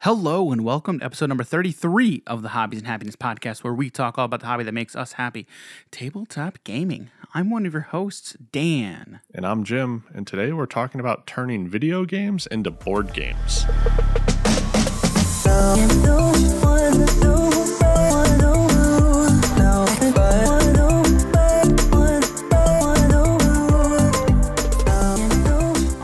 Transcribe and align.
Hello 0.00 0.50
and 0.52 0.64
welcome 0.64 0.98
to 0.98 1.04
episode 1.04 1.26
number 1.28 1.44
33 1.44 2.22
of 2.26 2.42
the 2.42 2.50
Hobbies 2.50 2.80
and 2.80 2.86
Happiness 2.86 3.16
podcast, 3.16 3.62
where 3.64 3.72
we 3.72 3.88
talk 3.90 4.18
all 4.18 4.26
about 4.26 4.40
the 4.40 4.46
hobby 4.46 4.64
that 4.64 4.72
makes 4.72 4.94
us 4.94 5.12
happy 5.12 5.46
tabletop 5.90 6.58
gaming. 6.64 7.10
I'm 7.32 7.48
one 7.48 7.64
of 7.64 7.72
your 7.72 7.82
hosts, 7.82 8.36
Dan. 8.52 9.20
And 9.32 9.46
I'm 9.46 9.64
Jim, 9.64 10.04
and 10.12 10.26
today 10.26 10.52
we're 10.52 10.66
talking 10.66 11.00
about 11.00 11.26
turning 11.26 11.68
video 11.68 12.04
games 12.04 12.46
into 12.46 12.70
board 12.70 13.12
games. 13.14 13.64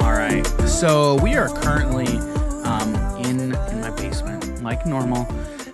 All 0.01 0.13
right, 0.13 0.43
so 0.67 1.17
we 1.17 1.30
normal, 4.91 5.27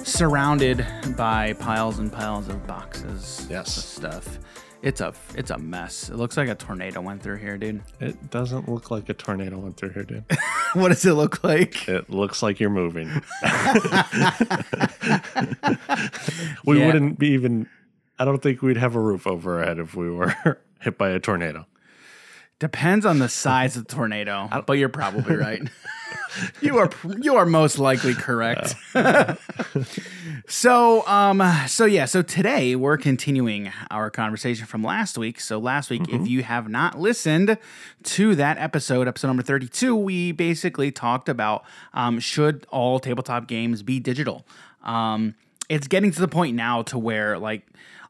surrounded 0.05 0.87
by 1.17 1.55
piles 1.55 1.99
and 1.99 2.13
piles 2.13 2.49
of 2.49 2.67
boxes. 2.67 3.47
Yes. 3.51 3.77
of 3.77 3.83
stuff. 3.85 4.39
It's 4.83 5.01
a 5.01 5.13
it's 5.35 5.51
a 5.51 5.59
mess. 5.59 6.11
It 6.11 6.17
looks 6.17 6.37
like 6.37 6.49
a 6.49 6.55
tornado 6.55 7.01
went 7.01 7.21
through 7.23 7.39
here, 7.39 7.57
dude. 7.59 7.83
It 7.99 8.31
doesn't 8.31 8.69
look 8.69 8.91
like 8.91 9.09
a 9.09 9.15
tornado 9.15 9.59
went 9.59 9.77
through 9.77 9.89
here, 9.91 10.05
dude. 10.05 10.25
What 10.75 10.89
does 10.89 11.07
it 11.07 11.15
look 11.15 11.43
like? 11.43 11.89
It 11.89 12.11
looks 12.11 12.43
like 12.43 12.61
you're 12.61 12.69
moving. 12.69 13.09
we 16.67 16.79
Yeah. 16.79 16.87
wouldn't 16.87 17.19
be 17.19 17.29
even, 17.29 17.69
I 18.19 18.25
don't 18.25 18.43
think 18.43 18.61
we'd 18.63 18.77
have 18.77 18.95
a 18.95 19.01
roof 19.01 19.27
over 19.27 19.59
our 19.61 19.65
head 19.65 19.79
if 19.79 19.95
we 19.95 20.11
were 20.11 20.35
hit 20.81 20.99
by 20.99 21.11
a 21.11 21.19
tornado. 21.21 21.67
Depends 22.59 23.05
on 23.05 23.19
the 23.19 23.29
size 23.29 23.77
of 23.77 23.87
the 23.87 23.95
tornado, 23.95 24.49
but 24.67 24.75
you're 24.75 24.89
probably 24.89 25.37
right. 25.37 25.63
you 26.63 26.79
are 26.79 26.91
you 27.21 27.37
are 27.37 27.45
most 27.45 27.79
likely 27.79 28.15
correct. 28.15 28.75
so 30.49 31.07
um 31.07 31.43
so 31.67 31.85
yeah, 31.85 32.07
so 32.07 32.23
today 32.23 32.75
we're 32.75 32.97
continuing 32.97 33.71
our 33.91 34.09
conversation 34.09 34.65
from 34.65 34.83
last 34.83 35.19
week. 35.19 35.39
So 35.39 35.59
last 35.59 35.91
week 35.91 36.09
if 36.09 36.27
you 36.27 36.43
have 36.45 36.67
not 36.67 36.99
listened 36.99 37.59
to 38.05 38.35
that 38.37 38.57
episode, 38.57 39.07
episode 39.07 39.29
number 39.29 39.43
32, 39.43 39.95
we 39.95 40.33
basically 40.33 40.91
talked 40.91 41.29
about 41.29 41.63
um 41.93 42.19
should 42.19 42.67
all 42.71 42.99
tabletop 43.01 43.49
games 43.49 43.83
be 43.83 44.01
digital? 44.01 44.47
Um 44.83 45.35
it's 45.69 45.89
getting 45.89 46.11
to 46.13 46.21
the 46.21 46.29
point 46.29 46.57
now 46.57 46.83
to 46.85 46.99
where 46.99 47.39
like 47.39 47.67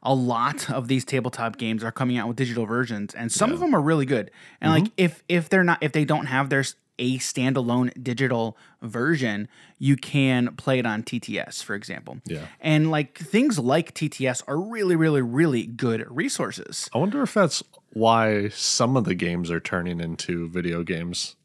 a 0.07 0.15
lot 0.15 0.69
of 0.71 0.87
these 0.87 1.03
tabletop 1.03 1.57
games 1.57 1.83
are 1.83 1.91
coming 1.91 2.17
out 2.17 2.29
with 2.29 2.37
digital 2.37 2.65
versions 2.65 3.13
and 3.13 3.29
some 3.31 3.51
of 3.51 3.59
them 3.59 3.75
are 3.75 3.81
really 3.81 4.05
good. 4.05 4.31
And 4.61 4.71
like 4.71 4.83
mm-hmm. 4.85 4.93
if 4.97 5.23
if 5.27 5.49
they're 5.49 5.65
not 5.65 5.83
if 5.83 5.91
they 5.91 6.05
don't 6.05 6.25
have 6.27 6.49
their 6.49 6.63
a 6.99 7.19
standalone 7.19 7.91
digital 8.01 8.57
version 8.81 9.47
you 9.77 9.95
can 9.95 10.55
play 10.55 10.79
it 10.79 10.85
on 10.85 11.03
tts 11.03 11.61
for 11.61 11.75
example. 11.75 12.17
Yeah. 12.25 12.47
and 12.59 12.89
like 12.89 13.19
things 13.19 13.59
like 13.59 13.93
tts 13.93 14.41
are 14.47 14.57
really 14.57 14.95
really 14.95 15.21
really 15.21 15.65
good 15.67 16.07
resources. 16.09 16.89
I 16.95 16.99
wonder 16.99 17.21
if 17.21 17.33
that's 17.33 17.61
why 17.91 18.47
some 18.49 18.95
of 18.95 19.03
the 19.03 19.15
games 19.15 19.51
are 19.51 19.59
turning 19.59 19.99
into 19.99 20.47
video 20.49 20.83
games 20.83 21.35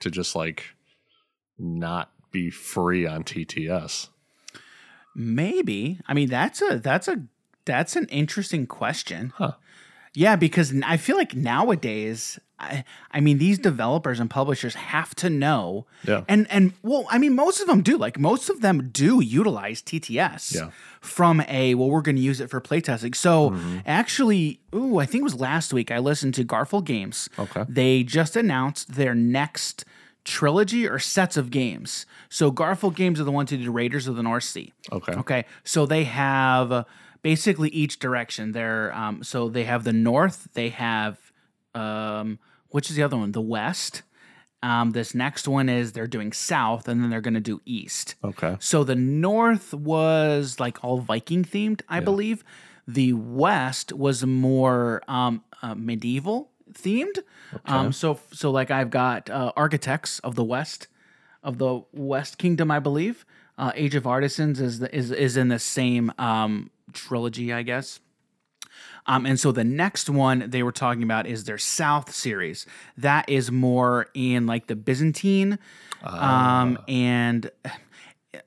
to 0.00 0.10
just 0.10 0.34
like 0.34 0.64
not 1.58 2.10
be 2.32 2.50
free 2.50 3.06
on 3.06 3.24
TTS. 3.24 4.08
maybe. 5.14 6.00
I 6.08 6.14
mean 6.14 6.30
that's 6.30 6.62
a 6.62 6.78
that's 6.78 7.08
a 7.08 7.22
that's 7.66 7.94
an 7.96 8.06
interesting 8.06 8.66
question 8.66 9.32
Huh. 9.36 9.52
Yeah, 10.18 10.34
because 10.36 10.72
I 10.82 10.96
feel 10.96 11.18
like 11.18 11.34
nowadays, 11.36 12.38
I, 12.58 12.84
I 13.12 13.20
mean, 13.20 13.36
these 13.36 13.58
developers 13.58 14.18
and 14.18 14.30
publishers 14.30 14.74
have 14.74 15.14
to 15.16 15.28
know. 15.28 15.84
Yeah. 16.08 16.22
And 16.26 16.46
and 16.50 16.72
well, 16.82 17.06
I 17.10 17.18
mean, 17.18 17.34
most 17.34 17.60
of 17.60 17.66
them 17.66 17.82
do. 17.82 17.98
Like 17.98 18.18
most 18.18 18.48
of 18.48 18.62
them 18.62 18.88
do 18.94 19.20
utilize 19.20 19.82
TTS. 19.82 20.54
Yeah. 20.54 20.70
From 21.02 21.42
a 21.42 21.74
well, 21.74 21.90
we're 21.90 22.00
going 22.00 22.16
to 22.16 22.22
use 22.22 22.40
it 22.40 22.48
for 22.48 22.62
playtesting. 22.62 23.14
So 23.14 23.50
Mm-hmm. 23.50 23.78
actually, 23.84 24.60
ooh, 24.74 24.96
I 24.98 25.04
think 25.04 25.20
it 25.20 25.24
was 25.24 25.38
last 25.38 25.74
week. 25.74 25.90
I 25.90 25.98
listened 25.98 26.32
to 26.36 26.44
Garphill 26.46 26.82
Games. 26.84 27.28
Okay. 27.38 27.64
They 27.68 28.02
just 28.02 28.36
announced 28.36 28.94
their 28.94 29.14
next 29.14 29.84
trilogy 30.24 30.88
or 30.88 30.98
sets 30.98 31.36
of 31.36 31.50
games. 31.50 32.06
So 32.30 32.50
Garphill 32.50 32.94
Games 32.94 33.20
are 33.20 33.24
the 33.24 33.30
ones 33.32 33.50
who 33.50 33.58
did 33.58 33.68
Raiders 33.68 34.06
of 34.08 34.16
the 34.16 34.22
North 34.22 34.44
Sea. 34.44 34.72
Okay. 34.90 35.12
Okay, 35.12 35.44
so 35.62 35.84
they 35.86 36.04
have 36.04 36.72
uh, 36.72 36.84
basically 37.26 37.68
each 37.70 37.98
direction. 37.98 38.52
They're 38.52 38.94
um, 38.94 39.24
so 39.24 39.48
they 39.48 39.64
have 39.64 39.82
the 39.82 39.92
north. 39.92 40.46
They 40.54 40.68
have 40.68 41.18
um, 41.74 42.38
which 42.68 42.88
is 42.88 42.94
the 42.94 43.02
other 43.02 43.16
one? 43.16 43.32
The 43.32 43.40
west. 43.40 44.02
Um, 44.62 44.92
this 44.92 45.12
next 45.12 45.48
one 45.48 45.68
is 45.68 45.90
they're 45.90 46.06
doing 46.06 46.32
south, 46.32 46.86
and 46.86 47.02
then 47.02 47.10
they're 47.10 47.20
going 47.20 47.34
to 47.34 47.40
do 47.40 47.60
east. 47.66 48.14
Okay. 48.22 48.56
So 48.60 48.84
the 48.84 48.94
north 48.94 49.74
was 49.74 50.60
like 50.60 50.84
all 50.84 50.98
Viking 50.98 51.44
themed, 51.44 51.82
I 51.88 51.98
believe. 51.98 52.44
The 52.86 53.12
west 53.14 53.92
was 53.92 54.24
more 54.24 55.02
um, 55.08 55.42
uh, 55.62 55.74
medieval 55.74 56.52
themed. 56.72 57.18
Um, 57.64 57.92
so 57.92 58.20
so 58.32 58.52
like 58.52 58.70
I've 58.70 58.90
got 58.90 59.28
uh, 59.28 59.50
architects 59.56 60.20
of 60.20 60.36
the 60.36 60.44
west 60.44 60.86
of 61.42 61.58
the 61.58 61.82
West 61.92 62.38
Kingdom, 62.38 62.70
I 62.70 62.78
believe. 62.78 63.26
Uh, 63.58 63.72
Age 63.74 63.94
of 63.94 64.06
Artisans 64.06 64.60
is 64.60 64.80
the, 64.80 64.94
is 64.94 65.10
is 65.10 65.36
in 65.36 65.48
the 65.48 65.58
same 65.58 66.12
um, 66.18 66.70
trilogy, 66.92 67.52
I 67.52 67.62
guess. 67.62 68.00
Um, 69.06 69.24
and 69.24 69.38
so 69.38 69.52
the 69.52 69.64
next 69.64 70.10
one 70.10 70.50
they 70.50 70.62
were 70.62 70.72
talking 70.72 71.02
about 71.02 71.26
is 71.26 71.44
their 71.44 71.58
South 71.58 72.12
series. 72.12 72.66
That 72.98 73.28
is 73.28 73.52
more 73.52 74.08
in 74.14 74.46
like 74.46 74.66
the 74.66 74.76
Byzantine, 74.76 75.58
um, 76.02 76.78
and 76.88 77.50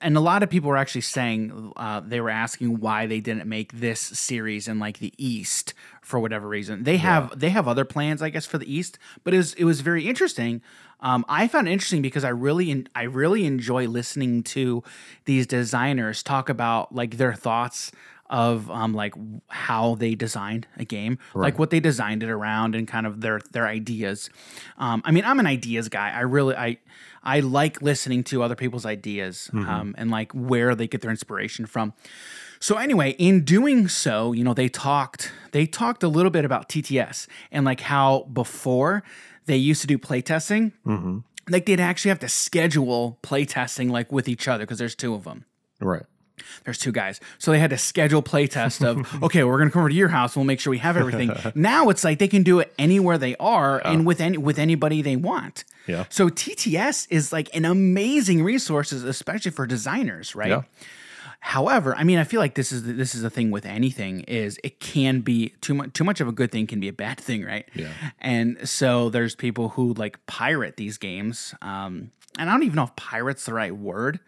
and 0.01 0.17
a 0.17 0.19
lot 0.19 0.43
of 0.43 0.49
people 0.49 0.69
were 0.69 0.77
actually 0.77 1.01
saying 1.01 1.73
uh, 1.75 2.01
they 2.01 2.21
were 2.21 2.29
asking 2.29 2.79
why 2.79 3.05
they 3.05 3.19
didn't 3.19 3.47
make 3.47 3.73
this 3.73 3.99
series 3.99 4.67
in 4.67 4.79
like 4.79 4.99
the 4.99 5.13
East 5.17 5.73
for 6.01 6.19
whatever 6.19 6.47
reason. 6.47 6.83
They 6.83 6.97
have 6.97 7.39
they 7.39 7.49
have 7.49 7.67
other 7.67 7.85
plans, 7.85 8.21
I 8.21 8.29
guess, 8.29 8.45
for 8.45 8.57
the 8.57 8.71
East, 8.71 8.97
but 9.23 9.33
it 9.33 9.37
was 9.37 9.53
it 9.55 9.63
was 9.63 9.81
very 9.81 10.07
interesting. 10.07 10.61
Um, 11.01 11.23
I 11.29 11.47
found 11.47 11.67
it 11.67 11.71
interesting 11.71 12.01
because 12.01 12.23
I 12.23 12.29
really 12.29 12.71
en- 12.71 12.87
I 12.95 13.03
really 13.03 13.45
enjoy 13.45 13.87
listening 13.87 14.43
to 14.43 14.83
these 15.25 15.47
designers 15.47 16.23
talk 16.23 16.49
about 16.49 16.93
like 16.93 17.17
their 17.17 17.33
thoughts 17.33 17.91
of 18.29 18.69
um, 18.69 18.93
like 18.93 19.13
how 19.47 19.95
they 19.95 20.13
designed 20.13 20.67
a 20.77 20.85
game, 20.85 21.17
like 21.33 21.57
what 21.57 21.71
they 21.71 21.79
designed 21.79 22.21
it 22.21 22.29
around, 22.29 22.75
and 22.75 22.87
kind 22.87 23.07
of 23.07 23.21
their 23.21 23.39
their 23.51 23.67
ideas. 23.67 24.29
Um, 24.77 25.01
I 25.05 25.11
mean, 25.11 25.25
I'm 25.25 25.39
an 25.39 25.47
ideas 25.47 25.89
guy. 25.89 26.11
I 26.11 26.21
really 26.21 26.55
I 26.55 26.77
I 27.23 27.39
like 27.41 27.81
listening 27.81 28.23
to 28.25 28.43
other 28.43 28.55
people's 28.55 28.85
ideas 28.85 29.49
um, 29.53 29.95
and 29.97 30.09
like 30.11 30.31
where 30.33 30.75
they 30.75 30.87
get 30.87 31.01
their 31.01 31.11
inspiration 31.11 31.65
from. 31.65 31.93
So 32.59 32.75
anyway, 32.75 33.11
in 33.17 33.43
doing 33.45 33.87
so, 33.87 34.33
you 34.33 34.43
know, 34.43 34.53
they 34.53 34.67
talked 34.69 35.31
they 35.51 35.65
talked 35.65 36.03
a 36.03 36.07
little 36.07 36.31
bit 36.31 36.45
about 36.45 36.69
TTS 36.69 37.27
and 37.51 37.65
like 37.65 37.81
how 37.81 38.23
before 38.33 39.03
they 39.45 39.57
used 39.57 39.81
to 39.81 39.87
do 39.87 39.97
playtesting, 39.97 40.71
like 41.49 41.65
they'd 41.65 41.79
actually 41.79 42.09
have 42.09 42.19
to 42.19 42.29
schedule 42.29 43.17
playtesting 43.23 43.89
like 43.89 44.11
with 44.11 44.27
each 44.27 44.47
other 44.47 44.63
because 44.65 44.77
there's 44.77 44.95
two 44.95 45.13
of 45.13 45.23
them 45.23 45.45
Right. 45.79 46.03
There's 46.65 46.77
two 46.77 46.91
guys. 46.91 47.19
So 47.37 47.51
they 47.51 47.59
had 47.59 47.69
to 47.69 47.77
schedule 47.77 48.21
playtest 48.21 48.85
of, 48.85 49.23
okay, 49.23 49.43
we're 49.43 49.57
gonna 49.57 49.71
come 49.71 49.81
over 49.81 49.89
to 49.89 49.95
your 49.95 50.09
house. 50.09 50.35
We'll 50.35 50.45
make 50.45 50.59
sure 50.59 50.71
we 50.71 50.79
have 50.79 50.97
everything. 50.97 51.31
now 51.55 51.89
it's 51.89 52.03
like 52.03 52.19
they 52.19 52.27
can 52.27 52.43
do 52.43 52.59
it 52.59 52.73
anywhere 52.77 53.17
they 53.17 53.35
are 53.37 53.85
and 53.85 54.05
with 54.05 54.21
any 54.21 54.37
with 54.37 54.59
anybody 54.59 55.01
they 55.01 55.15
want. 55.15 55.63
Yeah. 55.87 56.05
So 56.09 56.29
TTS 56.29 57.07
is 57.09 57.31
like 57.33 57.53
an 57.55 57.65
amazing 57.65 58.43
resource, 58.43 58.91
especially 58.91 59.51
for 59.51 59.65
designers, 59.65 60.35
right? 60.35 60.49
Yeah. 60.49 60.61
However, 61.41 61.95
I 61.95 62.03
mean, 62.03 62.17
I 62.17 62.25
feel 62.25 62.41
like 62.41 62.55
this 62.55 62.71
is 62.71 62.83
this 62.83 63.15
is 63.15 63.21
the 63.21 63.29
thing 63.29 63.49
with 63.49 63.65
anything 63.65 64.21
is 64.21 64.59
it 64.63 64.79
can 64.79 65.21
be 65.21 65.53
too 65.61 65.73
much 65.73 65.93
too 65.93 66.03
much 66.03 66.19
of 66.19 66.27
a 66.27 66.31
good 66.31 66.51
thing 66.51 66.67
can 66.67 66.79
be 66.79 66.89
a 66.89 66.93
bad 66.93 67.17
thing, 67.21 67.45
right? 67.45 67.67
Yeah. 67.73 67.91
And 68.19 68.67
so 68.67 69.09
there's 69.09 69.35
people 69.35 69.69
who 69.69 69.93
like 69.93 70.25
pirate 70.25 70.75
these 70.77 70.97
games. 70.97 71.55
Um, 71.61 72.11
and 72.37 72.49
I 72.49 72.53
don't 72.53 72.63
even 72.63 72.75
know 72.75 72.83
if 72.83 72.95
pirate's 72.95 73.45
the 73.45 73.53
right 73.53 73.75
word, 73.75 74.19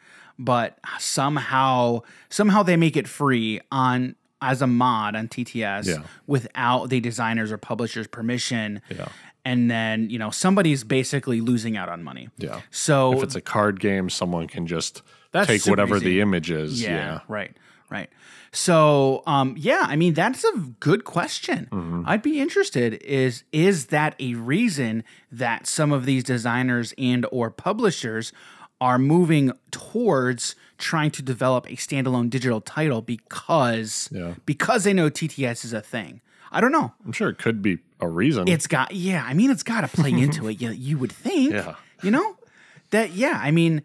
but 0.43 0.77
somehow 0.99 2.01
somehow 2.29 2.63
they 2.63 2.77
make 2.77 2.97
it 2.97 3.07
free 3.07 3.59
on 3.71 4.15
as 4.41 4.61
a 4.61 4.67
mod 4.67 5.15
on 5.15 5.27
TTS 5.27 5.87
Yeah. 5.87 6.03
without 6.25 6.89
the 6.89 6.99
designers 6.99 7.51
or 7.51 7.57
publishers' 7.57 8.07
permission. 8.07 8.81
Yeah. 8.89 9.07
And 9.45 9.69
then, 9.69 10.09
you 10.09 10.17
know, 10.19 10.29
somebody's 10.31 10.83
basically 10.83 11.41
losing 11.41 11.77
out 11.77 11.89
on 11.89 12.03
money. 12.03 12.29
Yeah. 12.37 12.61
So 12.71 13.13
If 13.17 13.23
it's 13.23 13.35
a 13.35 13.41
card 13.41 13.79
game, 13.79 14.09
someone 14.09 14.47
can 14.47 14.65
just 14.67 15.01
take 15.45 15.65
whatever 15.65 15.97
easy. 15.97 16.05
the 16.05 16.21
image 16.21 16.49
is. 16.51 16.81
Yeah, 16.81 16.89
Yeah. 16.89 17.19
right, 17.27 17.55
right. 17.89 18.09
So, 18.51 19.23
um, 19.27 19.55
yeah, 19.57 19.85
I 19.87 19.95
mean 19.95 20.13
that's 20.13 20.43
a 20.43 20.57
good 20.79 21.05
question. 21.05 21.67
Mm-hmm. 21.71 22.03
I'd 22.05 22.21
be 22.21 22.39
interested. 22.41 22.95
Is 23.03 23.43
is 23.51 23.87
that 23.87 24.15
a 24.19 24.33
reason 24.35 25.03
that 25.31 25.67
some 25.67 25.91
of 25.91 26.05
these 26.05 26.23
designers 26.23 26.93
and 26.97 27.25
or 27.31 27.49
publishers 27.49 28.33
are 28.81 28.97
moving 28.99 29.53
towards 29.69 30.55
trying 30.77 31.11
to 31.11 31.21
develop 31.21 31.65
a 31.67 31.75
standalone 31.75 32.29
digital 32.29 32.59
title 32.59 33.01
because 33.01 34.09
Yeah. 34.11 34.33
because 34.45 34.83
they 34.83 34.91
know 34.93 35.09
TTS 35.09 35.63
is 35.63 35.71
a 35.71 35.81
thing? 35.81 36.19
I 36.51 36.59
don't 36.59 36.71
know. 36.73 36.91
I'm 37.05 37.13
sure 37.13 37.29
it 37.29 37.37
could 37.37 37.61
be 37.61 37.77
a 38.01 38.09
reason. 38.09 38.47
It's 38.47 38.67
got 38.67 38.93
yeah. 38.93 39.23
I 39.25 39.33
mean, 39.33 39.51
it's 39.51 39.63
got 39.63 39.81
to 39.81 39.87
play 39.87 40.11
into 40.11 40.47
it. 40.49 40.59
You, 40.61 40.71
you 40.71 40.97
would 40.97 41.11
think. 41.13 41.53
Yeah. 41.53 41.75
You 42.03 42.11
know 42.11 42.35
that 42.89 43.11
yeah. 43.13 43.39
I 43.41 43.51
mean, 43.51 43.83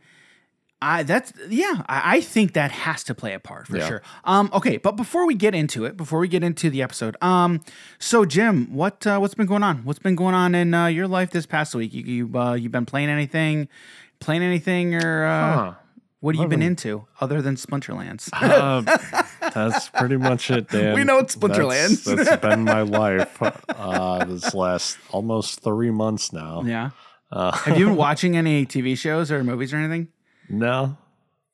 I 0.82 1.02
that's 1.04 1.32
yeah. 1.48 1.82
I, 1.88 2.16
I 2.16 2.20
think 2.20 2.54
that 2.54 2.70
has 2.70 3.04
to 3.04 3.14
play 3.14 3.34
a 3.34 3.38
part 3.40 3.66
for 3.66 3.76
Yeah. 3.78 3.86
sure. 3.88 4.02
Um, 4.24 4.50
okay, 4.52 4.78
but 4.78 4.92
before 4.92 5.26
we 5.26 5.34
get 5.34 5.54
into 5.54 5.84
it, 5.84 5.96
before 5.96 6.18
we 6.18 6.28
get 6.28 6.42
into 6.42 6.68
the 6.70 6.82
episode, 6.82 7.16
um, 7.22 7.60
so 7.98 8.24
Jim, 8.24 8.72
what 8.74 9.06
uh, 9.06 9.18
what's 9.18 9.34
been 9.34 9.46
going 9.46 9.62
on? 9.62 9.84
What's 9.84 9.98
been 10.00 10.16
going 10.16 10.34
on 10.34 10.54
in 10.54 10.74
uh, 10.74 10.86
your 10.86 11.06
life 11.08 11.30
this 11.30 11.46
past 11.46 11.74
week? 11.74 11.92
You 11.94 12.02
you 12.02 12.38
uh, 12.38 12.54
you 12.54 12.68
been 12.70 12.86
playing 12.86 13.10
anything? 13.10 13.68
Playing 14.20 14.42
anything 14.42 14.94
or 14.94 15.24
uh, 15.26 15.54
Huh. 15.54 15.72
what 16.20 16.34
have 16.36 16.42
you 16.44 16.48
been 16.48 16.62
into 16.62 17.06
other 17.20 17.40
than 17.42 17.56
Splinterlands? 17.56 18.28
Uh, 18.32 18.80
that's 19.50 19.88
pretty 19.90 20.16
much 20.16 20.50
it, 20.50 20.68
Dan. 20.70 20.94
We 20.94 21.04
know 21.04 21.18
it's 21.18 21.36
Splinterlands. 21.36 22.04
That's, 22.04 22.28
that's 22.28 22.42
been 22.48 22.64
my 22.64 22.82
life 22.82 23.38
uh, 23.42 24.24
this 24.24 24.54
last 24.54 24.98
almost 25.10 25.60
three 25.62 25.90
months 25.90 26.32
now. 26.32 26.62
yeah. 26.64 26.90
Uh, 27.32 27.50
Have 27.52 27.78
you 27.78 27.86
been 27.86 27.96
watching 28.08 28.36
any 28.36 28.64
TV 28.66 28.96
shows 28.96 29.30
or 29.32 29.42
movies 29.44 29.72
or 29.72 29.76
anything? 29.78 30.08
no. 30.48 30.96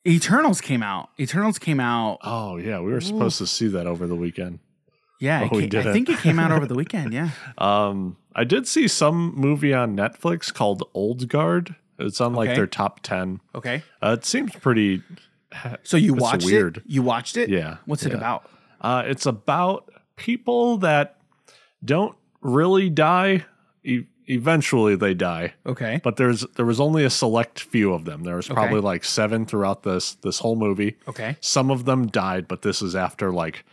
Eternals 0.05 0.59
came 0.59 0.83
out. 0.83 1.09
Eternals 1.17 1.57
came 1.57 1.79
out. 1.79 2.17
Oh 2.23 2.57
yeah, 2.57 2.81
we 2.81 2.91
were 2.91 2.99
supposed 2.99 3.37
to 3.37 3.47
see 3.47 3.67
that 3.69 3.87
over 3.87 4.05
the 4.05 4.15
weekend. 4.17 4.59
Yeah, 5.21 5.47
Oh, 5.49 5.55
we 5.55 5.63
I 5.77 5.83
think 5.93 6.09
it 6.09 6.19
came 6.19 6.39
out 6.39 6.51
over 6.51 6.65
the 6.65 6.75
weekend. 6.75 7.13
Yeah. 7.13 7.29
Um, 7.57 8.17
I 8.35 8.43
did 8.43 8.67
see 8.67 8.89
some 8.89 9.33
movie 9.33 9.73
on 9.73 9.95
Netflix 9.95 10.53
called 10.53 10.83
Old 10.93 11.29
Guard. 11.29 11.77
It's 11.99 12.19
on 12.21 12.33
like 12.33 12.49
Okay. 12.49 12.55
their 12.57 12.67
top 12.67 13.01
ten. 13.01 13.39
Okay. 13.55 13.83
Uh, 14.01 14.15
it 14.19 14.25
seems 14.25 14.53
pretty. 14.55 15.01
So 15.83 15.97
you 15.97 16.13
watched 16.15 16.45
weird. 16.45 16.77
it? 16.77 16.83
You 16.87 17.03
watched 17.03 17.37
it? 17.37 17.49
Yeah, 17.49 17.77
What's 17.85 18.03
it 18.05 18.11
yeah. 18.11 18.17
about? 18.17 18.49
Uh, 18.81 19.03
it's 19.05 19.25
about 19.27 19.89
people 20.15 20.77
that 20.79 21.17
don't 21.85 22.15
really 22.41 22.89
die. 22.89 23.45
E- 23.83 24.05
eventually, 24.27 24.95
they 24.95 25.13
die. 25.13 25.53
Okay. 25.65 26.01
but 26.03 26.15
there's 26.15 26.41
there 26.55 26.65
was 26.65 26.79
only 26.79 27.03
a 27.03 27.09
select 27.09 27.59
few 27.59 27.93
of 27.93 28.05
them. 28.05 28.23
There 28.23 28.35
was 28.37 28.47
probably 28.47 28.81
like 28.81 29.03
seven 29.03 29.45
throughout 29.45 29.83
this 29.83 30.15
this 30.15 30.39
whole 30.39 30.55
movie. 30.55 30.97
Okay. 31.07 31.37
Some 31.41 31.69
of 31.69 31.85
them 31.85 32.07
died, 32.07 32.47
but 32.47 32.63
this 32.63 32.81
is 32.81 32.95
after 32.95 33.31
like 33.31 33.63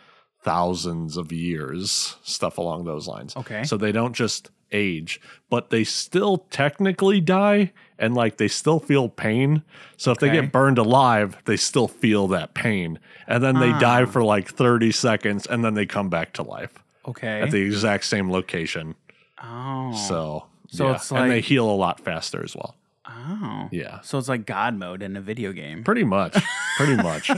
thousands 0.42 1.16
of 1.16 1.32
years, 1.32 2.16
stuff 2.22 2.58
along 2.58 2.84
those 2.84 3.06
lines. 3.06 3.36
Okay. 3.36 3.62
So 3.64 3.76
they 3.76 3.92
don't 3.92 4.14
just 4.14 4.50
age, 4.72 5.20
but 5.50 5.70
they 5.70 5.84
still 5.84 6.38
technically 6.50 7.20
die 7.20 7.72
and 8.00 8.14
like 8.14 8.38
they 8.38 8.48
still 8.48 8.80
feel 8.80 9.08
pain. 9.08 9.62
So 9.96 10.10
if 10.10 10.18
they 10.18 10.30
get 10.30 10.50
burned 10.50 10.78
alive, 10.78 11.36
they 11.44 11.56
still 11.56 11.86
feel 11.86 12.26
that 12.28 12.54
pain. 12.54 12.98
And 13.28 13.44
then 13.44 13.60
they 13.60 13.70
Ah. 13.70 13.78
die 13.78 14.04
for 14.06 14.24
like 14.24 14.48
30 14.48 14.90
seconds 14.90 15.46
and 15.46 15.64
then 15.64 15.74
they 15.74 15.86
come 15.86 16.08
back 16.08 16.32
to 16.34 16.42
life 16.42 16.72
Okay. 17.06 17.42
at 17.42 17.50
the 17.52 17.60
exact 17.62 18.04
same 18.06 18.30
location. 18.32 18.94
oh. 19.42 19.94
So 20.08 20.46
So 20.68 20.88
yeah. 20.88 20.94
it's 20.94 21.12
and 21.12 21.30
they 21.30 21.40
heal 21.40 21.68
a 21.70 21.76
lot 21.76 22.00
faster 22.00 22.42
as 22.42 22.56
well. 22.56 22.74
oh. 23.08 23.68
Yeah. 23.72 24.00
So 24.02 24.18
it's 24.18 24.28
like 24.28 24.46
God 24.46 24.74
mode 24.74 25.02
in 25.02 25.16
a 25.16 25.20
video 25.20 25.52
game. 25.52 25.84
Pretty 25.84 26.04
much. 26.04 26.36
Pretty 26.76 26.96
much. 26.96 27.30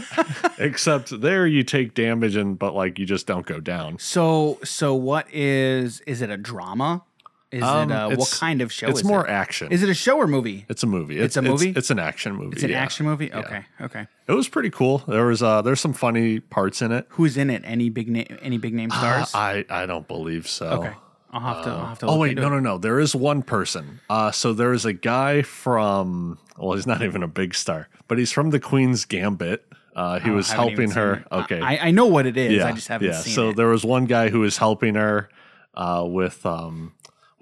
Except 0.59 1.21
there 1.21 1.47
you 1.47 1.63
take 1.63 1.95
damage 1.95 2.37
and 2.37 2.59
but 2.59 2.75
like 2.75 2.99
you 2.99 3.07
just 3.07 3.27
don't 3.27 3.47
go 3.47 3.59
down. 3.61 3.99
So 3.99 4.59
so 4.65 4.95
what 4.95 5.27
is 5.33 6.01
is 6.07 6.23
it 6.23 6.31
a 6.31 6.37
drama? 6.37 7.03
Is 7.53 7.63
Um, 7.63 7.91
it 7.91 7.95
uh, 7.95 8.05
what 8.07 8.13
it's- 8.15 8.39
kind 8.39 8.63
of 8.63 8.73
show 8.73 8.89
It's 8.89 9.01
is 9.01 9.05
more 9.05 9.27
it? 9.27 9.31
action. 9.31 9.71
Is 9.71 9.83
it 9.83 9.89
a 9.91 9.95
show 9.95 10.17
or 10.17 10.27
movie? 10.27 10.65
it's 10.71 10.83
a 10.83 10.87
movie. 10.87 11.19
It's 11.19 11.37
a 11.37 11.43
movie? 11.43 11.71
It's, 11.77 11.91
an 11.91 11.99
action 11.99 12.35
movie. 12.35 12.55
It's 12.55 12.63
an 12.63 12.71
yeah. 12.71 12.81
action 12.83 13.05
movie. 13.05 13.33
Okay. 13.33 13.65
Okay. 13.81 14.07
It 14.27 14.33
was 14.33 14.49
pretty 14.49 14.71
cool. 14.71 14.99
There 15.07 15.27
was 15.27 15.43
uh 15.43 15.61
there's 15.63 15.81
some 15.81 15.93
funny 15.93 16.41
parts 16.41 16.81
in 16.81 16.93
it. 16.93 17.07
Who's 17.11 17.37
in 17.37 17.51
it? 17.51 17.63
Any 17.65 17.91
big 17.91 18.09
name? 18.09 18.27
Any 18.41 18.57
big 18.59 18.73
name 18.75 18.91
Uh, 18.91 18.99
stars? 18.99 19.35
I 19.35 19.65
I 19.69 19.85
don't 19.87 20.09
believe 20.09 20.49
so. 20.49 20.67
okay. 20.67 20.93
I'll 21.35 21.41
have 21.41 21.65
to. 21.65 21.71
I'll 21.71 21.87
have 21.87 21.99
to. 22.01 22.07
Oh 22.07 22.19
wait, 22.19 22.31
into 22.33 22.43
no, 22.43 22.49
it. 22.49 22.51
no, 22.51 22.61
no. 22.61 22.79
There 22.79 23.01
is 23.01 23.15
one 23.17 23.43
person. 23.43 24.01
Uh, 24.11 24.31
so 24.31 24.53
there 24.53 24.73
is 24.75 24.85
a 24.85 24.93
guy 24.93 25.43
from. 25.43 26.39
Well, 26.59 26.75
he's 26.77 26.87
not 26.87 27.03
even 27.09 27.23
a 27.23 27.29
big 27.29 27.55
star, 27.55 27.89
but 28.09 28.19
he's 28.19 28.33
from 28.33 28.51
the 28.51 28.61
Queen's 28.61 29.05
Gambit. 29.07 29.65
Uh, 29.97 30.21
he 30.21 30.31
Oh, 30.31 30.35
was 30.35 30.51
I 30.51 30.57
haven't 30.57 30.73
even 30.73 30.91
helping 30.91 30.91
seen 30.91 31.03
her. 31.03 31.15
it. 31.15 31.27
Okay, 31.45 31.61
I, 31.61 31.89
I 31.89 31.91
know 31.91 32.07
what 32.07 32.25
it 32.27 32.37
is. 32.37 32.53
yeah, 32.53 32.67
I 32.69 32.73
just 32.73 32.89
haven't 32.89 33.09
yeah. 33.09 33.21
seen 33.21 33.35
so 33.35 33.51
it. 33.51 33.57
there 33.57 33.69
was 33.69 33.85
one 33.85 34.05
guy 34.07 34.29
who 34.31 34.41
was 34.41 34.57
helping 34.59 34.95
her 34.95 35.29
uh, 35.75 36.05
with 36.07 36.45
um 36.45 36.93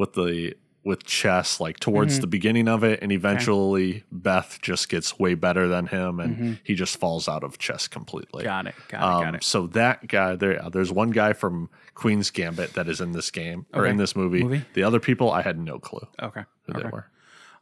with 0.00 0.14
the 0.14 0.54
with 0.82 1.04
chess 1.04 1.60
like 1.60 1.78
towards 1.78 2.14
Mm-hmm. 2.14 2.20
the 2.22 2.26
beginning 2.26 2.66
of 2.68 2.82
it, 2.82 3.00
and 3.02 3.12
eventually 3.12 4.02
Beth 4.10 4.58
just 4.62 4.88
gets 4.88 5.18
way 5.18 5.34
better 5.34 5.68
than 5.68 5.86
him, 5.88 6.18
and 6.18 6.58
he 6.64 6.74
just 6.74 6.96
falls 6.96 7.28
out 7.28 7.44
of 7.44 7.58
chess 7.58 7.86
completely. 7.86 8.44
Mm-hmm. 8.44 8.48
Got 8.48 8.66
it. 8.68 8.74
Got 8.88 8.98
it. 8.98 9.04
Um, 9.04 9.24
got 9.24 9.34
it. 9.34 9.44
So 9.44 9.66
that 9.68 10.08
guy 10.08 10.36
there, 10.36 10.58
there's 10.72 10.90
one 10.90 11.10
guy 11.10 11.34
from 11.34 11.68
Queen's 11.94 12.30
Gambit 12.30 12.72
that 12.74 12.88
is 12.88 13.00
in 13.02 13.12
this 13.12 13.30
game 13.30 13.66
or 13.74 13.84
in 13.86 13.98
this 13.98 14.16
movie. 14.16 14.42
Movie? 14.42 14.64
The 14.72 14.82
other 14.82 15.00
people, 15.00 15.30
I 15.30 15.42
had 15.42 15.58
no 15.58 15.78
clue 15.78 16.06
Okay. 16.22 16.44
who 16.66 16.72
Okay. 16.72 16.82
they 16.84 16.88
were. 16.88 17.06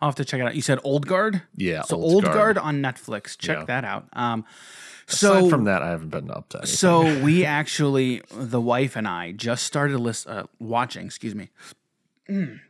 I'll 0.01 0.11
have 0.11 0.15
to 0.15 0.25
check 0.25 0.39
it 0.41 0.45
out. 0.45 0.55
You 0.55 0.63
said 0.63 0.79
Old 0.85 1.09
Guard. 1.09 1.43
Yeah, 1.57 1.83
So 1.83 1.97
Old 1.97 2.15
Old, 2.15 2.25
Guard. 2.25 2.37
Guard. 2.37 2.59
on 2.59 2.81
Netflix. 2.81 3.37
Check 3.37 3.59
Yeah. 3.59 3.65
that 3.65 3.85
out. 3.85 4.07
Um, 4.13 4.45
Aside 5.09 5.19
so 5.19 5.49
from 5.51 5.65
that, 5.65 5.83
I 5.83 5.89
haven't 5.89 6.11
been 6.11 6.31
up 6.31 6.51
to 6.51 6.59
anything. 6.59 6.77
So 6.77 7.21
we 7.25 7.45
actually, 7.45 8.23
the 8.31 8.61
wife 8.61 8.95
and 8.95 9.09
I, 9.09 9.33
just 9.33 9.65
started 9.65 9.99
list, 9.99 10.29
uh, 10.29 10.45
watching. 10.61 11.07
Excuse 11.07 11.35
me. 11.35 11.51
Mm. 12.31 12.61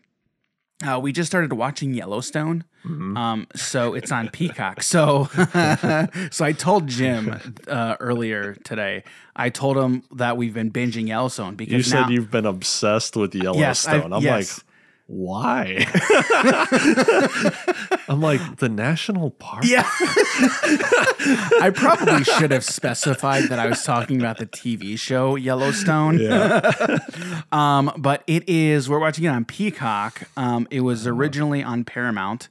Uh, 0.87 1.01
we 1.03 1.11
just 1.11 1.29
started 1.29 1.53
watching 1.53 1.93
Yellowstone. 1.93 2.63
Mm-hmm. 2.85 3.17
Um, 3.17 3.47
so 3.57 3.95
it's 3.95 4.13
on 4.13 4.29
Peacock. 4.29 4.83
So, 4.83 5.25
so 6.31 6.45
I 6.45 6.55
told 6.57 6.87
Jim 6.87 7.37
uh, 7.67 7.97
earlier 7.99 8.55
today. 8.63 9.03
I 9.35 9.51
told 9.51 9.77
him 9.77 10.05
that 10.13 10.37
we've 10.37 10.55
been 10.55 10.71
binging 10.71 11.09
Yellowstone 11.09 11.57
because 11.57 11.75
you 11.75 11.83
said 11.83 12.03
now, 12.03 12.09
you've 12.11 12.31
been 12.31 12.47
obsessed 12.47 13.17
with 13.17 13.35
Yes, 13.35 13.45
Yellowstone. 13.45 14.13
I'm 14.13 14.23
yes. 14.23 14.59
like, 14.59 14.67
why? 15.09 15.87
I'm 18.11 18.21
like 18.21 18.59
the 18.59 18.69
national 18.69 19.31
park. 19.31 19.65
Yeah. 19.65 19.89
I 21.61 21.73
probably 21.75 22.25
should 22.25 22.51
have 22.51 22.63
specified 22.63 23.45
that 23.45 23.59
I 23.59 23.69
was 23.69 23.83
talking 23.85 24.21
about 24.21 24.37
the 24.37 24.45
TV 24.45 24.99
show 24.99 25.35
Yellowstone. 25.35 26.21
Yeah. 26.21 26.99
Um, 27.51 27.93
but 27.97 28.23
it 28.27 28.47
is, 28.47 28.91
we're 28.91 28.99
watching 28.99 29.25
it 29.25 29.29
on 29.29 29.47
Peacock. 29.47 30.29
Um, 30.37 30.69
it 30.71 30.81
was 30.81 31.07
originally 31.07 31.63
on 31.63 31.85
Paramount. 31.85 32.49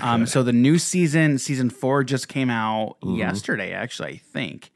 Um, 0.00 0.26
so 0.26 0.42
the 0.42 0.52
new 0.52 0.78
season, 0.78 1.38
season 1.38 1.70
four, 1.70 2.02
just 2.02 2.26
came 2.26 2.50
out 2.50 2.96
yesterday, 3.02 3.72
actually, 3.72 4.08
I 4.08 4.16
think. 4.16 4.72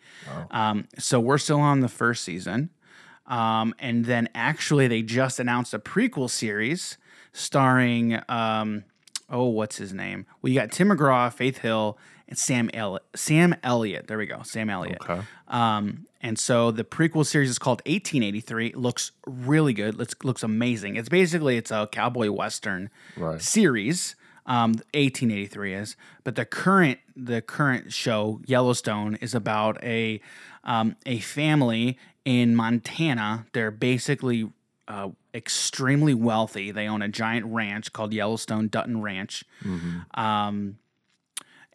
Um, 0.52 0.86
so 0.98 1.18
we're 1.18 1.38
still 1.38 1.60
on 1.60 1.80
the 1.80 1.88
first 1.88 2.22
season. 2.22 2.70
Um, 3.26 3.74
and 3.80 4.04
then 4.04 4.28
actually, 4.34 4.86
they 4.86 5.02
just 5.02 5.40
announced 5.40 5.74
a 5.74 5.80
prequel 5.80 6.30
series 6.30 6.96
starring, 7.34 8.18
um, 8.30 8.84
oh, 9.28 9.48
what's 9.48 9.76
his 9.76 9.92
name? 9.92 10.24
Well, 10.40 10.50
you 10.52 10.58
got 10.58 10.70
Tim 10.72 10.88
McGraw, 10.88 11.30
Faith 11.30 11.58
Hill, 11.58 11.98
and 12.28 12.38
Sam 12.38 12.70
El- 12.72 13.00
Sam 13.14 13.54
Elliott. 13.62 14.06
There 14.06 14.16
we 14.16 14.24
go, 14.24 14.40
Sam 14.44 14.70
Elliott. 14.70 14.98
Okay. 15.02 15.20
Um, 15.48 16.06
and 16.22 16.38
so 16.38 16.70
the 16.70 16.84
prequel 16.84 17.26
series 17.26 17.50
is 17.50 17.58
called 17.58 17.82
1883. 17.84 18.68
It 18.68 18.76
looks 18.76 19.12
really 19.26 19.74
good. 19.74 19.96
Looks 19.96 20.14
looks 20.22 20.42
amazing. 20.42 20.96
It's 20.96 21.10
basically 21.10 21.58
it's 21.58 21.70
a 21.70 21.86
cowboy 21.92 22.30
western 22.30 22.88
Right. 23.16 23.42
series. 23.42 24.16
Um, 24.46 24.72
1883 24.92 25.72
is, 25.72 25.96
but 26.22 26.34
the 26.36 26.44
current 26.44 26.98
the 27.16 27.40
current 27.40 27.92
show 27.94 28.40
Yellowstone 28.46 29.14
is 29.16 29.34
about 29.34 29.82
a 29.82 30.20
um, 30.64 30.96
a 31.06 31.18
family 31.20 31.98
in 32.26 32.54
Montana. 32.54 33.46
They're 33.54 33.70
basically 33.70 34.50
uh, 34.86 35.10
extremely 35.34 36.14
wealthy. 36.14 36.70
They 36.70 36.86
own 36.86 37.02
a 37.02 37.08
giant 37.08 37.46
ranch 37.46 37.92
called 37.92 38.12
Yellowstone 38.14 38.68
Dutton 38.68 39.02
Ranch. 39.02 39.44
Um, 40.14 40.78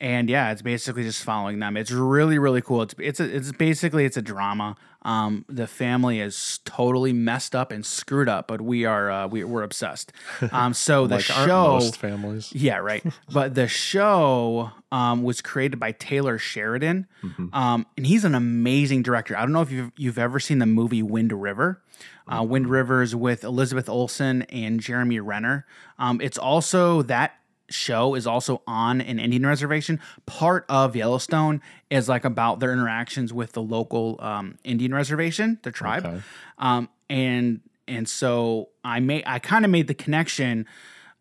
and 0.01 0.30
yeah, 0.30 0.51
it's 0.51 0.62
basically 0.62 1.04
just 1.04 1.24
following 1.24 1.60
them. 1.60 1.75
It's 1.75 1.92
really 1.92 2.39
really 2.39 2.62
cool. 2.62 2.82
It's 2.84 2.96
it's 3.00 3.20
a, 3.20 3.36
it's 3.36 3.51
basically 3.51 4.06
it's 4.06 4.16
a 4.16 4.22
drama. 4.22 4.78
Um, 5.01 5.44
the 5.50 5.68
family 5.68 6.20
is 6.20 6.60
totally 6.66 7.12
messed 7.13 7.54
up 7.56 7.72
and 7.72 7.86
screwed 7.86 8.28
up, 8.30 8.48
but 8.48 8.62
we 8.62 8.86
are 8.86 9.12
uh, 9.12 9.28
we, 9.28 9.44
we're 9.44 9.63
obsessed. 9.63 10.13
Um, 10.54 10.74
so 10.74 11.06
the 11.08 11.16
Like 11.16 11.24
show, 11.25 11.74
most 11.80 11.98
families. 11.98 12.51
yeah, 12.54 12.78
right. 12.78 13.04
but 13.34 13.56
the 13.56 13.68
show 13.68 14.72
um, 14.92 15.24
was 15.24 15.42
created 15.42 15.80
by 15.82 15.92
Taylor 15.94 16.38
Sheridan, 16.38 17.06
um, 17.51 17.86
and 17.98 18.06
he's 18.06 18.24
an 18.24 18.36
amazing 18.36 19.04
director. 19.04 19.36
I 19.38 19.42
don't 19.42 19.51
know 19.51 19.62
if 19.62 19.72
you've 19.72 19.92
you've 19.98 20.18
ever 20.20 20.39
seen 20.39 20.60
the 20.60 20.66
movie 20.66 21.04
Wind 21.04 21.34
River. 21.34 21.82
Uh, 22.31 22.43
Wind 22.43 22.67
Rivers 22.67 23.15
with 23.15 23.43
Elizabeth 23.43 23.89
Olsen 23.89 24.43
and 24.43 24.79
Jeremy 24.79 25.19
Renner. 25.19 25.65
Um, 25.98 26.21
it's 26.21 26.38
also 26.38 27.01
that 27.03 27.33
show 27.69 28.15
is 28.15 28.27
also 28.27 28.62
on 28.67 29.01
an 29.01 29.19
Indian 29.19 29.45
reservation. 29.45 30.00
Part 30.25 30.65
of 30.69 30.95
Yellowstone 30.95 31.62
is 31.89 32.09
like 32.09 32.25
about 32.25 32.59
their 32.59 32.74
interactions 32.74 33.33
with 33.33 33.53
the 33.53 33.62
local 33.62 34.17
um, 34.19 34.57
Indian 34.63 34.93
reservation, 34.93 35.59
the 35.63 35.71
tribe. 35.71 36.05
Okay. 36.05 36.21
Um, 36.57 36.89
and 37.09 37.62
and 37.88 38.07
so 38.07 38.69
I 38.83 39.00
made 39.00 39.24
I 39.25 39.39
kind 39.39 39.65
of 39.65 39.71
made 39.71 39.88
the 39.88 39.93
connection 39.93 40.67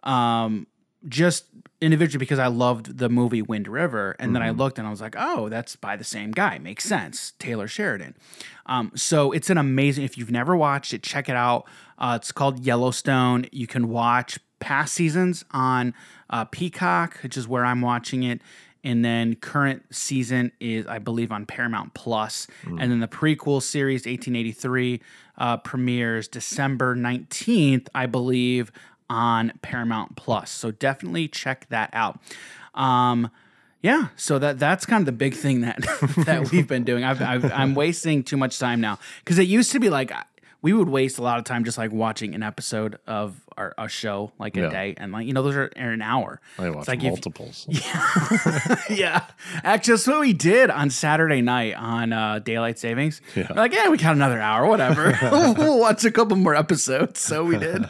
um, 0.03 0.67
just 1.07 1.45
individually 1.81 2.19
because 2.19 2.39
I 2.41 2.49
loved 2.49 2.99
the 2.99 3.09
movie 3.09 3.43
Wind 3.43 3.69
River, 3.69 4.17
and 4.19 4.35
then 4.35 4.43
I 4.43 4.51
looked 4.51 4.79
and 4.79 4.87
I 4.87 4.91
was 4.91 5.01
like, 5.01 5.15
oh, 5.17 5.49
that's 5.49 5.77
by 5.77 5.97
the 5.97 6.05
same 6.05 6.33
guy. 6.33 6.59
Makes 6.59 6.85
sense, 6.85 7.35
Taylor 7.39 7.69
Sheridan. 7.69 8.17
Um, 8.67 8.91
so 8.97 9.31
it's 9.33 9.49
an 9.49 9.59
amazing. 9.59 10.05
If 10.05 10.19
you've 10.19 10.31
never 10.33 10.57
watched 10.57 10.93
it, 10.93 11.03
check 11.03 11.29
it 11.29 11.37
out. 11.37 11.67
Uh, 11.99 12.19
it's 12.21 12.33
called 12.33 12.61
Yellowstone. 12.61 13.47
You 13.53 13.67
can 13.67 13.89
watch 13.89 14.39
past 14.59 14.95
seasons 14.95 15.45
on 15.53 15.95
uh, 16.31 16.45
Peacock, 16.47 17.19
which 17.23 17.37
is 17.37 17.47
where 17.47 17.65
I'm 17.65 17.81
watching 17.81 18.25
it. 18.25 18.41
and 18.85 19.05
then 19.05 19.35
current 19.37 19.83
season 19.91 20.51
is, 20.61 20.87
I 20.87 20.99
believe, 20.99 21.31
on 21.31 21.47
Paramount 21.47 21.95
Plus. 21.95 22.47
and 22.67 22.91
then 22.91 23.01
the 23.01 23.09
prequel 23.09 23.63
series, 23.63 24.01
1883, 24.01 25.01
uh, 25.37 25.57
premieres 25.59 26.27
December 26.29 26.97
19th, 26.97 27.89
I 27.95 28.07
believe, 28.07 28.73
on 29.11 29.53
Paramount 29.63 30.17
Plus. 30.17 30.51
So 30.51 30.71
definitely 30.71 31.29
check 31.29 31.67
that 31.71 31.91
out. 31.93 32.19
Um, 32.75 33.31
yeah, 33.83 34.09
so 34.17 34.39
that 34.41 34.59
that's 34.59 34.85
kind 34.87 35.03
of 35.03 35.07
the 35.07 35.13
big 35.13 35.35
thing 35.35 35.61
that 35.63 35.77
that 36.27 36.51
we've 36.51 36.67
been 36.67 36.85
doing. 36.85 37.05
I've, 37.05 37.23
I've, 37.23 37.53
I'm 37.53 37.75
wasting 37.75 38.25
too 38.25 38.37
much 38.37 38.59
time 38.59 38.81
now 38.81 38.99
because 39.25 39.39
it 39.39 39.47
used 39.47 39.71
to 39.73 39.81
be 39.81 39.89
like 39.89 40.13
we 40.61 40.73
would 40.73 40.89
waste 40.89 41.19
a 41.19 41.23
lot 41.23 41.39
of 41.39 41.45
time 41.45 41.65
just 41.65 41.79
like 41.79 41.93
watching 41.93 42.35
an 42.35 42.43
episode 42.43 42.99
of 43.07 43.41
our 43.57 43.75
a 43.79 43.89
show 43.89 44.33
like 44.41 44.57
a 44.57 44.63
Yeah. 44.63 44.69
day, 44.71 44.95
and 44.97 45.13
like 45.13 45.27
you 45.29 45.33
know 45.33 45.43
those 45.45 45.55
are 45.55 45.67
an 45.77 46.03
hour. 46.03 46.41
I 46.59 46.71
watch 46.71 46.89
like 46.89 46.99
if- 46.99 47.05
multiples. 47.05 47.67
yeah, 47.71 48.77
Yeah. 48.91 49.25
actually, 49.63 49.93
that's 49.95 50.07
what 50.09 50.21
we 50.21 50.33
did 50.33 50.71
on 50.71 50.91
Saturday 50.91 51.41
night 51.41 51.75
on 51.75 52.13
uh, 52.13 52.41
daylight 52.41 52.81
savings. 52.81 53.21
Yeah. 53.37 53.47
We're 53.51 53.57
like, 53.57 53.73
yeah, 53.73 53.89
we 53.91 53.97
got 53.99 54.17
another 54.17 54.41
hour, 54.41 54.67
whatever. 54.67 55.17
we'll 55.23 55.79
watch 55.79 56.05
a 56.05 56.11
couple 56.11 56.37
more 56.37 56.57
episodes. 56.57 57.21
So 57.21 57.45
we 57.45 57.59
did. 57.59 57.85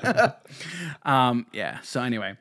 Um, 1.09 1.47
yeah. 1.53 1.81
So 1.81 2.03
anyway, 2.03 2.37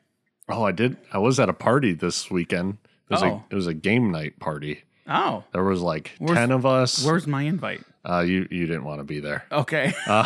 Oh, 0.49 0.63
I 0.63 0.71
did. 0.71 0.97
I 1.11 1.17
was 1.17 1.39
at 1.39 1.49
a 1.49 1.53
party 1.53 1.93
this 1.93 2.29
weekend. 2.31 2.77
It 3.09 3.13
was, 3.13 3.23
Oh. 3.23 3.27
a, 3.27 3.43
it 3.49 3.55
was 3.55 3.67
a 3.67 3.73
game 3.73 4.11
night 4.11 4.39
party. 4.39 4.83
oh, 5.07 5.43
There 5.53 5.63
was 5.63 5.81
like 5.81 6.11
Where's- 6.19 6.37
ten 6.37 6.51
of 6.51 6.65
us. 6.65 7.05
where's 7.05 7.27
my 7.27 7.43
invite? 7.43 7.81
Uh, 8.07 8.21
you 8.21 8.47
you 8.49 8.65
didn't 8.67 8.85
want 8.85 8.99
to 8.99 9.03
be 9.03 9.19
there. 9.19 9.43
Okay. 9.51 9.93
um, 10.07 10.25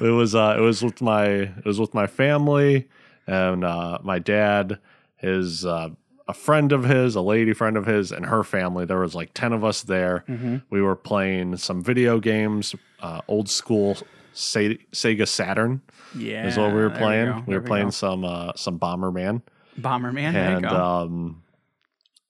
it 0.00 0.12
was 0.14 0.34
uh, 0.34 0.54
it 0.58 0.60
was 0.60 0.82
with 0.82 1.00
my 1.00 1.24
it 1.24 1.64
was 1.64 1.80
with 1.80 1.94
my 1.94 2.06
family 2.06 2.88
and 3.26 3.64
uh, 3.64 3.98
my 4.02 4.18
dad, 4.18 4.78
his 5.16 5.64
uh, 5.66 5.90
a 6.28 6.34
friend 6.34 6.72
of 6.72 6.84
his, 6.84 7.14
a 7.16 7.20
lady 7.20 7.52
friend 7.52 7.76
of 7.76 7.86
his, 7.86 8.12
and 8.12 8.26
her 8.26 8.44
family. 8.44 8.84
There 8.84 9.00
was 9.00 9.14
like 9.14 9.32
ten 9.34 9.52
of 9.52 9.64
us 9.64 9.82
there. 9.82 10.24
Mm-hmm. 10.28 10.56
We 10.70 10.80
were 10.82 10.96
playing 10.96 11.56
some 11.56 11.82
video 11.82 12.20
games, 12.20 12.74
uh, 13.00 13.20
old 13.28 13.48
school 13.48 13.96
Se- 14.32 14.78
Sega 14.92 15.26
Saturn 15.28 15.82
yeah. 16.16 16.46
is 16.46 16.56
what 16.56 16.68
we 16.68 16.80
were 16.80 16.90
playing. 16.90 17.34
We, 17.34 17.52
there 17.52 17.60
were 17.60 17.66
playing 17.66 17.86
go. 17.86 17.90
some 17.90 18.24
uh, 18.24 18.52
some 18.56 18.78
Bomberman, 18.78 19.42
Bomberman. 19.78 20.34
And 20.34 20.66
um, 20.66 21.42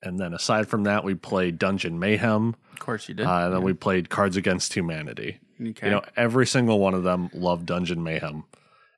and 0.03 0.19
then 0.19 0.35
aside 0.35 0.69
from 0.69 0.85
that, 0.85 1.05
we 1.05 1.15
played 1.15 1.59
Dungeon 1.59 1.99
Mayhem, 1.99 2.57
of 2.73 2.79
course 2.81 3.09
you 3.09 3.15
did. 3.15 3.27
uh, 3.27 3.47
and 3.47 3.55
then 3.55 3.63
we 3.63 3.73
played 3.73 4.11
Cards 4.11 4.37
Against 4.37 4.75
Humanity. 4.75 5.39
okay. 5.61 5.87
You 5.87 5.93
know, 5.93 6.03
every 6.17 6.47
single 6.47 6.81
one 6.81 6.95
of 6.95 7.05
them 7.05 7.31
loved 7.33 7.67
Dungeon 7.67 8.03
Mayhem. 8.03 8.45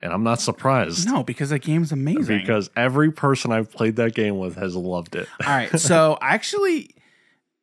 And 0.01 0.13
I'm 0.13 0.23
not 0.23 0.39
surprised 0.39 1.07
no, 1.07 1.23
because 1.23 1.49
that 1.49 1.61
game's 1.61 1.91
amazing. 1.91 2.39
because 2.39 2.69
every 2.77 3.11
person 3.11 3.53
I've 3.53 3.73
played 3.73 3.97
that 3.97 4.15
game 4.15 4.39
with 4.39 4.57
has 4.57 4.77
loved 4.77 5.17
it. 5.17 5.27
All 5.47 5.51
right. 5.55 5.81
So 5.81 6.19
actually, 6.23 6.95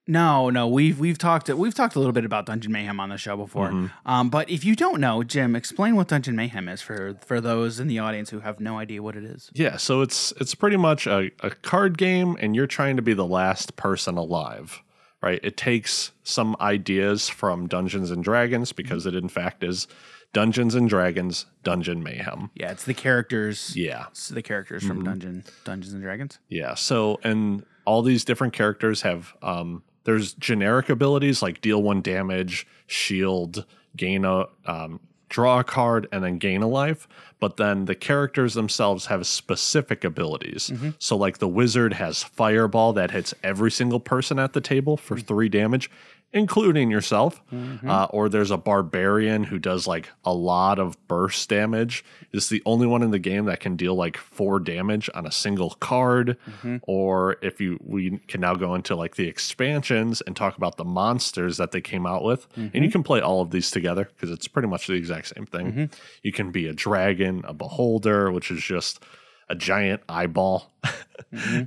no, 0.08 0.50
no, 0.50 0.68
we've 0.68 1.00
we've 1.00 1.18
talked 1.18 1.48
we've 1.50 1.74
talked 1.76 1.96
a 1.96 2.00
little 2.00 2.12
bit 2.14 2.26
about 2.26 2.46
Dungeon 2.48 2.72
Mayhem 2.72 3.00
on 3.00 3.10
the 3.10 3.18
show 3.18 3.38
before. 3.38 3.70
Mm-hmm. 3.70 3.88
Um, 4.12 4.30
but 4.30 4.50
if 4.50 4.66
you 4.66 4.76
don't 4.76 5.00
know, 5.00 5.24
Jim, 5.24 5.56
explain 5.56 5.96
what 5.96 6.08
Dungeon 6.08 6.36
Mayhem 6.36 6.68
is 6.68 6.82
for 6.82 7.16
for 7.26 7.40
those 7.40 7.80
in 7.80 7.88
the 7.88 8.00
audience 8.00 8.30
who 8.32 8.40
have 8.40 8.60
no 8.60 8.78
idea 8.80 9.02
what 9.04 9.16
it 9.16 9.24
is. 9.24 9.50
Yeah, 9.54 9.78
so 9.78 10.02
it's 10.02 10.32
it's 10.42 10.56
pretty 10.56 10.78
much 10.78 11.06
a, 11.08 11.32
a 11.42 11.52
card 11.52 11.98
game 11.98 12.36
and 12.40 12.56
you're 12.56 12.68
trying 12.68 12.96
to 12.96 13.02
be 13.02 13.14
the 13.14 13.26
last 13.28 13.76
person 13.76 14.18
alive. 14.18 14.82
Right? 15.22 15.40
It 15.44 15.56
takes 15.56 16.14
some 16.24 16.56
ideas 16.60 17.30
from 17.30 17.68
Dungeons 17.68 18.10
and 18.10 18.24
Dragons 18.24 18.74
because 18.74 19.06
it 19.06 19.14
in 19.14 19.30
fact 19.30 19.64
is 19.64 19.88
Dungeons 20.34 20.74
and 20.74 20.90
Dragons 20.90 21.46
Dungeon 21.62 22.02
Mayhem. 22.02 22.50
Yeah, 22.56 22.72
it's 22.72 22.86
the 22.86 22.96
characters. 22.96 23.76
Yeah. 23.78 24.06
It's 24.10 24.30
the 24.30 24.42
characters 24.42 24.82
Mm-hmm. 24.82 24.88
from 24.96 25.04
Dungeon 25.04 25.44
Dungeons 25.64 25.94
and 25.94 26.02
Dragons. 26.02 26.40
Yeah. 26.50 26.74
So, 26.74 27.20
and 27.24 27.64
all 27.86 28.02
these 28.02 28.26
different 28.26 28.54
characters 28.54 29.04
have, 29.04 29.36
um, 29.44 29.84
there's 30.04 30.34
generic 30.34 30.90
abilities 30.90 31.42
like 31.42 31.62
deal 31.62 31.82
one 31.82 32.02
damage, 32.02 32.68
shield, 32.88 33.66
gain 33.96 34.26
a, 34.26 34.46
um, 34.66 35.00
draw 35.30 35.60
a 35.60 35.64
card, 35.64 36.08
and 36.12 36.24
then 36.24 36.38
gain 36.38 36.62
a 36.62 36.68
life. 36.68 37.08
But 37.40 37.58
then 37.58 37.86
the 37.86 37.96
characters 37.96 38.54
themselves 38.54 39.08
have 39.08 39.26
specific 39.26 40.04
abilities. 40.04 40.72
So, 41.00 41.16
like 41.18 41.40
the 41.40 41.48
wizard 41.48 41.94
has 41.94 42.24
fireball 42.24 42.94
that 42.94 43.12
hits 43.12 43.34
every 43.44 43.72
single 43.72 44.00
person 44.00 44.38
at 44.38 44.54
the 44.54 44.62
table 44.62 44.98
for 44.98 45.18
three 45.18 45.50
damage. 45.50 45.90
Including 46.34 46.90
yourself, 46.90 47.42
mm-hmm. 47.52 47.90
uh, 47.90 48.06
or 48.06 48.30
there's 48.30 48.52
a 48.52 48.58
barbarian 48.58 49.44
who 49.44 49.60
does 49.60 49.86
like 49.86 50.10
a 50.24 50.34
lot 50.34 50.80
of 50.80 50.96
burst 51.10 51.50
damage. 51.50 52.06
Is 52.32 52.48
the 52.48 52.64
only 52.66 52.88
one 52.88 53.04
in 53.04 53.12
the 53.12 53.20
game 53.20 53.46
that 53.46 53.60
can 53.60 53.76
deal 53.76 53.96
like 53.96 54.16
four 54.16 54.60
damage 54.60 55.10
on 55.14 55.26
a 55.26 55.32
single 55.32 55.72
card. 55.72 56.38
Mm-hmm. 56.50 56.78
Or 56.84 57.36
if 57.42 57.60
you 57.60 57.78
we 57.84 58.20
can 58.30 58.40
now 58.40 58.56
go 58.56 58.76
into 58.76 58.96
like 58.96 59.16
the 59.16 59.28
expansions 59.28 60.22
and 60.22 60.34
talk 60.34 60.56
about 60.56 60.78
the 60.78 60.86
monsters 60.86 61.58
that 61.58 61.72
they 61.72 61.82
came 61.82 62.06
out 62.06 62.24
with. 62.24 62.48
And 62.56 62.74
you 62.74 62.82
mm-hmm. 62.82 62.92
can 62.92 63.04
play 63.04 63.20
all 63.20 63.42
of 63.42 63.52
these 63.52 63.70
together 63.70 64.10
because 64.16 64.32
it's 64.32 64.48
pretty 64.48 64.70
much 64.70 64.88
the 64.88 64.94
exact 64.94 65.34
same 65.36 65.46
thing. 65.46 65.90
You 66.24 66.32
can 66.32 66.52
be 66.52 66.68
a 66.68 66.74
dragon 66.74 67.44
a 67.46 67.54
beholder 67.54 68.32
which 68.32 68.52
is 68.52 68.62
just 68.62 69.04
a 69.50 69.56
giant 69.56 70.02
eyeball. 70.08 70.72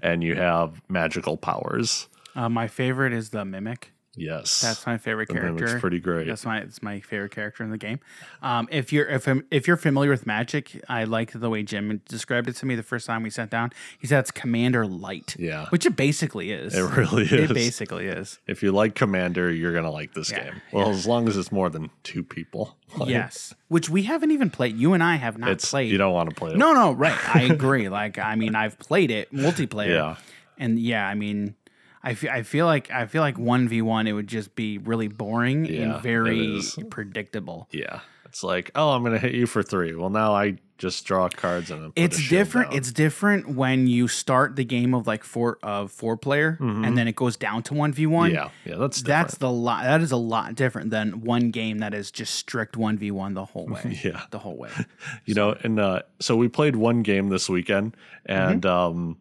And 0.03 0.23
you 0.23 0.35
have 0.35 0.83
magical 0.91 1.39
powers. 1.39 2.09
Uh, 2.37 2.51
my 2.51 2.69
favorite 2.69 3.15
is 3.15 3.31
the 3.31 3.47
mimic. 3.47 3.94
Yes 4.17 4.61
That's 4.61 4.87
my 4.87 4.99
favorite 4.99 5.29
character. 5.29 5.79
pretty 5.81 6.01
great. 6.01 6.27
That's 6.27 6.45
my 6.45 6.59
it's 6.59 6.83
my 6.83 7.01
favorite 7.01 7.33
character 7.33 7.63
in 7.65 7.71
the 7.71 7.79
game. 7.79 8.01
Um, 8.43 8.69
if 8.71 8.93
you're 8.93 9.07
if 9.09 9.27
I'm, 9.27 9.45
if 9.51 9.67
you're 9.67 9.77
familiar 9.77 10.11
with 10.11 10.27
Magic, 10.27 10.81
I 10.89 11.05
like 11.05 11.33
the 11.33 11.51
way 11.51 11.63
Jim 11.63 12.01
described 12.09 12.49
it 12.49 12.57
to 12.57 12.67
me 12.67 12.75
the 12.75 12.83
first 12.83 13.07
time 13.07 13.23
we 13.23 13.31
sat 13.31 13.51
down. 13.51 13.71
He 13.99 14.07
said 14.07 14.21
it's 14.21 14.31
Commander 14.31 14.87
Light. 14.87 15.37
Yeah. 15.39 15.67
which 15.71 15.87
it 15.87 15.97
basically 15.97 16.53
is. 16.53 16.75
it 16.75 16.83
really 16.83 17.25
is 17.25 17.33
It 17.51 17.55
basically 17.55 18.07
is. 18.07 18.39
if 18.47 18.63
you 18.63 18.73
like 18.73 18.95
commander 18.95 19.51
you're 19.53 19.73
gonna 19.73 19.91
like 19.91 20.15
this 20.15 20.31
Yeah, 20.31 20.45
game 20.45 20.63
well 20.73 20.91
as 20.91 21.07
long 21.07 21.29
as 21.29 21.37
it's 21.37 21.51
more 21.53 21.71
than 21.71 21.91
two 22.03 22.23
people 22.23 22.77
Like, 22.97 23.09
Yes, 23.09 23.55
which 23.69 23.91
we 23.91 24.05
haven't 24.05 24.31
even 24.31 24.51
played. 24.51 24.77
You 24.77 24.93
and 24.95 25.03
I 25.03 25.17
have 25.17 25.37
not 25.39 25.51
it's 25.51 25.69
played. 25.69 25.91
you 25.91 25.99
don't 25.99 26.13
want 26.13 26.31
to 26.31 26.35
play 26.37 26.53
it 26.53 26.57
no, 26.57 26.73
no, 26.73 26.93
right. 26.93 27.19
I 27.35 27.43
agree. 27.43 27.89
like, 27.89 28.19
I 28.19 28.37
mean, 28.37 28.55
I've 28.55 28.79
played 28.79 29.11
it 29.11 29.33
multiplayer. 29.33 29.89
Yeah. 29.95 30.17
and 30.59 30.79
yeah, 30.79 31.07
I 31.09 31.15
mean. 31.15 31.57
I 32.05 32.15
feel, 32.15 32.31
I 32.31 32.43
feel 32.43 32.67
like 32.67 32.91
I 32.91 33.07
feel 33.07 33.23
like 33.23 33.39
one 33.39 33.67
v 33.69 33.83
one 33.83 34.07
it 34.07 34.13
would 34.13 34.27
just 34.29 34.55
be 34.55 34.79
really 34.79 35.09
boring 35.09 35.65
Yeah, 35.65 35.81
and 35.95 36.03
very 36.03 36.61
predictable. 36.91 37.69
Yeah. 37.73 38.01
It's 38.27 38.43
like, 38.43 38.71
oh, 38.75 38.91
I'm 38.91 39.03
going 39.03 39.13
to 39.13 39.19
hit 39.21 39.35
you 39.35 39.47
for 39.47 39.63
three. 39.63 39.95
Well, 39.95 40.11
now 40.11 40.35
I 40.35 40.57
just 40.77 41.05
draw 41.07 41.29
cards 41.29 41.71
and 41.71 41.93
it's 41.95 42.29
different 42.29 42.75
it's 42.75 42.91
different 42.91 43.49
when 43.49 43.87
you 43.87 44.09
start 44.09 44.57
the 44.57 44.65
game 44.65 44.93
of 44.93 45.07
like 45.07 45.23
four 45.23 45.57
of 45.63 45.93
four 45.93 46.17
player 46.17 46.59
and 46.61 46.99
then 46.99 47.07
it 47.07 47.15
goes 47.15 47.37
down 47.37 47.63
to 47.63 47.75
1v1 47.75 47.95
Mm-hmm. 47.95 48.35
yeah. 48.35 48.49
Yeah. 48.65 48.77
That's 48.79 49.01
that's 49.01 49.37
the 49.37 49.49
lot 49.51 49.85
that 49.85 50.01
is 50.01 50.11
a 50.11 50.17
lot 50.17 50.57
different 50.57 50.91
than 50.91 51.21
one 51.21 51.53
game 51.53 51.79
that 51.79 51.95
is 51.95 52.11
just 52.11 52.35
strict 52.35 52.75
1v1 52.77 53.35
the 53.35 53.45
whole 53.45 53.67
way 53.75 54.01
Yeah. 54.05 54.23
the 54.33 54.41
whole 54.41 54.57
way 54.57 54.71
you 55.27 55.35
know, 55.35 55.55
and 55.63 55.79
uh, 55.79 56.03
so 56.21 56.35
we 56.37 56.49
played 56.49 56.75
one 56.75 57.03
game 57.03 57.29
this 57.29 57.49
weekend 57.49 57.97
and 58.27 58.63
Mm-hmm. 58.63 58.69
um, 58.99 59.17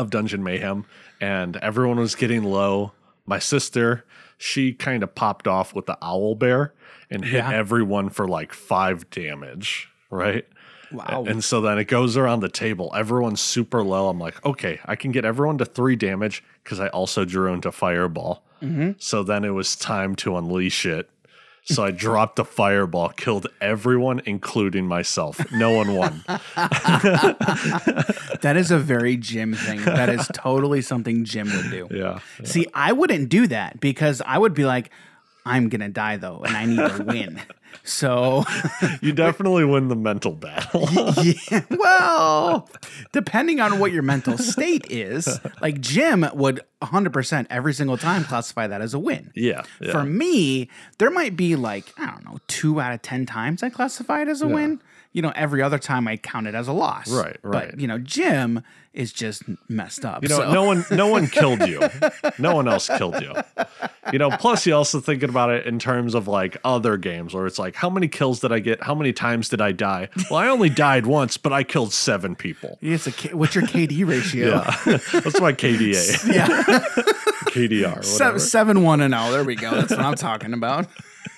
of 0.00 0.10
Dungeon 0.10 0.42
Mayhem, 0.42 0.84
and 1.20 1.56
everyone 1.58 1.98
was 1.98 2.14
getting 2.14 2.42
low. 2.44 2.92
My 3.26 3.38
sister, 3.38 4.04
she 4.38 4.72
kind 4.72 5.02
of 5.02 5.14
popped 5.14 5.46
off 5.46 5.74
with 5.74 5.86
the 5.86 5.98
owl 6.02 6.34
bear 6.34 6.72
and 7.10 7.24
hit 7.24 7.34
Yeah. 7.38 7.52
everyone 7.52 8.08
for 8.08 8.26
like 8.26 8.52
five 8.52 9.08
damage, 9.10 9.88
right? 10.10 10.46
wow 10.92 11.24
And 11.28 11.44
so 11.44 11.60
then 11.60 11.78
it 11.78 11.84
goes 11.84 12.16
around 12.16 12.40
the 12.40 12.48
table. 12.48 12.90
Everyone's 12.96 13.40
super 13.40 13.82
low. 13.84 14.08
I'm 14.08 14.18
like, 14.18 14.44
okay, 14.44 14.80
I 14.86 14.96
can 14.96 15.12
get 15.12 15.24
everyone 15.24 15.58
to 15.58 15.64
three 15.64 15.94
damage 15.94 16.42
because 16.64 16.80
I 16.80 16.88
also 16.88 17.24
drew 17.24 17.52
into 17.52 17.70
fireball. 17.70 18.42
Mm-hmm. 18.62 18.92
So 18.98 19.22
then 19.22 19.44
it 19.44 19.50
was 19.50 19.76
time 19.76 20.14
to 20.16 20.36
unleash 20.36 20.84
it. 20.86 21.08
So 21.64 21.84
I 21.84 21.90
dropped 22.06 22.38
a 22.38 22.44
fireball, 22.44 23.10
killed 23.10 23.46
everyone, 23.60 24.22
including 24.24 24.86
myself. 24.86 25.40
No 25.52 25.70
one 25.72 25.94
won. 25.94 26.24
that 28.40 28.54
is 28.56 28.70
a 28.70 28.78
very 28.78 29.16
jim 29.16 29.54
thing 29.54 29.80
that 29.84 30.08
is 30.08 30.28
totally 30.34 30.80
something 30.82 31.24
jim 31.24 31.48
would 31.54 31.70
do 31.70 31.88
yeah. 31.90 32.18
see 32.44 32.66
i 32.74 32.92
wouldn't 32.92 33.28
do 33.28 33.46
that 33.46 33.78
because 33.80 34.22
i 34.26 34.38
would 34.38 34.54
be 34.54 34.64
like 34.64 34.90
i'm 35.44 35.68
gonna 35.68 35.88
die 35.88 36.16
though 36.16 36.42
and 36.44 36.56
i 36.56 36.64
need 36.64 36.76
to 36.76 37.04
win 37.04 37.40
so 37.84 38.44
You 39.00 39.12
definitely 39.12 39.64
win 39.64 39.88
the 39.88 39.96
mental 39.96 40.32
battle. 40.32 40.88
yeah, 41.22 41.64
well, 41.70 42.68
depending 43.12 43.60
on 43.60 43.78
what 43.78 43.92
your 43.92 44.02
mental 44.02 44.38
state 44.38 44.86
is, 44.90 45.38
like 45.60 45.80
Jim 45.80 46.26
would 46.34 46.60
100% 46.82 47.46
every 47.50 47.74
single 47.74 47.96
time 47.96 48.24
classify 48.24 48.66
that 48.66 48.80
as 48.80 48.94
a 48.94 48.98
win. 48.98 49.30
yeah. 49.34 49.62
yeah. 49.80 49.92
For 49.92 50.04
me, 50.04 50.68
there 50.98 51.10
might 51.10 51.36
be 51.36 51.56
like, 51.56 51.92
I 51.98 52.06
don't 52.06 52.24
know, 52.24 52.38
two 52.46 52.80
out 52.80 52.92
of 52.92 53.02
10 53.02 53.26
times 53.26 53.62
I 53.62 53.70
classify 53.70 54.22
it 54.22 54.28
as 54.28 54.42
a 54.42 54.48
win. 54.48 54.80
You 55.12 55.22
know, 55.22 55.32
every 55.34 55.62
other 55.62 55.78
time 55.78 56.06
I 56.06 56.16
count 56.16 56.46
it 56.46 56.54
as 56.54 56.68
a 56.68 56.72
loss. 56.72 57.10
Right, 57.10 57.36
right. 57.42 57.70
But 57.70 57.80
you 57.80 57.86
know, 57.86 57.98
Jim 57.98 58.62
is 58.92 59.12
just 59.12 59.44
messed 59.68 60.04
up. 60.04 60.22
You 60.22 60.28
know, 60.28 60.38
so. 60.38 60.52
no 60.52 60.64
one, 60.64 60.84
no 60.90 61.06
one 61.06 61.26
killed 61.28 61.66
you. 61.68 61.80
No 62.38 62.54
one 62.54 62.66
else 62.68 62.88
killed 62.88 63.20
you. 63.20 63.34
You 64.12 64.18
know. 64.18 64.30
Plus, 64.30 64.66
you 64.66 64.74
also 64.74 65.00
thinking 65.00 65.28
about 65.28 65.50
it 65.50 65.66
in 65.66 65.78
terms 65.78 66.14
of 66.14 66.26
like 66.28 66.56
other 66.64 66.96
games, 66.96 67.34
where 67.34 67.46
it's 67.46 67.58
like, 67.58 67.74
how 67.76 67.90
many 67.90 68.08
kills 68.08 68.40
did 68.40 68.52
I 68.52 68.58
get? 68.58 68.82
How 68.82 68.94
many 68.94 69.12
times 69.12 69.48
did 69.48 69.60
I 69.60 69.72
die? 69.72 70.08
Well, 70.30 70.40
I 70.40 70.48
only 70.48 70.68
died 70.70 71.06
once, 71.06 71.36
but 71.36 71.52
I 71.52 71.62
killed 71.62 71.92
seven 71.92 72.34
people. 72.34 72.78
It's 72.80 73.06
a 73.06 73.36
what's 73.36 73.54
your 73.54 73.64
KD 73.64 74.06
ratio? 74.08 74.48
Yeah, 74.48 74.76
that's 74.86 75.40
my 75.40 75.52
KDA, 75.52 76.32
yeah. 76.34 76.48
KDR, 77.50 78.04
seven, 78.04 78.40
seven 78.40 78.82
one 78.82 79.00
and 79.00 79.14
zero. 79.14 79.30
There 79.30 79.44
we 79.44 79.56
go. 79.56 79.70
That's 79.72 79.90
what 79.90 80.00
I'm 80.00 80.14
talking 80.14 80.52
about. 80.52 80.86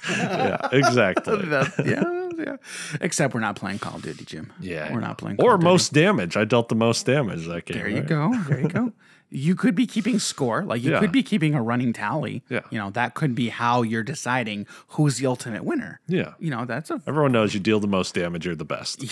Yeah, 0.08 0.68
exactly. 0.72 1.44
That- 1.46 1.74
yeah, 1.84 2.21
yeah. 2.44 2.56
Except 3.00 3.34
we're 3.34 3.40
not 3.40 3.56
playing 3.56 3.78
Call 3.78 3.96
of 3.96 4.02
Duty, 4.02 4.24
Jim. 4.24 4.52
Yeah, 4.60 4.92
we're 4.92 5.00
not 5.00 5.18
playing. 5.18 5.36
Call 5.38 5.46
Or 5.46 5.54
of 5.54 5.60
Duty. 5.60 5.70
most 5.70 5.92
damage. 5.92 6.36
I 6.36 6.44
dealt 6.44 6.68
the 6.68 6.74
most 6.74 7.06
damage 7.06 7.46
that 7.46 7.64
game. 7.66 7.78
There 7.78 7.88
you 7.88 7.96
right? 7.98 8.06
go. 8.06 8.34
There 8.48 8.60
you 8.60 8.68
go. 8.68 8.92
You 9.34 9.54
could 9.54 9.74
be 9.74 9.86
keeping 9.86 10.18
score, 10.18 10.62
like 10.62 10.82
you 10.82 10.90
Yeah. 10.90 11.00
could 11.00 11.10
be 11.10 11.22
keeping 11.22 11.54
a 11.54 11.62
running 11.62 11.94
tally. 11.94 12.44
Yeah. 12.50 12.60
You 12.68 12.76
know, 12.76 12.90
that 12.90 13.14
could 13.14 13.34
be 13.34 13.48
how 13.48 13.80
you're 13.80 14.02
deciding 14.02 14.66
who's 14.88 15.16
the 15.16 15.24
ultimate 15.26 15.64
winner. 15.64 16.02
Yeah. 16.06 16.34
You 16.38 16.50
know, 16.50 16.66
that's 16.66 16.90
a 16.90 17.00
Everyone 17.06 17.32
knows 17.32 17.54
you 17.54 17.60
deal 17.60 17.80
the 17.80 17.86
most 17.86 18.14
damage, 18.14 18.44
you're 18.44 18.54
the 18.54 18.66
best. 18.66 19.02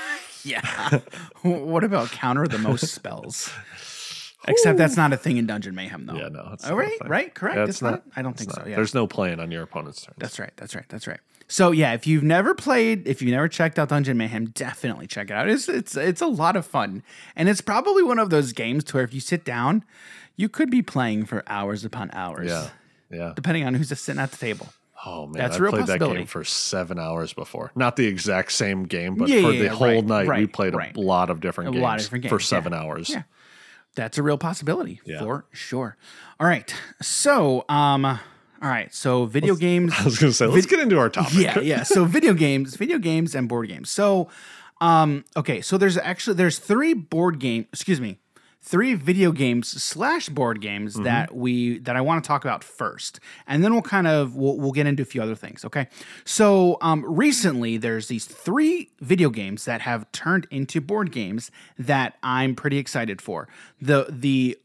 yeah. 0.44 0.98
what 1.42 1.82
about 1.82 2.10
counter 2.10 2.46
the 2.46 2.58
most 2.58 2.88
spells? 2.88 3.50
Except 4.46 4.76
that's 4.76 4.98
not 4.98 5.14
a 5.14 5.16
thing 5.16 5.38
in 5.38 5.46
Dungeon 5.46 5.74
Mayhem, 5.74 6.04
though. 6.04 6.14
Yeah, 6.14 6.28
no. 6.28 6.40
Oh, 6.44 6.50
not 6.50 6.70
a 6.70 6.74
right, 6.74 6.98
right, 7.08 7.34
correct. 7.34 7.56
Yeah, 7.56 7.64
it's, 7.64 7.80
not. 7.80 8.02
I 8.14 8.20
don't 8.20 8.36
think 8.36 8.50
it's 8.50 8.58
so. 8.58 8.66
Yeah, 8.66 8.76
There's 8.76 8.94
no 8.94 9.06
playing 9.06 9.40
on 9.40 9.50
your 9.50 9.62
opponent's 9.62 10.02
turn. 10.02 10.14
That's 10.18 10.38
right. 10.38 10.52
That's 10.56 10.74
right. 10.74 10.84
That's 10.90 11.06
right. 11.06 11.20
So 11.50 11.72
yeah, 11.72 11.94
if 11.94 12.06
you've 12.06 12.22
never 12.22 12.54
played, 12.54 13.08
if 13.08 13.20
you've 13.20 13.32
never 13.32 13.48
checked 13.48 13.76
out 13.76 13.88
Dungeon 13.88 14.16
Mayhem, 14.16 14.46
definitely 14.46 15.08
check 15.08 15.30
it 15.30 15.32
out. 15.32 15.48
It's 15.48 15.68
it's 15.68 15.96
it's 15.96 16.20
a 16.20 16.28
lot 16.28 16.54
of 16.54 16.64
fun, 16.64 17.02
and 17.34 17.48
it's 17.48 17.60
probably 17.60 18.04
one 18.04 18.20
of 18.20 18.30
those 18.30 18.52
games 18.52 18.84
to 18.84 18.94
where 18.94 19.04
if 19.04 19.12
you 19.12 19.18
sit 19.18 19.44
down, 19.44 19.84
you 20.36 20.48
could 20.48 20.70
be 20.70 20.80
playing 20.80 21.26
for 21.26 21.42
hours 21.48 21.84
upon 21.84 22.08
hours. 22.12 22.48
Yeah. 22.48 22.68
Yeah. 23.10 23.32
Depending 23.34 23.64
on 23.64 23.74
who's 23.74 23.88
just 23.88 24.04
sitting 24.04 24.20
at 24.20 24.30
the 24.30 24.36
table. 24.36 24.68
Oh 25.04 25.26
man, 25.26 25.42
That's 25.42 25.56
I 25.56 25.58
real 25.58 25.72
played 25.72 25.86
that 25.88 25.98
game 25.98 26.26
for 26.26 26.44
seven 26.44 27.00
hours 27.00 27.32
before. 27.32 27.72
Not 27.74 27.96
the 27.96 28.06
exact 28.06 28.52
same 28.52 28.84
game, 28.84 29.16
but 29.16 29.28
Yeah, 29.28 29.42
for 29.42 29.50
yeah, 29.50 29.62
the 29.64 29.74
whole 29.74 29.88
right, 29.88 30.04
night 30.04 30.38
we 30.38 30.46
played 30.46 30.74
right. 30.74 30.96
a 30.96 31.00
lot 31.00 31.30
of 31.30 31.40
different 31.40 31.70
A 31.70 31.72
games 31.72 31.82
lot 31.82 31.98
of 31.98 32.04
different 32.04 32.28
for 32.28 32.38
seven 32.38 32.72
yeah. 32.72 32.80
hours. 32.80 33.10
Yeah. 33.10 33.22
That's 33.96 34.18
a 34.18 34.22
real 34.22 34.38
possibility 34.38 35.00
for 35.18 35.46
sure. 35.50 35.96
All 36.38 36.46
right. 36.46 36.72
So, 37.02 37.64
um, 37.68 38.20
all 38.62 38.68
right. 38.68 38.92
So 38.94 39.24
video 39.26 39.54
games. 39.56 39.92
I 39.98 40.04
was 40.04 40.18
gonna 40.18 40.32
say, 40.32 40.46
let's 40.46 40.66
get 40.66 40.80
into 40.80 40.98
our 40.98 41.08
topic. 41.08 41.34
yeah, 41.34 41.58
yeah. 41.60 41.82
So 41.82 42.04
video 42.16 42.34
games, 42.34 42.76
video 42.76 42.98
games, 42.98 43.34
and 43.34 43.48
board 43.48 43.68
games. 43.68 43.90
So, 43.90 44.28
um, 44.80 45.24
okay. 45.36 45.60
So 45.60 45.78
there's 45.78 45.96
actually 45.98 46.34
there's 46.36 46.58
three 46.58 46.92
board 46.94 47.38
game. 47.38 47.66
Excuse 47.72 48.00
me, 48.00 48.18
three 48.62 48.92
video 48.94 49.32
games 49.32 49.68
slash 49.82 50.28
board 50.28 50.60
games 50.60 50.94
Mm-hmm. 50.94 51.04
that 51.04 51.34
we 51.34 51.78
that 51.80 51.96
I 51.96 52.00
want 52.02 52.22
to 52.22 52.28
talk 52.28 52.44
about 52.44 52.62
first, 52.62 53.18
and 53.46 53.64
then 53.64 53.72
we'll 53.72 53.82
kind 53.82 54.06
of 54.06 54.36
we'll, 54.36 54.56
we'll 54.58 54.72
get 54.72 54.86
into 54.86 55.02
a 55.02 55.06
few 55.06 55.22
other 55.22 55.34
things. 55.34 55.64
Okay. 55.64 55.88
So 56.24 56.76
um, 56.82 57.04
recently 57.06 57.76
there's 57.78 58.08
these 58.08 58.26
three 58.26 58.90
video 59.00 59.30
games 59.30 59.64
that 59.64 59.80
have 59.82 60.10
turned 60.12 60.46
into 60.50 60.80
board 60.80 61.12
games 61.12 61.50
that 61.78 62.16
I'm 62.22 62.54
pretty 62.54 62.76
excited 62.78 63.22
for. 63.22 63.48
The 63.80 64.06
the 64.10 64.58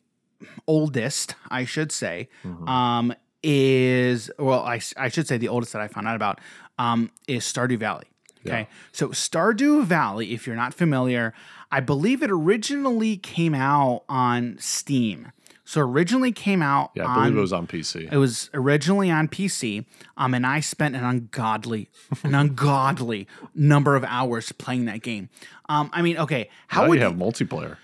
oldest, 0.68 1.36
I 1.50 1.66
should 1.66 1.92
say, 1.92 2.28
um, 2.68 3.14
is 3.46 4.32
well, 4.40 4.62
I, 4.62 4.82
I 4.98 5.08
should 5.10 5.28
say 5.28 5.38
the 5.38 5.48
oldest 5.50 5.72
that 5.74 5.82
I 5.82 5.88
found 5.88 6.08
out 6.08 6.16
about 6.16 6.42
um, 6.80 7.12
is 7.28 7.44
Stardew 7.44 7.78
Valley. 7.78 8.06
Okay, 8.48 8.68
so 8.92 9.10
Stardew 9.10 9.84
Valley, 9.86 10.34
if 10.34 10.46
you're 10.46 10.56
not 10.56 10.72
familiar, 10.74 11.34
I 11.72 11.80
believe 11.80 12.22
it 12.22 12.30
originally 12.30 13.18
came 13.18 13.56
out 13.56 14.04
on 14.08 14.58
Steam. 14.60 15.32
So 15.68 15.82
originally 15.82 16.32
came 16.32 16.62
out 16.62 16.92
Yeah, 16.94 17.06
I 17.06 17.08
on 17.08 17.16
believe 17.24 17.38
it 17.38 17.42
was 17.42 17.54
on 17.54 17.66
PC. 17.66 18.12
it 18.12 18.18
was 18.18 18.52
originally 18.54 19.10
on 19.10 19.28
PC, 19.28 19.86
um, 20.16 20.36
and 20.36 20.46
I 20.46 20.60
spent 20.60 20.96
an 20.96 21.04
ungodly, 21.04 21.90
an 22.24 22.36
ungodly 22.44 23.28
number 23.56 23.96
of 23.96 24.04
hours 24.04 24.52
playing 24.52 24.86
that 24.86 25.02
game. 25.02 25.30
Um, 25.68 25.90
I 25.92 26.04
mean, 26.04 26.20
okay, 26.20 26.50
how 26.68 26.84
now 26.84 26.90
would 26.90 27.00
you 27.00 27.04
have 27.04 27.14
multiplayer. 27.16 27.78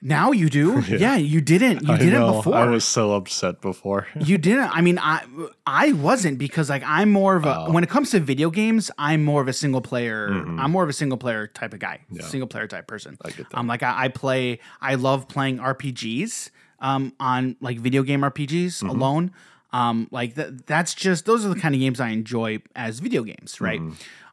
Now 0.00 0.32
you 0.32 0.48
do? 0.48 0.80
yeah. 0.88 1.16
you 1.16 1.40
didn't. 1.40 1.82
You 1.82 1.96
didn't 1.96 2.12
know, 2.20 2.34
before. 2.34 2.54
I 2.54 2.66
was 2.66 2.84
so 2.84 3.12
upset 3.12 3.60
before. 3.60 4.06
You 4.20 4.36
didn't. 4.36 4.70
I 4.76 4.80
mean, 4.80 4.98
I 4.98 5.24
I 5.66 5.92
wasn't 5.92 6.38
because 6.38 6.68
like 6.68 6.82
I'm 6.84 7.10
more 7.10 7.36
of 7.36 7.46
a 7.46 7.66
when 7.70 7.82
it 7.82 7.88
comes 7.90 8.10
to 8.10 8.20
video 8.20 8.50
games, 8.50 8.90
I'm 8.98 9.24
more 9.24 9.40
of 9.40 9.48
a 9.48 9.52
single 9.52 9.80
player. 9.80 10.28
I'm 10.28 10.70
more 10.70 10.82
of 10.82 10.88
a 10.88 10.92
single 10.92 11.18
player 11.18 11.46
type 11.46 11.72
of 11.72 11.80
guy, 11.80 12.00
single 12.20 12.46
player 12.46 12.66
type 12.66 12.86
person. 12.86 13.16
I 13.24 13.30
get 13.30 13.48
that. 13.50 13.56
Um, 13.58 13.66
like 13.66 13.82
I, 13.82 14.04
I 14.04 14.08
play. 14.08 14.60
I 14.80 14.96
love 14.96 15.28
playing 15.28 15.58
RPGs. 15.58 16.50
Um, 16.80 17.12
on 17.18 17.56
like 17.60 17.78
video 17.78 18.04
game 18.04 18.20
RPGs 18.20 18.88
alone. 18.88 19.32
Um, 19.72 20.06
like 20.12 20.34
that. 20.34 20.66
That's 20.66 20.94
just 20.94 21.24
those 21.24 21.44
are 21.44 21.48
the 21.48 21.58
kind 21.60 21.74
of 21.74 21.80
games 21.80 21.98
I 22.00 22.10
enjoy 22.10 22.60
as 22.76 23.00
video 23.00 23.22
games, 23.24 23.60
right? 23.60 23.80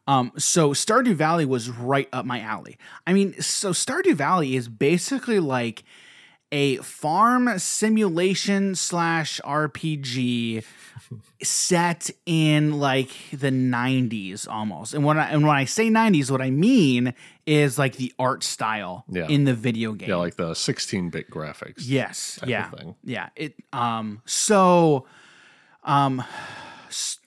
Um, 0.06 0.32
so 0.38 0.70
Stardew 0.70 1.14
Valley 1.14 1.44
was 1.44 1.68
right 1.68 2.08
up 2.12 2.24
my 2.24 2.40
alley. 2.40 2.78
I 3.06 3.12
mean, 3.12 3.40
so 3.40 3.70
Stardew 3.70 4.14
Valley 4.14 4.54
is 4.56 4.68
basically 4.68 5.40
like 5.40 5.82
a 6.52 6.76
farm 6.76 7.58
simulation 7.58 8.76
slash 8.76 9.40
RPG 9.44 10.62
set 11.42 12.08
in 12.24 12.78
like 12.78 13.10
the 13.32 13.50
90s 13.50 14.46
almost. 14.48 14.94
And 14.94 15.04
when 15.04 15.18
I 15.18 15.28
and 15.30 15.44
when 15.46 15.56
I 15.56 15.64
say 15.64 15.88
90s, 15.90 16.30
what 16.30 16.40
I 16.40 16.50
mean 16.50 17.14
is 17.46 17.78
like 17.78 17.96
the 17.96 18.12
art 18.18 18.44
style 18.44 19.04
Yeah. 19.08 19.26
in 19.28 19.42
the 19.44 19.54
video 19.54 19.92
game. 19.92 20.08
Yeah, 20.08 20.16
like 20.16 20.36
the 20.36 20.52
16-bit 20.52 21.30
graphics. 21.30 21.82
yes, 21.84 22.38
yeah, 22.46 22.70
yeah. 23.02 23.28
It 23.34 23.54
um 23.72 24.22
so 24.24 25.06
um 25.84 26.22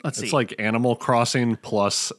let's 0.03 0.17
see. 0.17 0.23
It's 0.25 0.33
like 0.33 0.55
Animal 0.59 0.95
Crossing 0.95 1.57
plus 1.57 2.11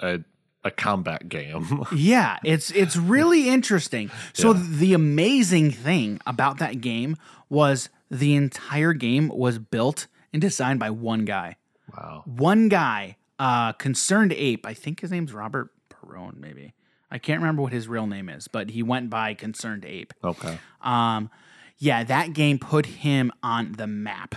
a 0.00 0.20
a 0.64 0.70
combat 0.70 1.28
game. 1.28 1.84
Yeah, 1.94 2.38
it's 2.44 2.70
it's 2.72 2.96
really 2.96 3.48
interesting. 3.48 4.10
So 4.32 4.52
the 4.52 4.92
amazing 4.94 5.70
thing 5.70 6.20
about 6.26 6.58
that 6.58 6.80
game 6.80 7.16
was 7.48 7.88
the 8.10 8.34
entire 8.34 8.92
game 8.92 9.28
was 9.28 9.58
built 9.58 10.06
and 10.32 10.42
designed 10.42 10.80
by 10.80 10.90
one 10.90 11.24
guy. 11.24 11.56
wow. 11.96 12.22
One 12.26 12.68
guy, 12.68 13.16
uh 13.38 13.72
ConcernedApe, 13.74 14.60
I 14.64 14.74
think 14.74 15.00
his 15.00 15.10
name's 15.10 15.32
Robert 15.32 15.70
Perone 15.90 16.38
maybe. 16.38 16.74
I 17.10 17.18
can't 17.18 17.40
remember 17.40 17.62
what 17.62 17.72
his 17.72 17.88
real 17.88 18.06
name 18.06 18.28
is, 18.28 18.48
but 18.48 18.70
he 18.70 18.82
went 18.82 19.08
by 19.08 19.34
ConcernedApe. 19.34 20.10
Okay. 20.22 20.58
Um, 20.82 21.30
yeah, 21.78 22.04
that 22.04 22.34
game 22.34 22.58
put 22.58 22.84
him 22.86 23.32
on 23.42 23.72
the 23.72 23.86
map. 23.86 24.34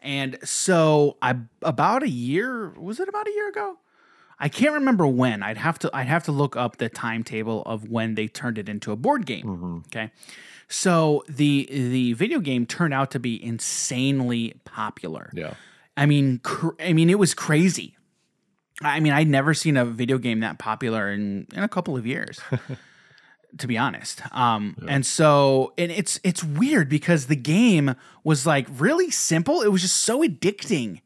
And 0.00 0.38
so 0.44 1.18
I 1.20 1.36
about 1.62 2.02
a 2.02 2.08
year 2.08 2.70
was 2.70 3.00
it 3.00 3.08
about 3.08 3.26
a 3.28 3.32
year 3.32 3.48
ago? 3.48 3.78
I 4.38 4.48
can't 4.48 4.74
remember 4.74 5.06
when. 5.06 5.42
I'd 5.42 5.56
have 5.56 5.78
to 5.80 5.90
I'd 5.94 6.08
have 6.08 6.24
to 6.24 6.32
look 6.32 6.56
up 6.56 6.76
the 6.76 6.88
timetable 6.88 7.62
of 7.62 7.88
when 7.88 8.14
they 8.14 8.28
turned 8.28 8.58
it 8.58 8.68
into 8.68 8.92
a 8.92 8.96
board 8.96 9.26
game. 9.26 9.84
Okay. 9.88 10.10
So 10.68 11.24
the 11.28 11.66
the 11.70 12.12
video 12.14 12.40
game 12.40 12.66
turned 12.66 12.92
out 12.92 13.10
to 13.12 13.20
be 13.20 13.42
insanely 13.42 14.54
popular. 14.64 15.30
Yeah. 15.32 15.54
I 15.96 16.06
mean, 16.06 16.40
cr- 16.42 16.78
I 16.80 16.92
mean, 16.92 17.08
it 17.08 17.18
was 17.18 17.32
crazy. 17.34 17.96
I 18.82 19.00
mean, 19.00 19.14
I'd 19.14 19.28
never 19.28 19.54
seen 19.54 19.76
a 19.78 19.86
video 19.86 20.18
game 20.18 20.40
that 20.40 20.58
popular 20.58 21.10
in 21.10 21.46
in 21.54 21.62
a 21.62 21.68
couple 21.68 21.96
of 21.96 22.06
years, 22.06 22.40
to 23.58 23.66
be 23.66 23.78
honest. 23.78 24.20
Um, 24.34 24.76
and 24.86 25.06
so, 25.06 25.72
and 25.78 25.90
it's 25.90 26.20
it's 26.22 26.44
weird 26.44 26.90
because 26.90 27.26
the 27.26 27.36
game 27.36 27.94
was 28.22 28.46
like 28.46 28.66
really 28.70 29.10
simple. 29.10 29.62
It 29.62 29.68
was 29.68 29.82
just 29.82 29.96
so 29.96 30.22
addicting. 30.22 31.00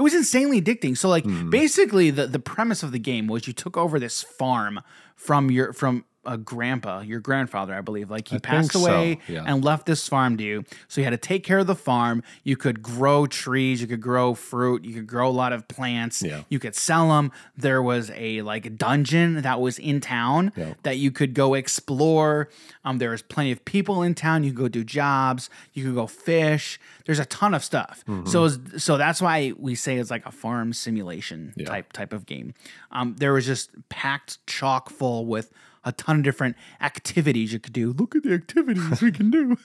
It 0.00 0.02
was 0.02 0.14
insanely 0.14 0.62
addicting. 0.62 0.96
So, 0.96 1.10
like, 1.10 1.24
hmm. 1.24 1.50
basically, 1.50 2.10
the 2.10 2.26
the 2.26 2.38
premise 2.38 2.82
of 2.82 2.90
the 2.90 2.98
game 2.98 3.26
was 3.26 3.46
you 3.46 3.52
took 3.52 3.76
over 3.76 4.00
this 4.00 4.22
farm 4.22 4.80
from 5.14 5.50
your 5.50 5.74
from 5.74 6.06
a 6.24 6.36
grandpa, 6.36 7.00
your 7.00 7.20
grandfather, 7.20 7.74
I 7.74 7.80
believe. 7.80 8.10
Like 8.10 8.28
he 8.28 8.38
passed 8.38 8.72
think 8.72 8.84
so, 8.84 8.90
away 8.90 9.18
yeah. 9.26 9.44
and 9.46 9.64
left 9.64 9.86
this 9.86 10.06
farm 10.06 10.36
to 10.36 10.44
you. 10.44 10.64
So 10.86 11.00
you 11.00 11.04
had 11.04 11.10
to 11.12 11.16
take 11.16 11.44
care 11.44 11.58
of 11.58 11.66
the 11.66 11.74
farm. 11.74 12.22
You 12.44 12.56
could 12.58 12.82
grow 12.82 13.26
trees, 13.26 13.80
you 13.80 13.86
could 13.86 14.02
grow 14.02 14.34
fruit, 14.34 14.84
you 14.84 14.92
could 14.92 15.06
grow 15.06 15.28
a 15.28 15.32
lot 15.32 15.52
of 15.54 15.66
plants. 15.68 16.22
Yeah. 16.22 16.42
You 16.50 16.58
could 16.58 16.74
sell 16.74 17.08
them. 17.08 17.32
There 17.56 17.82
was 17.82 18.10
a 18.14 18.42
like 18.42 18.76
dungeon 18.76 19.40
that 19.42 19.60
was 19.60 19.78
in 19.78 20.00
town 20.00 20.52
Yeah. 20.56 20.74
that 20.82 20.98
you 20.98 21.10
could 21.10 21.32
go 21.32 21.54
explore. 21.54 22.48
Um, 22.84 22.98
there 22.98 23.10
was 23.10 23.22
plenty 23.22 23.50
of 23.52 23.64
people 23.64 24.02
in 24.02 24.14
town. 24.14 24.44
You 24.44 24.50
could 24.50 24.58
go 24.58 24.68
do 24.68 24.84
jobs. 24.84 25.48
You 25.72 25.84
could 25.84 25.94
go 25.94 26.06
fish. 26.06 26.78
There's 27.06 27.18
a 27.18 27.24
ton 27.24 27.54
of 27.54 27.64
stuff. 27.64 28.04
Mm-hmm. 28.06 28.28
So 28.28 28.44
it's- 28.44 28.82
so 28.84 28.96
that's 28.98 29.22
why 29.22 29.52
we 29.58 29.74
say 29.74 29.96
it's 29.96 30.10
like 30.10 30.26
a 30.26 30.32
farm 30.32 30.72
simulation 30.74 31.54
type 31.64 31.92
type 31.92 32.12
of 32.12 32.26
game. 32.26 32.52
Um, 32.92 33.16
there 33.18 33.32
was 33.32 33.46
just 33.46 33.70
packed 33.88 34.44
chock 34.46 34.90
full 34.90 35.24
with 35.26 35.50
a 35.84 35.92
ton 35.92 36.18
of 36.18 36.22
different 36.22 36.56
activities 36.80 37.52
you 37.52 37.58
could 37.58 37.72
do. 37.72 37.92
Look 37.92 38.14
at 38.16 38.22
the 38.22 38.34
activities 38.34 39.00
we 39.00 39.12
can 39.12 39.30
do. 39.30 39.56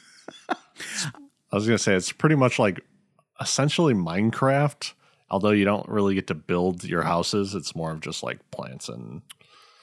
I 1.51 1.55
was 1.55 1.65
gonna 1.65 1.77
say 1.77 1.95
it's 1.95 2.11
pretty 2.11 2.35
much 2.35 2.59
like 2.59 2.81
essentially 3.39 3.93
Minecraft, 3.93 4.93
although 5.29 5.51
you 5.51 5.65
don't 5.65 5.87
really 5.87 6.15
get 6.15 6.27
to 6.27 6.33
build 6.35 6.83
your 6.83 7.03
houses. 7.03 7.53
It's 7.55 7.75
more 7.75 7.91
of 7.91 8.01
just 8.01 8.23
like 8.23 8.39
plants 8.51 8.89
and 8.89 9.21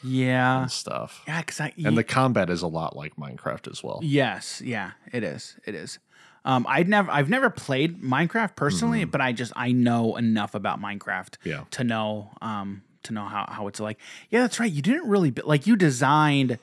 Yeah. 0.02 0.62
and 0.62 0.70
stuff. 0.70 1.22
Yeah, 1.26 1.40
because 1.40 1.60
I 1.60 1.72
And 1.84 1.96
the 1.96 2.04
combat 2.04 2.50
is 2.50 2.62
a 2.62 2.66
lot 2.66 2.96
like 2.96 3.16
Minecraft 3.16 3.70
as 3.70 3.82
well. 3.82 4.00
Yes, 4.02 4.60
yeah, 4.64 4.92
it 5.12 5.22
is. 5.22 5.56
It 5.66 5.74
is. 5.74 5.98
Um, 6.44 6.66
I'd 6.68 6.88
never, 6.88 7.08
I've 7.08 7.28
never 7.30 7.50
played 7.50 8.02
Minecraft 8.02 8.56
personally, 8.56 9.04
but 9.04 9.20
I 9.20 9.30
just 9.32 9.52
I 9.54 9.70
know 9.70 10.16
enough 10.16 10.54
about 10.56 10.80
Minecraft 10.80 11.38
Mm-hmm. 11.38 11.48
Yeah. 11.48 11.64
to 11.70 11.84
know, 11.84 12.30
um, 12.42 12.82
to 13.04 13.12
know 13.12 13.24
how 13.24 13.46
how 13.48 13.66
it's 13.68 13.80
like. 13.80 13.98
Yeah, 14.30 14.40
that's 14.42 14.58
right. 14.60 14.70
You 14.70 14.82
didn't 14.82 15.08
really 15.08 15.32
like 15.44 15.66
you 15.66 15.76
designed 15.76 16.58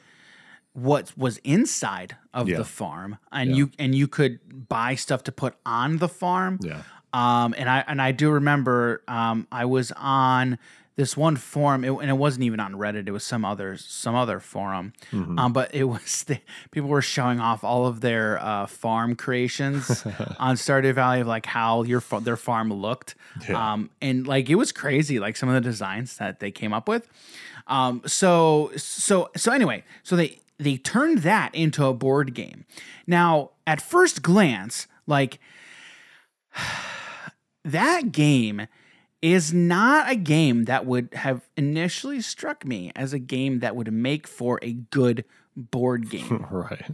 what 0.74 1.12
was 1.18 1.38
inside 1.44 2.16
of 2.34 2.48
Yeah. 2.48 2.58
the 2.58 2.66
farm, 2.66 3.18
and 3.32 3.56
you 3.56 3.72
and 3.80 3.94
you 3.96 4.08
could 4.08 4.68
buy 4.70 4.96
stuff 4.96 5.24
to 5.24 5.32
put 5.32 5.56
on 5.66 5.98
the 5.98 6.08
farm. 6.08 6.60
Yeah. 6.62 6.84
Um, 7.12 7.56
and 7.58 7.68
I 7.70 7.84
and 7.88 8.02
I 8.02 8.12
do 8.12 8.30
remember 8.30 9.02
um, 9.08 9.48
I 9.52 9.66
was 9.66 9.92
on 9.94 10.60
this 11.00 11.16
one 11.16 11.38
forum, 11.38 11.86
it, 11.86 11.92
and 11.92 12.10
it 12.10 12.18
wasn't 12.18 12.44
even 12.44 12.60
on 12.60 12.74
Reddit. 12.74 13.08
It 13.08 13.12
was 13.12 13.24
some 13.24 13.46
other 13.46 13.78
some 13.78 14.16
other 14.16 14.42
forum. 14.42 14.92
Um, 15.40 15.54
but 15.54 15.74
it 15.74 15.86
was 15.86 16.24
the, 16.28 16.42
people 16.72 16.90
were 16.90 17.02
showing 17.02 17.40
off 17.40 17.64
all 17.64 17.88
of 17.88 18.02
their 18.02 18.38
uh, 18.44 18.66
farm 18.66 19.16
creations 19.16 19.90
on 20.40 20.58
Stardew 20.58 20.94
Valley 20.94 21.22
of 21.22 21.28
like 21.28 21.46
how 21.46 21.84
your 21.84 22.04
their 22.22 22.36
farm 22.36 22.74
looked. 22.74 23.16
Yeah. 23.48 23.74
Um, 23.74 23.90
and 24.02 24.28
like 24.28 24.50
it 24.50 24.56
was 24.56 24.74
crazy, 24.74 25.22
like 25.22 25.38
some 25.38 25.48
of 25.48 25.56
the 25.56 25.62
designs 25.62 26.18
that 26.18 26.42
they 26.42 26.52
came 26.52 26.74
up 26.74 26.90
with. 26.90 27.08
Um, 27.68 28.02
so 28.06 28.72
so 28.76 29.30
so 29.38 29.54
anyway, 29.54 29.86
so 30.04 30.18
they 30.18 30.40
they 30.58 30.76
turned 30.76 31.20
that 31.20 31.56
into 31.56 31.86
a 31.86 31.94
board 31.94 32.34
game. 32.34 32.66
Now, 33.08 33.52
at 33.66 33.82
first 33.82 34.22
glance, 34.22 34.86
like 35.08 35.40
that 37.64 38.12
game 38.12 38.68
is 39.22 39.54
not 39.54 40.10
a 40.10 40.16
game 40.16 40.66
that 40.66 40.86
would 40.86 41.10
have 41.14 41.48
initially 41.58 42.22
struck 42.22 42.66
me 42.66 42.92
as 42.96 43.12
a 43.14 43.20
game 43.20 43.60
that 43.60 43.76
would 43.76 43.92
make 43.92 44.28
for 44.28 44.60
a 44.62 44.74
good 44.74 45.26
board 45.56 46.10
game. 46.16 46.46
Right. 46.50 46.86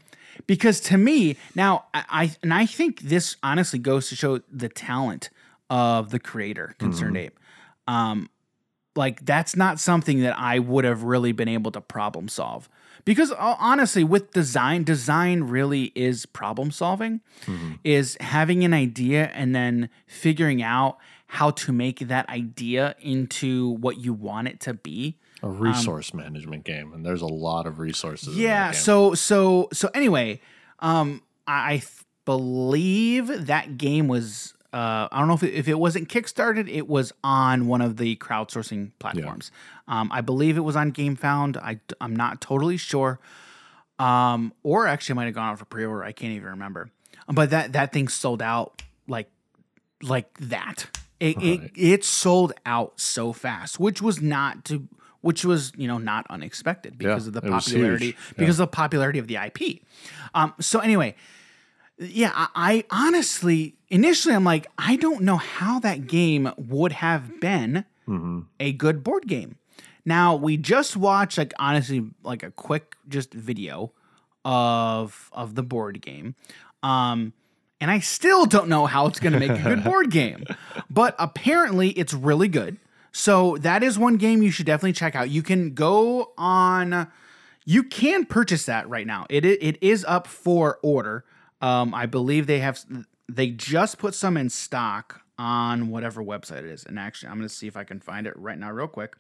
because 0.48 0.80
to 0.82 0.98
me 0.98 1.38
now 1.54 1.86
I, 1.94 2.04
I 2.10 2.36
and 2.42 2.54
I 2.54 2.66
think 2.66 3.02
this 3.02 3.36
honestly 3.44 3.80
goes 3.80 4.10
to 4.10 4.16
show 4.16 4.40
the 4.52 4.70
talent 4.70 5.30
of 5.70 6.10
the 6.12 6.20
creator 6.20 6.76
ConcernedApe. 6.80 7.32
Um 7.88 8.30
like 8.96 9.26
that's 9.26 9.56
not 9.56 9.80
something 9.80 10.22
that 10.22 10.38
I 10.40 10.58
would 10.60 10.86
have 10.86 11.04
really 11.04 11.34
been 11.34 11.50
able 11.50 11.70
to 11.72 11.82
problem 11.82 12.28
solve. 12.30 12.70
Because 13.04 13.32
uh, 13.32 13.56
honestly 13.60 14.04
with 14.04 14.32
design 14.32 14.84
design 14.84 15.44
really 15.44 15.92
is 15.96 16.26
problem 16.26 16.72
solving 16.72 17.22
is 17.84 18.18
having 18.20 18.64
an 18.64 18.74
idea 18.74 19.26
and 19.36 19.54
then 19.54 19.90
figuring 20.08 20.64
out 20.64 20.98
how 21.36 21.52
to 21.52 21.72
make 21.72 22.00
that 22.08 22.28
idea 22.30 22.96
into 23.00 23.72
what 23.84 23.98
you 23.98 24.14
want 24.14 24.48
it 24.48 24.60
to 24.62 24.74
be 24.74 25.18
A 25.44 25.50
resource 25.50 26.14
management 26.14 26.64
game, 26.64 26.94
and 26.94 27.06
there's 27.06 27.22
a 27.22 27.28
lot 27.28 27.68
of 27.68 27.80
resources. 27.80 28.36
in 28.36 28.42
yeah 28.42 28.72
so 28.72 29.14
so 29.14 29.68
so 29.74 29.90
anyway 29.94 30.40
um 30.80 31.22
i 31.48 31.78
th- 31.78 31.90
believe 32.26 33.28
that 33.48 33.78
game 33.78 34.08
was 34.08 34.54
uh, 34.74 35.08
I 35.10 35.20
don't 35.20 35.30
know 35.30 35.36
if 35.36 35.44
it, 35.44 35.54
if 35.54 35.70
it 35.70 35.80
wasn't 35.80 36.10
kickstarted, 36.10 36.68
it 36.70 36.90
was 36.90 37.14
on 37.24 37.68
one 37.68 37.80
of 37.80 37.96
the 37.96 38.18
crowdsourcing 38.18 38.92
platforms. 39.00 39.50
Um, 39.88 40.12
I 40.12 40.20
believe 40.20 40.58
it 40.58 40.66
was 40.66 40.76
on 40.76 40.92
GameFound. 40.92 41.56
I, 41.56 41.80
I'm 42.02 42.14
not 42.14 42.42
totally 42.42 42.76
sure. 42.76 43.18
Um, 44.00 44.52
or 44.64 44.86
actually, 44.86 45.14
it 45.14 45.16
might 45.16 45.26
have 45.26 45.34
gone 45.34 45.50
out 45.52 45.60
for 45.60 45.66
pre-order. 45.66 46.04
I 46.04 46.12
can't 46.12 46.34
even 46.34 46.50
remember. 46.50 46.90
But 47.34 47.52
that 47.52 47.72
that 47.72 47.94
thing 47.94 48.10
sold 48.10 48.42
out 48.42 48.82
like 49.08 49.30
like 50.04 50.38
that. 50.40 50.95
It, 51.20 51.38
it 51.42 51.62
Right. 51.62 51.72
it 51.76 52.04
sold 52.04 52.54
out 52.66 53.00
so 53.00 53.32
fast, 53.34 53.80
which 53.80 54.02
was 54.02 54.22
not 54.22 54.66
to 54.66 54.88
which 55.22 55.44
was 55.46 55.72
you 55.76 55.88
know 55.88 55.98
not 55.98 56.26
unexpected 56.30 56.98
because 56.98 57.24
Yeah, 57.26 57.28
of 57.30 57.34
the 57.34 57.42
popularity 57.42 58.06
huge. 58.08 58.18
because 58.38 58.60
of 58.60 58.68
the 58.70 58.76
popularity 58.76 59.20
of 59.20 59.28
the 59.28 59.38
IP. 59.38 59.82
Um, 60.34 60.54
so 60.60 60.80
anyway, 60.80 61.16
yeah, 61.98 62.32
I, 62.36 62.48
I 62.56 62.84
honestly 62.92 63.76
initially 63.90 64.36
I'm 64.36 64.44
like 64.44 64.68
I 64.78 64.98
don't 64.98 65.22
know 65.22 65.38
how 65.38 65.80
that 65.80 66.08
game 66.08 66.52
would 66.58 66.92
have 66.94 67.40
been 67.40 67.86
Mm-hmm. 68.08 68.42
a 68.60 68.72
good 68.74 69.04
board 69.04 69.26
game. 69.28 69.56
Now 70.06 70.36
we 70.36 70.58
just 70.58 70.96
watched 70.96 71.38
like 71.40 71.54
honestly 71.58 72.12
like 72.24 72.44
a 72.44 72.52
quick 72.52 72.96
just 73.08 73.34
video 73.34 73.94
of 74.44 75.30
of 75.34 75.56
the 75.56 75.64
board 75.64 76.02
game. 76.02 76.36
Um 76.84 77.34
and 77.82 77.92
I 77.92 78.00
still 78.00 78.46
don't 78.46 78.70
know 78.70 78.86
how 78.86 79.08
it's 79.08 79.20
going 79.20 79.34
to 79.34 79.40
make 79.40 79.52
a 79.52 79.62
good 79.62 79.84
board 79.84 80.12
game. 80.12 80.46
But 80.90 81.16
apparently 81.20 81.90
it's 81.90 82.14
really 82.14 82.48
good. 82.48 82.78
So 83.12 83.58
that 83.58 83.84
is 83.84 83.98
one 83.98 84.18
game 84.18 84.42
you 84.42 84.52
should 84.52 84.66
definitely 84.66 84.94
check 84.94 85.16
out. 85.16 85.30
You 85.30 85.42
can 85.42 85.74
go 85.74 86.34
on 86.38 87.08
you 87.68 87.82
can 87.84 88.26
purchase 88.26 88.66
that 88.68 88.88
right 88.90 89.08
now. 89.08 89.26
It 89.30 89.44
it 89.46 89.78
is 89.82 90.06
up 90.06 90.28
for 90.28 90.80
order. 90.84 91.26
Um 91.62 91.94
I 91.94 92.06
believe 92.06 92.46
they 92.46 92.60
have 92.60 92.80
they 93.30 93.50
just 93.50 93.98
put 93.98 94.14
some 94.14 94.38
in 94.38 94.50
stock 94.50 95.22
on 95.38 95.90
whatever 95.90 96.24
website 96.24 96.60
it 96.60 96.66
is. 96.66 96.86
And 96.86 97.00
actually 97.00 97.30
I'm 97.30 97.38
going 97.38 97.48
to 97.50 97.54
see 97.54 97.68
if 97.68 97.76
I 97.76 97.84
can 97.84 98.00
find 98.00 98.28
it 98.28 98.34
right 98.38 98.58
now 98.58 98.72
real 98.72 98.88
quick. 98.88 99.16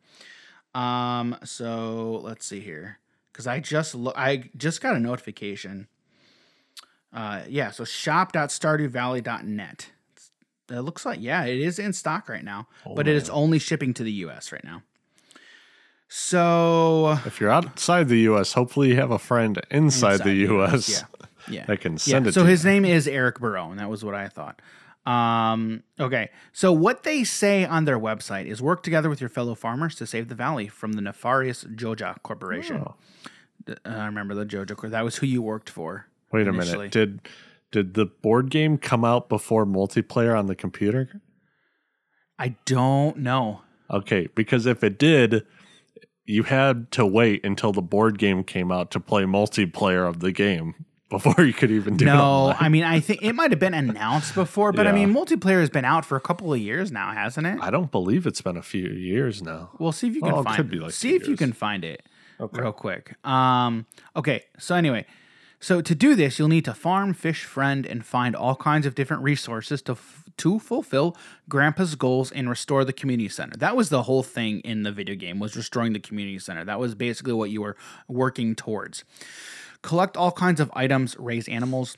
Um 0.74 1.38
so 1.44 2.20
let's 2.24 2.46
see 2.46 2.60
here 2.60 3.00
cuz 3.34 3.48
I 3.48 3.60
just 3.62 3.96
lo- 3.96 4.14
I 4.16 4.50
just 4.58 4.82
got 4.82 4.96
a 4.96 5.00
notification 5.00 5.88
uh, 7.16 7.42
yeah, 7.48 7.72
so 7.72 7.86
shop.stardewvalley.net. 7.86 9.90
It 10.70 10.80
looks 10.80 11.06
like, 11.06 11.20
yeah, 11.22 11.46
it 11.46 11.60
is 11.60 11.80
in 11.80 11.94
stock 11.94 12.28
right 12.28 12.44
now, 12.44 12.68
but 12.96 13.08
it 13.08 13.16
is 13.16 13.30
only 13.30 13.58
shipping 13.58 13.94
to 13.94 14.04
the 14.04 14.12
US 14.12 14.52
right 14.52 14.64
now. 14.64 14.84
So, 16.08 17.18
If 17.26 17.40
you're 17.40 17.50
outside 17.50 18.10
the 18.10 18.20
U.S., 18.20 18.54
hopefully 18.54 18.90
you 18.90 18.96
have 18.98 19.12
a 19.12 19.20
friend 19.20 19.60
inside, 19.72 20.24
the 20.24 20.34
U.S. 20.34 20.90
yeah, 20.90 21.26
yeah. 21.50 21.66
that 21.68 21.82
can 21.82 21.98
send 21.98 22.26
yeah. 22.26 22.30
it 22.30 22.34
So 22.34 22.46
his 22.46 22.66
name 22.66 22.86
is 22.86 23.08
Eric 23.08 23.40
Barone. 23.40 23.78
That 23.78 23.90
was 23.90 24.04
what 24.04 24.14
I 24.14 24.28
thought. 24.28 24.62
Um, 25.06 25.84
okay. 26.00 26.30
So 26.52 26.74
what 26.74 27.04
they 27.04 27.24
say 27.24 27.66
on 27.66 27.86
their 27.86 28.00
website 28.00 28.46
is 28.46 28.62
work 28.62 28.84
together 28.84 29.10
with 29.10 29.22
your 29.22 29.30
fellow 29.30 29.56
farmers 29.56 29.96
to 29.96 30.08
save 30.08 30.30
the 30.30 30.36
valley 30.36 30.68
from 30.68 30.94
the 30.94 31.02
nefarious 31.02 31.64
Joja 31.64 32.22
Corporation. 32.24 32.84
Oh. 32.88 32.96
Uh, 33.68 33.76
I 33.86 34.06
remember 34.06 34.36
the 34.36 34.46
Joja 34.46 34.76
Corp. 34.76 34.92
That 34.92 35.04
was 35.04 35.18
who 35.18 35.28
you 35.28 35.42
worked 35.42 35.70
for. 35.70 36.08
Wait 36.36 36.48
a 36.48 36.50
initially. 36.52 36.78
minute. 36.78 36.92
Did 36.92 37.20
did 37.72 37.94
the 37.96 38.06
board 38.06 38.50
game 38.50 38.78
come 38.78 39.04
out 39.04 39.28
before 39.30 39.66
multiplayer 39.66 40.38
on 40.38 40.46
the 40.48 40.56
computer? 40.56 41.22
I 42.38 42.56
don't 42.66 43.18
know. 43.18 43.62
Okay, 43.90 44.28
because 44.36 44.66
if 44.66 44.84
it 44.84 44.98
did, 44.98 45.46
you 46.26 46.44
had 46.44 46.92
to 46.92 47.06
wait 47.06 47.46
until 47.46 47.72
the 47.72 47.82
board 47.82 48.18
game 48.18 48.44
came 48.44 48.72
out 48.72 48.92
to 48.92 49.00
play 49.00 49.24
multiplayer 49.24 50.08
of 50.08 50.20
the 50.20 50.32
game 50.32 50.74
before 51.10 51.46
you 51.46 51.54
could 51.54 51.72
even 51.72 51.98
do 51.98 52.06
it. 52.06 52.08
No. 52.08 52.56
I 52.60 52.68
mean 52.70 52.84
I 52.84 53.00
think 53.00 53.22
it 53.22 53.34
might 53.34 53.52
have 53.52 53.60
been 53.60 53.74
announced 53.76 54.34
before, 54.34 54.72
but 54.72 54.88
I 54.88 54.92
mean 54.92 55.14
multiplayer 55.14 55.60
has 55.60 55.70
been 55.70 55.86
out 55.86 56.04
for 56.04 56.16
a 56.16 56.22
couple 56.22 56.52
of 56.54 56.60
years 56.60 56.92
now, 56.92 57.12
hasn't 57.12 57.46
it? 57.46 57.60
I 57.62 57.70
don't 57.70 57.92
believe 57.92 58.26
it's 58.26 58.42
been 58.42 58.58
a 58.58 58.64
few 58.64 58.90
years 58.90 59.42
now. 59.44 59.72
We'll 59.80 59.92
see 59.92 60.08
if 60.08 60.16
you 60.16 60.22
can 60.22 60.32
Well, 60.32 60.42
it 60.42 60.46
find 60.46 60.70
be 60.70 60.80
like 60.80 60.92
see 60.92 61.14
if 61.16 61.28
you 61.28 61.38
can 61.38 61.54
find 61.54 61.86
it 61.86 62.04
real 62.40 62.74
quick. 62.74 63.16
Um 63.26 63.86
okay, 64.16 64.44
so 64.58 64.76
anyway, 64.76 65.06
so 65.60 65.82
to 65.82 65.96
do 65.96 66.16
this, 66.16 66.38
you'll 66.38 66.48
need 66.48 66.66
to 66.66 66.74
farm, 66.74 67.14
fish, 67.14 67.44
friend, 67.44 67.86
and 67.86 68.06
find 68.06 68.36
all 68.36 68.56
kinds 68.56 68.86
of 68.86 68.96
different 68.96 69.24
resources 69.24 69.82
to 69.84 69.94
f- 69.94 70.24
to 70.38 70.60
fulfill 70.60 71.16
Grandpa's 71.48 71.96
goals 71.96 72.32
and 72.32 72.50
restore 72.50 72.84
the 72.84 72.94
community 72.94 73.30
center. 73.30 73.56
That 73.58 73.76
was 73.76 73.90
the 73.90 74.04
whole 74.04 74.24
thing 74.24 74.60
in 74.62 74.84
the 74.84 74.92
video 74.92 75.16
game 75.16 75.40
was 75.40 75.56
restoring 75.56 75.94
the 75.94 76.00
community 76.00 76.40
center. 76.40 76.66
That 76.66 76.80
was 76.80 76.94
basically 76.94 77.34
what 77.34 77.52
you 77.52 77.62
were 77.62 77.78
working 78.08 78.54
towards. 78.54 79.06
Collect 79.82 80.18
all 80.18 80.32
kinds 80.32 80.60
of 80.60 80.72
items, 80.74 81.16
raise 81.18 81.48
animals, 81.48 81.98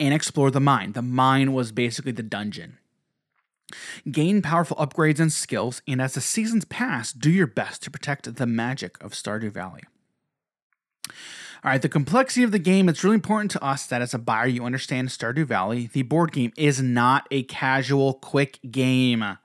and 0.00 0.14
explore 0.14 0.50
the 0.50 0.60
mine. 0.60 0.92
The 0.92 1.02
mine 1.02 1.52
was 1.52 1.72
basically 1.72 2.12
the 2.12 2.22
dungeon. 2.22 2.78
Gain 4.10 4.42
powerful 4.42 4.76
upgrades 4.76 5.20
and 5.20 5.32
skills, 5.32 5.82
and 5.86 6.00
as 6.00 6.14
the 6.14 6.20
seasons 6.20 6.64
pass, 6.64 7.12
do 7.12 7.30
your 7.30 7.46
best 7.46 7.82
to 7.82 7.90
protect 7.90 8.34
the 8.34 8.46
magic 8.46 9.02
of 9.02 9.12
Stardew 9.12 9.50
Valley. 9.50 9.82
All 11.64 11.70
right, 11.70 11.80
the 11.80 11.88
complexity 11.88 12.42
of 12.42 12.50
the 12.50 12.58
game, 12.58 12.88
it's 12.88 13.04
really 13.04 13.14
important 13.14 13.52
to 13.52 13.62
us 13.62 13.86
that 13.86 14.02
as 14.02 14.12
a 14.12 14.18
buyer, 14.18 14.48
you 14.48 14.64
understand 14.64 15.10
Stardew 15.10 15.46
Valley. 15.46 15.88
The 15.92 16.02
board 16.02 16.32
game 16.32 16.52
is 16.56 16.82
not 16.82 17.28
a 17.30 17.44
casual, 17.44 18.14
quick 18.14 18.58
game. 18.68 19.38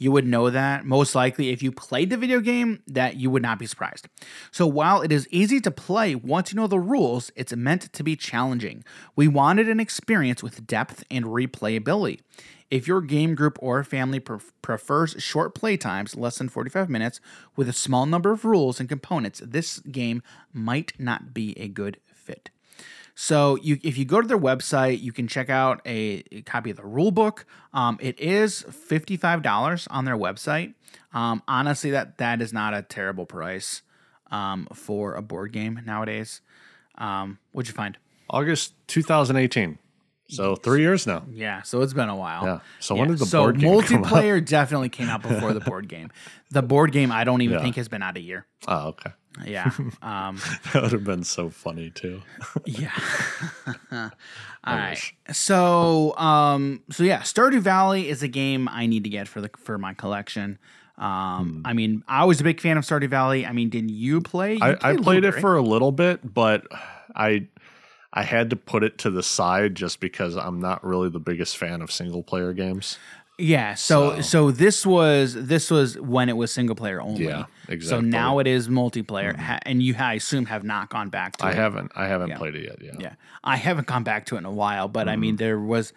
You 0.00 0.10
would 0.12 0.26
know 0.26 0.48
that 0.48 0.86
most 0.86 1.14
likely 1.14 1.50
if 1.50 1.62
you 1.62 1.70
played 1.70 2.08
the 2.08 2.16
video 2.16 2.40
game, 2.40 2.82
that 2.86 3.16
you 3.16 3.30
would 3.30 3.42
not 3.42 3.58
be 3.58 3.66
surprised. 3.66 4.08
So 4.50 4.66
while 4.66 5.02
it 5.02 5.12
is 5.12 5.28
easy 5.30 5.60
to 5.60 5.70
play 5.70 6.14
once 6.14 6.50
you 6.50 6.56
know 6.56 6.66
the 6.66 6.80
rules, 6.80 7.30
it's 7.36 7.54
meant 7.54 7.92
to 7.92 8.02
be 8.02 8.16
challenging. 8.16 8.82
We 9.14 9.28
wanted 9.28 9.68
an 9.68 9.78
experience 9.78 10.42
with 10.42 10.66
depth 10.66 11.04
and 11.10 11.26
replayability. 11.26 12.20
If 12.70 12.88
your 12.88 13.02
game 13.02 13.34
group 13.34 13.58
or 13.60 13.84
family 13.84 14.20
pref- 14.20 14.54
prefers 14.62 15.16
short 15.18 15.54
playtimes, 15.54 16.16
less 16.16 16.38
than 16.38 16.48
45 16.48 16.88
minutes, 16.88 17.20
with 17.54 17.68
a 17.68 17.74
small 17.74 18.06
number 18.06 18.32
of 18.32 18.46
rules 18.46 18.80
and 18.80 18.88
components, 18.88 19.42
this 19.44 19.80
game 19.80 20.22
might 20.54 20.92
not 20.98 21.34
be 21.34 21.52
a 21.58 21.68
good. 21.68 21.98
So 23.22 23.56
you, 23.56 23.78
if 23.82 23.98
you 23.98 24.06
go 24.06 24.22
to 24.22 24.26
their 24.26 24.38
website, 24.38 25.02
you 25.02 25.12
can 25.12 25.28
check 25.28 25.50
out 25.50 25.82
a, 25.84 26.24
a 26.32 26.40
copy 26.40 26.70
of 26.70 26.78
the 26.78 26.86
rule 26.86 27.10
book. 27.10 27.44
Um, 27.74 27.98
it 28.00 28.18
is 28.18 28.62
fifty-five 28.62 29.42
dollars 29.42 29.86
on 29.90 30.06
their 30.06 30.16
website. 30.16 30.72
Um, 31.12 31.42
honestly, 31.46 31.90
that 31.90 32.16
that 32.16 32.40
is 32.40 32.54
not 32.54 32.72
a 32.72 32.80
terrible 32.80 33.26
price. 33.26 33.82
um, 34.30 34.68
for 34.72 35.16
a 35.16 35.22
board 35.22 35.52
game 35.52 35.80
nowadays. 35.84 36.40
Um, 36.96 37.38
what'd 37.52 37.68
you 37.68 37.74
find? 37.74 37.98
August 38.30 38.72
2018. 38.86 39.76
So 40.30 40.54
three 40.54 40.80
years 40.82 41.06
now. 41.06 41.24
Yeah, 41.28 41.62
so 41.62 41.82
it's 41.82 41.92
been 41.92 42.08
a 42.08 42.14
while. 42.16 42.44
Yeah. 42.46 42.60
So 42.78 42.94
when 42.94 43.08
did 43.08 43.18
the 43.18 43.26
so 43.26 43.42
board 43.42 43.58
game 43.58 43.82
come 43.82 44.04
out? 44.04 44.10
multiplayer 44.12 44.42
definitely 44.42 44.88
came 44.88 45.08
out 45.08 45.20
before 45.22 45.52
the 45.52 45.58
board 45.60 45.88
game. 45.94 46.10
The 46.52 46.62
board 46.62 46.92
game 46.92 47.10
I 47.12 47.24
don't 47.24 47.42
even 47.42 47.56
Yeah. 47.56 47.62
think 47.64 47.74
has 47.76 47.88
been 47.88 48.02
out 48.02 48.16
a 48.16 48.20
year. 48.20 48.46
Oh, 48.68 48.88
okay. 48.90 49.10
Yeah. 49.46 49.70
Um, 50.02 50.40
That 50.72 50.82
would 50.82 50.92
have 50.92 51.04
been 51.04 51.24
so 51.24 51.50
funny 51.50 51.90
too. 51.90 52.22
yeah. 52.66 52.90
All 53.92 54.10
right. 54.76 55.00
So 55.32 56.16
um 56.16 56.82
so 56.90 57.02
yeah, 57.04 57.20
Stardew 57.20 57.60
Valley 57.60 58.08
is 58.08 58.22
a 58.22 58.28
game 58.28 58.68
I 58.68 58.86
need 58.86 59.04
to 59.04 59.10
get 59.10 59.28
for 59.28 59.40
the 59.40 59.50
for 59.58 59.78
my 59.78 59.94
collection. 59.94 60.58
Hmm. 60.98 61.04
Um 61.04 61.62
I 61.64 61.72
mean, 61.72 62.02
I 62.08 62.24
was 62.24 62.40
a 62.40 62.44
big 62.44 62.60
fan 62.60 62.76
of 62.76 62.84
Stardew 62.84 63.08
Valley. 63.08 63.46
I 63.46 63.52
mean, 63.52 63.70
didn't 63.70 63.90
you 63.90 64.20
play? 64.20 64.54
You 64.54 64.60
I, 64.62 64.68
I 64.68 64.72
a 64.72 64.90
little 64.90 65.04
played 65.04 65.24
it 65.24 65.34
right? 65.34 65.40
for 65.40 65.56
a 65.56 65.62
little 65.62 65.92
bit, 65.92 66.34
but 66.34 66.64
I 67.14 67.46
I 68.12 68.22
had 68.24 68.50
to 68.50 68.56
put 68.56 68.82
it 68.82 68.98
to 68.98 69.10
the 69.10 69.22
side 69.22 69.76
just 69.76 70.00
because 70.00 70.36
I'm 70.36 70.60
not 70.60 70.84
really 70.84 71.08
the 71.10 71.20
biggest 71.20 71.56
fan 71.56 71.80
of 71.80 71.92
single 71.92 72.22
player 72.24 72.52
games. 72.52 72.98
Yeah, 73.40 73.74
so, 73.74 74.20
So- 74.20 74.50
this 74.50 74.84
was 74.86 75.34
this 75.34 75.70
was 75.70 75.98
when 75.98 76.28
it 76.28 76.36
was 76.36 76.52
single 76.52 76.76
player 76.76 77.00
only. 77.00 77.24
Yeah, 77.24 77.44
So 77.66 77.72
exactly. 77.72 78.02
Mm-hmm. 78.02 78.10
now 78.10 78.38
it 78.38 78.46
is 78.46 78.68
multiplayer, 78.68 79.36
ha- 79.36 79.58
and 79.62 79.82
you 79.82 79.94
I 79.98 80.14
assume 80.14 80.46
have 80.46 80.64
not 80.64 80.88
gone 80.90 81.08
back 81.08 81.36
to 81.38 81.46
I 81.46 81.50
it. 81.50 81.56
haven't 81.56 81.92
I 81.96 82.06
haven't 82.06 82.34
played 82.36 82.54
it 82.54 82.64
yet. 82.64 82.78
Yeah. 82.82 82.92
Yeah, 82.98 83.14
I 83.44 83.56
haven't 83.56 83.86
gone 83.86 84.02
back 84.04 84.26
to 84.26 84.34
it 84.36 84.38
in 84.38 84.44
a 84.44 84.50
while, 84.52 84.88
but 84.88 85.08
I 85.08 85.12
Mm-hmm. 85.12 85.20
mean, 85.20 85.36
there 85.36 85.58
was. 85.58 85.92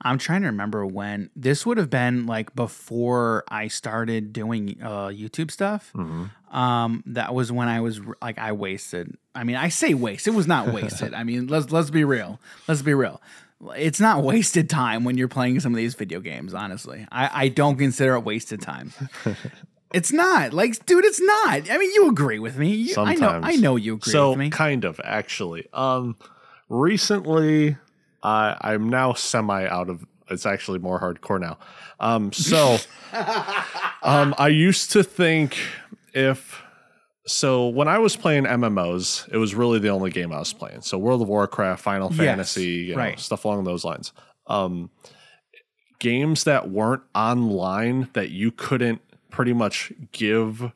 I'm 0.00 0.16
trying 0.18 0.42
to 0.42 0.46
remember 0.46 0.86
when 0.86 1.28
this 1.34 1.66
would 1.66 1.76
have 1.76 1.90
been 1.90 2.24
like 2.26 2.54
before 2.54 3.42
I 3.48 3.66
started 3.66 4.32
doing 4.32 4.76
uh, 4.80 5.08
YouTube 5.08 5.50
stuff. 5.50 5.90
Mm-hmm. 5.92 6.56
Um, 6.56 7.02
that 7.06 7.34
was 7.34 7.50
when 7.50 7.66
I 7.68 7.80
was 7.80 8.00
like 8.22 8.38
I 8.38 8.52
wasted. 8.52 9.16
I 9.34 9.42
mean, 9.42 9.56
I 9.56 9.68
say 9.70 9.94
waste. 9.94 10.28
It 10.28 10.34
was 10.34 10.46
not 10.46 10.72
wasted. 10.72 11.14
I 11.20 11.24
mean, 11.24 11.48
let's 11.48 11.72
let's 11.72 11.90
be 11.90 12.04
real. 12.04 12.38
Let's 12.68 12.80
be 12.82 12.94
real. 12.94 13.20
It's 13.76 14.00
not 14.00 14.22
wasted 14.22 14.70
time 14.70 15.04
when 15.04 15.18
you're 15.18 15.28
playing 15.28 15.60
some 15.60 15.72
of 15.72 15.76
these 15.76 15.94
video 15.94 16.20
games. 16.20 16.54
Honestly, 16.54 17.06
I, 17.10 17.44
I 17.44 17.48
don't 17.48 17.76
consider 17.76 18.14
it 18.14 18.20
wasted 18.20 18.60
time. 18.60 18.92
It's 19.94 20.12
not 20.12 20.52
like, 20.52 20.84
dude. 20.84 21.04
It's 21.04 21.20
not. 21.20 21.70
I 21.70 21.78
mean, 21.78 21.90
you 21.94 22.10
agree 22.10 22.38
with 22.38 22.58
me. 22.58 22.74
You, 22.74 22.94
I 22.98 23.14
know. 23.14 23.20
Sometimes. 23.20 23.46
I 23.46 23.56
know 23.56 23.76
you 23.76 23.94
agree 23.94 24.12
so 24.12 24.30
with 24.30 24.38
me. 24.38 24.50
kind 24.50 24.84
of 24.84 25.00
actually. 25.02 25.66
Um, 25.72 26.16
recently, 26.68 27.76
I 28.22 28.56
I'm 28.60 28.90
now 28.90 29.14
semi 29.14 29.66
out 29.66 29.88
of. 29.88 30.04
It's 30.30 30.44
actually 30.44 30.78
more 30.78 31.00
hardcore 31.00 31.40
now. 31.40 31.56
Um, 32.00 32.34
so, 32.34 32.76
um, 34.02 34.34
I 34.36 34.48
used 34.48 34.92
to 34.92 35.02
think 35.02 35.56
if 36.12 36.62
so 37.28 37.68
when 37.68 37.88
I 37.88 37.98
was 37.98 38.16
playing 38.16 38.44
MMOs, 38.44 39.28
it 39.32 39.36
was 39.36 39.54
really 39.54 39.78
the 39.78 39.90
only 39.90 40.10
game 40.10 40.32
I 40.32 40.38
was 40.38 40.52
playing. 40.52 40.80
So 40.80 40.98
World 40.98 41.22
of 41.22 41.28
Warcraft, 41.28 41.82
Final 41.82 42.08
Yes, 42.10 42.18
Fantasy, 42.18 42.66
you 42.66 42.96
know, 42.96 43.02
right. 43.02 43.20
stuff 43.20 43.44
along 43.44 43.64
those 43.64 43.84
lines. 43.84 44.12
Um, 44.46 44.90
games 45.98 46.44
that 46.44 46.70
weren't 46.70 47.02
online 47.14 48.08
that 48.14 48.30
you 48.30 48.50
couldn't 48.50 49.02
pretty 49.30 49.52
much 49.52 49.92
give 50.12 50.72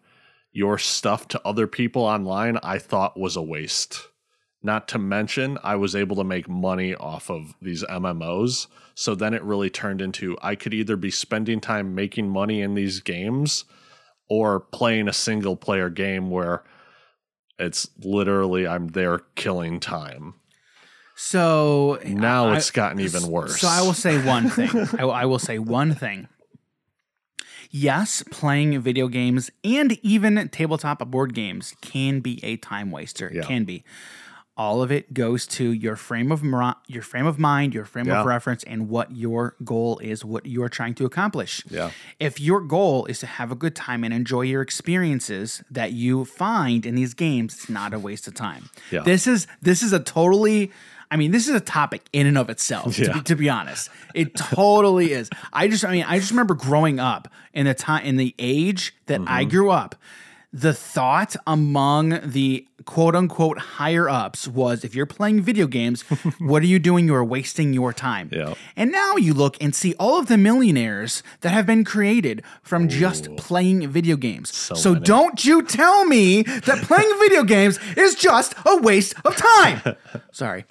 your 0.52 0.76
stuff 0.78 1.26
to 1.28 1.40
other 1.44 1.66
people 1.66 2.02
online, 2.02 2.58
I 2.62 2.78
thought 2.78 3.18
was 3.18 3.36
a 3.36 3.42
waste. 3.42 4.08
Not 4.62 4.86
to 4.88 4.98
mention, 4.98 5.58
I 5.64 5.76
was 5.76 5.96
able 5.96 6.16
to 6.16 6.24
make 6.24 6.48
money 6.48 6.94
off 6.94 7.30
of 7.30 7.54
these 7.60 7.82
MMOs. 7.84 8.66
So 8.94 9.14
then 9.14 9.34
it 9.34 9.42
really 9.42 9.70
turned 9.70 10.02
into 10.02 10.36
I 10.42 10.54
could 10.54 10.74
either 10.74 10.96
be 10.96 11.10
spending 11.10 11.60
time 11.60 11.94
making 11.94 12.28
money 12.28 12.60
in 12.60 12.74
these 12.74 13.00
games 13.00 13.64
or 14.32 14.60
playing 14.60 15.08
a 15.08 15.12
single 15.12 15.56
player 15.56 15.90
game 15.90 16.30
where 16.30 16.62
it's 17.58 17.90
literally 18.02 18.66
I'm 18.66 18.88
there 18.88 19.18
killing 19.34 19.78
time. 19.78 20.34
So 21.14 21.98
Now 22.06 22.48
I- 22.48 22.56
it's 22.56 22.70
gotten 22.70 22.98
even 23.00 23.26
worse. 23.26 23.60
So 23.60 23.68
I 23.68 23.82
will 23.82 23.92
say 23.92 24.24
one 24.24 24.48
thing. 24.48 24.70
I, 24.98 25.04
will- 25.04 25.12
I 25.12 25.24
will 25.26 25.38
say 25.38 25.58
one 25.58 25.94
thing. 25.94 26.28
Yes, 27.70 28.22
playing 28.30 28.80
video 28.80 29.08
games 29.08 29.50
and 29.64 29.98
even 30.02 30.48
tabletop 30.48 30.98
board 31.10 31.34
games 31.34 31.74
can 31.82 32.20
be 32.20 32.42
a 32.42 32.56
time 32.56 32.90
waster. 32.90 33.28
It 33.28 33.36
Yeah. 33.36 33.42
can 33.42 33.64
be. 33.64 33.84
All 34.54 34.82
of 34.82 34.92
it 34.92 35.14
goes 35.14 35.46
to 35.46 35.72
your 35.72 35.96
frame 35.96 36.30
of 36.30 36.42
your 36.86 37.02
frame 37.02 37.26
of 37.26 37.38
mind, 37.38 37.72
your 37.72 37.86
frame 37.86 38.06
Yeah. 38.06 38.20
of 38.20 38.26
reference, 38.26 38.62
and 38.64 38.88
what 38.90 39.10
your 39.16 39.56
goal 39.64 39.98
is, 40.00 40.24
what 40.26 40.44
you 40.44 40.62
are 40.62 40.68
trying 40.68 40.94
to 40.96 41.06
accomplish. 41.06 41.62
Yeah. 41.70 41.90
If 42.20 42.38
your 42.38 42.60
goal 42.60 43.06
is 43.06 43.18
to 43.20 43.26
have 43.26 43.50
a 43.50 43.54
good 43.54 43.74
time 43.74 44.04
and 44.04 44.12
enjoy 44.12 44.42
your 44.42 44.60
experiences 44.60 45.62
that 45.70 45.92
you 45.92 46.24
find 46.26 46.84
in 46.84 46.94
these 46.94 47.14
games, 47.14 47.54
it's 47.54 47.68
not 47.70 47.94
a 47.94 47.98
waste 47.98 48.28
of 48.28 48.34
time. 48.34 48.68
Yeah. 48.90 49.00
This 49.04 49.26
is 49.26 49.46
this 49.62 49.82
is 49.82 49.92
a 49.92 50.00
totally 50.00 50.70
I 51.10 51.16
mean, 51.16 51.30
this 51.30 51.46
is 51.46 51.54
a 51.54 51.60
topic 51.60 52.02
in 52.14 52.26
and 52.26 52.38
of 52.38 52.48
itself, 52.48 52.96
to, 52.96 53.12
be, 53.12 53.20
to 53.20 53.36
be 53.36 53.50
honest. 53.50 53.90
It 54.14 54.34
totally 54.34 55.12
is. 55.12 55.28
I 55.52 55.68
just 55.68 55.84
I 55.84 55.92
mean, 55.92 56.04
I 56.06 56.18
just 56.18 56.30
remember 56.30 56.54
growing 56.54 57.00
up 57.00 57.28
in 57.54 57.66
the 57.66 57.74
time 57.74 58.04
in 58.04 58.16
the 58.16 58.34
age 58.38 58.94
that 59.06 59.20
Mm-hmm. 59.20 59.28
I 59.32 59.44
grew 59.44 59.70
up, 59.70 59.94
the 60.52 60.74
thought 60.74 61.34
among 61.46 62.20
the 62.22 62.66
quote 62.84 63.14
unquote 63.16 63.58
higher 63.58 64.08
ups 64.08 64.46
was 64.46 64.84
if 64.84 64.94
you're 64.94 65.06
playing 65.06 65.40
video 65.40 65.66
games, 65.66 66.02
what 66.38 66.62
are 66.62 66.66
you 66.66 66.78
doing? 66.78 67.06
You 67.06 67.14
are 67.14 67.24
wasting 67.24 67.72
your 67.72 67.92
time. 67.92 68.28
Yeah. 68.30 68.54
And 68.76 68.92
now 68.92 69.16
you 69.16 69.32
look 69.32 69.56
and 69.62 69.74
see 69.74 69.94
all 69.98 70.18
of 70.18 70.26
the 70.26 70.36
millionaires 70.36 71.22
that 71.40 71.50
have 71.50 71.64
been 71.64 71.84
created 71.84 72.42
from 72.62 72.88
just 72.88 73.34
playing 73.36 73.88
video 73.88 74.16
games. 74.16 74.54
So, 74.54 74.92
many. 74.92 75.04
don't 75.04 75.44
you 75.44 75.62
tell 75.62 76.04
me 76.04 76.42
that 76.42 76.82
playing 76.82 77.10
video 77.20 77.44
games 77.44 77.78
is 77.96 78.14
just 78.14 78.54
a 78.66 78.76
waste 78.76 79.14
of 79.24 79.36
time. 79.36 79.96
Sorry. 80.32 80.64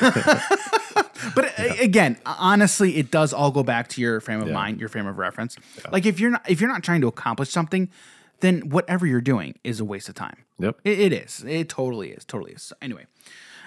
but 0.00 1.58
uh, 1.58 1.74
again, 1.80 2.18
honestly, 2.24 2.96
it 2.96 3.10
does 3.10 3.32
all 3.34 3.50
go 3.50 3.62
back 3.62 3.88
to 3.88 4.00
your 4.00 4.20
frame 4.20 4.40
of 4.40 4.48
mind, 4.48 4.80
your 4.80 4.88
frame 4.88 5.06
of 5.06 5.18
reference. 5.18 5.56
Like 5.92 6.06
if 6.06 6.18
you're 6.18 6.30
not 6.30 6.48
if 6.48 6.60
you're 6.60 6.70
not 6.70 6.82
trying 6.82 7.02
to 7.02 7.08
accomplish 7.08 7.50
something, 7.50 7.90
then 8.40 8.68
whatever 8.70 9.06
you're 9.06 9.20
doing 9.20 9.58
is 9.64 9.80
a 9.80 9.84
waste 9.84 10.08
of 10.08 10.14
time. 10.14 10.44
Yep. 10.58 10.80
It, 10.84 10.98
it 11.00 11.12
is. 11.12 11.44
It 11.46 11.68
totally 11.68 12.10
is. 12.10 12.24
Totally 12.24 12.52
is. 12.52 12.62
So 12.62 12.76
anyway, 12.80 13.06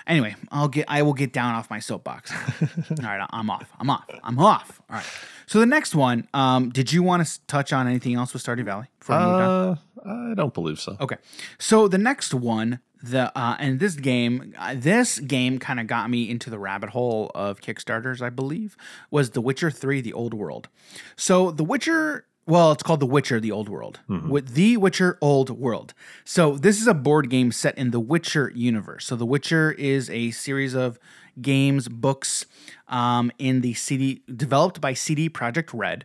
anyway, 0.08 0.36
I'll 0.52 0.68
get. 0.68 0.86
I 0.88 1.02
will 1.02 1.14
get 1.14 1.34
down 1.34 1.56
off 1.56 1.70
my 1.70 1.80
soapbox. 1.80 2.32
All 2.62 2.96
right, 3.04 3.26
I'm 3.30 3.50
off. 3.50 3.70
I'm 3.80 3.90
off. 3.90 4.10
I'm 4.24 4.40
off. 4.40 4.82
All 4.90 4.98
right. 4.98 5.06
So 5.48 5.60
the 5.60 5.66
next 5.66 5.96
one. 5.96 6.28
Um, 6.34 6.70
did 6.70 6.92
you 6.92 7.04
want 7.04 7.26
to 7.26 7.46
touch 7.48 7.74
on 7.74 7.88
anything 7.88 8.16
else 8.16 8.34
with 8.34 8.44
Stardew 8.44 8.66
Valley? 8.66 8.88
Before 9.00 9.18
we 9.18 9.26
move 9.26 9.34
on? 9.34 9.78
Uh, 10.06 10.32
I 10.32 10.34
don't 10.36 10.54
believe 10.54 10.80
so. 10.80 10.98
Okay. 11.00 11.18
So 11.60 11.88
the 11.88 11.98
next 11.98 12.34
one, 12.34 12.80
the 13.04 13.38
uh, 13.38 13.56
and 13.60 13.80
this 13.80 13.96
game, 13.96 14.54
uh, 14.58 14.76
this 14.78 15.20
game 15.20 15.60
kind 15.60 15.80
of 15.80 15.88
got 15.88 16.10
me 16.10 16.30
into 16.30 16.50
the 16.50 16.60
rabbit 16.60 16.90
hole 16.92 17.32
of 17.36 17.62
Kickstarters. 17.62 18.22
I 18.22 18.30
believe 18.30 18.76
was 19.10 19.32
The 19.32 19.42
Witcher 19.42 19.72
Three: 19.72 20.02
The 20.02 20.14
Old 20.14 20.34
World. 20.34 20.70
So 21.16 21.52
The 21.52 21.64
Witcher. 21.64 22.26
Well, 22.52 22.74
it's 22.74 22.84
called 22.84 23.00
The 23.00 23.06
Witcher: 23.06 23.40
The 23.40 23.54
Old 23.54 23.70
World. 23.70 24.02
With 24.30 24.56
The 24.56 24.76
Witcher: 24.76 25.18
Old 25.22 25.52
World. 25.52 25.94
So 26.26 26.58
this 26.58 26.82
is 26.82 26.86
a 26.86 26.94
board 26.94 27.30
game 27.30 27.54
set 27.54 27.78
in 27.78 27.92
the 27.92 28.00
Witcher 28.02 28.52
universe. 28.54 29.06
So 29.06 29.16
The 29.16 29.26
Witcher 29.26 29.72
is 29.72 30.10
a 30.10 30.32
series 30.32 30.74
of 30.74 31.00
games, 31.42 31.88
books, 31.88 32.46
um, 32.90 33.32
in 33.40 33.62
the 33.62 33.74
CD 33.74 34.22
developed 34.36 34.82
by 34.82 34.94
CD 34.94 35.30
Projekt 35.30 35.70
Red. 35.74 36.04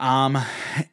Um, 0.00 0.38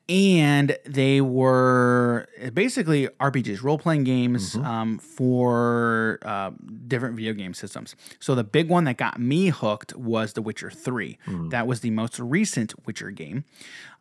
and 0.10 0.78
they 0.86 1.22
were 1.22 2.28
basically 2.54 3.08
RPGs, 3.22 3.64
role 3.64 3.78
playing 3.80 4.04
games, 4.04 4.56
um, 4.56 4.98
for 5.00 6.20
uh, 6.24 6.52
different 6.88 7.16
video 7.16 7.34
game 7.34 7.54
systems. 7.54 7.96
So 8.20 8.36
the 8.36 8.44
big 8.44 8.70
one 8.70 8.84
that 8.84 8.98
got 8.98 9.18
me 9.20 9.48
hooked 9.48 9.96
was 9.96 10.34
The 10.34 10.42
Witcher 10.42 10.70
3. 10.70 11.18
That 11.50 11.68
was 11.68 11.80
the 11.80 11.92
most 11.92 12.20
recent 12.20 12.74
Witcher 12.86 13.12
game. 13.12 13.46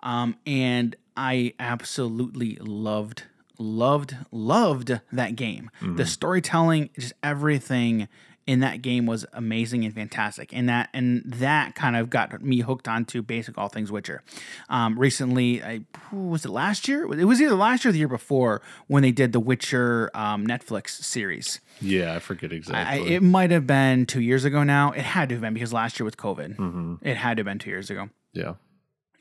Um, 0.01 0.37
and 0.45 0.97
I 1.17 1.55
absolutely 1.61 2.57
loved, 2.61 3.23
loved, 3.59 4.17
loved 4.33 5.01
that 5.13 5.37
game. 5.37 5.71
The 5.81 6.05
storytelling, 6.07 6.91
just 6.99 7.13
everything 7.23 8.09
in 8.47 8.61
that 8.61 8.81
game 8.81 9.07
was 9.07 9.27
amazing 9.33 9.85
and 9.85 9.95
fantastic. 9.95 10.55
And 10.55 10.69
that 10.69 10.89
and 10.95 11.23
that 11.27 11.75
kind 11.75 11.97
of 11.97 12.09
got 12.09 12.43
me 12.43 12.61
hooked 12.61 12.87
onto 12.87 13.23
basic 13.23 13.59
all 13.59 13.69
things 13.69 13.91
witcher. 13.91 14.23
Um, 14.69 14.99
recently 14.99 15.63
I, 15.63 15.81
was 16.13 16.45
it 16.45 16.51
last 16.51 16.87
year? 16.87 17.03
It 17.13 17.25
was 17.25 17.43
either 17.43 17.57
last 17.57 17.85
year 17.85 17.91
or 17.91 17.93
the 17.93 17.99
year 17.99 18.09
before 18.09 18.63
when 18.87 19.03
they 19.03 19.13
did 19.13 19.33
the 19.33 19.41
witcher 19.41 20.11
um, 20.15 20.47
netflix 20.47 20.91
series. 20.91 21.61
Yeah, 21.81 22.15
I 22.15 22.21
forget 22.21 22.53
I, 22.53 22.55
exactly. 22.55 23.15
it 23.15 23.23
might 23.23 23.51
have 23.51 23.67
been 23.67 24.07
two 24.07 24.21
years 24.21 24.45
ago 24.45 24.63
now. 24.63 24.93
It 24.93 25.03
had 25.03 25.29
to 25.31 25.35
have 25.35 25.43
been 25.43 25.55
because 25.55 25.73
last 25.73 25.99
year 25.99 26.05
with 26.05 26.17
covid. 26.17 26.99
It 27.03 27.17
had 27.17 27.37
to 27.37 27.41
have 27.41 27.47
been 27.47 27.59
two 27.59 27.71
years 27.71 27.91
ago. 27.91 28.11
Yeah. 28.33 28.55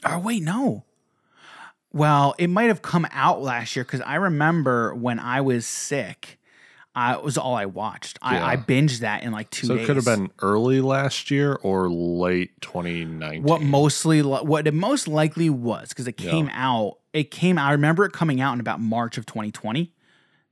Oh 0.05 0.19
wait, 0.19 0.43
no. 0.43 0.83
Well, 1.91 2.35
it 2.38 2.47
might 2.49 2.65
have 2.65 2.81
come 2.81 3.07
out 3.11 3.41
last 3.41 3.75
year 3.75 3.85
because 3.85 4.01
I 4.01 4.15
remember 4.15 4.93
when 4.93 5.17
I 5.17 5.39
was 5.39 5.65
sick, 5.65 6.38
I, 6.95 7.13
it 7.15 7.23
was 7.23 7.38
all 7.38 7.53
I 7.55 7.65
watched. 7.65 8.17
I, 8.21 8.53
I 8.53 8.58
binged 8.58 8.99
that 8.99 9.23
in 9.23 9.31
like 9.34 9.49
two 9.49 9.67
So 9.67 9.75
days. 9.75 9.84
it 9.84 9.88
could 9.88 9.95
have 9.97 10.05
been 10.05 10.31
early 10.41 10.79
last 10.79 11.29
year 11.29 11.60
or 11.62 11.89
late 11.89 12.60
2019. 12.62 13.43
what 13.43 13.62
mostly 13.62 14.21
what 14.21 14.65
it 14.65 14.73
most 14.73 15.08
likely 15.08 15.49
was 15.49 15.89
because 15.89 16.08
it 16.08 16.13
came 16.17 16.49
out. 16.53 16.99
It 17.12 17.31
came. 17.31 17.58
out. 17.58 17.67
I 17.69 17.71
remember 17.73 18.05
it 18.05 18.13
coming 18.13 18.39
out 18.41 18.53
in 18.53 18.60
about 18.60 18.79
March 18.79 19.17
of 19.17 19.25
2020. 19.25 19.91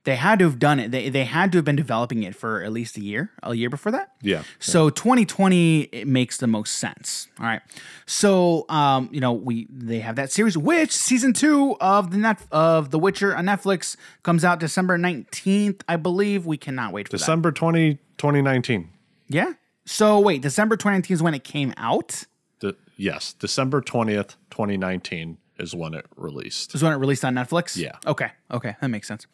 They 0.06 0.18
had 0.18 0.40
to 0.40 0.46
have 0.46 0.60
done 0.60 0.80
it. 0.80 0.92
They 0.92 1.08
they 1.10 1.24
had 1.24 1.52
to 1.54 1.58
have 1.60 1.66
been 1.66 1.78
developing 1.78 2.24
it 2.24 2.36
for 2.36 2.62
at 2.62 2.74
least 2.74 2.98
a 2.98 3.02
year, 3.02 3.32
a 3.42 3.56
year 3.56 3.70
before 3.70 3.92
that. 3.94 4.12
Yeah. 4.22 4.44
So 4.60 4.90
2020 4.90 5.82
it 5.84 6.08
makes 6.08 6.38
the 6.38 6.48
most 6.48 6.74
sense. 6.76 7.28
All 7.40 7.46
right. 7.46 7.62
So 8.06 8.66
um, 8.68 9.08
you 9.14 9.22
know, 9.22 9.32
we 9.32 9.68
they 9.70 10.00
have 10.00 10.18
that 10.18 10.32
series, 10.32 10.58
which 10.58 10.92
season 10.92 11.32
two 11.32 11.78
of 11.80 12.12
the 12.12 12.18
net 12.18 12.42
of 12.52 12.92
The 12.92 13.00
Witcher 13.00 13.34
on 13.36 13.46
Netflix 13.46 13.96
comes 14.24 14.44
out 14.44 14.60
December 14.60 14.98
19th, 14.98 15.82
I 15.88 15.96
believe. 15.96 16.46
We 16.46 16.58
cannot 16.58 16.92
wait 16.92 17.08
for 17.08 17.14
that. 17.14 17.20
December 17.20 17.52
20, 17.54 17.96
2019. 18.18 18.90
Yeah. 19.30 19.54
So 19.86 20.20
wait, 20.20 20.42
December 20.42 20.76
2019 20.76 21.16
is 21.16 21.24
when 21.24 21.34
it 21.34 21.46
came 21.46 21.74
out. 21.78 22.26
De- 22.60 22.76
yes, 22.98 23.32
December 23.34 23.82
20th, 23.82 24.36
2019 24.52 25.38
is 25.60 25.74
when 25.74 25.94
it 25.94 26.06
released. 26.18 26.76
Is 26.76 26.84
when 26.84 26.92
it 26.92 26.98
released 26.98 27.24
on 27.24 27.36
Netflix. 27.36 27.78
Yeah. 27.78 27.94
Okay. 28.06 28.32
Okay, 28.52 28.76
that 28.82 28.88
makes 28.90 29.08
sense. 29.08 29.28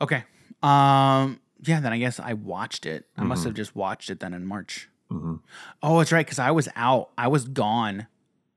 Okay. 0.00 0.24
Um. 0.62 1.40
Yeah. 1.62 1.80
Then 1.80 1.92
I 1.92 1.98
guess 1.98 2.20
I 2.20 2.34
watched 2.34 2.86
it. 2.86 3.06
I 3.16 3.24
must 3.24 3.44
have 3.44 3.54
just 3.54 3.76
watched 3.76 4.10
it 4.10 4.20
then 4.20 4.34
in 4.34 4.46
March. 4.46 4.88
Oh, 5.82 5.98
that's 5.98 6.12
right. 6.12 6.24
Because 6.24 6.38
I 6.38 6.50
was 6.50 6.68
out. 6.76 7.10
I 7.18 7.28
was 7.28 7.46
gone. 7.46 8.06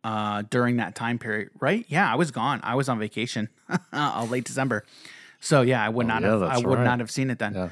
Uh, 0.06 0.42
during 0.50 0.76
that 0.76 0.96
time 0.96 1.18
period, 1.18 1.50
right? 1.62 1.86
Yeah, 1.88 2.12
I 2.12 2.16
was 2.16 2.30
gone. 2.30 2.60
I 2.62 2.76
was 2.76 2.90
on 2.90 3.00
vacation, 3.00 3.48
uh, 3.94 4.28
late 4.30 4.44
December. 4.44 4.84
So 5.40 5.62
yeah, 5.62 5.82
I 5.82 5.88
would 5.88 6.08
not 6.08 6.24
yeah, 6.24 6.32
have. 6.32 6.44
I 6.44 6.58
would 6.58 6.80
right. 6.80 6.84
not 6.84 7.00
have 7.00 7.10
seen 7.10 7.30
it 7.30 7.40
then. 7.40 7.54
Yeah. 7.54 7.70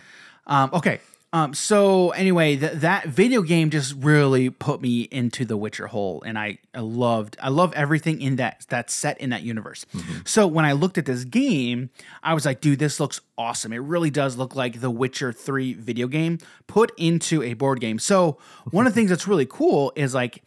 Um, 0.47 0.69
okay. 0.71 1.01
Um, 1.33 1.53
so 1.53 2.09
anyway, 2.09 2.57
th- 2.57 2.73
that 2.73 3.07
video 3.07 3.41
game 3.41 3.69
just 3.69 3.95
really 3.95 4.49
put 4.49 4.81
me 4.81 5.01
into 5.03 5.45
the 5.45 5.55
Witcher 5.55 5.87
hole, 5.87 6.21
and 6.25 6.37
I, 6.37 6.57
I 6.75 6.81
loved 6.81 7.37
I 7.41 7.47
love 7.47 7.73
everything 7.73 8.21
in 8.21 8.35
that 8.35 8.65
that's 8.67 8.93
set 8.93 9.19
in 9.21 9.29
that 9.29 9.41
universe. 9.41 9.85
So 10.25 10.45
when 10.45 10.65
I 10.65 10.73
looked 10.73 10.97
at 10.97 11.05
this 11.05 11.23
game, 11.23 11.89
I 12.21 12.33
was 12.33 12.45
like, 12.45 12.59
dude, 12.59 12.79
this 12.79 12.99
looks 12.99 13.21
awesome. 13.37 13.71
It 13.71 13.77
really 13.77 14.09
does 14.09 14.35
look 14.35 14.55
like 14.55 14.81
the 14.81 14.89
Witcher 14.91 15.31
Three 15.31 15.73
video 15.73 16.07
game 16.07 16.37
put 16.67 16.91
into 16.97 17.41
a 17.43 17.53
board 17.53 17.79
game. 17.79 17.97
So 17.97 18.37
one 18.71 18.85
of 18.85 18.93
the 18.93 18.95
things 18.99 19.09
that's 19.09 19.27
really 19.27 19.47
cool 19.47 19.93
is 19.95 20.13
like. 20.13 20.43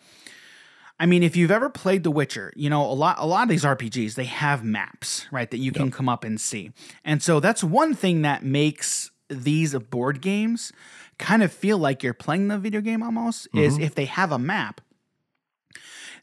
I 1.00 1.06
mean, 1.06 1.24
if 1.24 1.34
you've 1.34 1.50
ever 1.50 1.68
played 1.70 2.04
The 2.04 2.10
Witcher, 2.12 2.52
you 2.54 2.70
know, 2.70 2.80
a 2.88 2.94
lot 2.94 3.16
a 3.18 3.26
lot 3.26 3.42
of 3.42 3.48
these 3.48 3.64
RPGs, 3.64 4.14
they 4.14 4.26
have 4.26 4.62
maps, 4.62 5.26
right, 5.32 5.50
that 5.50 5.58
you 5.58 5.72
can 5.72 5.90
come 5.90 6.08
up 6.08 6.22
and 6.22 6.40
see. 6.40 6.70
And 7.04 7.20
so 7.20 7.40
that's 7.40 7.64
one 7.64 7.94
thing 7.94 8.22
that 8.22 8.44
makes 8.44 9.10
these 9.28 9.74
board 9.78 10.20
games 10.20 10.72
kind 11.18 11.42
of 11.42 11.52
feel 11.52 11.78
like 11.78 12.02
you're 12.02 12.12
playing 12.14 12.48
the 12.48 12.58
video 12.58 12.80
game 12.80 13.02
almost 13.02 13.48
is 13.54 13.78
if 13.78 13.94
they 13.94 14.04
have 14.06 14.32
a 14.32 14.38
map, 14.38 14.80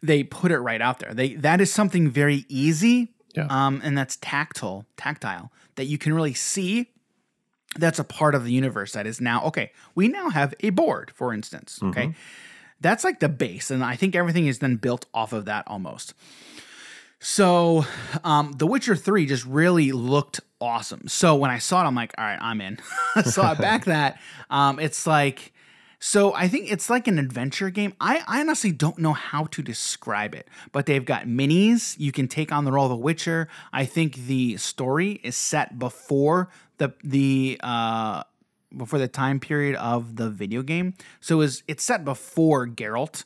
they 0.04 0.24
put 0.24 0.52
it 0.52 0.60
right 0.60 0.82
out 0.82 1.00
there. 1.00 1.14
They 1.14 1.36
that 1.36 1.62
is 1.62 1.72
something 1.72 2.10
very 2.10 2.46
easy 2.50 3.14
Yeah. 3.36 3.48
um, 3.50 3.82
and 3.84 3.98
that's 3.98 4.18
tactile, 4.18 4.86
tactile 4.98 5.52
that 5.76 5.86
you 5.86 5.98
can 5.98 6.14
really 6.14 6.34
see. 6.34 6.90
That's 7.78 8.00
a 8.00 8.04
part 8.04 8.36
of 8.36 8.44
the 8.44 8.52
universe 8.52 8.92
that 8.94 9.08
is 9.08 9.22
now 9.22 9.44
okay. 9.46 9.72
We 9.96 10.08
now 10.10 10.30
have 10.30 10.54
a 10.60 10.72
board, 10.72 11.12
for 11.16 11.34
instance. 11.34 11.80
Okay, 11.82 12.14
that's 12.82 13.04
like 13.06 13.20
the 13.22 13.30
base, 13.30 13.72
and 13.72 13.82
I 13.84 13.96
think 13.96 14.14
everything 14.16 14.48
is 14.48 14.60
then 14.60 14.76
built 14.76 15.06
off 15.14 15.32
of 15.32 15.46
that 15.46 15.66
almost. 15.68 16.14
So, 17.20 17.86
um, 18.24 18.54
The 18.54 18.66
Witcher 18.68 18.96
3 18.96 19.26
just 19.28 19.46
really 19.46 19.92
looked 19.92 20.42
awesome. 20.62 21.08
So 21.08 21.36
when 21.36 21.52
I 21.52 21.58
saw 21.58 21.84
it, 21.84 21.88
I'm 21.88 21.96
like, 21.96 22.14
all 22.18 22.24
right, 22.24 22.40
I'm 22.42 22.62
in. 22.62 22.78
so 23.26 23.42
I 23.42 23.56
back 23.56 23.86
that. 23.86 24.20
Um, 24.50 24.80
it's 24.80 25.06
like, 25.08 25.52
so 26.00 26.34
I 26.34 26.48
think 26.48 26.72
it's 26.72 26.90
like 26.90 27.08
an 27.08 27.20
adventure 27.20 27.70
game. 27.70 27.94
I, 28.00 28.24
I 28.28 28.40
honestly 28.40 28.72
don't 28.72 28.98
know 28.98 29.14
how 29.14 29.46
to 29.46 29.62
describe 29.62 30.34
it, 30.34 30.48
but 30.72 30.88
they've 30.88 31.06
got 31.06 31.26
minis. 31.26 31.96
You 32.00 32.12
can 32.12 32.28
take 32.28 32.52
on 32.52 32.66
the 32.66 32.72
role 32.72 32.88
of 32.88 32.92
a 32.92 32.96
Witcher. 32.96 33.48
I 33.72 33.86
think 33.86 34.16
the 34.16 34.58
story 34.58 35.20
is 35.24 35.36
set 35.36 35.78
before 35.78 36.50
the 36.78 36.94
the 37.04 37.60
uh, 37.62 38.24
before 38.76 38.98
the 38.98 39.08
time 39.08 39.40
period 39.40 39.76
of 39.76 40.16
the 40.16 40.32
video 40.32 40.64
game. 40.64 40.96
So 41.20 41.42
is 41.42 41.62
it's 41.68 41.84
set 41.84 42.04
before 42.04 42.68
Geralt, 42.68 43.26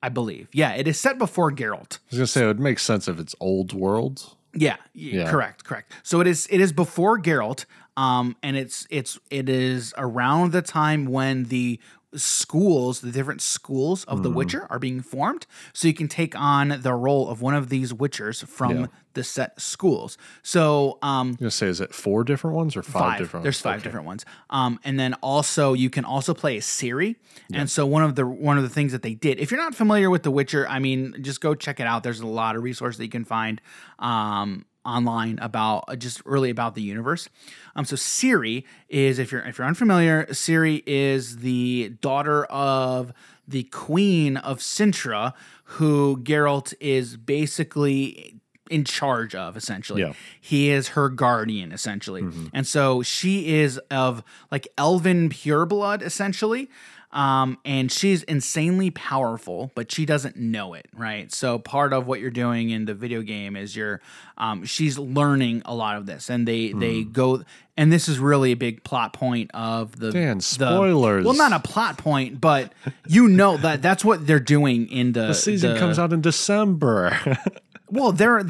I 0.00 0.08
believe. 0.08 0.48
Yeah, 0.52 0.74
it 0.74 0.86
is 0.86 1.00
set 1.00 1.18
before 1.18 1.50
Geralt. 1.50 1.98
I 1.98 2.10
was 2.10 2.18
gonna 2.18 2.26
say 2.28 2.44
it 2.44 2.46
would 2.46 2.60
make 2.60 2.78
sense 2.78 3.08
if 3.08 3.18
it's 3.18 3.34
old 3.40 3.72
world. 3.72 4.36
Yeah, 4.54 4.76
Yeah. 4.94 5.30
correct, 5.30 5.64
correct. 5.64 5.92
So 6.02 6.20
it 6.20 6.26
is 6.26 6.46
it 6.50 6.60
is 6.60 6.72
before 6.72 7.18
Geralt, 7.18 7.64
um, 7.96 8.36
and 8.42 8.56
it's 8.56 8.86
it's 8.90 9.18
it 9.30 9.48
is 9.48 9.92
around 9.96 10.52
the 10.52 10.62
time 10.62 11.06
when 11.06 11.44
the 11.44 11.78
schools, 12.14 13.00
the 13.00 13.10
different 13.12 13.40
schools 13.42 14.04
of 14.04 14.18
Mm-hmm. 14.18 14.22
The 14.24 14.30
Witcher 14.30 14.66
are 14.70 14.78
being 14.78 15.00
formed. 15.00 15.46
So 15.72 15.86
you 15.88 15.94
can 15.94 16.08
take 16.08 16.34
on 16.38 16.80
the 16.80 16.94
role 16.94 17.28
of 17.28 17.40
one 17.42 17.54
of 17.54 17.68
these 17.68 17.92
Witchers 17.92 18.46
from 18.46 18.80
Yeah. 18.80 18.86
the 19.14 19.22
set 19.24 19.60
schools. 19.60 20.16
So 20.42 20.98
um, 21.02 21.34
gonna 21.34 21.50
say, 21.50 21.66
is 21.68 21.80
it 21.80 21.94
four 21.94 22.24
different 22.24 22.56
ones 22.56 22.76
or 22.76 22.82
five, 22.82 22.92
five. 22.92 23.18
different? 23.18 23.42
There's 23.44 23.60
five 23.60 23.76
Okay. 23.76 23.84
different 23.84 24.06
ones. 24.06 24.24
Um, 24.50 24.80
and 24.84 24.98
then 24.98 25.14
also 25.22 25.72
you 25.74 25.90
can 25.90 26.04
also 26.04 26.34
play 26.34 26.56
a 26.56 26.60
Ciri. 26.60 27.16
And 27.52 27.70
so 27.70 27.86
one 27.86 28.02
of 28.02 28.14
the 28.16 28.26
one 28.26 28.56
of 28.56 28.62
the 28.62 28.68
things 28.70 28.92
that 28.92 29.02
they 29.02 29.14
did, 29.14 29.38
if 29.38 29.50
you're 29.50 29.60
not 29.60 29.74
familiar 29.74 30.10
with 30.10 30.22
The 30.22 30.30
Witcher, 30.30 30.66
I 30.68 30.78
mean, 30.78 31.14
just 31.20 31.40
go 31.40 31.54
check 31.54 31.78
it 31.80 31.86
out. 31.86 32.02
There's 32.02 32.20
a 32.20 32.26
lot 32.26 32.56
of 32.56 32.62
resources 32.62 32.98
that 32.98 33.04
you 33.04 33.10
can 33.10 33.24
find 33.24 33.60
um, 33.98 34.64
online 34.88 35.38
about 35.40 35.84
uh, 35.88 35.96
just 35.96 36.24
really 36.24 36.50
about 36.50 36.74
the 36.74 36.82
universe. 36.82 37.28
Um, 37.76 37.84
so 37.84 37.96
Ciri 37.96 38.64
is 38.88 39.18
if 39.18 39.30
you're 39.30 39.42
if 39.42 39.58
you're 39.58 39.66
unfamiliar, 39.66 40.26
Ciri 40.30 40.82
is 40.86 41.38
the 41.38 41.90
daughter 42.00 42.44
of 42.46 43.12
the 43.46 43.64
queen 43.64 44.36
of 44.36 44.58
Cintra, 44.58 45.34
who 45.64 46.18
Geralt 46.22 46.74
is 46.80 47.16
basically 47.16 48.40
in 48.70 48.84
charge 48.84 49.34
of 49.34 49.56
essentially. 49.56 50.02
Yeah. 50.02 50.12
He 50.40 50.70
is 50.70 50.88
her 50.88 51.08
guardian 51.08 51.72
essentially. 51.72 52.22
And 52.52 52.66
so 52.66 53.02
she 53.02 53.54
is 53.54 53.78
of 53.90 54.22
like 54.50 54.68
elven 54.76 55.30
pureblood 55.30 56.02
essentially. 56.02 56.68
Um, 57.10 57.56
and 57.64 57.90
she's 57.90 58.22
insanely 58.24 58.90
powerful, 58.90 59.72
but 59.74 59.90
she 59.90 60.04
doesn't 60.04 60.36
know 60.36 60.74
it, 60.74 60.86
right? 60.94 61.32
So 61.32 61.58
part 61.58 61.94
of 61.94 62.06
what 62.06 62.20
you're 62.20 62.30
doing 62.30 62.68
in 62.68 62.84
the 62.84 62.92
video 62.92 63.22
game 63.22 63.56
is 63.56 63.74
you're, 63.74 64.02
um, 64.36 64.66
she's 64.66 64.98
learning 64.98 65.62
a 65.64 65.74
lot 65.74 65.96
of 65.96 66.04
this, 66.04 66.28
and 66.28 66.46
they 66.46 66.72
they 66.72 67.04
go, 67.04 67.44
and 67.78 67.90
this 67.90 68.08
is 68.10 68.18
really 68.18 68.52
a 68.52 68.56
big 68.56 68.84
plot 68.84 69.14
point 69.14 69.50
of 69.54 69.98
the 69.98 70.12
Dan, 70.12 70.36
the- 70.36 70.42
spoilers. 70.42 71.24
well, 71.24 71.34
not 71.34 71.52
a 71.54 71.60
plot 71.60 71.96
point, 71.96 72.42
but 72.42 72.74
you 73.06 73.26
know 73.26 73.56
that 73.56 73.80
that's 73.80 74.04
what 74.04 74.26
they're 74.26 74.38
doing 74.38 74.90
in 74.90 75.12
the, 75.12 75.28
The 75.28 75.34
season 75.34 75.74
the- 75.74 75.80
comes 75.80 75.98
out 75.98 76.12
in 76.12 76.20
December. 76.20 77.18
well, 77.90 78.12
there. 78.12 78.42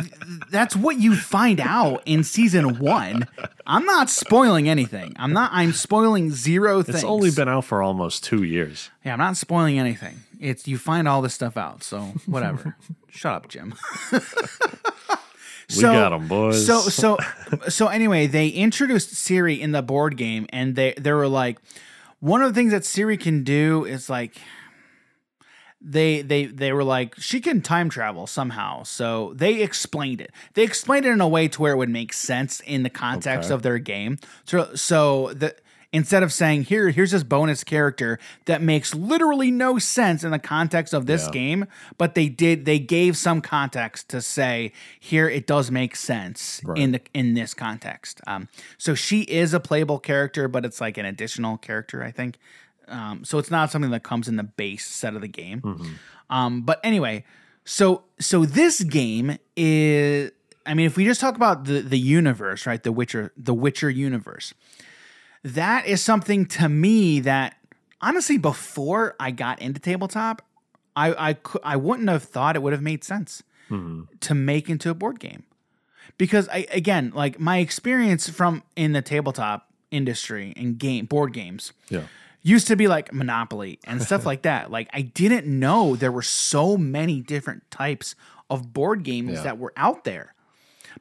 That's 0.51 0.75
what 0.77 0.99
you 0.99 1.15
find 1.17 1.61
out 1.61 2.03
in 2.07 2.25
season 2.25 2.79
one. 2.79 3.27
I'm 3.67 3.85
not 3.85 4.11
spoiling 4.11 4.69
anything. 4.69 5.15
I'm 5.17 5.33
not. 5.33 5.51
I'm 5.53 5.73
spoiling 5.73 6.31
zero 6.31 6.83
things. 6.83 6.97
it's 6.97 7.05
only 7.05 7.31
been 7.31 7.49
out 7.49 7.65
for 7.65 7.83
almost 7.83 8.25
two 8.25 8.43
years. 8.43 8.91
Yeah, 9.05 9.13
I'm 9.13 9.19
not 9.19 9.37
spoiling 9.37 9.79
anything. 9.79 10.17
It's 10.41 10.67
you 10.69 10.79
find 10.79 11.09
all 11.09 11.23
this 11.23 11.35
stuff 11.35 11.57
out. 11.57 11.83
So 11.83 12.01
whatever. 12.27 12.77
Shut 13.11 13.33
up, 13.33 13.49
Jim. 13.49 13.75
We 15.77 15.83
got 15.83 16.13
'em, 16.15 16.29
boys. 16.29 16.65
So 16.67 16.81
so 16.81 17.19
so 17.69 17.89
anyway, 17.89 18.27
they 18.27 18.49
introduced 18.49 19.15
Ciri 19.15 19.59
in 19.61 19.73
the 19.73 19.83
board 19.83 20.17
game, 20.17 20.47
and 20.51 20.75
they 20.77 20.95
they 20.99 21.13
were 21.13 21.29
like, 21.29 21.59
one 22.21 22.41
of 22.43 22.53
the 22.53 22.59
things 22.59 22.73
that 22.73 22.83
Ciri 22.83 23.19
can 23.21 23.45
do 23.45 23.85
is 23.85 24.09
like. 24.09 24.37
They 25.81 26.23
they 26.23 26.47
they 26.47 26.73
were 26.73 26.83
like 26.85 27.15
she 27.19 27.41
can 27.41 27.61
time 27.63 27.89
travel 27.89 28.27
somehow. 28.27 28.83
So 28.83 29.33
they 29.37 29.63
explained 29.63 30.21
it. 30.21 30.33
They 30.55 30.65
explained 30.65 31.07
it 31.07 31.11
in 31.13 31.21
a 31.21 31.29
way 31.29 31.47
to 31.49 31.63
where 31.63 31.73
it 31.73 31.77
would 31.77 31.89
make 31.89 32.13
sense 32.13 32.61
in 32.61 32.83
the 32.83 32.91
context 32.91 33.47
Okay. 33.47 33.55
of 33.55 33.63
their 33.63 33.79
game. 33.79 34.19
So 34.45 34.75
so 34.75 35.33
the 35.35 35.55
instead 35.93 36.23
of 36.25 36.33
saying 36.33 36.65
here 36.65 36.91
here's 36.91 37.13
this 37.13 37.23
bonus 37.23 37.63
character 37.65 38.19
that 38.47 38.61
makes 38.61 38.93
literally 38.95 39.51
no 39.53 39.79
sense 39.79 40.25
in 40.25 40.33
the 40.33 40.39
context 40.39 40.93
of 40.93 41.07
this 41.07 41.27
Yeah. 41.27 41.31
game, 41.33 41.67
but 41.97 42.15
they 42.17 42.29
did 42.29 42.65
they 42.65 42.81
gave 42.81 43.17
some 43.17 43.41
context 43.41 44.09
to 44.11 44.21
say 44.21 44.73
here 44.99 45.29
it 45.29 45.47
does 45.47 45.71
make 45.71 45.95
sense 45.95 46.61
in 46.75 46.91
the 46.91 47.01
in 47.15 47.35
this 47.35 47.55
context. 47.55 48.21
Um, 48.27 48.49
so 48.79 48.97
she 48.97 49.21
is 49.23 49.55
a 49.55 49.61
playable 49.61 50.01
character, 50.01 50.49
but 50.49 50.65
it's 50.65 50.81
like 50.81 50.99
an 50.99 51.07
additional 51.07 51.57
character, 51.57 52.03
I 52.03 52.11
think. 52.11 52.37
Um, 52.89 53.25
so 53.25 53.39
it's 53.39 53.51
not 53.51 53.71
something 53.71 53.91
that 53.91 54.03
comes 54.03 54.29
in 54.29 54.37
the 54.37 54.43
base 54.45 54.87
set 54.87 55.15
of 55.15 55.21
the 55.21 55.29
game. 55.29 55.61
Um, 56.31 56.63
but 56.63 56.81
anyway, 56.85 57.25
so 57.65 58.05
so 58.19 58.45
this 58.45 58.83
game 58.83 59.39
is 59.57 60.31
I 60.67 60.75
mean, 60.75 60.87
if 60.87 60.97
we 60.97 61.05
just 61.05 61.21
talk 61.21 61.37
about 61.37 61.65
the 61.65 61.81
the 61.81 61.99
universe, 61.99 62.67
right? 62.67 62.83
The 62.83 62.93
Witcher, 62.93 63.33
the 63.37 63.55
Witcher 63.55 63.89
universe. 63.91 64.53
That 65.45 65.87
is 65.87 66.03
something 66.03 66.47
to 66.47 66.69
me 66.69 67.21
that 67.21 67.57
honestly, 68.01 68.39
before 68.39 69.15
I 69.19 69.31
got 69.31 69.61
into 69.63 69.81
tabletop, 69.81 70.43
I 70.97 71.31
I 71.31 71.37
I 71.63 71.77
wouldn't 71.77 72.09
have 72.09 72.25
thought 72.25 72.57
it 72.57 72.63
would 72.63 72.73
have 72.73 72.83
made 72.83 73.05
sense 73.05 73.43
to 74.21 74.35
make 74.35 74.71
into 74.71 74.89
a 74.89 74.95
board 74.95 75.21
game 75.21 75.43
because 76.17 76.49
I 76.49 76.67
again 76.71 77.13
like 77.15 77.39
my 77.39 77.59
experience 77.59 78.29
from 78.29 78.63
in 78.77 78.93
the 78.93 79.03
tabletop 79.03 79.69
industry 79.91 80.55
and 80.57 80.79
game 80.79 81.05
board 81.05 81.33
games 81.35 81.73
Yeah. 81.91 82.05
Used 82.43 82.67
to 82.69 82.77
be 82.77 82.89
like 82.89 83.13
Monopoly 83.13 83.79
and 83.85 84.03
stuff 84.03 84.25
like 84.27 84.43
that. 84.43 84.71
Like 84.79 84.89
I 84.93 85.03
didn't 85.03 85.47
know 85.47 85.97
there 85.97 86.13
were 86.13 86.23
so 86.23 86.77
many 86.77 87.21
different 87.21 87.71
types 87.71 88.15
of 88.51 88.73
board 88.73 89.03
games 89.03 89.33
Yeah. 89.33 89.43
that 89.43 89.59
were 89.59 89.73
out 89.77 90.05
there. 90.05 90.35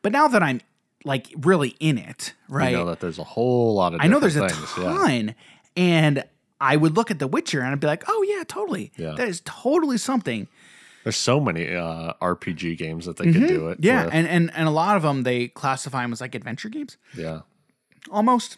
But 0.01 0.11
now 0.11 0.27
that 0.27 0.43
I'm 0.43 0.61
like 1.05 1.33
really 1.37 1.75
in 1.79 1.97
it, 1.97 2.33
right? 2.49 2.69
I 2.69 2.71
know 2.71 2.85
that 2.85 2.99
there's 2.99 3.19
a 3.19 3.23
whole 3.23 3.73
lot 3.75 3.93
of. 3.93 4.01
I 4.01 4.07
know 4.07 4.19
there's 4.19 4.35
a 4.35 4.49
things, 4.49 4.73
yeah. 4.77 4.83
ton, 4.83 5.35
and 5.75 6.23
I 6.59 6.75
would 6.75 6.95
look 6.97 7.11
at 7.11 7.19
The 7.19 7.27
Witcher 7.27 7.61
and 7.61 7.71
I'd 7.71 7.79
be 7.79 7.87
like, 7.87 8.03
oh 8.07 8.25
yeah, 8.27 8.43
totally, 8.47 8.91
Yeah. 8.97 9.13
that 9.15 9.27
is 9.27 9.41
totally 9.45 9.97
something. 9.97 10.47
There's 11.03 11.15
so 11.15 11.39
many 11.39 11.73
uh, 11.73 12.13
RPG 12.21 12.77
games 12.77 13.05
that 13.05 13.15
they 13.17 13.31
could 13.31 13.47
do 13.47 13.69
it. 13.69 13.75
Mm-hmm. 13.79 13.85
Yeah, 13.85 14.05
with. 14.05 14.13
and 14.13 14.27
and 14.27 14.51
and 14.53 14.67
a 14.67 14.71
lot 14.71 14.97
of 14.97 15.03
them 15.03 15.23
they 15.23 15.47
classify 15.47 16.01
them 16.01 16.11
as 16.11 16.19
like 16.19 16.35
adventure 16.35 16.67
games, 16.69 16.97
yeah. 17.15 17.41
almost. 18.11 18.57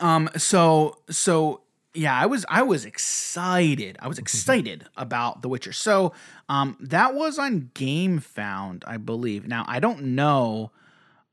Um. 0.00 0.30
So 0.38 0.96
so 1.10 1.60
yeah, 1.94 2.16
I 2.16 2.26
was 2.26 2.46
I 2.48 2.62
was 2.62 2.84
excited. 2.84 3.98
I 4.00 4.08
was 4.08 4.18
excited 4.18 4.86
about 4.96 5.42
The 5.42 5.48
Witcher. 5.48 5.72
So 5.72 6.12
um, 6.48 6.76
that 6.80 7.14
was 7.14 7.38
on 7.38 7.70
Gamefound, 7.74 8.84
I 8.86 8.96
believe. 8.96 9.46
Now 9.46 9.64
I 9.66 9.80
don't 9.80 10.02
know. 10.14 10.70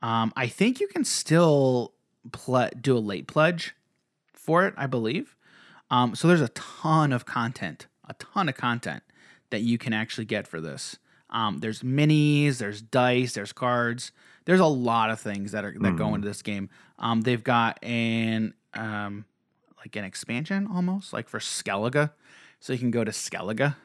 Um, 0.01 0.33
I 0.35 0.47
think 0.47 0.79
you 0.79 0.87
can 0.87 1.03
still 1.03 1.93
pl- 2.31 2.69
do 2.79 2.97
a 2.97 2.99
late 2.99 3.27
pledge 3.27 3.75
for 4.33 4.65
it. 4.65 4.73
I 4.77 4.87
believe. 4.87 5.35
Um, 5.89 6.15
so 6.15 6.27
there's 6.27 6.41
a 6.41 6.49
ton 6.49 7.13
of 7.13 7.25
content, 7.25 7.87
a 8.07 8.13
ton 8.15 8.49
of 8.49 8.55
content 8.55 9.03
that 9.51 9.61
you 9.61 9.77
can 9.77 9.93
actually 9.93 10.25
get 10.25 10.47
for 10.47 10.59
this. 10.59 10.97
Um, 11.29 11.59
there's 11.59 11.81
minis, 11.81 12.57
there's 12.57 12.81
dice, 12.81 13.33
there's 13.33 13.53
cards. 13.53 14.11
There's 14.45 14.59
a 14.59 14.65
lot 14.65 15.09
of 15.09 15.19
things 15.19 15.51
that 15.51 15.65
are 15.65 15.75
that 15.79 15.97
go 15.97 16.15
into 16.15 16.27
this 16.27 16.41
game. 16.41 16.69
Um, 16.99 17.21
they've 17.21 17.43
got 17.43 17.83
an 17.83 18.53
um, 18.73 19.25
like 19.79 19.95
an 19.95 20.03
expansion 20.03 20.67
almost 20.73 21.13
like 21.13 21.27
for 21.29 21.39
Skellige, 21.39 22.11
so 22.59 22.73
you 22.73 22.79
can 22.79 22.91
go 22.91 23.03
to 23.03 23.11
Skellige, 23.11 23.75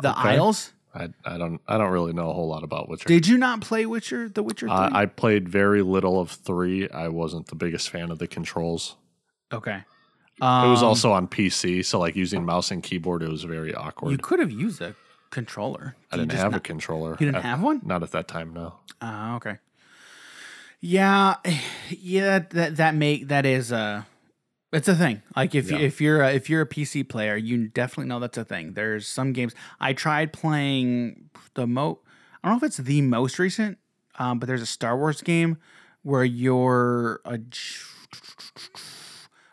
the 0.00 0.10
Okay. 0.10 0.28
Isles. 0.30 0.72
I, 0.94 1.08
I 1.24 1.38
don't 1.38 1.60
I 1.66 1.76
don't 1.76 1.90
really 1.90 2.12
know 2.12 2.30
a 2.30 2.32
whole 2.32 2.46
lot 2.46 2.62
about 2.62 2.88
Witcher. 2.88 3.08
Did 3.08 3.26
you 3.26 3.36
not 3.36 3.60
play 3.60 3.84
Witcher? 3.84 4.28
The 4.28 4.42
Witcher 4.44 4.66
Three. 4.68 4.76
I 4.76 5.02
I 5.02 5.06
played 5.06 5.48
very 5.48 5.82
little 5.82 6.20
of 6.20 6.30
three. 6.30 6.88
I 6.88 7.08
wasn't 7.08 7.48
the 7.48 7.56
biggest 7.56 7.90
fan 7.90 8.10
of 8.12 8.18
the 8.20 8.28
controls. 8.28 8.96
okay. 9.52 9.82
It 10.36 10.42
was 10.42 10.82
Um, 10.82 10.88
also 10.88 11.12
on 11.12 11.28
PC, 11.28 11.84
so 11.84 12.00
like 12.00 12.16
using 12.16 12.44
mouse 12.44 12.72
and 12.72 12.82
keyboard, 12.82 13.22
it 13.22 13.28
was 13.28 13.44
very 13.44 13.72
awkward. 13.72 14.10
You 14.10 14.18
could 14.18 14.40
have 14.40 14.50
used 14.50 14.80
a 14.82 14.96
controller. 15.30 15.94
I 16.10 16.16
didn't 16.16 16.32
have 16.32 16.54
a 16.54 16.60
controller. 16.60 17.12
You 17.12 17.26
didn't 17.26 17.36
at- 17.36 17.42
have 17.44 17.62
one? 17.62 17.80
Not 17.84 18.02
at 18.02 18.10
that 18.12 18.26
time, 18.26 18.52
no. 18.52 18.74
Oh, 19.00 19.36
okay. 19.36 19.58
Yeah, 20.80 21.36
yeah. 21.90 22.40
That 22.50 22.76
that 22.76 22.94
make 22.94 23.28
that 23.28 23.46
is 23.46 23.72
a 23.72 24.06
it's 24.74 24.88
a 24.88 24.94
thing. 24.94 25.22
Like 25.36 25.54
if 25.54 25.70
you 25.70 25.78
Yeah. 25.78 25.86
if 25.86 26.00
you're 26.00 26.20
a, 26.22 26.32
if 26.32 26.50
you're 26.50 26.60
a 26.62 26.66
PC 26.66 27.08
player, 27.08 27.36
you 27.36 27.68
definitely 27.68 28.08
know 28.08 28.18
that's 28.20 28.36
a 28.38 28.44
thing. 28.44 28.74
There's 28.74 29.06
some 29.06 29.32
games 29.32 29.54
I 29.80 29.92
tried 29.92 30.32
playing 30.32 31.30
the 31.54 31.66
mo. 31.66 32.00
I 32.42 32.48
don't 32.48 32.54
know 32.60 32.66
if 32.66 32.68
it's 32.68 32.76
the 32.78 33.00
most 33.02 33.38
recent, 33.38 33.78
um, 34.18 34.38
but 34.38 34.46
there's 34.46 34.62
a 34.62 34.66
Star 34.66 34.96
Wars 34.98 35.22
game 35.22 35.56
where 36.02 36.24
you're 36.24 37.20
a 37.24 37.38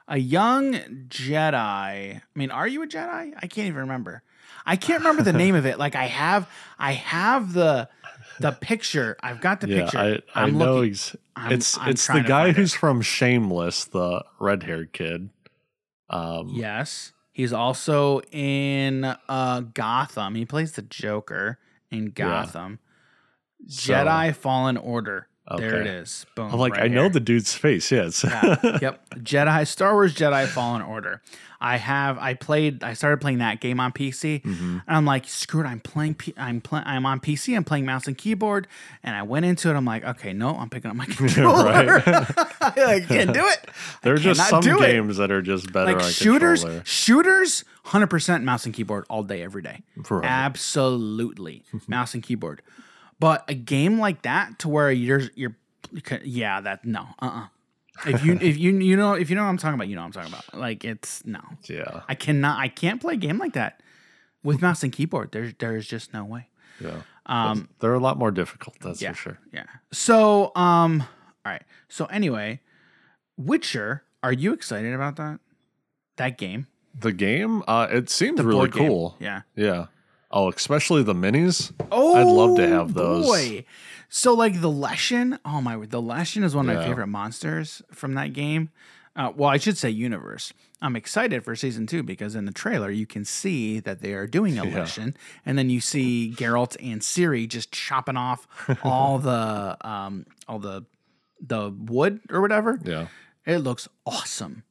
a 0.08 0.18
young 0.18 0.74
Jedi. 1.08 1.54
I 1.54 2.22
mean, 2.36 2.52
are 2.52 2.68
you 2.68 2.84
a 2.84 2.88
Jedi? 2.88 3.34
I 3.38 3.48
can't 3.48 3.68
even 3.68 3.82
remember. 3.82 4.24
I 4.66 4.76
can't 4.76 5.00
remember 5.00 5.24
the 5.24 5.34
name 5.44 5.56
of 5.56 5.66
it. 5.66 5.80
Like 5.80 5.96
I 5.96 6.06
have, 6.06 6.50
I 6.78 6.94
have 6.94 7.54
the 7.54 7.88
the 8.42 8.52
picture. 8.52 9.18
I've 9.22 9.42
got 9.42 9.62
the 9.62 9.68
Yeah, 9.70 9.84
picture. 9.84 9.98
I, 10.00 10.40
I 10.40 10.44
I'm 10.44 10.58
know. 10.58 10.76
looking- 10.78 10.92
Ex- 10.92 11.16
I'm- 11.36 11.52
it's 11.54 11.78
I'm 11.78 11.90
it's 11.90 12.08
the 12.08 12.22
guy 12.22 12.46
find 12.46 12.50
it. 12.50 12.56
who's 12.58 12.74
from 12.74 13.02
Shameless, 13.02 13.86
the 13.86 14.24
red 14.40 14.64
haired 14.64 14.92
kid. 14.94 15.30
Um, 16.10 16.50
Yes, 16.50 17.14
he's 17.32 17.54
also 17.54 18.20
in 18.32 19.06
uh 19.30 19.62
Gotham. 19.74 20.36
He 20.36 20.46
plays 20.46 20.74
the 20.74 20.82
Joker 20.82 21.58
in 21.90 22.12
Gotham. 22.12 22.80
So- 23.68 23.94
Jedi 23.94 24.36
Fallen 24.36 24.76
Order. 24.78 25.28
There 25.58 25.82
it 25.82 25.88
is. 25.88 26.26
Boom. 26.36 26.50
I'm 26.54 26.60
like, 26.60 26.74
right 26.74 26.84
I 26.84 26.88
know 26.88 27.02
here. 27.02 27.10
the 27.10 27.20
dude's 27.20 27.54
face. 27.54 27.92
Yes. 27.92 28.24
Yeah, 28.24 28.78
yep. 28.82 29.10
Jedi 29.16 29.68
Star 29.68 29.94
Wars 29.94 30.16
Jedi 30.16 30.48
Fallen 30.48 30.82
Order. 30.82 31.22
I 31.60 31.78
have 31.78 32.18
I 32.18 32.34
played 32.36 32.84
I 32.84 32.94
started 32.94 33.20
playing 33.22 33.38
that 33.40 33.60
game 33.60 33.80
on 33.80 33.92
PC 33.92 34.42
Mm-hmm. 34.42 34.64
and 34.64 34.82
I'm 34.88 35.06
like 35.06 35.28
screw 35.28 35.62
it 35.62 35.66
I'm 35.68 35.80
playing 35.80 36.16
P- 36.16 36.34
I'm 36.38 36.60
playing 36.62 36.86
I'm 36.88 37.06
on 37.06 37.20
PC 37.20 37.56
I'm 37.56 37.64
playing 37.64 37.86
mouse 37.86 38.08
and 38.08 38.18
keyboard 38.18 38.66
and 39.04 39.16
I 39.16 39.22
went 39.24 39.46
into 39.46 39.70
it 39.70 39.76
I'm 39.76 39.86
like 39.86 40.04
okay 40.04 40.34
no 40.34 40.56
I'm 40.56 40.70
picking 40.72 40.90
up 40.90 40.96
my 40.98 41.06
controller. 41.18 42.02
I 42.62 43.04
can't 43.08 43.32
do 43.34 43.46
it 43.46 43.70
There 44.02 44.14
are 44.14 44.18
just 44.18 44.50
some 44.50 44.62
do 44.62 44.82
it. 44.82 44.88
games 44.88 45.18
that 45.18 45.30
are 45.32 45.44
just 45.44 45.72
better 45.72 45.94
like 46.00 46.02
shooters 46.02 46.62
controller. 46.64 46.84
shooters 46.86 47.64
100% 47.88 48.44
mouse 48.44 48.66
and 48.66 48.74
keyboard 48.74 49.06
all 49.10 49.22
day 49.22 49.44
every 49.44 49.62
day 49.62 49.82
Right. 50.10 50.26
absolutely 50.26 51.64
mouse 51.88 52.14
and 52.16 52.24
keyboard 52.24 52.62
but 53.22 53.46
a 53.48 53.54
game 53.54 54.00
like 54.00 54.24
that 54.24 54.58
to 54.60 54.68
where 54.70 54.92
you're 54.92 55.22
you're 55.36 55.56
yeah 56.24 56.60
that 56.62 56.84
no 56.84 57.06
uh-uh 57.20 57.48
if 58.08 58.26
you 58.26 58.34
if 58.42 58.58
you 58.58 58.72
you 58.80 58.96
know 58.98 59.14
if 59.14 59.30
you 59.30 59.36
know 59.36 59.44
what 59.44 59.50
I'm 59.50 59.58
talking 59.58 59.76
about 59.76 59.88
you 59.88 59.96
know 59.96 60.02
what 60.02 60.08
I'm 60.18 60.24
talking 60.24 60.34
about 60.34 60.60
like 60.60 60.84
it's 60.84 61.24
no 61.26 61.40
Yeah, 61.70 62.02
I 62.10 62.16
cannot 62.16 62.60
I 62.60 62.68
can't 62.68 63.00
play 63.00 63.14
a 63.14 63.18
game 63.18 63.38
like 63.38 63.54
that 63.54 63.82
with 64.44 64.62
mouse 64.66 64.82
and 64.84 64.92
keyboard 64.92 65.32
there's 65.32 65.54
there's 65.60 65.86
just 65.88 66.14
no 66.14 66.24
way 66.26 66.48
yeah. 66.80 67.02
um 67.28 67.70
They're 67.80 67.94
a 67.94 68.00
lot 68.00 68.18
more 68.18 68.32
difficult. 68.32 68.76
That's 68.82 69.02
yeah 69.02 69.12
for 69.14 69.18
sure. 69.18 69.40
yeah 69.54 69.66
so 69.92 70.52
um 70.56 71.04
all 71.46 71.52
right 71.52 71.64
so 71.90 72.06
anyway 72.06 72.60
Witcher 73.38 74.04
are 74.24 74.34
you 74.34 74.54
excited 74.54 74.94
about 74.94 75.16
that 75.18 75.40
that 76.18 76.38
game 76.38 76.68
The 77.00 77.14
game, 77.14 77.64
uh, 77.68 77.88
it 77.92 78.10
seems 78.10 78.40
really 78.42 78.68
board 78.68 78.72
game. 78.74 78.88
cool. 78.88 79.16
yeah 79.20 79.42
Yeah. 79.56 79.88
Oh, 80.34 80.50
especially 80.50 81.04
the 81.04 81.14
minis. 81.14 81.72
Oh, 81.92 82.16
I'd 82.16 82.28
love 82.28 82.58
to 82.58 82.68
have 82.68 82.94
those. 82.94 83.26
Boy. 83.26 83.66
So 84.10 84.34
like 84.34 84.60
the 84.62 84.70
Leshen, 84.72 85.40
oh 85.46 85.62
my 85.62 85.78
word, 85.78 85.92
the 85.92 86.02
Leshen 86.02 86.44
is 86.44 86.54
one 86.56 86.70
of 86.70 86.76
my 86.76 86.84
favorite 86.86 87.08
monsters 87.08 87.82
from 87.92 88.14
that 88.16 88.34
game. 88.34 88.70
Uh, 89.16 89.32
well, 89.36 89.50
I 89.50 89.58
should 89.58 89.78
say 89.78 89.90
universe. 89.90 90.54
I'm 90.82 90.96
excited 90.96 91.44
for 91.44 91.56
season 91.56 91.86
two 91.86 92.02
because 92.02 92.34
in 92.36 92.46
the 92.46 92.52
trailer 92.52 92.90
you 92.90 93.06
can 93.06 93.24
see 93.26 93.80
that 93.82 94.02
they 94.02 94.14
are 94.14 94.26
doing 94.28 94.58
a 94.58 94.66
Yeah. 94.66 94.80
Leshen, 94.80 95.16
and 95.46 95.58
then 95.58 95.70
you 95.70 95.80
see 95.80 96.34
Geralt 96.36 96.76
and 96.82 97.02
Ciri 97.02 97.48
just 97.48 97.72
chopping 97.72 98.18
off 98.18 98.48
all 98.84 99.18
the 99.20 99.78
um, 99.82 100.26
all 100.48 100.60
the 100.60 100.86
the 101.40 101.70
wood 101.70 102.22
or 102.30 102.42
whatever. 102.42 102.80
Yeah. 102.84 103.08
It 103.46 103.60
looks 103.60 103.88
awesome. 104.06 104.64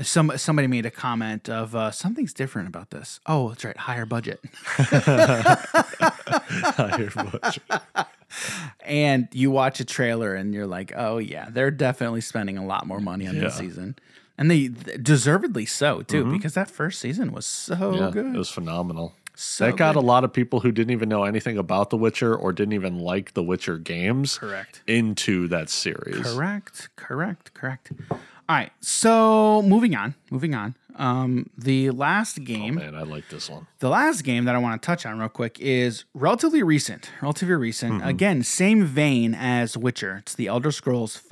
Some 0.00 0.32
somebody 0.36 0.68
made 0.68 0.86
a 0.86 0.90
comment 0.90 1.50
of 1.50 1.76
uh, 1.76 1.90
something's 1.90 2.32
different 2.32 2.66
about 2.68 2.90
this. 2.90 3.20
Oh, 3.26 3.50
that's 3.50 3.62
right, 3.64 3.76
higher 3.76 4.06
budget. 4.06 4.40
Higher 5.78 7.10
budget. 7.10 7.62
and 8.84 9.28
you 9.32 9.50
watch 9.50 9.80
a 9.80 9.84
trailer 9.84 10.34
and 10.34 10.54
you're 10.54 10.66
like, 10.66 10.92
oh 10.96 11.18
yeah, 11.18 11.48
they're 11.50 11.70
definitely 11.70 12.20
spending 12.20 12.56
a 12.58 12.64
lot 12.64 12.86
more 12.86 13.00
money 13.00 13.26
on 13.26 13.34
this 13.34 13.42
Yeah. 13.42 13.48
Mm-hmm. 13.50 13.58
season, 13.68 13.96
and 14.38 14.50
they 14.50 14.68
deservedly 14.68 15.66
so 15.66 16.02
too, 16.02 16.24
because 16.32 16.54
that 16.54 16.70
first 16.70 16.98
season 17.00 17.32
was 17.32 17.44
so 17.46 17.94
yeah, 17.94 18.10
good. 18.10 18.34
it 18.34 18.38
was 18.38 18.48
phenomenal. 18.50 19.14
so 19.34 19.66
that 19.66 19.76
got 19.76 19.94
good. 19.94 20.00
a 20.02 20.06
lot 20.06 20.24
of 20.24 20.32
people 20.32 20.60
who 20.60 20.72
didn't 20.72 20.92
even 20.92 21.08
know 21.08 21.24
anything 21.24 21.58
about 21.58 21.90
The 21.90 21.96
Witcher 21.98 22.34
or 22.34 22.52
didn't 22.52 22.72
even 22.74 22.98
like 22.98 23.34
The 23.34 23.42
Witcher 23.42 23.76
games 23.78 24.38
correct, 24.38 24.82
into 24.86 25.48
that 25.48 25.68
series. 25.68 26.22
correct, 26.22 26.88
correct, 26.96 27.52
correct. 27.54 27.92
All 28.52 28.58
right, 28.58 28.70
so 28.80 29.62
moving 29.62 29.96
on, 29.96 30.14
moving 30.30 30.54
on. 30.54 30.74
Um, 30.96 31.48
the 31.56 31.90
last 31.90 32.44
game, 32.44 32.74
Man, 32.74 32.94
I 32.94 33.00
like 33.00 33.30
this 33.30 33.48
one. 33.48 33.66
The 33.78 33.88
last 33.88 34.24
game 34.24 34.44
that 34.44 34.54
I 34.54 34.58
want 34.58 34.82
to 34.82 34.84
touch 34.84 35.06
on 35.06 35.18
real 35.18 35.30
quick 35.30 35.58
is 35.58 36.04
relatively 36.12 36.62
recent. 36.62 37.10
Relatively 37.22 37.54
recent. 37.54 37.94
Mm-hmm. 37.94 38.08
Again, 38.08 38.42
same 38.42 38.84
vein 38.84 39.34
as 39.34 39.78
Witcher. 39.78 40.18
It's 40.18 40.34
the 40.34 40.48
Elder 40.48 40.70
Scrolls 40.70 41.16
V 41.16 41.24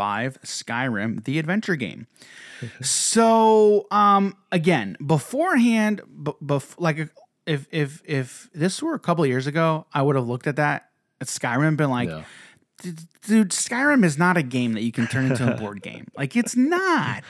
Skyrim, 0.47 1.25
the 1.25 1.39
adventure 1.39 1.77
game. 1.77 2.07
so, 2.81 3.87
um, 3.91 4.35
again, 4.51 4.97
beforehand, 5.05 6.01
b- 6.23 6.33
bef- 6.43 6.77
like 6.79 7.11
if 7.45 7.69
if 7.71 8.01
if 8.07 8.49
this 8.55 8.83
were 8.83 8.95
a 8.95 8.99
couple 8.99 9.27
years 9.27 9.47
ago, 9.47 9.85
I 9.93 10.01
would 10.01 10.17
have 10.17 10.27
looked 10.27 10.47
at 10.47 10.57
that 10.57 10.89
at 11.21 11.27
Skyrim 11.27 11.69
and 11.69 11.77
been 11.77 11.91
like, 11.91 12.09
Yeah. 12.09 12.25
"D- 12.81 12.93
dude, 13.27 13.51
Skyrim 13.51 14.05
is 14.05 14.19
not 14.19 14.37
a 14.37 14.43
game 14.43 14.73
that 14.75 14.83
you 14.83 14.93
can 14.93 15.07
turn 15.07 15.27
into 15.27 15.53
a 15.53 15.57
board 15.57 15.83
game. 15.91 16.07
Like 16.17 16.37
it's 16.37 16.57
not. 16.57 17.23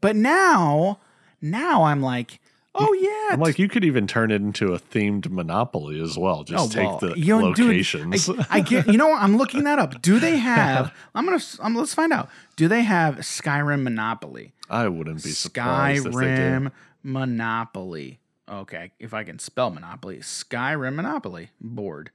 But 0.00 0.16
now, 0.16 0.98
now 1.40 1.84
I'm 1.84 2.00
like, 2.02 2.40
oh 2.74 2.92
yeah, 2.94 3.34
I'm 3.34 3.40
like, 3.40 3.58
you 3.58 3.68
could 3.68 3.84
even 3.84 4.06
turn 4.06 4.30
it 4.30 4.36
into 4.36 4.72
a 4.72 4.78
themed 4.78 5.30
Monopoly 5.30 6.00
as 6.00 6.16
well. 6.18 6.44
Just 6.44 6.76
oh, 6.76 6.80
take 6.80 6.88
Oh, 6.88 6.98
well, 7.02 7.14
the 7.14 7.18
you 7.18 7.38
know, 7.38 7.54
dude, 7.54 7.66
locations. 7.66 8.28
I, 8.28 8.46
I 8.50 8.60
get. 8.60 8.86
You 8.86 8.96
know 8.98 9.08
what? 9.08 9.22
I'm 9.22 9.36
looking 9.36 9.64
that 9.64 9.78
up. 9.78 10.00
Do 10.02 10.18
they 10.18 10.36
have? 10.38 10.94
I'm 11.14 11.24
gonna. 11.24 11.40
I'm, 11.60 11.74
let's 11.74 11.94
find 11.94 12.12
out. 12.12 12.28
Do 12.56 12.68
they 12.68 12.82
have 12.82 13.16
Skyrim 13.16 13.82
Monopoly? 13.82 14.52
I 14.68 14.88
wouldn't 14.88 15.22
be 15.22 15.30
surprised 15.30 16.06
if 16.06 16.14
they 16.14 16.24
did. 16.24 16.38
Skyrim 16.38 16.72
Monopoly. 17.02 18.20
Okay, 18.48 18.90
if 18.98 19.14
I 19.14 19.22
can 19.24 19.38
spell 19.38 19.70
Monopoly, 19.70 20.18
Skyrim 20.18 20.94
Monopoly 20.94 21.50
board. 21.60 22.10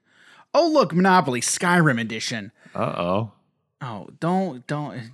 Oh 0.54 0.70
look, 0.70 0.94
Monopoly 0.94 1.42
Skyrim 1.42 2.00
edition. 2.00 2.52
Uh 2.76 2.96
oh. 2.98 3.32
Oh, 3.82 4.10
don't 4.20 4.66
don't. 4.68 5.12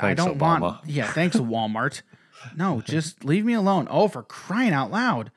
I 0.00 0.14
don't 0.14 0.38
Obama. 0.38 0.60
want. 0.60 0.86
Yeah, 0.86 1.10
thanks 1.12 1.36
Walmart. 1.36 2.02
No, 2.56 2.80
just 2.80 3.24
leave 3.24 3.44
me 3.44 3.54
alone. 3.54 3.88
Oh, 3.90 4.08
for 4.08 4.22
crying 4.22 4.72
out 4.72 4.90
loud, 4.90 5.30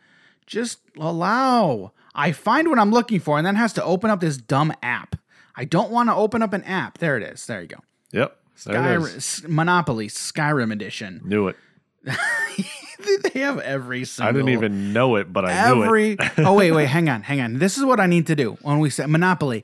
just 0.46 0.80
allow. 0.98 1.92
I 2.14 2.32
find 2.32 2.70
what 2.70 2.80
I'm 2.80 2.92
looking 2.92 3.20
for, 3.20 3.38
and 3.38 3.46
then 3.46 3.56
has 3.56 3.74
to 3.74 3.84
open 3.84 4.10
up 4.10 4.20
this 4.20 4.38
dumb 4.38 4.74
app. 4.84 5.16
I 5.56 5.66
don't 5.66 5.92
want 5.92 6.10
to 6.10 6.16
open 6.16 6.42
up 6.42 6.54
an 6.54 6.64
app. 6.64 6.98
There 6.98 7.18
it 7.18 7.24
is. 7.24 7.46
There 7.46 7.62
you 7.62 7.68
go. 7.68 7.78
Yep. 8.12 8.38
Skyrim, 8.58 9.48
Monopoly 9.50 10.08
Skyrim 10.08 10.72
edition. 10.72 11.22
Knew 11.26 11.48
it. 11.48 11.56
they 12.04 13.40
have 13.40 13.60
every 13.60 14.06
single. 14.06 14.30
I 14.30 14.32
didn't 14.34 14.50
even 14.50 14.94
know 14.94 15.16
it, 15.16 15.32
but 15.32 15.46
I 15.46 15.74
knew 15.74 15.84
it. 15.84 15.86
every. 15.86 16.18
oh 16.46 16.54
wait, 16.54 16.72
wait, 16.72 16.88
hang 16.88 17.10
on, 17.10 17.24
hang 17.24 17.40
on. 17.42 17.60
This 17.60 17.78
is 17.78 17.86
what 17.86 18.00
I 18.00 18.06
need 18.06 18.28
to 18.28 18.36
do 18.36 18.58
when 18.62 18.80
we 18.80 18.90
say 18.90 19.06
Monopoly. 19.06 19.64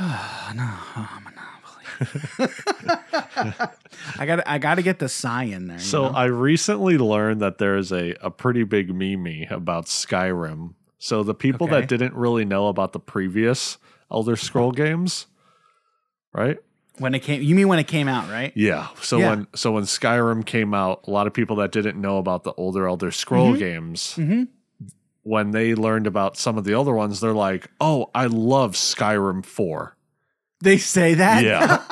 No, 0.00 0.70
oh, 0.96 1.18
Monopoly. 1.24 2.50
I 4.18 4.26
got, 4.26 4.42
I 4.46 4.58
got 4.58 4.74
to 4.76 4.82
get 4.82 4.98
the 4.98 5.08
sigh 5.08 5.44
in 5.44 5.66
there. 5.66 5.76
you 5.76 5.82
So 5.82 6.08
know? 6.08 6.14
I 6.14 6.24
recently 6.26 6.98
learned 6.98 7.40
that 7.40 7.58
there's 7.58 7.92
a, 7.92 8.14
a 8.20 8.30
pretty 8.30 8.64
big 8.64 8.94
meme 8.94 9.46
about 9.50 9.86
Skyrim. 9.86 10.74
So 10.98 11.22
the 11.22 11.34
people 11.34 11.66
Okay. 11.66 11.80
that 11.80 11.88
didn't 11.88 12.14
really 12.14 12.44
know 12.44 12.68
about 12.68 12.92
the 12.92 13.00
previous 13.00 13.78
Elder 14.10 14.36
Scroll 14.36 14.72
games, 14.72 15.26
right? 16.32 16.58
when 16.98 17.12
it 17.12 17.18
came, 17.24 17.42
you 17.42 17.56
mean 17.56 17.66
when 17.66 17.80
it 17.80 17.88
came 17.88 18.06
out, 18.06 18.28
right? 18.30 18.52
Yeah. 18.54 18.86
So 19.02 19.18
Yeah. 19.18 19.30
when 19.30 19.46
so 19.56 19.72
when 19.72 19.82
Skyrim 19.82 20.46
came 20.46 20.72
out, 20.74 21.00
a 21.08 21.10
lot 21.10 21.26
of 21.26 21.32
people 21.34 21.56
that 21.56 21.72
didn't 21.72 22.00
know 22.00 22.18
about 22.18 22.44
the 22.44 22.52
older 22.52 22.86
Elder 22.86 23.10
Scroll 23.10 23.48
Mm-hmm. 23.50 23.58
games, 23.58 24.14
Mhm. 24.16 24.46
When 25.24 25.50
they 25.50 25.74
learned 25.74 26.06
about 26.06 26.36
some 26.36 26.56
of 26.56 26.64
the 26.64 26.74
other 26.74 26.94
ones, 26.94 27.20
they're 27.20 27.32
like, 27.34 27.68
"Oh, 27.80 28.10
I 28.14 28.26
love 28.26 28.74
Skyrim 28.74 29.44
4." 29.44 29.96
They 30.64 30.78
say 30.78 31.12
that. 31.14 31.44
Yeah. 31.44 31.82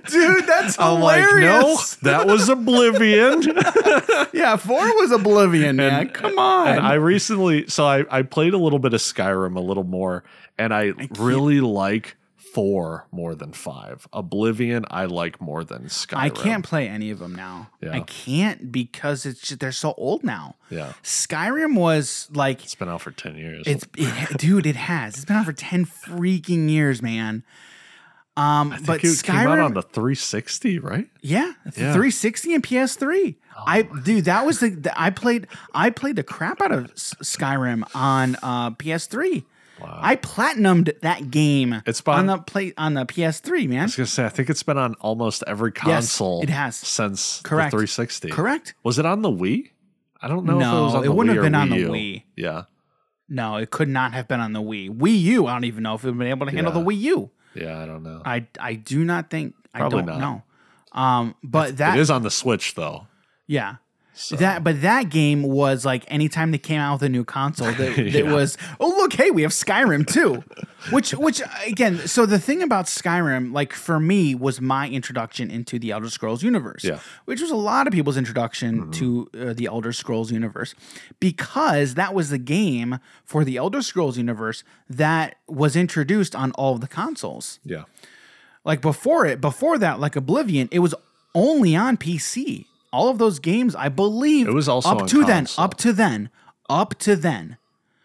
dude, 0.08 0.46
that's 0.46 0.78
I'm 0.78 1.00
like, 1.00 1.20
no, 1.20 1.76
that 2.00 2.26
was 2.26 2.48
Oblivion. 2.48 3.42
yeah, 4.32 4.56
four 4.56 4.80
was 4.96 5.12
Oblivion, 5.12 5.76
man. 5.76 6.08
Come 6.08 6.38
on. 6.38 6.68
And 6.68 6.80
I 6.80 6.94
recently, 6.94 7.66
so 7.66 7.84
I, 7.84 8.06
I 8.10 8.22
played 8.22 8.54
a 8.54 8.58
little 8.58 8.78
bit 8.78 8.94
of 8.94 9.02
Skyrim 9.02 9.54
a 9.56 9.60
little 9.60 9.84
more, 9.84 10.24
and 10.56 10.72
I, 10.72 10.92
really 11.18 11.60
like 11.60 12.16
four 12.54 13.06
more 13.10 13.34
than 13.34 13.52
five. 13.52 14.06
Oblivion, 14.12 14.84
I 14.90 15.06
like 15.06 15.40
more 15.40 15.64
than 15.64 15.84
Skyrim. 15.84 16.16
I 16.18 16.28
can't 16.28 16.64
play 16.64 16.88
any 16.88 17.10
of 17.10 17.18
them 17.18 17.34
now. 17.34 17.70
Yeah. 17.80 17.92
I 17.92 18.00
can't 18.00 18.70
because 18.72 19.24
it's 19.26 19.40
just, 19.40 19.60
they're 19.60 19.72
so 19.72 19.94
old 19.96 20.22
now. 20.24 20.56
Yeah, 20.70 20.92
Skyrim 21.02 21.76
was 21.76 22.28
like 22.32 22.62
it's 22.64 22.74
been 22.74 22.88
out 22.88 23.00
for 23.00 23.10
ten 23.10 23.36
years. 23.36 23.64
it's 23.66 23.86
it, 23.96 24.38
dude, 24.38 24.66
it 24.66 24.76
has. 24.76 25.14
It's 25.14 25.24
been 25.24 25.36
out 25.36 25.46
for 25.46 25.52
10 25.52 25.86
freaking 25.86 26.68
years, 26.70 27.00
man. 27.02 27.42
Um 28.36 28.72
I 28.72 28.76
think 28.76 28.86
but 28.86 29.04
it 29.04 29.08
Skyrim 29.08 29.24
came 29.26 29.48
out 29.48 29.58
on 29.58 29.74
the 29.74 29.82
360, 29.82 30.78
right? 30.78 31.08
yeah, 31.20 31.52
Yeah. 31.66 31.92
360 31.92 32.54
and 32.54 32.62
PS3. 32.64 33.34
I 33.66 33.82
dude, 33.82 34.24
that 34.24 34.46
was 34.46 34.60
the, 34.60 34.70
the 34.70 34.98
I 35.00 35.10
played 35.10 35.46
I 35.74 35.90
played 35.90 36.16
the 36.16 36.22
crap 36.22 36.62
out 36.62 36.72
of 36.72 36.94
Skyrim 36.94 37.84
on 37.94 38.36
uh 38.42 38.70
PS3. 38.70 39.44
Wow. 39.82 39.98
I 40.02 40.16
platinumed 40.16 41.00
that 41.00 41.30
game 41.30 41.82
It's 41.86 42.00
on 42.06 42.18
been- 42.18 42.26
the 42.26 42.38
play 42.42 42.72
on 42.76 42.94
the 42.94 43.04
PS3, 43.04 43.68
man. 43.68 43.80
I 43.80 43.82
was 43.84 43.96
gonna 43.96 44.06
say, 44.06 44.24
I 44.24 44.28
think 44.28 44.48
it's 44.50 44.62
been 44.62 44.78
on 44.78 44.94
almost 45.00 45.42
every 45.46 45.72
console. 45.72 46.40
Yes, 46.40 46.48
it 46.48 46.52
has. 46.52 46.76
since 46.76 47.40
Correct. 47.42 47.70
the 47.70 47.76
360. 47.78 48.28
Correct? 48.30 48.74
Was 48.84 48.98
it 48.98 49.06
on 49.06 49.22
the 49.22 49.30
Wii? 49.30 49.70
I 50.20 50.28
don't 50.28 50.44
know 50.46 50.52
if 50.52 50.62
it 50.62 50.64
No, 50.64 50.82
was 50.84 50.94
on 50.94 51.00
it 51.00 51.06
the 51.06 51.12
wouldn't 51.12 51.32
Wii 51.36 51.42
have 51.42 51.44
been 51.44 51.54
on 51.54 51.70
the 51.70 51.76
Wii. 51.84 52.22
Yeah, 52.36 52.62
No, 53.28 53.56
it 53.56 53.70
could 53.70 53.88
not 53.88 54.12
have 54.12 54.28
been 54.28 54.40
on 54.40 54.52
the 54.52 54.60
Wii. 54.62 54.90
Wii 54.96 55.20
U, 55.20 55.46
I 55.46 55.54
don't 55.54 55.64
even 55.64 55.82
know 55.82 55.94
if 55.94 56.04
it 56.04 56.06
would 56.08 56.12
have 56.14 56.18
been 56.18 56.28
able 56.28 56.46
to 56.46 56.52
handle 56.52 56.72
Yeah. 56.72 56.78
the 56.80 56.84
Wii 56.86 57.00
U. 57.00 57.30
yeah, 57.54 57.82
I 57.82 57.86
don't 57.86 58.02
know. 58.02 58.22
I 58.24 58.46
I 58.60 58.74
do 58.74 59.04
not 59.04 59.30
think 59.30 59.54
Probably 59.74 60.02
I 60.02 60.06
don't 60.06 60.18
not. 60.18 60.42
know. 60.94 61.00
Um 61.00 61.34
but 61.42 61.78
that 61.78 61.96
it 61.96 62.00
is 62.00 62.10
on 62.10 62.22
the 62.22 62.30
Switch 62.30 62.74
though. 62.74 63.06
yeah. 63.46 63.76
So. 64.14 64.36
That 64.36 64.62
but 64.62 64.82
that 64.82 65.08
game 65.08 65.42
was 65.42 65.86
like 65.86 66.04
anytime 66.08 66.50
they 66.50 66.58
came 66.58 66.78
out 66.80 66.94
with 66.96 67.02
a 67.04 67.08
new 67.08 67.24
console 67.24 67.72
that, 67.72 67.96
that 67.96 68.12
Yeah. 68.12 68.32
was 68.32 68.58
oh 68.78 68.88
look 68.88 69.14
hey 69.14 69.30
we 69.30 69.40
have 69.40 69.52
Skyrim 69.52 70.06
too 70.06 70.44
which 70.90 71.12
which 71.12 71.40
again 71.66 71.96
so 72.06 72.26
the 72.26 72.38
thing 72.38 72.62
about 72.62 72.86
Skyrim 72.86 73.54
like 73.54 73.72
for 73.72 73.98
me 73.98 74.34
was 74.34 74.60
my 74.60 74.86
introduction 74.88 75.50
into 75.50 75.78
the 75.78 75.92
Elder 75.92 76.10
Scrolls 76.10 76.42
universe 76.42 76.84
Yeah. 76.84 76.92
Mm-hmm. 76.96 77.08
which 77.24 77.40
was 77.40 77.50
a 77.50 77.56
lot 77.56 77.86
of 77.86 77.94
people's 77.94 78.18
introduction 78.18 78.90
to 78.92 79.30
uh, 79.32 79.52
the 79.54 79.64
Elder 79.66 79.92
Scrolls 79.94 80.30
universe 80.30 80.74
because 81.18 81.94
that 81.94 82.12
was 82.12 82.28
the 82.30 82.38
game 82.38 82.98
for 83.24 83.44
the 83.44 83.56
Elder 83.56 83.80
Scrolls 83.80 84.18
universe 84.18 84.62
that 84.90 85.36
was 85.48 85.74
introduced 85.74 86.34
on 86.36 86.52
all 86.52 86.74
of 86.74 86.80
the 86.82 86.88
consoles 86.88 87.60
Yeah, 87.64 87.84
like 88.64 88.82
before 88.82 89.24
it 89.24 89.40
before 89.40 89.78
that 89.78 90.00
like 90.00 90.16
Oblivion 90.16 90.68
it 90.70 90.80
was 90.80 90.94
only 91.34 91.74
on 91.74 91.96
PC 91.96 92.66
all 92.92 93.08
of 93.08 93.18
those 93.18 93.38
games 93.38 93.74
I 93.74 93.88
believe 93.88 94.46
It 94.48 94.52
was 94.54 94.68
also 94.68 94.90
up 94.90 95.06
to 95.08 95.24
then 95.24 95.46
up 95.58 95.76
to 95.78 95.92
then 95.92 96.30
up 96.68 96.98
to 97.00 97.16
then 97.16 97.56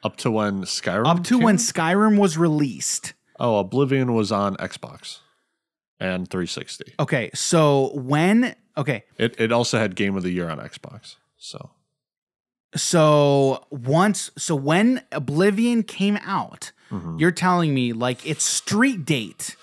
up 0.03 0.15
to 0.17 0.31
when 0.31 0.61
Skyrim. 0.63 1.07
up 1.07 1.23
to 1.25 1.35
came 1.37 1.43
when? 1.43 1.57
Skyrim 1.57 2.17
was 2.17 2.37
released 2.37 3.13
Oh, 3.39 3.57
Oblivion 3.59 4.13
was 4.13 4.31
on 4.31 4.55
Xbox 4.57 5.19
and 5.99 6.29
360. 6.29 6.93
okay 6.99 7.29
so 7.33 7.91
when 7.95 8.55
okay 8.77 9.03
It 9.17 9.39
it 9.39 9.51
also 9.51 9.77
had 9.79 9.95
Game 9.95 10.15
of 10.17 10.23
the 10.23 10.31
Year 10.31 10.49
on 10.49 10.57
Xbox. 10.59 11.15
So 11.37 11.71
so 12.75 13.65
once 13.69 14.31
so 14.37 14.55
when 14.55 15.01
Oblivion 15.11 15.83
came 15.83 16.17
out 16.23 16.71
Mhm. 16.91 17.19
you're 17.19 17.31
telling 17.31 17.73
me 17.73 17.91
like 17.93 18.25
its 18.25 18.43
street 18.45 19.03
date 19.05 19.55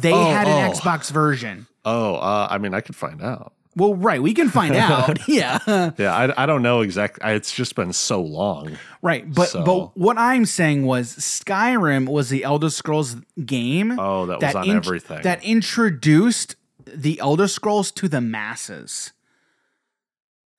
they 0.00 0.12
Oh, 0.12 0.24
had 0.32 0.48
an 0.48 0.70
oh. 0.70 0.72
Xbox 0.72 1.10
version 1.10 1.66
oh, 1.84 2.14
uh, 2.16 2.46
I 2.50 2.58
mean, 2.58 2.74
I 2.74 2.80
could 2.80 2.94
find 2.96 3.20
out. 3.20 3.52
Well 3.76 3.94
right 3.94 4.22
we 4.22 4.34
can 4.34 4.48
find 4.48 4.74
out 4.90 5.18
yeah 5.28 5.90
Yeah, 5.98 6.14
I, 6.14 6.42
I 6.42 6.46
don't 6.46 6.62
know 6.62 6.80
exactly. 6.82 7.30
It's 7.32 7.52
just 7.54 7.74
been 7.74 7.92
so 7.92 8.20
long. 8.20 8.76
Right, 9.02 9.32
but 9.32 9.48
So- 9.48 9.64
but 9.64 9.96
what 9.96 10.16
I'm 10.18 10.44
saying 10.46 10.84
was 10.86 11.14
Skyrim 11.16 12.08
was 12.08 12.28
the 12.30 12.44
Elder 12.44 12.70
Scrolls 12.70 13.16
game 13.44 13.98
Oh, 13.98 14.26
that 14.26 14.40
was 14.42 14.54
on 14.54 14.64
int- 14.68 14.76
everything. 14.86 15.22
that 15.22 15.42
introduced 15.42 16.56
the 16.86 17.18
Elder 17.20 17.48
Scrolls 17.48 17.90
to 17.92 18.08
the 18.08 18.20
masses. 18.20 19.12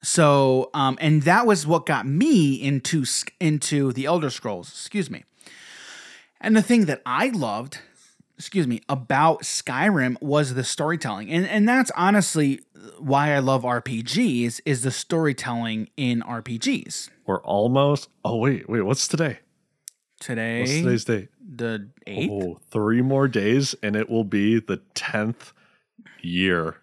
So, 0.02 0.70
um, 0.74 0.98
and 1.00 1.22
that 1.24 1.46
was 1.46 1.66
what 1.66 1.86
got 1.86 2.06
me 2.06 2.56
into 2.56 3.06
into 3.40 3.94
the 3.94 4.06
Elder 4.06 4.30
Scrolls. 4.30 4.68
Excuse 4.70 5.10
me. 5.10 5.24
And 6.42 6.58
the 6.58 6.62
thing 6.62 6.86
that 6.86 7.02
I 7.06 7.28
loved, 7.30 7.80
excuse 8.38 8.68
me, 8.68 8.82
about 8.90 9.44
Skyrim 9.44 10.22
was 10.22 10.56
the 10.56 10.64
storytelling, 10.66 11.32
and 11.32 11.46
and 11.48 11.68
that's 11.70 11.90
honestly 11.96 12.60
why 13.00 13.34
I 13.34 13.40
love 13.40 13.64
RPGs 13.64 14.62
is 14.66 14.82
the 14.84 14.92
storytelling 14.92 15.90
in 15.98 16.22
RPGs. 16.22 17.10
We're 17.26 17.42
almost. 17.42 18.10
Oh 18.26 18.38
wait, 18.38 18.70
wait. 18.70 18.82
What's 18.82 19.08
today? 19.08 19.40
Today, 20.20 20.60
What's 20.62 20.72
today's 20.72 21.06
date? 21.06 21.30
the 21.56 21.90
eighth. 22.08 22.32
Oh, 22.32 22.60
three 22.72 23.02
more 23.02 23.28
days, 23.28 23.76
and 23.84 23.96
it 23.96 24.10
will 24.10 24.24
be 24.24 24.60
the 24.60 24.78
tenth 24.96 25.54
year. 26.22 26.78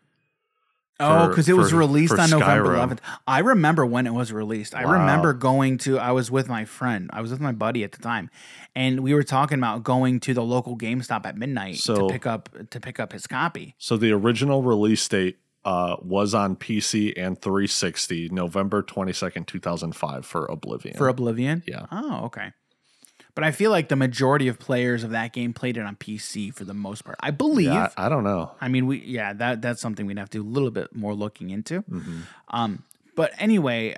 Oh, 1.02 1.28
because 1.28 1.48
it 1.48 1.56
was 1.56 1.72
released 1.72 2.12
for 2.14 2.20
on 2.20 2.28
November 2.28 2.74
Skyrim. 2.76 2.90
11th. 2.90 2.98
I 3.26 3.38
remember 3.38 3.86
when 3.86 4.06
it 4.06 4.12
was 4.12 4.34
released. 4.34 4.74
I 4.74 4.84
Wow. 4.84 4.92
remember 5.00 5.32
going 5.32 5.78
to, 5.78 5.98
I 5.98 6.12
was 6.12 6.30
with 6.30 6.46
my 6.46 6.66
friend, 6.66 7.08
I 7.14 7.22
was 7.22 7.30
with 7.30 7.40
my 7.40 7.52
buddy 7.52 7.82
at 7.84 7.92
the 7.92 8.02
time, 8.02 8.28
and 8.76 9.00
we 9.00 9.14
were 9.14 9.22
talking 9.22 9.56
about 9.56 9.82
going 9.82 10.20
to 10.20 10.34
the 10.34 10.42
local 10.42 10.76
GameStop 10.76 11.24
at 11.24 11.38
midnight 11.38 11.76
So- 11.76 12.06
to 12.08 12.12
pick 12.12 12.26
up 12.26 12.50
to 12.68 12.78
pick 12.80 13.00
up 13.00 13.12
his 13.14 13.26
copy. 13.26 13.74
So 13.78 13.96
the 13.96 14.12
original 14.12 14.62
release 14.62 15.08
date 15.08 15.38
uh, 15.64 15.96
was 16.02 16.34
on 16.34 16.56
PC 16.56 17.12
and 17.16 17.40
360, 17.40 18.28
November 18.30 18.82
twenty 18.82 19.12
second, 19.12 19.46
two 19.46 19.58
thousand 19.60 19.94
five, 19.94 20.24
for 20.24 20.46
Oblivion. 20.46 20.96
For 20.96 21.08
Oblivion? 21.08 21.62
Yeah. 21.66 21.86
Oh, 21.92 22.24
okay. 22.26 22.52
But 23.34 23.44
I 23.44 23.52
feel 23.52 23.70
like 23.70 23.88
the 23.88 23.96
majority 23.96 24.48
of 24.48 24.58
players 24.58 25.04
of 25.04 25.10
that 25.10 25.32
game 25.32 25.52
played 25.52 25.76
it 25.76 25.82
on 25.84 25.94
PC 25.96 26.52
for 26.52 26.64
the 26.64 26.74
most 26.74 27.04
part. 27.04 27.16
I 27.20 27.30
believe. 27.30 27.66
yeah, 27.72 27.88
I, 27.96 28.06
I 28.06 28.08
don't 28.08 28.24
know. 28.24 28.52
I 28.60 28.68
mean, 28.68 28.86
we 28.86 28.98
yeah, 28.98 29.32
that 29.34 29.62
that's 29.62 29.80
something 29.80 30.04
we'd 30.06 30.18
have 30.18 30.30
to 30.30 30.38
do 30.38 30.42
a 30.42 30.50
little 30.50 30.70
bit 30.70 30.94
more 30.94 31.14
looking 31.14 31.50
into. 31.50 31.82
Mhm. 31.82 32.22
Um, 32.48 32.82
but 33.14 33.32
anyway, 33.38 33.94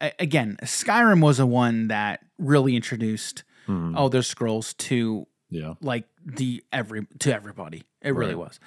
I, 0.00 0.06
I, 0.06 0.12
again, 0.18 0.58
Skyrim 0.62 1.20
was 1.22 1.40
a 1.40 1.46
one 1.46 1.88
that 1.88 2.20
really 2.38 2.76
introduced 2.76 3.42
Mhm. 3.66 3.96
Elder 3.96 4.22
Scrolls 4.22 4.74
to 4.74 5.26
Yeah. 5.50 5.74
like 5.80 6.04
the 6.24 6.62
every 6.72 7.06
to 7.20 7.34
everybody. 7.34 7.82
It 8.02 8.14
really 8.14 8.34
was. 8.36 8.60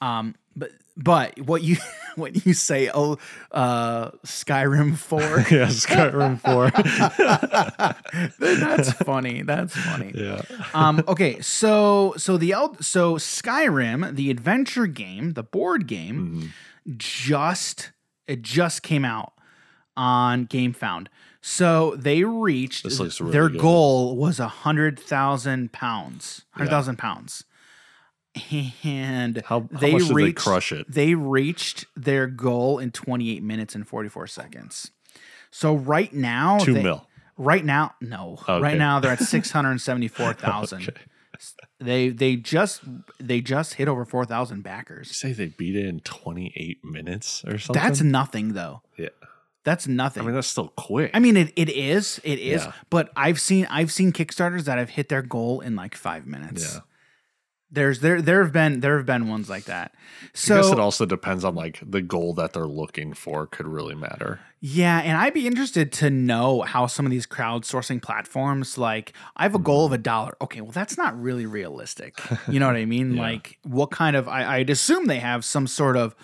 Um, 0.00 0.34
but 0.56 0.70
but 0.96 1.38
what 1.40 1.62
you 1.62 1.76
when 2.16 2.34
you 2.44 2.54
say 2.54 2.90
oh 2.94 3.18
uh 3.52 4.10
Skyrim 4.24 4.96
four, 4.96 5.20
yeah, 5.50 5.66
Skyrim 5.66 6.38
4. 6.40 6.70
that's 8.38 8.92
funny. 8.92 9.42
That's 9.42 9.76
funny. 9.76 10.12
yeah. 10.14 10.42
um, 10.74 11.02
okay, 11.08 11.40
so 11.40 12.14
so 12.16 12.36
the 12.36 12.52
El- 12.52 12.76
so 12.80 13.16
Skyrim, 13.16 14.14
the 14.14 14.30
adventure 14.30 14.86
game, 14.86 15.32
the 15.32 15.42
board 15.42 15.86
game, 15.86 16.52
Mhm. 16.86 16.96
just 16.98 17.90
it 18.26 18.42
just 18.42 18.82
came 18.82 19.04
out 19.04 19.32
on 19.96 20.46
GameFound. 20.46 21.06
So 21.40 21.94
they 21.96 22.24
reached 22.24 22.84
really 22.86 23.32
their 23.32 23.48
good. 23.50 23.60
goal 23.60 24.16
was 24.16 24.40
a 24.40 24.48
hundred 24.48 24.98
thousand 24.98 25.72
pounds, 25.72 26.42
hundred 26.52 26.70
Yeah. 26.70 26.92
pounds, 26.96 27.44
and 28.82 29.42
How, 29.46 29.60
how 29.60 29.68
they 29.78 29.92
much 29.92 30.02
did 30.02 30.10
they 30.10 30.14
reached 30.14 30.38
crush 30.38 30.72
it? 30.72 30.90
they 30.90 31.14
reached 31.14 31.86
their 31.96 32.26
goal 32.26 32.78
in 32.78 32.90
twenty 32.90 33.30
eight 33.36 33.42
minutes 33.42 33.74
and 33.74 33.86
forty 33.86 34.08
four 34.08 34.26
seconds. 34.26 34.90
So 35.50 35.74
right 35.74 36.12
now, 36.12 36.58
Two 36.58 36.74
they- 36.74 36.82
mil. 36.82 37.06
Right 37.36 37.64
now, 37.64 37.94
no. 38.00 38.38
Okay. 38.48 38.60
Right 38.60 38.78
now 38.78 39.00
they're 39.00 39.10
at 39.12 39.18
six 39.34 39.50
hundred 39.50 39.80
seventy 39.80 40.06
four 40.08 40.32
thousand. 40.34 40.82
Okay. 40.82 41.00
They 41.80 42.10
they 42.10 42.36
just 42.36 42.82
they 43.18 43.40
just 43.40 43.74
hit 43.74 43.88
over 43.88 44.04
four 44.04 44.24
thousand 44.24 44.62
backers. 44.62 45.16
Say 45.16 45.32
they 45.32 45.46
beat 45.48 45.74
it 45.74 45.84
in 45.86 45.98
28 46.00 46.84
minutes 46.84 47.44
or 47.44 47.58
something. 47.58 47.82
That's 47.82 48.00
nothing 48.02 48.52
though. 48.52 48.82
yeah. 48.96 49.08
That's 49.64 49.88
nothing. 49.88 50.22
I 50.22 50.26
mean, 50.26 50.34
that's 50.34 50.46
still 50.46 50.68
quick. 50.76 51.10
I 51.14 51.18
mean, 51.20 51.36
it, 51.38 51.50
it 51.56 51.70
is, 51.70 52.20
it 52.22 52.38
is, 52.38 52.62
Yeah. 52.62 52.72
but 52.90 53.10
I've 53.16 53.40
seen 53.40 53.66
I've 53.70 53.90
seen 53.90 54.12
Kickstarters 54.12 54.64
that 54.64 54.76
have 54.78 54.90
hit 54.90 55.08
their 55.08 55.22
goal 55.22 55.60
in 55.60 55.74
like 55.74 55.96
five 55.96 56.26
minutes. 56.26 56.74
Yeah. 56.74 56.80
There's 57.74 58.00
there 58.00 58.22
there 58.22 58.42
have 58.42 58.52
been 58.52 58.80
there 58.80 58.96
have 58.96 59.06
been 59.06 59.28
ones 59.28 59.50
like 59.50 59.64
that. 59.64 59.92
I 60.22 60.62
guess 60.62 60.70
it 60.72 60.80
also 60.80 61.04
depends 61.06 61.44
on 61.44 61.54
like 61.54 61.80
the 61.84 62.00
goal 62.02 62.32
that 62.34 62.52
they're 62.54 62.66
looking 62.66 63.12
for 63.14 63.46
could 63.46 63.66
really 63.66 63.94
matter. 63.94 64.40
yeah, 64.60 65.00
and 65.00 65.18
I'd 65.18 65.34
be 65.34 65.46
interested 65.46 65.92
to 65.92 66.10
know 66.10 66.62
how 66.62 66.86
some 66.86 67.04
of 67.04 67.10
these 67.10 67.26
crowdsourcing 67.26 68.00
platforms 68.02 68.78
like 68.78 69.12
I 69.36 69.42
have 69.42 69.54
a 69.54 69.58
goal 69.58 69.84
of 69.86 69.92
a 69.92 69.98
dollar. 69.98 70.36
Okay, 70.40 70.60
well 70.60 70.72
that's 70.72 70.96
not 70.96 71.20
really 71.20 71.46
realistic. 71.46 72.18
You 72.48 72.58
know 72.60 72.66
what 72.66 72.76
I 72.76 72.84
mean? 72.84 73.14
Yeah. 73.14 73.20
Like 73.22 73.58
what 73.64 73.90
kind 73.90 74.16
of 74.16 74.28
I, 74.28 74.56
I'd 74.58 74.70
assume 74.70 75.06
they 75.06 75.18
have 75.20 75.44
some 75.44 75.66
sort 75.66 75.96
of 75.96 76.14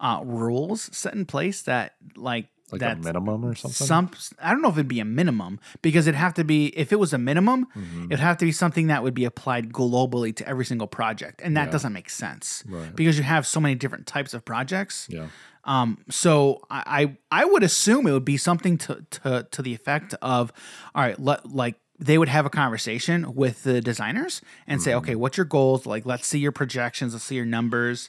uh, 0.00 0.20
rules 0.24 0.88
set 0.96 1.14
in 1.14 1.24
place 1.26 1.62
that 1.62 1.94
like 2.16 2.46
Like 2.70 2.82
a 2.82 2.96
minimum 2.96 3.44
or 3.44 3.54
something. 3.54 3.86
some 3.86 4.10
I 4.42 4.50
don't 4.52 4.62
know 4.62 4.68
if 4.68 4.74
it'd 4.76 4.88
be 4.88 5.00
a 5.00 5.04
minimum 5.04 5.58
because 5.82 6.06
it'd 6.06 6.18
have 6.18 6.34
to 6.34 6.44
be 6.44 6.66
if 6.78 6.92
it 6.92 6.98
was 6.98 7.12
a 7.12 7.18
minimum, 7.18 7.66
Mm-hmm. 7.76 8.04
it'd 8.06 8.20
have 8.20 8.36
to 8.38 8.44
be 8.44 8.52
something 8.52 8.88
that 8.88 9.02
would 9.02 9.14
be 9.14 9.24
applied 9.24 9.72
globally 9.72 10.34
to 10.36 10.46
every 10.48 10.64
single 10.64 10.86
project, 10.86 11.40
and 11.42 11.56
that 11.56 11.66
Yeah. 11.66 11.70
doesn't 11.72 11.92
make 11.92 12.10
sense 12.10 12.62
Right. 12.68 12.94
because 12.94 13.16
you 13.16 13.24
have 13.24 13.46
so 13.46 13.60
many 13.60 13.74
different 13.74 14.06
types 14.06 14.34
of 14.34 14.44
projects. 14.44 15.06
yeah. 15.10 15.28
Um, 15.64 15.98
so 16.08 16.62
I, 16.70 17.16
I 17.30 17.42
I 17.42 17.44
would 17.44 17.62
assume 17.62 18.06
it 18.06 18.12
would 18.12 18.24
be 18.24 18.38
something 18.38 18.78
to 18.78 19.04
to 19.10 19.46
to 19.50 19.60
the 19.62 19.74
effect 19.74 20.14
of, 20.22 20.50
all 20.94 21.02
right, 21.02 21.18
let, 21.20 21.50
like 21.50 21.74
they 21.98 22.16
would 22.16 22.28
have 22.28 22.46
a 22.46 22.50
conversation 22.50 23.34
with 23.34 23.64
the 23.64 23.80
designers 23.80 24.40
and 24.68 24.80
say, 24.80 24.94
okay, 24.94 25.14
what's 25.16 25.36
your 25.36 25.44
goals? 25.44 25.84
Like, 25.84 26.06
let's 26.06 26.26
see 26.28 26.38
your 26.38 26.52
projections, 26.52 27.12
let's 27.12 27.24
see 27.24 27.34
your 27.34 27.44
numbers. 27.44 28.08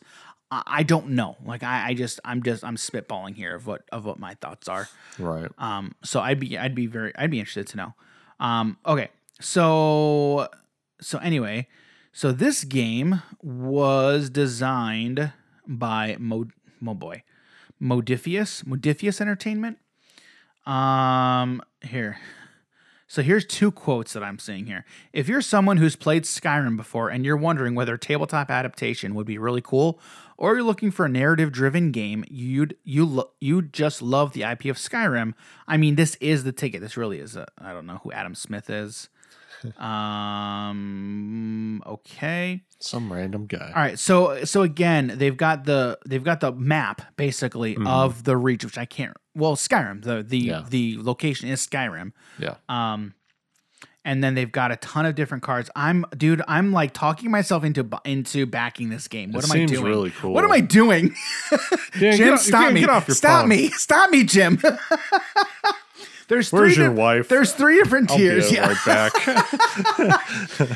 I, 0.52 0.84
don't 0.84 1.10
know. 1.10 1.38
Like, 1.46 1.64
I, 1.64 1.90
I 1.90 1.94
just 1.94 2.20
I'm 2.26 2.42
just 2.42 2.64
I'm 2.64 2.76
spitballing 2.76 3.36
here 3.36 3.56
of 3.56 3.68
what 3.68 3.84
of 3.92 4.06
what 4.06 4.20
my 4.20 4.34
thoughts 4.36 4.68
are. 4.68 4.90
Right. 5.18 5.50
Um, 5.58 5.96
so 6.04 6.20
I'd 6.20 6.40
be 6.40 6.58
I'd 6.58 6.76
be 6.76 6.88
very 6.88 7.16
I'd 7.16 7.32
be 7.32 7.40
interested 7.40 7.68
to 7.68 7.78
know. 7.78 7.94
Um, 8.40 8.78
okay, 8.86 9.10
so 9.40 10.48
so 11.02 11.20
anyway, 11.20 11.68
so 12.12 12.32
this 12.32 12.64
game 12.64 13.22
was 13.42 14.30
designed 14.30 15.34
by 15.68 16.16
Mo 16.20 16.48
Mo 16.80 16.94
boy, 16.96 17.24
Modiphius 17.82 18.64
Modiphius 18.64 19.22
Entertainment. 19.22 19.78
Um, 20.66 21.62
here. 21.82 22.18
So 23.08 23.24
here's 23.24 23.44
two 23.44 23.72
quotes 23.72 24.14
that 24.14 24.22
I'm 24.22 24.38
seeing 24.38 24.68
here. 24.68 24.86
If 25.14 25.28
you're 25.28 25.42
someone 25.42 25.78
who's 25.78 25.96
played 25.96 26.26
Skyrim 26.26 26.78
before 26.78 27.10
and 27.10 27.26
you're 27.26 27.36
wondering 27.36 27.74
whether 27.74 27.96
a 27.96 28.00
tabletop 28.00 28.52
adaptation 28.52 29.16
would 29.16 29.26
be 29.26 29.40
really 29.40 29.62
cool, 29.62 30.00
or 30.40 30.56
you're 30.56 30.64
looking 30.64 30.90
for 30.90 31.06
a 31.06 31.10
narrative-driven 31.10 31.92
game, 31.92 32.24
you'd 32.30 32.76
you 32.84 33.06
lo- 33.06 33.32
you 33.40 33.62
just 33.62 34.02
love 34.02 34.34
the 34.34 34.42
IP 34.44 34.66
of 34.66 34.78
Skyrim. 34.78 35.34
I 35.68 35.78
mean, 35.78 35.96
this 35.96 36.16
is 36.22 36.44
the 36.46 36.52
ticket. 36.52 36.82
This 36.82 36.98
really 36.98 37.20
is. 37.20 37.38
I 37.38 37.46
I 37.62 37.74
don't 37.74 37.86
know 37.86 38.00
who 38.04 38.12
Adam 38.12 38.34
Smith 38.34 38.70
is. 38.70 39.10
um. 40.50 41.84
Okay. 41.86 42.64
Some 42.80 43.12
random 43.12 43.46
guy. 43.46 43.72
All 43.76 43.82
right, 43.82 44.00
so 44.00 44.44
so 44.46 44.62
again, 44.62 45.14
they've 45.18 45.36
got 45.36 45.66
the 45.66 46.00
they've 46.06 46.24
got 46.24 46.40
the 46.40 46.52
map 46.54 47.02
basically 47.18 47.78
of 47.86 48.24
the 48.24 48.38
reach, 48.38 48.64
which 48.64 48.78
I 48.78 48.86
can't. 48.86 49.18
Well, 49.36 49.56
Skyrim, 49.58 50.04
the 50.04 50.24
the 50.24 50.38
Yeah. 50.40 50.64
the 50.68 50.98
location 51.00 51.50
is 51.50 51.66
Skyrim, 51.66 52.14
Yeah. 52.38 52.56
um, 52.70 53.14
and 54.10 54.24
then 54.24 54.34
they've 54.34 54.52
got 54.52 54.72
a 54.72 54.76
ton 54.78 55.06
of 55.06 55.14
different 55.14 55.44
cards. 55.44 55.70
I'm 55.76 56.04
dude, 56.18 56.42
I'm 56.48 56.72
like 56.74 56.94
talking 56.94 57.30
myself 57.30 57.64
into 57.64 57.88
into 58.06 58.48
backing 58.48 58.90
this 58.90 59.08
game. 59.08 59.32
What 59.32 59.44
It 59.44 59.52
am 59.54 59.62
I 59.62 59.66
doing? 59.66 59.84
really 59.84 60.10
cool. 60.10 60.34
What 60.34 60.44
am 60.44 60.52
I 60.52 60.62
doing? 60.62 61.14
Yeah, 62.00 62.16
Jim, 62.16 62.34
off- 62.36 62.40
stop 62.42 62.72
me! 62.72 62.80
get 62.82 62.90
off 62.90 63.08
your 63.08 63.16
stop 63.16 63.42
phone. 63.42 63.50
me! 63.50 63.70
Stop 63.72 64.10
me, 64.12 64.24
Jim! 64.24 64.60
There's 66.28 66.52
Where's 66.52 66.76
three 66.76 66.84
your 66.84 66.94
di- 66.94 67.00
wife? 67.02 67.28
There's 67.28 67.54
three 67.54 67.78
different 67.82 68.10
tiers. 68.10 68.56
right 68.56 68.78
back. 68.86 69.12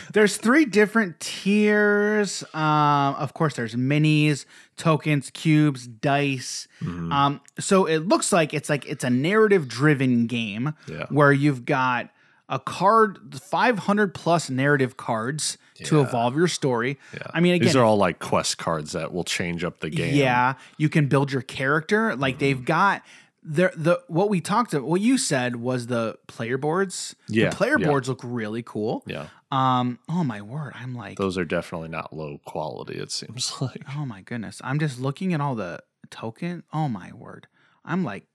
there's 0.14 0.38
three 0.38 0.66
different 0.66 1.20
tiers. 1.20 2.44
Um, 2.56 3.14
of 3.16 3.36
course, 3.36 3.56
there's 3.56 3.76
minis, 3.76 4.46
tokens, 4.78 5.30
cubes, 5.30 5.86
dice. 5.86 6.68
Mm-hmm. 6.82 7.12
Um, 7.12 7.42
so 7.60 7.86
it 7.86 8.08
looks 8.08 8.34
like 8.34 8.56
it's 8.56 8.68
like 8.68 8.88
it's 8.88 9.04
a 9.04 9.12
narrative 9.12 9.68
driven 9.68 10.26
game 10.26 10.74
Yeah. 10.88 11.06
where 11.10 11.32
you've 11.32 11.66
got 11.66 12.10
a 12.50 12.60
card, 12.60 13.40
500 13.42 14.14
plus 14.14 14.50
narrative 14.50 14.98
cards 14.98 15.58
to 15.86 16.02
evolve 16.02 16.36
your 16.36 16.48
story. 16.48 17.00
Yeah. 17.14 17.24
I 17.34 17.40
mean, 17.40 17.56
again, 17.56 17.66
these 17.68 17.76
are 17.76 17.84
all 17.84 17.98
like 17.98 18.20
quest 18.20 18.58
cards 18.58 18.92
that 18.92 19.14
will 19.14 19.24
change 19.24 19.64
up 19.64 19.80
the 19.80 19.90
game. 19.90 20.14
yeah, 20.16 20.56
you 20.78 20.90
can 20.90 21.08
build 21.08 21.32
your 21.32 21.42
character. 21.42 22.16
Like 22.16 22.36
Mm-hmm. 22.36 22.40
they've 22.40 22.66
got 22.66 23.02
the 23.42 23.72
the 23.76 24.02
what 24.08 24.30
we 24.30 24.40
talked 24.42 24.74
about. 24.74 24.88
What 24.88 25.02
you 25.02 25.18
said 25.18 25.58
was 25.58 25.88
the 25.88 26.18
player 26.28 26.58
boards. 26.58 27.16
Yeah, 27.28 27.50
the 27.50 27.56
player 27.56 27.78
yeah. 27.80 27.88
boards 27.88 28.08
look 28.10 28.22
really 28.24 28.64
cool. 28.64 29.04
Yeah. 29.08 29.28
Um. 29.52 30.00
Oh 30.10 30.24
my 30.24 30.42
word! 30.42 30.74
I'm 30.76 30.96
like, 30.96 31.18
Those 31.18 31.38
are 31.38 31.46
definitely 31.46 31.90
not 31.90 32.12
low 32.14 32.40
quality, 32.46 32.96
it 32.96 33.12
seems 33.12 33.54
like. 33.62 33.84
oh 33.98 34.06
my 34.06 34.22
goodness! 34.22 34.62
I'm 34.64 34.80
just 34.80 35.00
looking 35.00 35.34
at 35.34 35.42
all 35.42 35.56
the 35.56 35.80
token. 36.10 36.64
Oh 36.74 36.88
my 36.90 37.12
word! 37.14 37.48
I'm 37.86 38.04
like, 38.04 38.26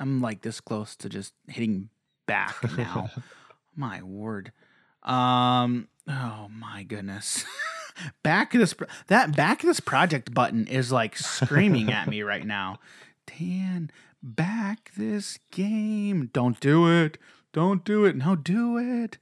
I'm 0.00 0.20
like 0.20 0.42
this 0.42 0.60
close 0.60 0.94
to 0.96 1.08
just 1.08 1.32
hitting 1.48 1.88
back 2.26 2.56
now. 2.76 3.10
My 3.76 4.02
word. 4.02 4.52
Um. 5.02 5.88
Oh 6.08 6.48
my 6.50 6.82
goodness. 6.82 7.44
back 8.22 8.52
this 8.52 8.74
that 9.08 9.34
back 9.36 9.62
this 9.62 9.80
project 9.80 10.34
button 10.34 10.66
is 10.66 10.92
like 10.92 11.16
screaming 11.16 11.92
at 11.92 12.08
me 12.08 12.22
right 12.22 12.46
now. 12.46 12.78
Dan, 13.38 13.90
back 14.22 14.90
this 14.96 15.38
game. 15.50 16.30
Don't 16.32 16.58
do 16.60 16.88
it. 16.88 17.18
Don't 17.52 17.84
do 17.84 18.04
it. 18.04 18.16
No, 18.16 18.36
do 18.36 18.78
it. 18.78 19.18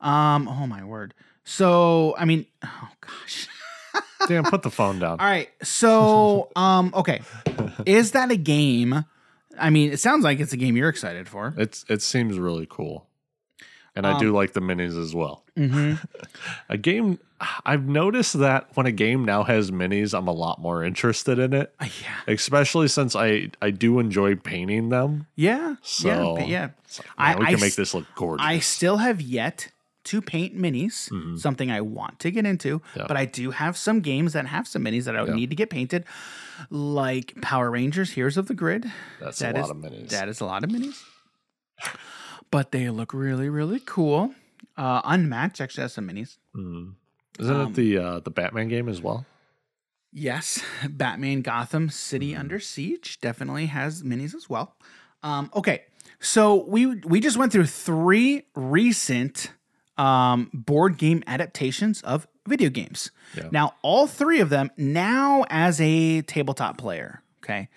Um. 0.00 0.48
Oh 0.48 0.66
my 0.66 0.84
word. 0.84 1.14
So 1.44 2.14
I 2.18 2.24
mean, 2.24 2.46
oh 2.64 2.88
gosh. 3.00 3.48
Dan, 4.28 4.44
put 4.44 4.62
the 4.62 4.70
phone 4.70 4.98
down. 4.98 5.20
All 5.20 5.26
right. 5.26 5.48
So, 5.62 6.50
um, 6.56 6.92
okay. 6.94 7.22
Is 7.86 8.12
that 8.12 8.30
a 8.30 8.36
game? 8.36 9.04
I 9.58 9.70
mean, 9.70 9.92
it 9.92 10.00
sounds 10.00 10.24
like 10.24 10.40
it's 10.40 10.52
a 10.52 10.56
game 10.56 10.76
you're 10.76 10.88
excited 10.88 11.28
for. 11.28 11.54
It's 11.56 11.84
it 11.88 12.02
seems 12.02 12.38
really 12.38 12.66
cool. 12.68 13.07
And 13.96 14.06
I 14.06 14.12
Um, 14.12 14.20
do 14.20 14.32
like 14.32 14.52
the 14.52 14.60
minis 14.60 14.96
as 15.00 15.14
well. 15.14 15.44
Mm-hmm. 15.56 15.94
A 16.68 16.76
game 16.76 17.18
I've 17.64 17.86
noticed 17.86 18.38
that 18.40 18.68
when 18.74 18.86
a 18.86 18.90
game 18.92 19.24
now 19.24 19.44
has 19.44 19.70
minis, 19.70 20.12
I'm 20.16 20.26
a 20.26 20.32
lot 20.32 20.60
more 20.60 20.82
interested 20.84 21.38
in 21.38 21.52
it. 21.52 21.72
yeah. 21.80 21.88
Especially 22.26 22.88
since 22.88 23.14
I 23.14 23.50
I 23.62 23.70
do 23.70 23.98
enjoy 24.00 24.34
painting 24.36 24.88
them. 24.88 25.26
Yeah. 25.36 25.76
So 25.82 26.36
yeah. 26.38 26.44
Yeah. 26.46 26.62
Like, 26.62 27.06
I- 27.16 27.30
man, 27.30 27.38
we 27.38 27.46
I 27.46 27.50
can 27.52 27.60
make 27.60 27.74
this 27.76 27.94
look 27.94 28.06
gorgeous. 28.16 28.44
I 28.46 28.58
still 28.58 28.96
have 28.98 29.20
yet 29.20 29.70
to 30.04 30.20
paint 30.22 30.56
minis, 30.56 31.10
Mhm. 31.10 31.38
something 31.38 31.70
I 31.70 31.80
want 31.80 32.18
to 32.20 32.30
get 32.30 32.46
into, 32.46 32.80
Yeah. 32.96 33.04
but 33.06 33.16
I 33.16 33.24
do 33.26 33.50
have 33.50 33.76
some 33.76 34.00
games 34.00 34.32
that 34.32 34.46
have 34.46 34.66
some 34.66 34.82
minis 34.84 35.04
that 35.04 35.14
I 35.16 35.20
would 35.20 35.30
Yeah. 35.30 35.36
need 35.36 35.50
to 35.50 35.56
get 35.56 35.70
painted, 35.70 36.04
like 36.70 37.34
Power 37.42 37.70
Rangers 37.70 38.12
Heroes 38.12 38.36
of 38.36 38.46
the 38.48 38.54
Grid. 38.54 38.90
That's 39.20 39.38
That 39.40 39.56
a 39.56 39.60
is- 39.60 39.66
lot 39.68 39.76
of 39.76 39.82
minis. 39.82 40.08
That 40.08 40.28
is 40.28 40.40
a 40.40 40.44
lot 40.46 40.64
of 40.64 40.70
minis. 40.70 40.96
But 42.50 42.72
they 42.72 42.88
look 42.90 43.12
really, 43.12 43.48
really 43.48 43.80
cool. 43.80 44.34
Uh, 44.76 45.02
Unmatched 45.04 45.60
actually 45.60 45.82
has 45.82 45.92
some 45.92 46.08
minis. 46.08 46.38
Mhm. 46.54 46.94
Isn't 47.38 47.56
um, 47.56 47.68
it 47.68 47.74
the 47.74 47.98
uh, 47.98 48.20
the 48.20 48.30
Batman 48.30 48.68
game 48.68 48.88
as 48.88 49.00
well? 49.00 49.26
Yes, 50.12 50.62
Batman 50.88 51.42
Gotham 51.42 51.90
City 51.90 52.34
Under 52.34 52.58
Siege 52.58 53.20
definitely 53.20 53.66
has 53.66 54.02
minis 54.02 54.34
as 54.34 54.48
well. 54.48 54.76
Um, 55.22 55.50
okay, 55.54 55.82
so 56.20 56.64
we 56.64 56.86
we 56.86 57.20
just 57.20 57.36
went 57.36 57.52
through 57.52 57.66
three 57.66 58.44
recent 58.54 59.52
um, 59.96 60.50
board 60.52 60.96
game 60.96 61.22
adaptations 61.26 62.02
of 62.02 62.26
video 62.46 62.70
games. 62.70 63.10
Yeah. 63.36 63.48
Now, 63.50 63.74
all 63.82 64.06
three 64.06 64.40
of 64.40 64.48
them 64.48 64.70
now 64.76 65.44
as 65.50 65.80
a 65.80 66.22
tabletop 66.22 66.78
player, 66.78 67.22
okay, 67.44 67.68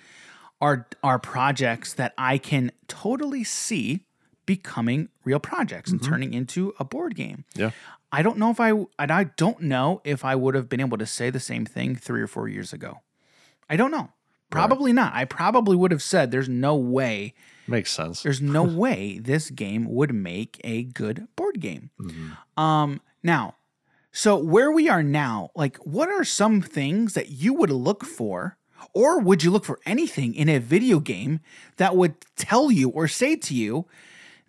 are 0.60 0.88
are 1.04 1.20
projects 1.20 1.94
that 1.94 2.14
I 2.18 2.38
can 2.38 2.72
totally 2.88 3.44
see 3.44 4.06
becoming 4.46 5.10
real 5.24 5.40
projects 5.40 5.92
and 5.92 6.04
turning 6.04 6.34
into 6.34 6.74
a 6.80 6.84
board 6.84 7.16
game. 7.16 7.46
Yeah. 7.56 7.72
I 8.12 8.22
don't 8.24 8.38
know 8.38 8.50
if 8.52 8.60
I 8.60 8.72
and 9.00 9.12
I 9.12 9.26
don't 9.26 9.62
know 9.62 10.02
if 10.04 10.26
I 10.26 10.36
would 10.36 10.56
have 10.56 10.68
been 10.68 10.82
able 10.82 10.98
to 10.98 11.06
say 11.06 11.30
the 11.30 11.40
same 11.40 11.66
thing 11.66 11.96
3 11.96 12.22
or 12.22 12.28
4 12.28 12.48
years 12.50 12.74
ago. 12.74 13.00
I 13.70 13.78
don't 13.78 13.92
know. 13.92 14.10
Probably 14.50 14.92
not. 14.92 15.14
I 15.16 15.24
probably 15.24 15.78
would 15.78 15.92
have 15.92 16.04
said 16.04 16.30
there's 16.32 16.50
no 16.50 16.76
way 16.76 17.34
Makes 17.68 17.92
sense. 17.94 18.22
there's 18.24 18.42
no 18.42 18.64
way 18.84 19.18
this 19.20 19.50
game 19.50 19.86
would 19.86 20.14
make 20.14 20.60
a 20.64 20.84
good 20.84 21.28
board 21.38 21.62
game. 21.62 21.92
Um 22.58 23.00
now, 23.24 23.56
so 24.12 24.36
where 24.36 24.72
we 24.72 24.90
are 24.90 25.04
now, 25.04 25.52
like 25.56 25.78
what 25.78 26.10
are 26.10 26.26
some 26.26 26.62
things 26.62 27.14
that 27.14 27.30
you 27.30 27.54
would 27.54 27.70
look 27.70 28.04
for 28.04 28.58
or 28.94 29.20
would 29.22 29.42
you 29.44 29.52
look 29.52 29.64
for 29.64 29.80
anything 29.86 30.34
in 30.36 30.50
a 30.50 30.58
video 30.58 31.00
game 31.00 31.40
that 31.78 31.96
would 31.96 32.16
tell 32.36 32.72
you 32.72 32.90
or 32.90 33.08
say 33.08 33.38
to 33.38 33.56
you 33.56 33.86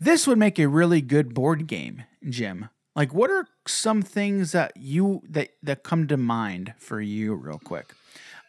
this 0.05 0.27
would 0.27 0.39
make 0.39 0.59
a 0.59 0.67
really 0.69 1.01
good 1.01 1.35
board 1.35 1.67
game, 1.67 2.05
Jim? 2.29 2.69
Like, 2.95 3.15
what 3.15 3.31
are 3.31 3.47
some 3.67 4.03
things 4.03 4.53
that 4.53 4.73
you 4.77 5.23
that 5.29 5.51
that 5.63 5.83
come 5.83 6.07
to 6.09 6.17
mind 6.17 6.75
for 6.79 7.01
you, 7.01 7.35
real 7.35 7.59
quick? 7.65 7.95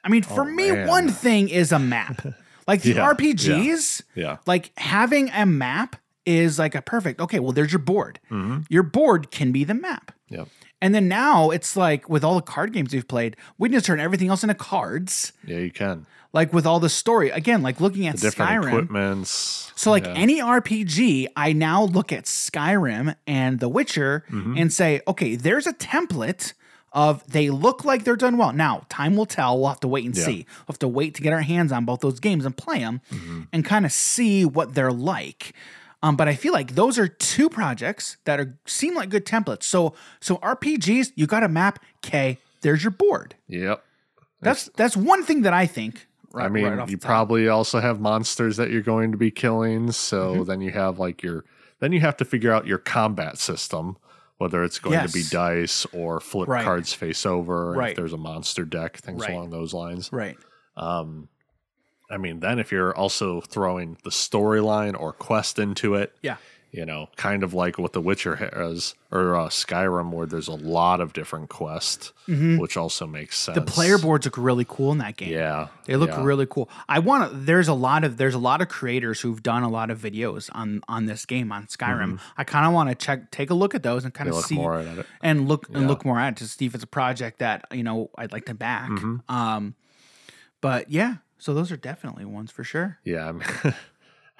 I 0.04 0.10
mean, 0.10 0.24
for 0.24 0.44
me, 0.44 0.72
man. 0.72 0.88
one 0.88 1.10
thing 1.10 1.50
is 1.50 1.72
a 1.72 1.80
map. 1.80 2.26
Like 2.66 2.82
the 2.82 2.94
Yeah, 2.94 3.14
RPGs, 3.14 4.04
Yeah. 4.16 4.38
like 4.46 4.72
having 4.78 5.30
a 5.32 5.46
map 5.46 5.98
is 6.26 6.58
like 6.58 6.76
a 6.76 6.82
perfect. 6.82 7.20
Okay, 7.20 7.40
well, 7.42 7.52
there's 7.52 7.74
your 7.74 7.80
board. 7.80 8.22
Mm-hmm. 8.32 8.60
Your 8.70 8.84
board 8.84 9.32
can 9.32 9.52
be 9.52 9.66
the 9.66 9.74
map. 9.74 10.14
Yep. 10.30 10.48
And 10.84 10.94
then 10.94 11.08
now 11.08 11.50
it's 11.50 11.76
like 11.76 12.08
with 12.10 12.24
all 12.24 12.36
the 12.36 12.42
card 12.42 12.74
games 12.74 12.94
we've 12.94 13.08
played, 13.08 13.36
we 13.58 13.70
can 13.70 13.74
just 13.74 13.86
turn 13.88 14.00
everything 14.00 14.28
else 14.30 14.44
into 14.44 14.54
cards. 14.56 15.34
Yeah, 15.46 15.58
you 15.60 15.72
can. 15.72 16.06
Like 16.34 16.52
with 16.52 16.66
all 16.66 16.80
the 16.80 16.90
story, 16.90 17.30
again, 17.30 17.62
like 17.62 17.80
looking 17.80 18.06
at 18.08 18.16
the 18.16 18.22
Different 18.22 18.52
Skyrim. 18.52 18.68
equipments. 18.68 19.72
So 19.76 19.92
like 19.92 20.06
yeah. 20.06 20.14
any 20.16 20.42
RPG, 20.42 21.28
I 21.36 21.54
now 21.54 21.84
look 21.84 22.12
at 22.12 22.26
Skyrim 22.26 23.16
and 23.28 23.60
The 23.60 23.70
Witcher 23.70 24.24
Mm-hmm. 24.30 24.58
and 24.58 24.74
say, 24.74 25.02
okay, 25.08 25.36
there's 25.36 25.68
a 25.68 25.74
template 25.74 26.54
of 26.92 27.26
they 27.32 27.50
look 27.50 27.86
like 27.86 28.04
they're 28.04 28.16
done 28.16 28.38
well. 28.38 28.52
Now, 28.54 28.86
time 28.90 29.16
will 29.16 29.26
tell. 29.26 29.58
We'll 29.60 29.70
have 29.70 29.80
to 29.82 29.88
wait 29.88 30.06
and 30.06 30.16
Yeah. 30.18 30.26
see. 30.26 30.46
We'll 30.68 30.74
have 30.74 30.80
to 30.80 30.88
wait 30.88 31.16
to 31.16 31.22
get 31.22 31.34
our 31.34 31.42
hands 31.42 31.72
on 31.72 31.86
both 31.86 32.02
those 32.02 32.20
games 32.20 32.46
and 32.46 32.56
play 32.58 32.80
them 32.80 33.02
Mm-hmm. 33.12 33.42
and 33.54 33.64
kind 33.66 33.86
of 33.86 33.92
see 33.92 34.44
what 34.46 34.74
they're 34.76 34.92
like. 34.92 35.54
Um, 36.04 36.16
but 36.18 36.28
I 36.28 36.36
feel 36.36 36.52
like 36.54 36.76
those 36.76 37.00
are 37.00 37.08
two 37.08 37.50
projects 37.50 38.18
that 38.26 38.40
are 38.40 38.60
seem 38.68 38.94
like 38.94 39.10
good 39.10 39.26
templates. 39.26 39.64
So 39.64 39.94
so 40.20 40.36
RPGs, 40.38 41.14
you 41.16 41.26
got 41.26 41.44
a 41.44 41.48
map. 41.48 41.80
K, 42.02 42.38
there's 42.62 42.84
your 42.84 42.92
board. 42.92 43.36
Yep. 43.48 43.84
That's 44.42 44.70
that's 44.76 44.98
one 44.98 45.24
thing 45.24 45.44
that 45.44 45.54
I 45.54 45.66
think. 45.66 46.06
Right, 46.34 46.46
I 46.46 46.50
mean, 46.50 46.66
right 46.66 46.90
you 46.90 46.98
probably 46.98 47.48
also 47.48 47.80
have 47.80 48.02
monsters 48.02 48.58
that 48.58 48.70
you're 48.72 48.82
going 48.82 49.12
to 49.14 49.18
be 49.18 49.32
killing. 49.32 49.92
So 49.92 50.34
Mm-hmm. 50.36 50.44
then 50.44 50.62
you 50.62 50.72
have 50.72 51.00
like 51.00 51.22
your, 51.24 51.46
then 51.80 51.92
you 51.94 52.00
have 52.02 52.18
to 52.18 52.26
figure 52.26 52.52
out 52.52 52.66
your 52.68 52.80
combat 52.80 53.38
system, 53.38 53.98
whether 54.40 54.64
it's 54.64 54.80
going 54.80 55.00
to 55.08 55.14
be 55.14 55.24
dice 55.30 55.86
or 55.94 56.20
flip 56.20 56.50
Right. 56.50 56.64
cards 56.66 56.92
face 56.92 57.26
over, 57.26 57.74
Right. 57.74 57.92
if 57.92 57.96
there's 57.98 58.14
a 58.14 58.18
monster 58.18 58.66
deck, 58.66 58.98
things 58.98 59.24
along 59.24 59.52
those 59.52 59.74
lines. 59.76 60.12
right. 60.12 60.36
Um, 60.76 61.30
I 62.14 62.18
mean, 62.18 62.40
then 62.40 62.60
if 62.60 62.72
you're 62.72 62.96
also 62.96 63.42
throwing 63.42 63.98
the 64.04 64.10
storyline 64.12 65.00
or 65.00 65.12
quest 65.14 65.58
into 65.60 65.96
it, 65.96 66.16
Yeah. 66.22 66.38
you 66.72 66.86
know, 66.86 67.08
kind 67.18 67.44
of 67.44 67.54
like 67.54 67.78
what 67.78 67.94
The 67.94 68.02
Witcher 68.02 68.36
has 68.38 68.96
or 69.12 69.36
uh, 69.36 69.48
Skyrim, 69.50 70.12
where 70.12 70.26
there's 70.26 70.48
a 70.48 70.56
lot 70.56 71.00
of 71.02 71.14
different 71.14 71.50
quests, 71.50 72.12
which 72.28 72.76
also 72.78 73.06
makes 73.06 73.38
sense. 73.38 73.56
Mm-hmm. 73.58 73.66
The 73.66 73.72
player 73.72 73.98
boards 74.00 74.26
look 74.26 74.38
really 74.38 74.66
cool 74.68 74.92
in 74.92 74.98
that 75.00 75.16
game. 75.18 75.32
yeah, 75.32 75.68
They 75.86 75.96
look 75.98 76.10
yeah. 76.10 76.24
really 76.24 76.48
cool. 76.50 76.70
I 76.90 76.98
want 77.00 77.30
to. 77.32 77.38
There's 77.38 77.68
a 77.68 77.74
lot 77.76 78.04
of 78.04 78.18
there's 78.18 78.34
a 78.34 78.40
lot 78.50 78.62
of 78.62 78.70
creators 78.70 79.22
who've 79.22 79.42
done 79.44 79.62
a 79.64 79.70
lot 79.70 79.92
of 79.92 80.00
videos 80.00 80.50
on 80.54 80.82
on 80.88 81.06
this 81.06 81.26
game 81.28 81.52
on 81.52 81.68
Skyrim. 81.68 82.20
I 82.38 82.44
kind 82.44 82.66
of 82.66 82.74
want 82.74 82.90
to 82.90 82.96
check, 82.96 83.30
take 83.30 83.50
a 83.52 83.54
look 83.56 83.76
at 83.76 83.84
those 83.84 84.04
and 84.04 84.14
kind 84.14 84.30
of 84.30 84.36
see 84.44 84.56
more 84.56 84.80
at 84.80 84.98
it. 85.00 85.06
and 85.22 85.48
look 85.48 85.68
and 85.74 85.88
look 85.88 86.04
more 86.06 86.20
at 86.20 86.30
it 86.34 86.38
to 86.38 86.48
see 86.48 86.66
if 86.66 86.74
it's 86.76 86.84
a 86.84 86.88
project 87.02 87.38
that 87.40 87.66
you 87.72 87.84
know 87.84 88.10
I'd 88.18 88.32
like 88.32 88.46
to 88.46 88.54
back. 88.56 88.90
Mm-hmm. 88.90 89.18
Um, 89.36 89.76
but 90.62 90.90
yeah, 90.90 91.16
so 91.44 91.54
those 91.54 91.72
are 91.72 91.78
definitely 91.78 92.24
ones 92.26 92.52
for 92.52 92.64
sure. 92.64 93.00
Yeah, 93.04 93.28
I 93.30 93.32
mean, 93.34 93.76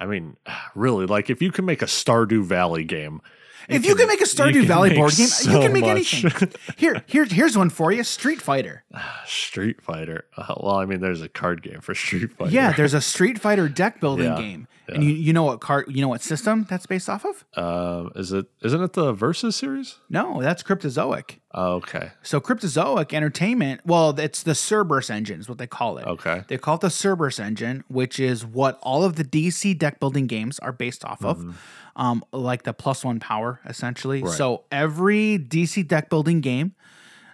I 0.00 0.06
mean, 0.06 0.36
really, 0.74 1.06
like 1.06 1.28
if 1.30 1.42
you 1.42 1.52
can 1.52 1.64
make 1.64 1.82
a 1.82 1.86
Stardew 1.86 2.44
Valley 2.44 2.84
game, 2.84 3.20
If 3.68 3.86
you 3.86 3.94
can 3.94 4.06
make 4.08 4.20
a 4.20 4.24
Stardew 4.24 4.64
Valley 4.66 4.94
board 4.94 5.12
game, 5.12 5.28
you 5.44 5.58
can 5.60 5.72
make 5.72 5.82
much. 5.84 6.24
anything. 6.24 6.52
Here, 6.76 7.02
here, 7.06 7.24
here's 7.24 7.56
one 7.56 7.70
for 7.70 7.92
you: 7.92 8.02
Street 8.04 8.40
Fighter. 8.42 8.84
Street 9.26 9.80
Fighter. 9.82 10.24
Uh, 10.36 10.54
well, 10.60 10.76
I 10.76 10.84
mean, 10.86 11.00
there's 11.00 11.22
a 11.22 11.28
card 11.28 11.62
game 11.62 11.80
for 11.80 11.94
Street 11.94 12.32
Fighter. 12.32 12.50
Yeah, 12.50 12.72
there's 12.72 12.94
a 12.94 13.00
Street 13.00 13.38
Fighter 13.38 13.68
deck 13.68 14.00
building 14.04 14.26
Yeah, 14.32 14.38
game, 14.38 14.68
and 14.88 15.02
you 15.04 15.10
you 15.10 15.32
know 15.32 15.44
what 15.44 15.60
card 15.60 15.86
you 15.88 16.00
know 16.00 16.08
what 16.08 16.22
system 16.22 16.66
that's 16.68 16.86
based 16.86 17.08
off 17.08 17.24
of? 17.24 17.44
Um, 17.56 18.12
is 18.16 18.32
it? 18.32 18.46
Isn't 18.62 18.82
it 18.82 18.92
the 18.92 19.12
Versus 19.12 19.56
series? 19.56 19.98
No, 20.10 20.40
that's 20.42 20.62
Cryptozoic. 20.62 21.38
Oh, 21.52 21.74
okay. 21.74 22.10
So 22.22 22.40
Cryptozoic 22.40 23.12
Entertainment, 23.12 23.80
well, 23.84 24.18
it's 24.18 24.42
the 24.42 24.54
Cerberus 24.54 25.08
engine 25.08 25.40
is 25.40 25.48
what 25.48 25.58
they 25.58 25.66
call 25.66 25.98
it. 25.98 26.06
Okay. 26.06 26.42
They 26.48 26.58
call 26.58 26.74
it 26.76 26.80
the 26.80 26.90
Cerberus 26.90 27.38
engine, 27.38 27.84
which 27.88 28.18
is 28.18 28.44
what 28.44 28.78
all 28.82 29.04
of 29.04 29.16
the 29.16 29.24
DC 29.24 29.78
deck 29.78 30.00
building 30.00 30.26
games 30.26 30.58
are 30.58 30.72
based 30.72 31.04
off 31.04 31.24
of. 31.24 31.56
Um, 31.96 32.24
like 32.32 32.64
the 32.64 32.72
plus 32.72 33.04
one 33.04 33.20
power, 33.20 33.60
essentially. 33.66 34.26
So 34.26 34.64
every 34.72 35.38
DC 35.38 35.86
deck 35.86 36.10
building 36.10 36.40
game 36.40 36.74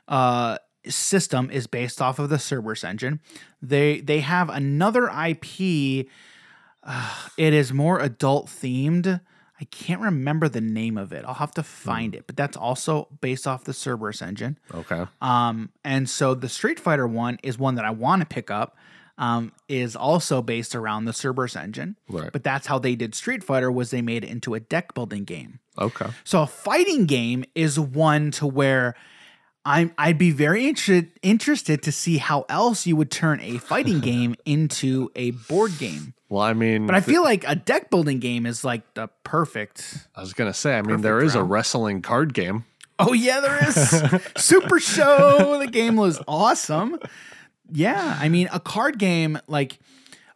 uh, 0.07 0.59
system 0.87 1.51
is 1.51 1.67
based 1.67 2.03
off 2.03 2.19
of 2.19 2.29
the 2.29 2.39
Cerberus 2.39 2.85
engine. 2.85 3.21
They 3.63 4.01
they 4.01 4.21
have 4.21 4.51
another 4.51 5.09
IP. 5.09 6.07
Uh, 6.83 7.15
it 7.37 7.53
is 7.53 7.73
more 7.73 8.01
adult 8.01 8.47
themed. 8.47 9.21
I 9.61 9.65
can't 9.65 10.01
remember 10.01 10.49
the 10.49 10.63
name 10.63 10.97
of 10.97 11.13
it. 11.13 11.23
I'll 11.27 11.35
have 11.35 11.53
to 11.55 11.63
find 11.63 12.15
it, 12.15 12.27
but 12.27 12.35
that's 12.35 12.57
also 12.57 13.09
based 13.21 13.47
off 13.47 13.65
the 13.65 13.75
Cerberus 13.75 14.23
engine. 14.23 14.59
Okay. 14.73 15.05
Um, 15.21 15.69
and 15.85 16.09
so 16.09 16.35
the 16.35 16.49
Street 16.49 16.81
Fighter 16.81 17.07
one 17.07 17.39
is 17.43 17.59
one 17.59 17.75
that 17.75 17.85
I 17.85 17.91
want 17.91 18.21
to 18.23 18.27
pick 18.27 18.51
up. 18.51 18.77
Um, 19.19 19.53
is 19.69 19.97
also 19.97 20.41
based 20.41 20.75
around 20.75 21.05
the 21.05 21.13
Cerberus 21.13 21.55
engine, 21.55 21.97
Right. 22.09 22.33
but 22.33 22.43
that's 22.43 22.67
how 22.67 22.79
they 22.79 22.95
did 22.97 23.15
Street 23.15 23.45
Fighter. 23.45 23.71
Was 23.71 23.91
they 23.91 24.01
made 24.01 24.25
it 24.25 24.31
into 24.31 24.55
a 24.55 24.61
deck 24.61 24.95
building 24.95 25.25
game. 25.25 25.59
Okay. 25.79 26.07
So 26.25 26.41
a 26.41 26.47
fighting 26.47 27.05
game 27.05 27.45
is 27.55 27.79
one 27.79 28.31
to 28.33 28.47
where 28.47 28.95
I'm 29.65 29.93
I'd 29.99 30.19
be 30.19 30.31
very 30.31 30.67
interested 30.67 31.11
interested 31.23 31.83
to 31.83 31.93
see 31.93 32.17
how 32.19 32.47
else 32.49 32.87
you 32.87 32.97
would 32.97 33.11
turn 33.11 33.41
a 33.41 33.59
fighting 33.59 34.01
game 34.11 34.35
into 34.45 35.11
a 35.15 35.33
board 35.33 35.73
game. 35.79 36.15
Well, 36.29 36.43
I 36.43 36.53
mean, 36.53 36.87
But 36.87 36.95
I 36.95 37.01
feel 37.01 37.23
like 37.23 37.45
a 37.47 37.57
deck 37.57 37.91
building 37.91 38.21
game 38.21 38.47
is 38.47 38.65
like 38.65 38.95
the 38.95 39.09
perfect. 39.25 40.07
I 40.15 40.21
was 40.21 40.33
gonna 40.33 40.55
say, 40.55 40.79
I 40.79 40.83
mean, 40.83 41.01
there 41.03 41.21
is 41.21 41.35
a 41.35 41.43
wrestling 41.43 42.03
card 42.03 42.33
game. 42.35 42.65
Oh 42.99 43.13
yeah, 43.13 43.41
there 43.41 43.69
is 43.69 44.03
Super 44.37 44.79
Show. 44.79 45.59
The 45.59 45.67
game 45.67 45.97
was 45.97 46.21
awesome. 46.29 46.99
Yeah, 47.73 48.17
I 48.21 48.29
mean 48.29 48.49
a 48.53 48.61
card 48.61 48.99
game 48.99 49.39
like 49.47 49.79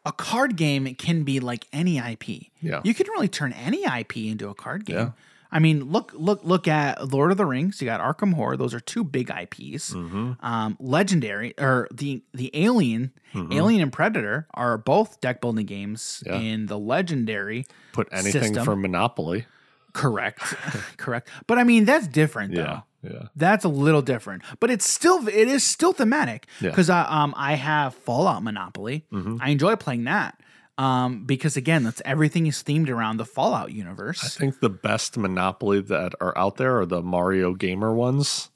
a 0.05 0.13
card 0.13 0.57
game 0.57 0.95
can 0.97 1.23
be 1.25 1.41
like 1.41 1.67
any 1.73 1.99
IP. 1.99 2.49
Yeah. 2.61 2.81
you 2.85 2.93
can 2.95 3.07
really 3.09 3.29
turn 3.29 3.53
any 3.55 3.85
IP 3.85 4.17
into 4.19 4.49
a 4.49 4.55
card 4.55 4.85
game. 4.85 4.97
Yeah. 4.97 5.11
I 5.55 5.61
mean, 5.61 5.85
look, 5.93 6.13
look, 6.15 6.41
look 6.45 6.67
at 6.69 7.13
Lord 7.13 7.31
of 7.31 7.37
the 7.39 7.47
Rings. 7.47 7.81
You 7.81 7.87
got 7.87 8.01
Arkham 8.01 8.35
Horror; 8.35 8.57
those 8.57 8.75
are 8.75 8.81
two 8.81 9.05
big 9.05 9.31
IPs. 9.31 9.95
Mm-hmm. 9.95 10.33
Um, 10.45 10.77
Legendary 10.81 11.55
or 11.59 11.87
the 11.93 12.23
the 12.35 12.51
Alien, 12.53 13.13
Alien 13.35 13.81
and 13.81 13.93
Predator 13.93 14.47
are 14.53 14.77
both 14.77 15.21
deck 15.21 15.41
building 15.41 15.65
games 15.67 16.23
Yeah. 16.27 16.37
in 16.41 16.67
the 16.67 16.79
Legendary. 16.79 17.67
Put 17.93 18.09
anything 18.13 18.43
System. 18.43 18.65
for 18.65 18.75
Monopoly. 18.77 19.47
Correct, 19.93 20.41
correct. 20.97 21.29
But 21.47 21.59
I 21.59 21.65
mean, 21.65 21.85
that's 21.85 22.09
different 22.09 22.55
though. 22.55 22.63
Yeah. 22.63 22.81
Yeah. 23.05 23.23
That's 23.37 23.65
a 23.67 23.69
little 23.69 24.01
different, 24.03 24.43
but 24.61 24.71
it's 24.71 24.89
still 24.91 25.29
it 25.29 25.47
is 25.47 25.63
still 25.63 25.93
thematic 25.93 26.47
Yeah. 26.61 26.71
because 26.71 26.89
I 26.91 27.03
um 27.03 27.35
I 27.37 27.55
have 27.55 27.95
Fallout 27.95 28.43
Monopoly. 28.43 29.05
Mm-hmm. 29.13 29.37
I 29.41 29.51
enjoy 29.51 29.77
playing 29.77 30.05
that 30.05 30.41
um 30.77 31.25
because 31.25 31.57
again 31.57 31.85
that's 31.85 32.03
everything 32.05 32.47
is 32.47 32.63
themed 32.63 32.89
around 32.89 33.17
the 33.19 33.25
Fallout 33.25 33.73
universe. 33.73 34.25
I 34.25 34.29
think 34.29 34.61
the 34.61 34.71
best 34.71 35.17
Monopoly 35.17 35.81
that 35.83 36.15
are 36.21 36.37
out 36.37 36.57
there 36.57 36.79
are 36.81 36.87
the 36.87 37.03
Mario 37.03 37.55
Gamer 37.55 37.95
ones. 37.95 38.51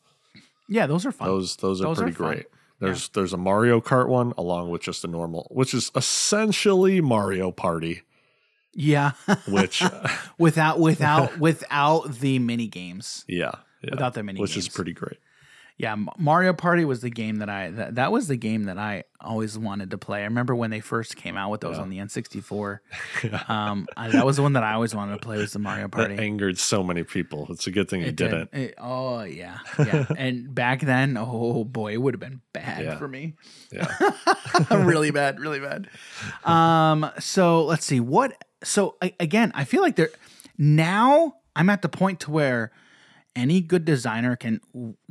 Yeah, 0.68 0.86
those 0.86 1.06
are 1.06 1.12
fun. 1.12 1.28
Those 1.28 1.56
those 1.56 1.80
are 1.80 1.84
Those 1.84 1.98
pretty 1.98 2.12
fun. 2.12 2.26
great. 2.26 2.46
There's 2.80 3.08
there's 3.10 3.32
a 3.32 3.36
Mario 3.38 3.80
Kart 3.80 4.08
one 4.08 4.32
along 4.38 4.70
with 4.70 4.82
just 4.82 5.04
a 5.04 5.08
normal, 5.08 5.48
which 5.50 5.74
is 5.74 5.90
essentially 5.96 7.00
Mario 7.00 7.50
Party, 7.50 8.02
yeah, 8.74 9.12
which 9.48 9.82
without 10.38 10.78
without 10.78 11.38
without 11.40 12.12
the 12.20 12.38
mini 12.38 12.68
games. 12.68 13.24
yeah, 13.26 13.52
yeah, 13.82 13.90
Without 13.92 14.14
the 14.14 14.22
mini 14.22 14.40
which 14.40 14.56
is 14.56 14.68
pretty 14.68 14.92
great. 14.92 15.18
Yeah, 15.80 15.94
Mario 16.18 16.52
Party 16.54 16.84
was 16.84 17.02
the 17.02 17.10
game 17.10 17.36
that 17.36 17.48
I 17.48 17.70
that, 17.70 17.94
that 17.94 18.10
was 18.10 18.26
the 18.26 18.36
game 18.36 18.64
that 18.64 18.78
I 18.78 19.04
always 19.20 19.56
wanted 19.56 19.92
to 19.92 19.98
play. 19.98 20.22
I 20.22 20.24
remember 20.24 20.52
when 20.52 20.70
they 20.70 20.80
first 20.80 21.14
came 21.14 21.36
out 21.36 21.52
with 21.52 21.60
those 21.60 21.78
on 21.78 21.88
the 21.88 21.98
N64. 21.98 22.80
um, 23.48 23.86
I, 23.96 24.08
that 24.10 24.26
was 24.26 24.36
the 24.36 24.42
one 24.42 24.54
that 24.54 24.64
I 24.64 24.72
always 24.72 24.92
wanted 24.92 25.12
to 25.12 25.18
play 25.20 25.36
was 25.38 25.52
the 25.52 25.60
Mario 25.60 25.84
That 25.84 25.92
Party. 25.92 26.16
angered 26.18 26.58
so 26.58 26.82
many 26.82 27.04
people. 27.04 27.46
It's 27.50 27.68
a 27.68 27.70
good 27.70 27.88
thing 27.88 28.00
you 28.00 28.08
It 28.08 28.16
did 28.16 28.30
did. 28.32 28.40
it. 28.40 28.48
It- 28.52 28.74
oh 28.78 29.22
yeah, 29.22 29.58
yeah. 29.78 30.06
and 30.16 30.52
back 30.52 30.80
then, 30.80 31.16
oh 31.16 31.62
boy, 31.62 31.92
it 31.92 31.98
would 31.98 32.12
have 32.14 32.20
been 32.20 32.40
bad 32.52 32.82
Yeah. 32.84 32.98
for 32.98 33.06
me. 33.06 33.34
Yeah. 33.70 33.86
really 34.72 35.12
bad, 35.12 35.38
really 35.38 35.60
bad. 35.60 35.88
Um, 36.44 37.08
so 37.20 37.64
let's 37.64 37.84
see 37.84 38.00
what. 38.00 38.42
So 38.64 38.96
I, 39.00 39.14
again, 39.20 39.52
I 39.54 39.62
feel 39.64 39.82
like 39.82 39.94
there 39.94 40.10
now. 40.58 41.34
I'm 41.54 41.70
at 41.70 41.82
the 41.82 41.88
point 41.88 42.20
to 42.20 42.30
where 42.30 42.70
any 43.36 43.60
good 43.60 43.84
designer 43.84 44.36
can 44.36 44.60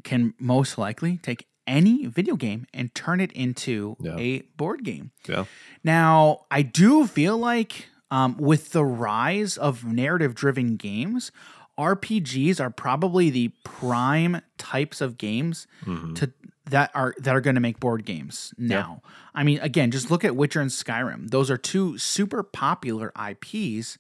can 0.04 0.34
most 0.40 0.78
likely 0.78 1.18
take 1.18 1.48
any 1.66 2.06
video 2.06 2.36
game 2.36 2.66
and 2.74 2.94
turn 2.96 3.20
it 3.20 3.32
into 3.34 3.98
Yeah. 4.00 4.16
a 4.18 4.40
board 4.56 4.84
game. 4.84 5.12
Yeah. 5.28 5.46
Now, 5.84 6.46
I 6.50 6.62
do 6.62 7.06
feel 7.08 7.38
like 7.38 7.88
um, 8.10 8.38
with 8.38 8.72
the 8.72 8.86
rise 8.86 9.58
of 9.58 9.84
narrative 9.84 10.34
driven 10.34 10.78
games, 10.78 11.32
RPGs 11.78 12.60
are 12.60 12.70
probably 12.70 13.30
the 13.30 13.50
prime 13.64 14.42
types 14.58 15.02
of 15.02 15.18
games 15.18 15.68
to 16.16 16.32
that 16.70 16.90
are 16.96 17.14
that 17.20 17.36
are 17.36 17.42
going 17.42 17.56
to 17.56 17.62
make 17.62 17.80
board 17.80 18.04
games 18.06 18.54
now. 18.58 19.02
I 19.36 19.44
mean, 19.44 19.60
again, 19.60 19.92
just 19.92 20.10
look 20.10 20.26
at 20.26 20.36
Witcher 20.36 20.60
and 20.62 20.72
Skyrim. 20.72 21.30
Those 21.30 21.52
are 21.52 21.58
two 21.58 21.98
super 21.98 22.44
popular 22.44 23.12
IPs 23.16 23.98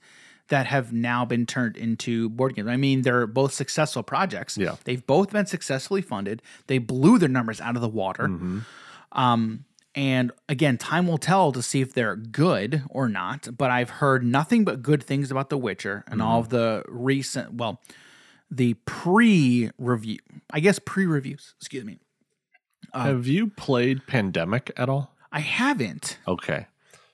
that 0.49 0.67
have 0.67 0.93
now 0.93 1.25
been 1.25 1.45
turned 1.45 1.77
into 1.77 2.29
board 2.29 2.55
games. 2.55 2.67
I 2.67 2.77
mean, 2.77 3.01
they're 3.01 3.27
both 3.27 3.53
successful 3.53 4.03
projects. 4.03 4.57
Yeah. 4.57 4.75
They've 4.83 5.05
both 5.05 5.31
been 5.31 5.45
successfully 5.45 6.01
funded. 6.01 6.41
They 6.67 6.77
blew 6.77 7.17
their 7.17 7.29
numbers 7.29 7.59
out 7.59 7.75
of 7.75 7.81
the 7.81 7.89
water. 7.89 8.27
Mm-hmm. 8.27 8.59
Um, 9.11 9.65
and 9.95 10.31
again, 10.47 10.77
time 10.77 11.07
will 11.07 11.17
tell 11.17 11.51
to 11.51 11.61
see 11.63 11.81
if 11.81 11.93
they're 11.93 12.15
good 12.15 12.83
or 12.89 13.09
not. 13.09 13.57
But 13.57 13.71
I've 13.71 13.89
heard 13.89 14.23
nothing 14.23 14.63
but 14.63 14.83
good 14.83 15.01
things 15.01 15.31
about 15.31 15.49
The 15.49 15.57
Witcher 15.57 16.03
and 16.07 16.21
all 16.21 16.39
of 16.39 16.49
the 16.49 16.83
recent, 16.87 17.55
well, 17.55 17.81
the 18.49 18.75
pre 18.85 19.71
review, 19.77 20.19
I 20.51 20.59
guess 20.59 20.79
pre 20.79 21.05
reviews, 21.05 21.55
excuse 21.59 21.83
me. 21.83 21.99
Have 22.93 23.27
you 23.27 23.47
played 23.47 24.07
Pandemic 24.07 24.71
at 24.77 24.87
all? 24.87 25.15
I 25.31 25.41
haven't. 25.41 26.19
Okay. 26.27 26.67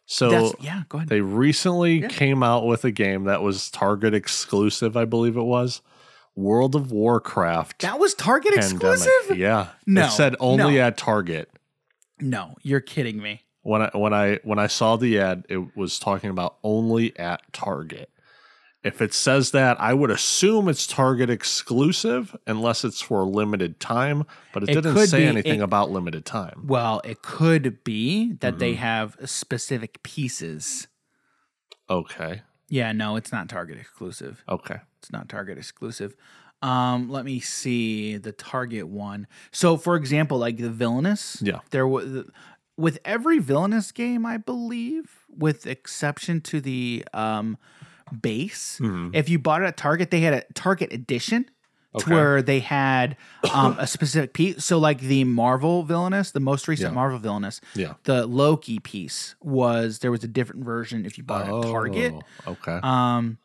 So 0.06 0.30
That's, 0.30 0.54
yeah, 0.60 0.84
go 0.90 0.98
ahead. 0.98 1.10
they 1.10 1.22
recently 1.22 2.02
came 2.08 2.44
out 2.44 2.66
with 2.66 2.84
a 2.86 2.92
game 2.92 3.24
that 3.24 3.42
was 3.42 3.70
Target 3.72 4.14
exclusive, 4.14 4.98
I 4.98 5.06
believe 5.06 5.38
it 5.38 5.44
was. 5.44 5.82
World 6.36 6.76
of 6.76 6.92
Warcraft 6.92 7.82
that 7.84 8.00
was 8.00 8.14
Target 8.16 8.54
Pandemic. 8.56 8.74
exclusive? 8.84 9.38
Yeah. 9.38 9.68
No, 9.86 10.06
It 10.08 10.12
said 10.12 10.36
only 10.40 10.76
no. 10.76 10.82
at 10.82 10.98
Target. 10.98 11.50
No, 12.20 12.56
you're 12.64 12.80
kidding 12.82 13.22
me. 13.22 13.44
When 13.62 13.82
I 13.84 13.92
when 13.94 14.14
I 14.14 14.40
when 14.44 14.60
I 14.60 14.68
saw 14.68 14.98
the 14.98 15.20
ad, 15.20 15.46
it 15.48 15.76
was 15.78 16.00
talking 16.00 16.30
about 16.32 16.58
only 16.64 17.18
at 17.18 17.42
Target. 17.54 18.10
If 18.84 19.02
it 19.02 19.14
says 19.14 19.52
that, 19.52 19.80
I 19.80 19.94
would 19.94 20.12
assume 20.12 20.68
it's 20.68 20.86
Target 20.86 21.30
exclusive 21.30 22.36
unless 22.46 22.84
it's 22.84 23.00
for 23.02 23.22
a 23.22 23.26
limited 23.26 23.80
time, 23.80 24.26
but 24.54 24.64
it, 24.64 24.70
It 24.70 24.74
didn't 24.82 25.08
say 25.08 25.20
be- 25.20 25.26
anything 25.26 25.60
it- 25.62 25.64
about 25.64 25.90
limited 25.92 26.26
time. 26.26 26.64
Well, 26.68 27.00
it 27.06 27.22
could 27.22 27.84
be 27.86 28.34
that 28.42 28.60
they 28.60 28.74
Mm-hmm. 28.74 28.82
have 28.82 29.18
specific 29.26 30.04
pieces. 30.04 30.88
Okay. 31.90 32.42
Yeah, 32.70 32.92
no, 32.92 33.16
it's 33.16 33.32
not 33.32 33.50
Target 33.50 33.78
exclusive. 33.80 34.44
Okay. 34.50 34.78
It's 35.00 35.12
not 35.12 35.30
Target 35.30 35.58
exclusive. 35.58 36.16
Um, 36.62 37.10
let 37.10 37.26
me 37.26 37.40
see 37.40 38.18
the 38.18 38.32
Target 38.32 38.88
one. 38.88 39.28
So, 39.52 39.78
for 39.78 39.96
example, 39.96 40.38
like 40.38 40.58
the 40.58 40.70
Villainous. 40.70 41.38
Yeah. 41.42 41.60
There 41.72 41.88
was 41.88 42.26
with 42.78 43.00
every 43.06 43.38
Villainous 43.40 43.92
game, 43.92 44.26
I 44.26 44.38
believe, 44.38 45.26
with 45.30 45.68
exception 45.68 46.42
to 46.42 46.60
the 46.62 47.06
um 47.14 47.58
base. 48.22 48.80
Mm-hmm. 48.82 49.10
If 49.14 49.30
you 49.30 49.40
bought 49.40 49.62
it 49.62 49.66
at 49.66 49.78
Target, 49.78 50.12
they 50.12 50.22
had 50.22 50.34
a 50.34 50.44
Target 50.54 50.92
edition. 50.94 51.46
To 52.00 52.10
where 52.10 52.42
they 52.42 52.60
had 52.60 53.18
um, 53.54 53.76
a 53.78 53.86
specific 53.86 54.34
piece. 54.34 54.66
So, 54.66 54.80
like 54.80 55.00
the 55.00 55.26
Marvel 55.26 55.84
Villainous, 55.84 56.32
the 56.32 56.40
most 56.40 56.68
recent 56.68 56.90
Yeah. 56.90 56.96
Marvel 56.96 57.20
Villainous, 57.20 57.62
Yeah. 57.76 57.94
the 58.06 58.26
Loki 58.26 58.80
piece 58.80 59.36
was 59.42 60.00
there 60.00 60.10
was 60.10 60.24
a 60.24 60.28
different 60.28 60.66
version 60.66 61.06
if 61.06 61.20
you 61.20 61.24
bought 61.24 61.48
it 61.48 61.54
at 61.54 61.62
Target. 61.72 62.16
Oh, 62.48 62.54
Okay. 62.54 62.80
Um, 62.82 63.38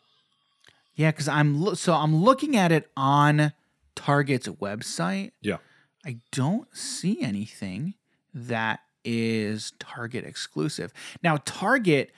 yeah, 0.94 1.10
because 1.10 1.28
I'm 1.28 1.60
lo- 1.60 1.74
so 1.74 1.92
I'm 1.92 2.16
looking 2.16 2.56
at 2.56 2.72
it 2.72 2.90
on 2.96 3.52
Target's 3.94 4.48
website. 4.48 5.32
yeah. 5.42 5.58
I 6.06 6.16
don't 6.32 6.74
see 6.74 7.20
anything 7.20 7.96
that 8.32 8.80
is 9.04 9.72
Target 9.78 10.24
exclusive. 10.24 10.94
Now, 11.22 11.36
Target. 11.44 12.12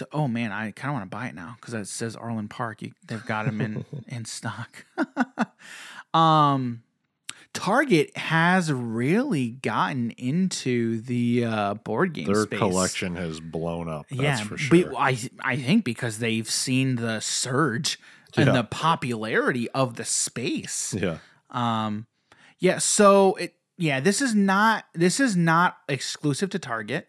To, 0.00 0.08
oh 0.12 0.28
man, 0.28 0.52
I 0.52 0.70
kind 0.72 0.90
of 0.90 0.94
want 0.98 1.10
to 1.10 1.16
buy 1.16 1.28
it 1.28 1.34
now 1.34 1.56
because 1.60 1.72
it 1.74 1.86
says 1.88 2.16
Arlen 2.16 2.48
Park. 2.48 2.82
You, 2.82 2.92
they've 3.06 3.24
got 3.24 3.46
them 3.46 3.60
in 3.60 3.84
in 4.08 4.24
stock. 4.26 4.84
um, 6.14 6.82
Target 7.52 8.16
has 8.16 8.72
really 8.72 9.48
gotten 9.50 10.12
into 10.12 11.00
the 11.00 11.44
uh, 11.44 11.74
board 11.74 12.12
game 12.12 12.26
Their 12.26 12.42
space. 12.44 12.58
collection 12.58 13.16
has 13.16 13.40
blown 13.40 13.88
up. 13.88 14.06
That's 14.08 14.20
Yeah, 14.22 14.36
for 14.44 14.56
sure. 14.56 14.84
but 14.86 14.94
I 14.96 15.18
I 15.40 15.56
think 15.56 15.84
because 15.84 16.18
they've 16.18 16.48
seen 16.48 16.96
the 16.96 17.20
surge 17.20 17.98
Yeah. 18.36 18.44
and 18.46 18.54
the 18.56 18.64
popularity 18.64 19.68
of 19.70 19.96
the 19.96 20.04
space. 20.04 20.94
yeah. 20.96 21.18
Um, 21.50 22.06
yeah. 22.60 22.78
So 22.78 23.34
it 23.34 23.54
yeah 23.76 23.98
this 23.98 24.22
is 24.22 24.34
not 24.34 24.84
this 24.94 25.18
is 25.18 25.36
not 25.36 25.78
exclusive 25.88 26.50
to 26.50 26.58
Target. 26.60 27.08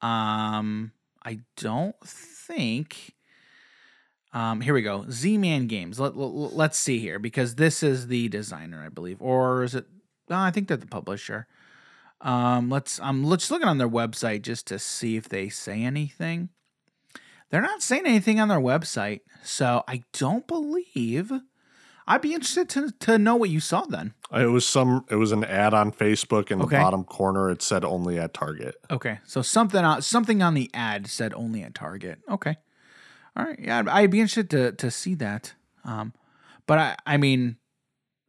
Um, 0.00 0.92
I 1.24 1.40
don't 1.56 1.96
think. 2.04 3.14
Um, 4.32 4.60
here 4.60 4.74
we 4.74 4.82
go. 4.82 5.06
Z 5.10 5.38
Man 5.38 5.66
Games. 5.66 5.98
Let, 5.98 6.16
let, 6.16 6.54
let's 6.54 6.78
see 6.78 6.98
here 6.98 7.18
because 7.18 7.54
this 7.54 7.82
is 7.82 8.08
the 8.08 8.28
designer, 8.28 8.82
I 8.84 8.88
believe, 8.88 9.20
or 9.20 9.62
is 9.64 9.74
it? 9.74 9.86
No, 10.28 10.36
I 10.36 10.50
think 10.50 10.68
they're 10.68 10.76
the 10.76 10.86
publisher. 10.86 11.46
Um, 12.20 12.68
let's. 12.68 13.00
I'm 13.00 13.24
let's 13.24 13.50
looking 13.50 13.68
on 13.68 13.78
their 13.78 13.88
website 13.88 14.42
just 14.42 14.66
to 14.68 14.78
see 14.78 15.16
if 15.16 15.28
they 15.28 15.48
say 15.48 15.82
anything. 15.82 16.50
They're 17.50 17.62
not 17.62 17.82
saying 17.82 18.06
anything 18.06 18.40
on 18.40 18.48
their 18.48 18.60
website, 18.60 19.20
so 19.42 19.82
I 19.88 20.02
don't 20.12 20.46
believe. 20.46 21.32
I'd 22.08 22.22
be 22.22 22.32
interested 22.32 22.68
to 22.70 22.90
to 23.00 23.18
know 23.18 23.36
what 23.36 23.50
you 23.50 23.60
saw 23.60 23.82
then. 23.82 24.14
It 24.32 24.46
was 24.46 24.66
some. 24.66 25.04
It 25.10 25.16
was 25.16 25.30
an 25.30 25.44
ad 25.44 25.74
on 25.74 25.92
Facebook 25.92 26.50
in 26.50 26.58
the 26.58 26.66
bottom 26.66 27.04
corner. 27.04 27.50
It 27.50 27.60
said 27.62 27.84
only 27.84 28.18
at 28.18 28.32
Target. 28.34 28.76
Okay, 28.90 29.18
so 29.24 29.42
something 29.42 29.84
on 29.84 30.00
something 30.02 30.42
on 30.42 30.54
the 30.54 30.70
ad 30.72 31.06
said 31.06 31.34
only 31.34 31.62
at 31.62 31.74
Target. 31.74 32.18
Okay, 32.28 32.56
all 33.36 33.44
right, 33.44 33.58
yeah, 33.60 33.78
I'd, 33.80 33.88
I'd 33.88 34.10
be 34.10 34.20
interested 34.20 34.48
to 34.50 34.72
to 34.72 34.90
see 34.90 35.14
that. 35.16 35.52
Um, 35.84 36.14
but 36.66 36.78
I 36.78 36.96
I 37.06 37.16
mean, 37.18 37.56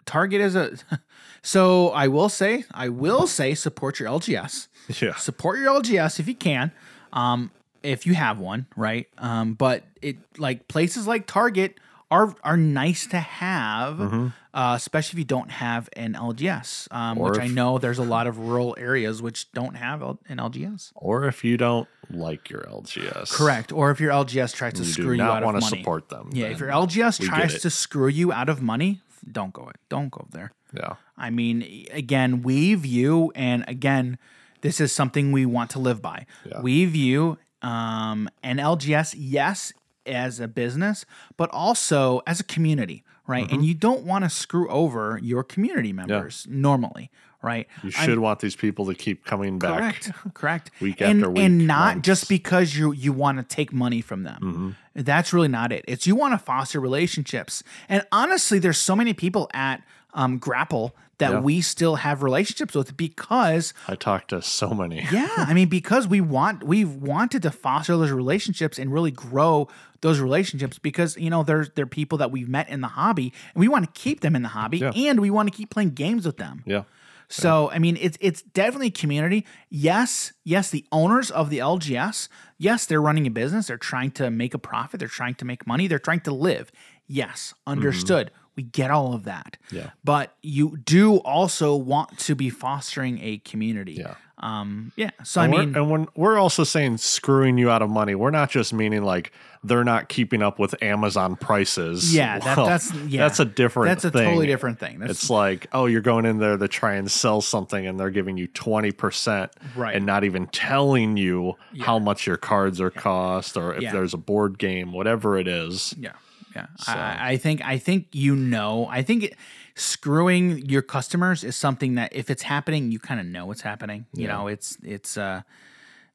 Target 0.05 0.41
is 0.41 0.55
a. 0.55 0.73
So 1.41 1.91
I 1.91 2.09
will 2.09 2.27
say 2.27 2.65
I 2.73 2.89
will 2.89 3.25
say 3.25 3.53
support 3.55 3.97
your 3.99 4.09
LGS. 4.09 4.67
Yeah. 5.01 5.15
support 5.15 5.57
your 5.59 5.81
LGS 5.81 6.19
if 6.19 6.27
you 6.27 6.35
can. 6.35 6.73
Um, 7.13 7.51
if 7.81 8.05
you 8.05 8.13
have 8.13 8.39
one, 8.39 8.65
right? 8.75 9.07
Um, 9.17 9.53
but 9.53 9.83
it 10.01 10.17
like 10.37 10.67
places 10.67 11.07
like 11.07 11.27
Target 11.27 11.79
are 12.11 12.35
are 12.43 12.57
nice 12.57 13.05
to 13.07 13.19
have, 13.19 13.99
uh, 14.01 14.73
especially 14.75 15.17
if 15.17 15.19
you 15.19 15.25
don't 15.25 15.51
have 15.51 15.89
an 15.93 16.13
LGS. 16.13 16.87
Um, 16.91 17.17
Mm-hmm. 17.17 17.23
Which 17.23 17.39
I 17.39 17.47
know 17.47 17.77
there's 17.77 17.99
a 17.99 18.03
lot 18.03 18.25
of 18.27 18.39
rural 18.39 18.75
areas 18.79 19.21
which 19.21 19.51
don't 19.51 19.75
have 19.75 20.01
L- 20.01 20.19
an 20.27 20.37
LGS. 20.37 20.91
Or 20.95 21.25
if 21.27 21.43
you 21.43 21.55
don't 21.57 21.87
like 22.09 22.49
your 22.49 22.61
LGS, 22.63 23.31
Correct. 23.31 23.71
Or 23.71 23.91
if 23.91 23.99
your 23.99 24.11
LGS 24.11 24.53
tries 24.55 24.73
to 24.73 24.79
You 24.83 24.85
screw 24.91 25.13
you 25.13 25.21
out 25.21 25.43
of 25.43 25.45
want 25.45 25.59
money. 25.59 25.69
to 25.69 25.77
support 25.77 26.09
them. 26.09 26.29
yeah, 26.33 26.47
if 26.47 26.59
your 26.59 26.69
LGS 26.69 27.23
tries 27.23 27.61
to 27.61 27.69
screw 27.69 28.07
you 28.07 28.31
out 28.33 28.49
of 28.49 28.61
money, 28.61 29.01
don't 29.31 29.53
go 29.53 29.67
it. 29.69 29.75
Don't 29.89 30.09
go 30.09 30.25
there. 30.31 30.51
yeah. 30.73 30.95
I 31.17 31.29
mean, 31.29 31.85
again, 31.91 32.41
we 32.43 32.73
view, 32.75 33.31
and 33.35 33.65
again, 33.67 34.17
this 34.61 34.79
is 34.79 34.91
something 34.93 35.31
we 35.33 35.45
want 35.45 35.69
to 35.71 35.79
live 35.79 36.01
by. 36.01 36.25
Yeah. 36.45 36.61
We 36.61 36.85
view 36.85 37.37
um, 37.61 38.29
an 38.41 38.57
LGS, 38.57 39.15
yes, 39.17 39.73
as 40.09 40.39
a 40.39 40.47
business, 40.47 41.05
but 41.37 41.49
also 41.51 42.21
as 42.27 42.39
a 42.39 42.43
community, 42.43 43.03
right? 43.27 43.45
Mm-hmm. 43.45 43.55
And 43.55 43.65
you 43.65 43.73
don't 43.73 44.03
want 44.03 44.23
to 44.25 44.29
screw 44.29 44.67
over 44.69 45.19
your 45.21 45.43
community 45.43 45.93
members 45.93 46.45
normally, 46.49 47.09
right? 47.41 47.67
You 47.83 47.91
I'm- 47.95 48.05
should 48.05 48.19
want 48.19 48.39
these 48.39 48.55
people 48.55 48.85
to 48.87 48.95
keep 48.95 49.25
coming 49.25 49.59
back. 49.59 49.77
Correct. 49.77 50.11
Correct. 50.33 50.71
Week 50.81 51.01
and, 51.01 51.19
after 51.19 51.29
week, 51.31 51.43
and 51.43 51.67
not 51.67 51.95
months. 51.95 52.05
just 52.05 52.29
because 52.29 52.75
you 52.75 52.91
you 52.91 53.13
want 53.13 53.37
to 53.37 53.43
take 53.43 53.71
money 53.71 54.01
from 54.01 54.23
them. 54.23 54.41
Mm-hmm. 54.41 55.01
That's 55.03 55.31
really 55.31 55.47
not 55.47 55.71
it. 55.71 55.85
It's 55.87 56.05
you 56.05 56.15
want 56.15 56.33
to 56.33 56.37
foster 56.37 56.79
relationships. 56.79 57.63
And 57.87 58.05
honestly, 58.11 58.59
there's 58.59 58.77
so 58.77 58.95
many 58.95 59.13
people 59.13 59.49
at 59.53 59.81
um, 60.13 60.39
Grapple 60.39 60.95
that 61.19 61.31
Yeah. 61.31 61.39
we 61.39 61.61
still 61.61 61.95
have 61.97 62.23
relationships 62.23 62.73
with 62.73 62.97
because 62.97 63.73
I 63.87 63.95
talked 63.95 64.29
to 64.29 64.41
so 64.41 64.71
many. 64.71 65.07
yeah, 65.11 65.29
I 65.37 65.53
mean 65.53 65.69
because 65.69 66.07
we 66.07 66.19
want 66.21 66.63
we've 66.63 66.93
wanted 66.93 67.43
to 67.43 67.51
foster 67.51 67.95
those 67.95 68.11
relationships 68.11 68.79
and 68.79 68.91
really 68.91 69.11
grow 69.11 69.67
those 70.01 70.19
relationships 70.19 70.79
because 70.79 71.15
you 71.17 71.29
know 71.29 71.43
there's 71.43 71.69
they're 71.75 71.85
people 71.85 72.17
that 72.17 72.31
we've 72.31 72.49
met 72.49 72.69
in 72.69 72.81
the 72.81 72.87
hobby 72.87 73.33
and 73.53 73.59
we 73.61 73.67
want 73.67 73.85
to 73.85 73.99
keep 74.01 74.21
them 74.21 74.35
in 74.35 74.41
the 74.41 74.49
hobby 74.49 74.79
Yeah. 74.79 74.91
and 74.95 75.19
we 75.19 75.29
want 75.29 75.51
to 75.51 75.55
keep 75.55 75.69
playing 75.69 75.91
games 75.91 76.25
with 76.25 76.37
them. 76.37 76.63
Yeah. 76.65 76.83
So 77.31 77.69
I 77.69 77.77
mean, 77.77 77.95
it's 78.01 78.17
it's 78.19 78.41
definitely 78.41 78.87
a 78.87 78.91
community. 78.91 79.45
Yes, 79.69 80.33
yes, 80.43 80.71
the 80.71 80.83
owners 80.91 81.29
of 81.29 81.51
the 81.51 81.59
LGS, 81.59 82.27
yes, 82.57 82.87
they're 82.87 83.01
running 83.01 83.27
a 83.27 83.29
business. 83.29 83.67
They're 83.67 83.77
trying 83.77 84.11
to 84.11 84.31
make 84.31 84.55
a 84.55 84.57
profit. 84.57 84.99
They're 84.99 85.07
trying 85.07 85.35
to 85.35 85.45
make 85.45 85.67
money. 85.67 85.87
They're 85.87 85.99
trying 85.99 86.21
to 86.21 86.33
live. 86.33 86.71
Yes, 87.05 87.53
mm-hmm. 87.53 87.71
understood. 87.73 88.31
We 88.55 88.63
get 88.63 88.91
all 88.91 89.13
of 89.13 89.23
that. 89.23 89.57
Yeah. 89.71 89.91
But 90.03 90.33
you 90.41 90.77
do 90.77 91.17
also 91.17 91.75
want 91.75 92.17
to 92.19 92.35
be 92.35 92.49
fostering 92.49 93.19
a 93.21 93.37
community. 93.39 93.93
Yeah. 93.93 94.15
Um. 94.41 94.93
Yeah. 94.95 95.09
So 95.25 95.41
I 95.41 95.45
And 95.45 95.53
we're- 95.53 95.65
mean, 95.65 95.75
and 95.75 95.89
when 95.89 96.07
we're 96.15 96.37
also 96.37 96.63
saying 96.63 96.97
screwing 96.97 97.57
you 97.57 97.69
out 97.69 97.81
of 97.81 97.89
money, 97.89 98.15
we're 98.15 98.31
not 98.31 98.49
just 98.49 98.71
meaning 98.73 99.03
like 99.03 99.33
they're 99.65 99.83
not 99.83 100.07
keeping 100.07 100.41
up 100.41 100.57
with 100.59 100.81
Amazon 100.81 101.35
prices. 101.35 102.15
yeah. 102.15 102.39
That, 102.39 102.55
that's 102.55 102.93
yeah. 102.93 103.19
that's 103.21 103.41
a 103.41 103.45
different. 103.45 103.89
That's 103.89 104.05
a 104.05 104.11
thing. 104.11 104.23
totally 104.23 104.47
different 104.47 104.79
thing. 104.79 104.99
That's 104.99 105.11
It's 105.11 105.29
like, 105.29 105.67
oh, 105.73 105.87
you're 105.87 105.99
going 105.99 106.25
in 106.25 106.37
there 106.37 106.55
to 106.57 106.67
try 106.69 106.93
and 106.95 107.11
sell 107.11 107.41
something, 107.41 107.85
and 107.85 107.99
they're 107.99 108.11
giving 108.11 108.37
you 108.37 108.47
twenty 108.47 108.91
percent, 108.93 109.51
Right. 109.75 109.93
and 109.95 110.05
not 110.05 110.23
even 110.23 110.47
telling 110.47 111.17
you 111.17 111.55
how 111.81 111.99
much 111.99 112.25
your 112.25 112.37
cards 112.37 112.79
are 112.79 112.91
cost, 112.91 113.57
or 113.57 113.73
if 113.75 113.81
Yeah. 113.81 113.91
there's 113.91 114.13
a 114.13 114.17
board 114.17 114.57
game, 114.57 114.93
whatever 114.93 115.37
it 115.37 115.49
is. 115.49 115.93
Yeah, 115.99 116.13
yeah. 116.55 116.67
I, 116.87 117.31
I 117.31 117.37
think 117.37 117.63
I 117.63 117.77
think 117.77 118.07
you 118.11 118.35
know. 118.35 118.87
I 118.89 119.01
think 119.01 119.23
it, 119.23 119.35
screwing 119.75 120.69
your 120.69 120.81
customers 120.81 121.43
is 121.43 121.55
something 121.55 121.95
that 121.95 122.15
if 122.15 122.29
it's 122.29 122.43
happening, 122.43 122.91
you 122.91 122.99
kind 122.99 123.19
of 123.19 123.25
know 123.25 123.51
it's 123.51 123.61
happening. 123.61 124.05
You 124.13 124.27
know, 124.27 124.47
it's 124.47 124.77
it's 124.83 125.17
uh, 125.17 125.41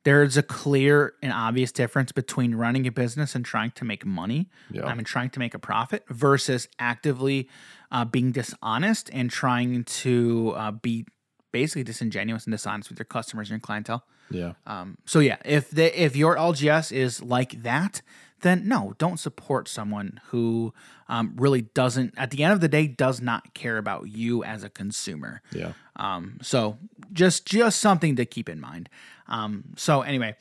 there's 0.04 0.36
a 0.36 0.42
clear 0.42 1.14
and 1.22 1.32
obvious 1.32 1.72
difference 1.72 2.12
between 2.12 2.54
running 2.54 2.86
a 2.86 2.92
business 2.92 3.34
and 3.34 3.44
trying 3.44 3.72
to 3.72 3.84
make 3.84 4.04
money. 4.04 4.50
Yeah. 4.70 4.84
I 4.84 4.94
mean, 4.94 5.04
trying 5.04 5.30
to 5.30 5.38
make 5.38 5.54
a 5.54 5.58
profit 5.58 6.04
versus 6.08 6.68
actively 6.78 7.48
uh, 7.90 8.04
being 8.04 8.30
dishonest 8.30 9.10
and 9.12 9.30
trying 9.30 9.84
to 9.84 10.52
uh, 10.56 10.70
be 10.72 11.06
basically 11.52 11.84
disingenuous 11.84 12.44
and 12.44 12.52
dishonest 12.52 12.90
with 12.90 12.98
your 12.98 13.06
customers 13.06 13.48
and 13.48 13.56
your 13.58 13.60
clientele. 13.60 14.04
Yeah. 14.30 14.52
Um, 14.66 14.98
so 15.06 15.20
yeah, 15.20 15.36
if 15.44 15.70
the 15.70 16.02
if 16.02 16.16
your 16.16 16.36
LGS 16.36 16.92
is 16.92 17.22
like 17.22 17.62
that, 17.62 18.02
then 18.40 18.68
no, 18.68 18.94
don't 18.98 19.18
support 19.18 19.68
someone 19.68 20.20
who 20.26 20.74
um, 21.08 21.34
really 21.36 21.62
doesn't. 21.62 22.14
At 22.16 22.30
the 22.30 22.44
end 22.44 22.52
of 22.52 22.60
the 22.60 22.68
day, 22.68 22.86
does 22.86 23.20
not 23.20 23.54
care 23.54 23.78
about 23.78 24.08
you 24.08 24.44
as 24.44 24.62
a 24.62 24.70
consumer. 24.70 25.42
Yeah. 25.52 25.72
Um, 25.96 26.38
so 26.42 26.78
just 27.12 27.46
just 27.46 27.80
something 27.80 28.16
to 28.16 28.24
keep 28.24 28.48
in 28.48 28.60
mind. 28.60 28.88
Um, 29.28 29.64
so 29.76 30.02
anyway, 30.02 30.36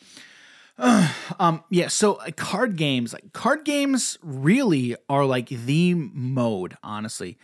um, 0.78 1.64
yeah. 1.70 1.88
So 1.88 2.16
uh, 2.16 2.32
card 2.36 2.76
games, 2.76 3.14
like 3.14 3.34
card 3.34 3.64
games, 3.66 4.18
really 4.22 4.96
are 5.10 5.26
like 5.26 5.50
the 5.50 5.94
mode. 5.94 6.78
Honestly, 6.84 7.38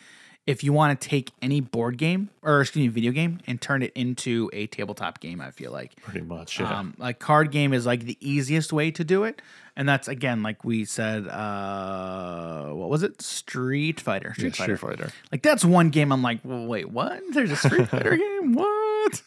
if 0.49 0.63
you 0.63 0.73
want 0.73 0.99
to 0.99 1.07
take 1.07 1.31
any 1.43 1.61
board 1.61 1.97
game 1.99 2.29
or 2.41 2.61
excuse 2.61 2.81
me, 2.83 2.87
video 2.87 3.11
game 3.11 3.39
and 3.45 3.61
turn 3.61 3.83
it 3.83 3.91
into 3.93 4.49
a 4.51 4.65
tabletop 4.67 5.19
game, 5.19 5.41
I 5.41 5.51
feel 5.51 5.71
like 5.71 5.95
Pretty 6.01 6.21
much. 6.25 6.59
Yeah. 6.59 6.79
um, 6.79 6.95
like 6.97 7.19
card 7.19 7.51
game 7.51 7.71
is 7.73 7.85
like 7.85 8.05
the 8.05 8.17
easiest 8.19 8.73
way 8.73 8.89
to 8.91 9.03
do 9.03 9.25
it, 9.25 9.41
and 9.75 9.87
that's 9.87 10.07
again 10.07 10.41
like 10.41 10.63
we 10.65 10.85
said. 10.85 11.27
Uh, 11.27 12.69
what 12.73 12.89
was 12.89 13.03
it? 13.03 13.21
Street 13.21 13.99
Fighter. 13.99 14.33
Street 14.33 14.57
Yeah, 14.57 14.65
Fighter. 14.65 14.77
Street 14.77 14.89
Fighter. 14.97 15.11
Like 15.31 15.43
that's 15.43 15.63
one 15.63 15.89
game. 15.89 16.11
I'm 16.11 16.21
like, 16.23 16.39
well, 16.43 16.65
wait, 16.65 16.89
what? 16.89 17.21
There's 17.31 17.51
a 17.51 17.55
Street 17.55 17.87
Fighter 17.89 18.17
game? 18.17 18.53
What? 18.53 19.21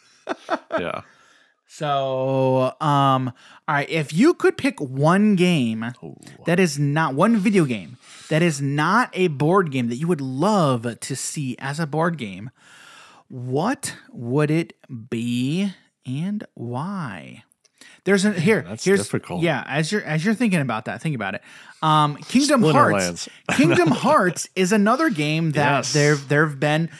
yeah. 0.81 1.03
So, 1.75 2.75
um, 2.83 3.33
all 3.67 3.75
right. 3.77 3.89
If 3.89 4.13
you 4.13 4.35
could 4.35 4.59
pick 4.59 4.79
one 4.79 5.37
game 5.37 5.93
that 6.45 6.61
is 6.61 6.79
not 6.79 7.15
one 7.15 7.39
video 7.39 7.65
game 7.65 7.97
that 8.29 8.43
is 8.43 8.61
not 8.61 9.09
a 9.15 9.29
board 9.29 9.71
game 9.71 9.89
that 9.89 9.97
you 9.97 10.07
would 10.07 10.21
love 10.21 11.01
to 11.01 11.17
see 11.17 11.57
as 11.59 11.81
a 11.81 11.87
board 11.87 12.19
game, 12.19 12.51
what 13.29 13.97
would 14.11 14.51
it 14.51 14.75
be 15.09 15.73
and 16.05 16.45
why? 16.53 17.45
There's 18.05 18.27
a 18.27 18.33
here. 18.33 18.67
that's 18.69 18.85
here's 18.85 19.01
difficult. 19.01 19.43
yeah. 19.43 19.65
As 19.67 19.91
you're 19.91 20.05
as 20.05 20.23
you're 20.27 20.35
thinking 20.35 20.61
about 20.61 20.85
that, 20.85 21.01
think 21.01 21.15
about 21.15 21.37
it. 21.37 21.43
Um, 21.81 22.17
Kingdom. 22.17 22.63
Hearts. 22.65 23.31
Kingdom 23.53 23.93
Hearts 23.93 24.47
is 24.55 24.73
another 24.73 25.09
game 25.09 25.53
that 25.53 25.79
Yes. 25.79 25.93
there 25.95 26.17
there 26.17 26.47
have 26.47 26.61
been. 26.61 26.91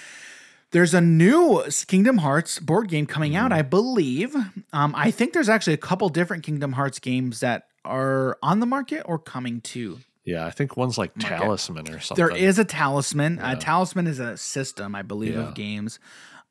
There's 0.73 0.95
a 0.95 1.01
new 1.01 1.63
Kingdom 1.87 2.19
Hearts 2.19 2.59
board 2.59 2.89
game 2.89 3.07
coming 3.07 3.37
out, 3.37 3.53
I 3.53 3.63
believe. 3.63 4.35
Um, 4.73 4.95
I 4.97 5.11
think 5.11 5.33
there's 5.35 5.49
actually 5.49 5.75
a 5.75 5.79
couple 5.79 6.09
different 6.09 6.43
Kingdom 6.45 6.73
Hearts 6.73 6.99
games 6.99 7.41
that 7.41 7.65
are 7.85 8.39
on 8.43 8.61
the 8.61 8.67
market 8.67 9.03
or 9.05 9.19
coming 9.19 9.61
to. 9.61 9.99
Yeah. 10.25 10.47
I 10.47 10.51
think 10.51 10.77
one's 10.77 10.97
like 10.99 11.13
Talisman 11.19 11.89
or 11.89 12.01
something. 12.01 12.25
There 12.27 12.35
is 12.35 12.59
a 12.59 12.65
Talisman. 12.65 13.39
A 13.43 13.57
Talisman 13.57 14.07
is 14.07 14.19
a 14.19 14.37
system, 14.37 14.95
I 14.95 15.03
believe, 15.03 15.35
Yeah. 15.35 15.49
of 15.49 15.55
games. 15.55 15.99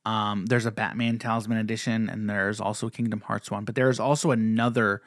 Um, 0.05 0.45
there's 0.47 0.65
a 0.65 0.71
Batman 0.71 1.17
Talisman 1.19 1.57
edition, 1.57 2.09
and 2.09 2.29
there's 2.29 2.59
also 2.59 2.87
a 2.87 2.91
Kingdom 2.91 3.21
Hearts 3.21 3.49
one. 3.49 3.65
But 3.65 3.75
there's 3.75 3.99
also 3.99 4.31
another 4.31 5.01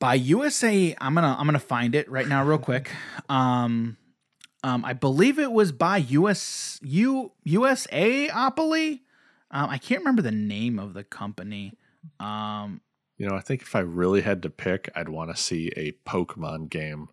by 0.00 0.14
USA. 0.14 0.96
I'm 1.00 1.14
gonna 1.14 1.36
I'm 1.38 1.46
gonna 1.46 1.58
find 1.58 1.94
it 1.94 2.10
right 2.10 2.26
now, 2.26 2.42
real 2.44 2.58
quick. 2.58 2.90
Um, 3.28 3.96
um, 4.64 4.84
I 4.84 4.92
believe 4.92 5.38
it 5.38 5.52
was 5.52 5.72
by 5.72 5.96
US 5.98 6.78
U 6.82 7.32
USAopoly. 7.46 9.00
Um, 9.50 9.68
I 9.70 9.78
can't 9.78 10.00
remember 10.00 10.22
the 10.22 10.30
name 10.32 10.78
of 10.78 10.94
the 10.94 11.04
company. 11.04 11.74
Um, 12.20 12.80
You 13.18 13.28
know, 13.28 13.36
I 13.36 13.40
think 13.40 13.62
if 13.62 13.76
I 13.76 13.80
really 13.80 14.22
had 14.22 14.42
to 14.42 14.50
pick, 14.50 14.88
I'd 14.94 15.08
want 15.08 15.30
to 15.34 15.40
see 15.40 15.72
a 15.76 15.92
Pokemon 16.08 16.70
game 16.70 17.08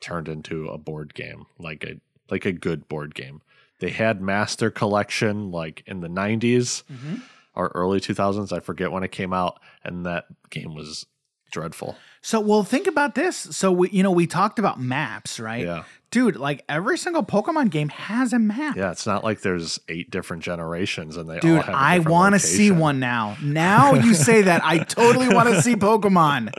turned 0.00 0.28
into 0.28 0.68
a 0.68 0.78
board 0.78 1.14
game, 1.14 1.46
like 1.58 1.84
a 1.84 2.00
like 2.30 2.44
a 2.44 2.52
good 2.52 2.88
board 2.88 3.14
game. 3.14 3.40
They 3.78 3.90
had 3.90 4.20
Master 4.20 4.70
Collection 4.70 5.50
like 5.52 5.82
in 5.86 6.00
the 6.00 6.08
90s 6.08 6.82
Mhm. 6.92 7.22
or 7.54 7.68
early 7.74 8.00
2000s, 8.00 8.52
I 8.52 8.58
forget 8.60 8.90
when 8.90 9.02
it 9.04 9.12
came 9.12 9.32
out, 9.32 9.60
and 9.84 10.04
that 10.06 10.24
game 10.50 10.74
was 10.74 11.06
dreadful. 11.50 11.96
so 12.22 12.40
well, 12.40 12.62
think 12.64 12.86
about 12.86 13.14
this. 13.14 13.36
So 13.36 13.72
we, 13.72 13.90
you 13.90 14.02
know, 14.02 14.10
we 14.10 14.26
talked 14.26 14.58
about 14.58 14.80
maps, 14.80 15.38
right? 15.40 15.64
Yeah. 15.64 15.84
Dude, 16.10 16.36
like 16.36 16.64
every 16.68 16.96
single 16.96 17.24
Pokemon 17.24 17.70
game 17.70 17.88
has 17.88 18.32
a 18.32 18.38
map. 18.38 18.76
Yeah, 18.76 18.92
it's 18.92 19.06
not 19.06 19.24
like 19.24 19.40
there's 19.40 19.80
eight 19.88 20.10
different 20.10 20.42
generations 20.42 21.16
and 21.16 21.28
they 21.28 21.34
all 21.34 21.40
Dude, 21.40 21.62
have 21.62 21.74
a 21.74 21.76
I 21.76 21.98
want 21.98 22.34
to 22.34 22.38
see 22.38 22.70
one 22.70 23.00
now. 23.00 23.36
Now 23.42 23.94
you 23.94 24.14
say 24.14 24.42
that, 24.42 24.64
I 24.64 24.78
totally 24.78 25.28
want 25.28 25.48
to 25.48 25.60
see 25.62 25.74
Pokemon. 25.76 26.52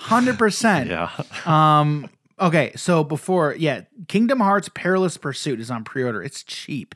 100%. 0.00 0.88
Yeah. 0.88 1.10
Um 1.46 2.08
okay, 2.40 2.72
so 2.76 3.04
before, 3.04 3.54
yeah, 3.58 3.82
Kingdom 4.08 4.40
Hearts 4.40 4.68
Perilous 4.74 5.16
Pursuit 5.16 5.60
is 5.60 5.70
on 5.70 5.84
pre-order. 5.84 6.22
It's 6.22 6.42
cheap. 6.42 6.94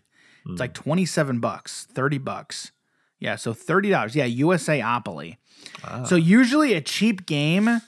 It's 0.51 0.61
like 0.61 0.73
27 0.73 1.41
bucks, 1.41 1.87
30 1.93 2.19
bucks. 2.19 2.73
Yeah, 3.19 3.37
so 3.37 3.53
$30. 3.53 4.15
Yeah, 4.15 4.25
USA 4.25 4.81
Opoly. 5.59 5.85
Ah. 5.85 6.05
So 6.05 6.17
usually 6.17 6.75
a 6.75 6.81
cheap 6.81 7.27
game 7.27 7.81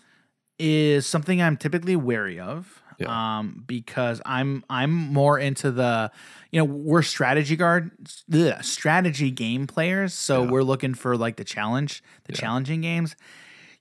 is 0.58 1.06
something 1.06 1.40
I'm 1.42 1.56
typically 1.56 1.96
wary 1.96 2.38
of. 2.38 2.82
Yeah. 2.98 3.38
Um, 3.38 3.64
because 3.66 4.20
I'm 4.26 4.62
I'm 4.68 4.90
more 4.92 5.38
into 5.38 5.70
the, 5.70 6.10
you 6.52 6.58
know, 6.58 6.66
we're 6.66 7.00
strategy 7.00 7.56
guard, 7.56 7.90
ugh, 8.30 8.62
strategy 8.62 9.30
game 9.30 9.66
players. 9.66 10.12
So 10.12 10.42
Yeah. 10.44 10.50
we're 10.50 10.62
looking 10.62 10.92
for 10.92 11.16
like 11.16 11.36
the 11.36 11.44
challenge, 11.44 12.02
the 12.24 12.34
challenging 12.34 12.82
games. 12.82 13.16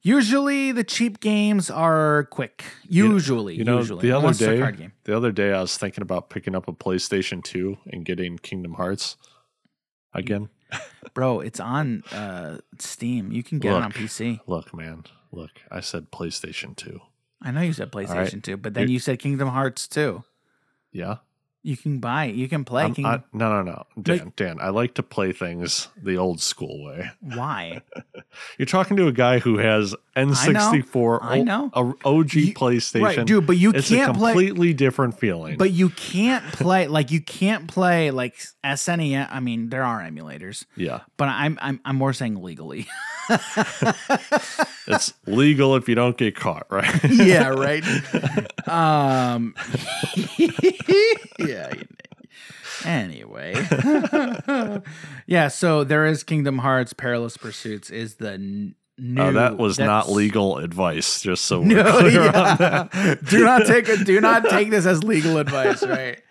Usually 0.02 0.72
the 0.72 0.86
cheap 0.86 1.20
games 1.20 1.70
are 1.70 2.30
quick. 2.32 2.64
Usually, 2.88 3.56
You 3.56 3.66
know, 3.66 3.80
usually 3.80 4.04
the 4.04 4.14
other 4.14 4.28
unless 4.28 4.38
day, 4.38 4.58
card 4.58 4.78
game. 4.78 4.94
the 5.04 5.18
other 5.18 5.34
day, 5.34 5.52
I 5.52 5.60
was 5.60 5.78
thinking 5.78 6.02
about 6.02 6.30
picking 6.30 6.56
up 6.56 6.70
a 6.70 6.72
PlayStation 6.72 7.44
2 7.44 7.78
and 7.88 8.06
getting 8.06 8.38
Kingdom 8.38 8.76
Hearts 8.76 9.18
again. 10.14 10.48
Bro, 11.14 11.42
it's 11.42 11.60
on 11.60 12.04
uh, 12.12 12.60
Steam. 12.78 13.32
You 13.32 13.44
can 13.44 13.60
get 13.60 13.74
it 13.74 13.84
on 13.84 13.92
PC. 13.92 14.40
Look, 14.48 14.74
man, 14.74 15.04
look, 15.32 15.52
I 15.72 15.80
said 15.82 16.12
PlayStation 16.12 16.76
2. 16.76 17.00
I 17.42 17.52
know 17.52 17.62
you 17.62 17.74
said 17.74 17.92
PlayStation 17.92 18.34
right. 18.34 18.44
2, 18.44 18.58
but 18.58 18.74
then 18.74 18.88
Here- 18.88 18.94
you 18.94 19.00
said 19.00 19.20
Kingdom 19.20 19.50
Hearts 19.50 19.88
2. 19.88 20.24
Yeah. 20.92 21.18
You 21.62 21.76
can 21.76 22.00
buy 22.00 22.26
it. 22.26 22.36
You 22.36 22.48
can 22.48 22.64
play. 22.64 22.84
I'm- 22.84 23.06
I- 23.06 23.22
no, 23.34 23.50
no, 23.50 23.62
no, 23.64 23.84
Dan. 24.02 24.32
Dan, 24.38 24.60
I 24.62 24.70
like 24.70 24.94
to 24.94 25.04
play 25.04 25.34
things 25.34 25.90
the 26.02 26.16
old 26.18 26.40
school 26.42 26.86
way. 26.86 27.12
Why? 27.20 27.82
You're 28.58 28.66
talking 28.66 28.96
to 28.96 29.08
a 29.08 29.12
guy 29.12 29.40
who 29.40 29.58
has 29.58 29.94
N64, 30.16 31.20
I 31.22 31.42
know. 31.42 31.70
a 31.74 31.94
OG 32.08 32.34
You- 32.34 32.54
PlayStation. 32.54 33.02
Right, 33.04 33.26
dude, 33.26 33.46
but 33.46 33.58
you 33.58 33.72
it's 33.72 33.90
can't 33.90 34.12
a 34.16 34.18
play. 34.18 34.32
completely 34.32 34.74
different 34.74 35.20
feeling. 35.20 35.58
But 35.58 35.72
you 35.72 35.90
can't 35.90 36.46
play 36.46 36.88
like 36.88 37.12
you 37.12 37.20
can't 37.22 37.68
play 37.68 38.12
like 38.12 38.38
SNES. 38.64 39.28
I 39.30 39.40
mean, 39.42 39.70
there 39.70 39.84
are 39.84 40.00
emulators, 40.02 40.66
yeah, 40.78 41.02
but 41.18 41.28
I'm 41.28 41.60
I'm 41.62 41.82
I'm 41.84 41.98
more 41.98 42.14
saying 42.14 42.42
legally. 42.42 42.88
it's 44.88 45.14
legal 45.28 45.76
if 45.76 45.88
you 45.88 45.96
don't 45.96 46.18
get 46.18 46.36
caught, 46.36 46.66
right? 46.72 47.04
yeah, 47.10 47.50
right. 47.50 47.84
um. 48.68 49.54
yeah. 51.50 51.74
Anyway, 52.86 53.54
yeah. 55.28 55.48
So 55.50 55.84
there 55.84 56.06
is 56.06 56.24
Kingdom 56.24 56.60
Hearts 56.60 56.94
Perilous 56.94 57.36
Pursuits 57.36 57.90
is 57.90 58.16
the 58.16 58.34
n- 58.34 58.76
new. 58.98 59.22
Uh, 59.22 59.32
that 59.32 59.58
was 59.58 59.78
not 59.80 60.10
legal 60.10 60.58
advice, 60.58 61.22
just 61.22 61.46
so 61.46 61.60
we're 61.62 61.84
No, 61.84 62.00
clear 62.00 62.22
on 62.28 62.32
that. 62.58 63.20
do 63.26 63.44
not 63.44 63.66
take 63.66 63.90
it. 63.90 64.06
Do 64.06 64.22
not 64.22 64.46
take 64.46 64.70
this 64.70 64.86
as 64.86 65.04
legal 65.04 65.38
advice, 65.38 65.84
right? 65.86 66.22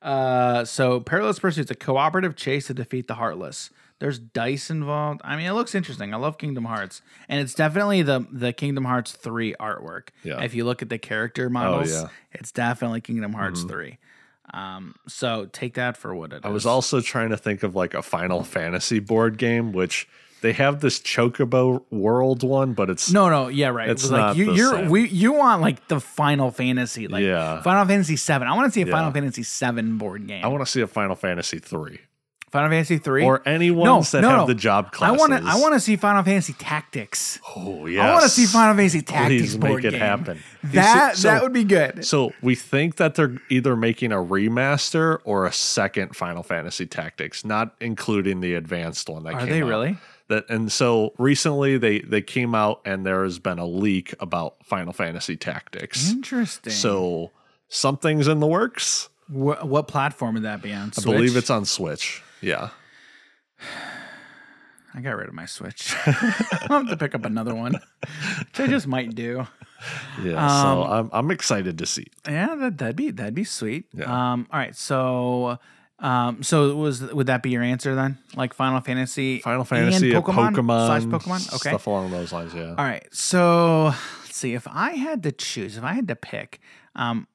Uh, 0.00 0.64
so 0.64 1.00
Perilous 1.00 1.40
Pursuit's 1.40 1.70
a 1.70 1.74
cooperative 1.74 2.36
chase 2.36 2.68
to 2.68 2.74
defeat 2.74 3.08
the 3.08 3.14
Heartless. 3.14 3.70
There's 3.98 4.18
dice 4.18 4.70
involved. 4.70 5.22
I 5.24 5.36
mean, 5.36 5.46
it 5.46 5.52
looks 5.54 5.74
interesting. 5.74 6.12
I 6.14 6.18
love 6.18 6.38
Kingdom 6.38 6.66
Hearts, 6.66 7.00
and 7.28 7.40
it's 7.40 7.54
definitely 7.54 8.02
the 8.02 8.26
the 8.30 8.52
Kingdom 8.52 8.84
Hearts 8.84 9.10
three 9.12 9.54
artwork. 9.58 10.08
Yeah. 10.22 10.40
If 10.42 10.54
you 10.54 10.64
look 10.64 10.82
at 10.82 10.88
the 10.90 10.98
character 10.98 11.50
models, 11.50 11.90
yeah. 11.90 12.08
it's 12.30 12.52
definitely 12.52 13.00
Kingdom 13.00 13.32
Hearts 13.32 13.64
three. 13.64 13.98
Um, 14.54 14.94
so 15.08 15.48
take 15.52 15.74
that 15.74 15.96
for 15.96 16.14
what 16.14 16.32
it 16.32 16.40
I 16.44 16.48
was 16.48 16.66
also 16.66 17.00
trying 17.00 17.30
to 17.30 17.36
think 17.36 17.62
of 17.62 17.74
like 17.74 17.94
a 17.94 18.02
Final 18.02 18.42
Fantasy 18.42 18.98
board 19.00 19.38
game, 19.38 19.72
which 19.72 20.08
they 20.42 20.52
have 20.52 20.80
this 20.80 21.00
Chocobo 21.00 21.82
World 21.90 22.42
one, 22.42 22.72
but 22.74 22.88
it's 22.90 23.10
No, 23.10 23.28
no, 23.28 23.48
yeah, 23.48 23.68
right. 23.68 23.88
It's 23.88 24.08
like 24.10 24.36
you, 24.36 24.52
you're 24.54 24.70
same. 24.72 24.90
we 24.90 25.08
you 25.08 25.32
want 25.32 25.62
like 25.62 25.88
the 25.88 25.98
Final 26.00 26.50
Fantasy, 26.50 27.08
like 27.08 27.24
Yeah. 27.24 27.62
Final 27.62 27.84
Fantasy 27.86 28.16
seven. 28.16 28.46
I 28.46 28.54
want 28.54 28.72
to 28.72 28.72
see 28.72 28.82
a 28.82 28.92
Final 28.92 29.10
Fantasy 29.12 29.42
seven 29.42 29.98
board 29.98 30.26
game. 30.26 30.44
I 30.44 30.48
want 30.48 30.64
to 30.64 30.70
see 30.70 30.80
a 30.80 30.86
Final 30.86 31.16
Fantasy 31.16 31.58
three 31.58 32.00
Final 32.52 32.70
Fantasy 32.70 32.98
three 32.98 33.24
or 33.24 33.42
any 33.46 33.70
ones 33.70 34.12
that 34.12 34.20
no, 34.22 34.28
have 34.30 34.38
no. 34.40 34.46
the 34.46 34.54
job 34.54 34.92
classes. 34.92 35.16
I 35.16 35.18
want 35.18 35.42
to. 35.44 35.48
I 35.50 35.56
want 35.60 35.74
to 35.74 35.80
see 35.80 35.96
Final 35.96 36.22
Fantasy 36.22 36.52
Tactics. 36.54 37.38
Oh 37.56 37.86
yes. 37.86 38.02
I 38.04 38.12
want 38.12 38.22
to 38.22 38.28
see 38.30 38.46
Final 38.46 38.74
Fantasy 38.76 39.02
Tactics 39.02 39.42
Please 39.54 39.58
make 39.58 39.84
it 39.84 39.90
game. 39.90 40.00
happen. 40.00 40.42
That 40.62 41.16
So- 41.16 41.28
that 41.28 41.42
would 41.42 41.52
be 41.52 41.64
good. 41.64 42.04
So 42.04 42.32
we 42.42 42.54
think 42.54 42.96
that 42.96 43.14
they're 43.16 43.36
either 43.50 43.74
making 43.76 44.12
a 44.12 44.16
remaster 44.16 45.18
or 45.24 45.44
a 45.46 45.52
second 45.52 46.14
Final 46.16 46.42
Fantasy 46.42 46.86
Tactics, 46.86 47.44
not 47.44 47.74
including 47.80 48.40
the 48.40 48.54
advanced 48.54 49.08
one 49.08 49.24
that 49.24 49.34
Are 49.34 49.44
they 49.46 49.62
out. 49.62 49.68
really? 49.68 49.98
that 50.28 50.44
and 50.48 50.72
so 50.72 51.12
recently 51.18 51.78
they 51.78 52.00
they 52.00 52.20
came 52.22 52.52
out 52.54 52.80
and 52.84 53.06
there 53.06 53.22
has 53.22 53.38
been 53.38 53.58
a 53.58 53.66
leak 53.66 54.14
about 54.18 54.56
Final 54.64 54.92
Fantasy 54.92 55.36
Tactics. 55.36 56.10
Interesting. 56.10 56.72
So 56.72 57.30
something's 57.68 58.28
in 58.28 58.40
the 58.40 58.46
works. 58.46 59.08
Wh- 59.28 59.62
what 59.64 59.88
platform 59.88 60.34
would 60.34 60.44
that 60.44 60.62
be 60.62 60.72
on? 60.72 60.92
I 60.98 61.02
believe 61.02 61.36
it's 61.36 61.50
on 61.50 61.64
Switch. 61.64 62.22
Yeah. 62.40 62.70
I 64.94 65.00
got 65.00 65.16
rid 65.16 65.28
of 65.28 65.34
my 65.34 65.44
Switch. 65.46 65.94
I'll 66.06 66.80
have 66.80 66.88
to 66.88 66.96
pick 66.96 67.14
up 67.14 67.24
another 67.26 67.54
one, 67.54 67.72
which 67.72 68.60
I 68.60 68.66
just 68.66 68.86
might 68.86 69.14
do. 69.14 69.46
Yeah. 70.22 70.62
so 70.62 70.84
I'm 70.84 71.10
I'm 71.12 71.30
excited 71.30 71.76
to 71.78 71.86
see. 71.86 72.06
Yeah, 72.26 72.54
that, 72.54 72.78
that'd 72.78 72.96
be 72.96 73.10
that'd 73.10 73.34
be 73.34 73.44
sweet. 73.44 73.84
Yeah. 73.92 74.04
Um, 74.32 74.46
all 74.50 74.58
right, 74.58 74.74
so 74.74 75.58
um, 75.98 76.42
so 76.42 76.74
was 76.76 77.02
would 77.02 77.26
that 77.26 77.42
be 77.42 77.50
your 77.50 77.62
answer 77.62 77.94
then? 77.94 78.18
Like 78.34 78.54
Final 78.54 78.80
Fantasy, 78.80 79.40
Final 79.40 79.64
Fantasy, 79.64 80.14
and 80.14 80.24
Pokemon, 80.24 80.54
Pokemon, 80.54 80.86
slash 80.86 81.02
Pokemon. 81.04 81.54
Okay. 81.54 81.70
stuff 81.70 81.86
along 81.86 82.10
those 82.10 82.32
lines. 82.32 82.54
Yeah. 82.54 82.70
All 82.70 82.84
right, 82.84 83.06
so 83.12 83.92
let's 84.22 84.36
see. 84.36 84.54
If 84.54 84.66
I 84.66 84.92
had 84.92 85.22
to 85.24 85.32
choose, 85.32 85.76
if 85.76 85.84
I 85.84 85.92
had 85.92 86.08
to 86.08 86.16
pick, 86.16 86.60
um, 86.94 87.28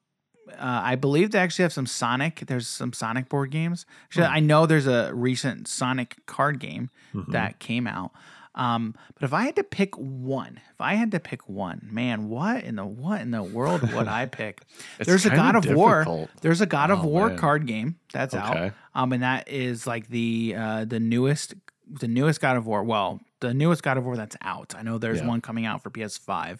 uh, 0.58 0.80
I 0.84 0.94
believe 0.96 1.30
they 1.30 1.38
actually 1.38 1.64
have 1.64 1.72
some 1.72 1.86
Sonic. 1.86 2.44
There's 2.46 2.68
some 2.68 2.92
Sonic 2.92 3.28
board 3.28 3.50
games. 3.50 3.86
Actually, 4.04 4.26
I 4.26 4.40
know 4.40 4.66
there's 4.66 4.86
a 4.86 5.12
recent 5.14 5.68
Sonic 5.68 6.16
card 6.26 6.58
game 6.58 6.90
that 7.28 7.58
came 7.58 7.86
out. 7.86 8.12
Um, 8.54 8.94
but 9.14 9.22
if 9.22 9.32
I 9.32 9.44
had 9.44 9.56
to 9.56 9.64
pick 9.64 9.94
one, 9.96 10.60
if 10.74 10.80
I 10.80 10.94
had 10.94 11.10
to 11.12 11.20
pick 11.20 11.48
one, 11.48 11.88
man, 11.90 12.28
what 12.28 12.64
in 12.64 12.76
the 12.76 12.84
what 12.84 13.22
in 13.22 13.30
the 13.30 13.42
world 13.42 13.80
would 13.94 14.08
I 14.08 14.26
pick? 14.40 14.60
There's 14.98 15.24
a 15.24 15.30
God 15.30 15.56
of 15.56 15.64
War. 15.74 16.28
There's 16.42 16.60
a 16.60 16.66
God 16.66 16.90
of 16.90 17.00
Oh, 17.00 17.06
War 17.08 17.28
man. 17.28 17.38
card 17.38 17.66
game 17.66 17.96
that's 18.12 18.34
out. 18.34 18.72
Um, 18.94 19.12
and 19.14 19.22
that 19.22 19.48
is 19.48 19.86
like 19.86 20.08
the 20.08 20.54
uh 20.56 20.84
the 20.84 21.00
newest 21.00 21.54
the 21.88 22.08
newest 22.08 22.42
God 22.42 22.58
of 22.58 22.66
War. 22.66 22.82
Well, 22.84 23.20
the 23.40 23.54
newest 23.54 23.82
God 23.82 23.96
of 23.96 24.04
War 24.04 24.16
that's 24.18 24.36
out. 24.42 24.74
I 24.76 24.82
know 24.82 24.98
there's 24.98 25.20
Yeah. 25.20 25.28
one 25.28 25.40
coming 25.40 25.64
out 25.64 25.82
for 25.82 25.88
PS5. 25.90 26.58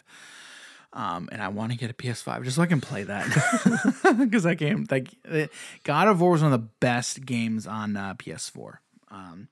Um, 0.94 1.28
and 1.32 1.40
I 1.42 1.48
want 1.48 1.72
to 1.72 1.78
get 1.78 1.90
a 1.90 1.94
PS5 1.94 2.44
just 2.44 2.56
so 2.56 2.62
I 2.62 2.66
can 2.66 2.80
play 2.82 3.04
that 3.04 3.26
because 4.18 4.42
that 4.42 4.56
game, 4.56 4.86
like 4.90 5.08
uh, 5.30 5.46
God 5.84 6.08
of 6.08 6.20
War, 6.20 6.32
was 6.32 6.42
one 6.42 6.52
of 6.52 6.60
the 6.60 6.68
best 6.80 7.24
games 7.24 7.66
on 7.66 7.96
uh, 7.96 8.12
PS4. 8.14 8.74
Um, 9.10 9.48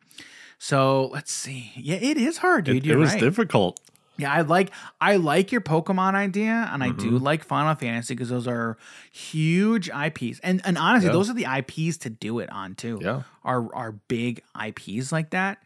so 0.58 1.06
let's 1.06 1.32
see. 1.32 1.72
Yeah, 1.76 1.96
it 1.96 2.18
is 2.18 2.38
hard, 2.38 2.64
dude. 2.64 2.86
It, 2.86 2.90
it 2.92 2.96
was 2.96 3.12
right. 3.12 3.20
difficult. 3.20 3.80
Yeah, 4.18 4.30
I 4.34 4.42
like 4.42 4.70
I 5.00 5.16
like 5.16 5.50
your 5.50 5.62
Pokemon 5.62 6.14
idea, 6.14 6.68
and 6.70 6.84
I 6.84 6.90
do 6.90 7.12
Mm-hmm. 7.12 7.24
like 7.24 7.42
Final 7.42 7.74
Fantasy 7.74 8.12
because 8.12 8.28
those 8.28 8.46
are 8.46 8.76
huge 9.10 9.88
IPs, 9.88 10.40
and 10.42 10.60
and 10.66 10.76
honestly, 10.76 11.06
Yeah. 11.08 11.12
those 11.14 11.30
are 11.30 11.34
the 11.34 11.46
IPs 11.58 11.96
to 11.98 12.10
do 12.10 12.38
it 12.40 12.50
on 12.52 12.74
too. 12.74 12.98
Yeah. 13.00 13.22
are 13.44 13.74
are 13.74 13.92
big 13.92 14.42
IPs 14.62 15.10
like 15.10 15.30
that. 15.30 15.62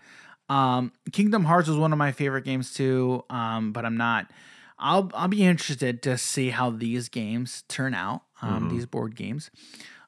Um, 0.48 0.92
Kingdom 1.10 1.44
Hearts 1.44 1.66
was 1.68 1.78
one 1.78 1.92
of 1.92 1.98
my 1.98 2.12
favorite 2.12 2.44
games 2.44 2.72
too. 2.72 3.24
Um, 3.28 3.72
but 3.72 3.84
I'm 3.84 3.96
not. 3.96 4.30
I'll 4.84 5.10
I'll 5.14 5.28
be 5.28 5.42
interested 5.44 6.02
to 6.02 6.18
see 6.18 6.50
how 6.50 6.68
these 6.70 7.08
games 7.08 7.64
turn 7.68 7.94
out. 7.94 8.22
Um, 8.42 8.50
Mm-hmm. 8.66 8.68
these 8.76 8.86
board 8.86 9.16
games. 9.16 9.50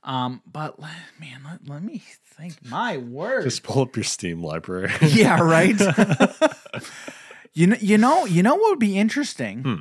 Um, 0.05 0.43
but 0.47 0.79
man, 1.19 1.41
let, 1.45 1.67
let 1.69 1.83
me 1.83 2.03
think. 2.25 2.55
My 2.65 2.97
word. 2.99 3.45
Just 3.45 3.63
pull 3.63 3.83
up 3.83 3.97
your 3.97 4.05
Steam 4.05 4.43
library. 4.43 4.93
yeah, 5.03 5.41
right. 5.41 5.75
you 7.55 7.67
know, 7.67 7.77
you 7.81 7.99
know, 7.99 8.25
you 8.27 8.43
know 8.43 8.55
what 8.55 8.71
would 8.71 8.79
be 8.79 8.99
interesting 8.99 9.63
Hmm. 9.63 9.75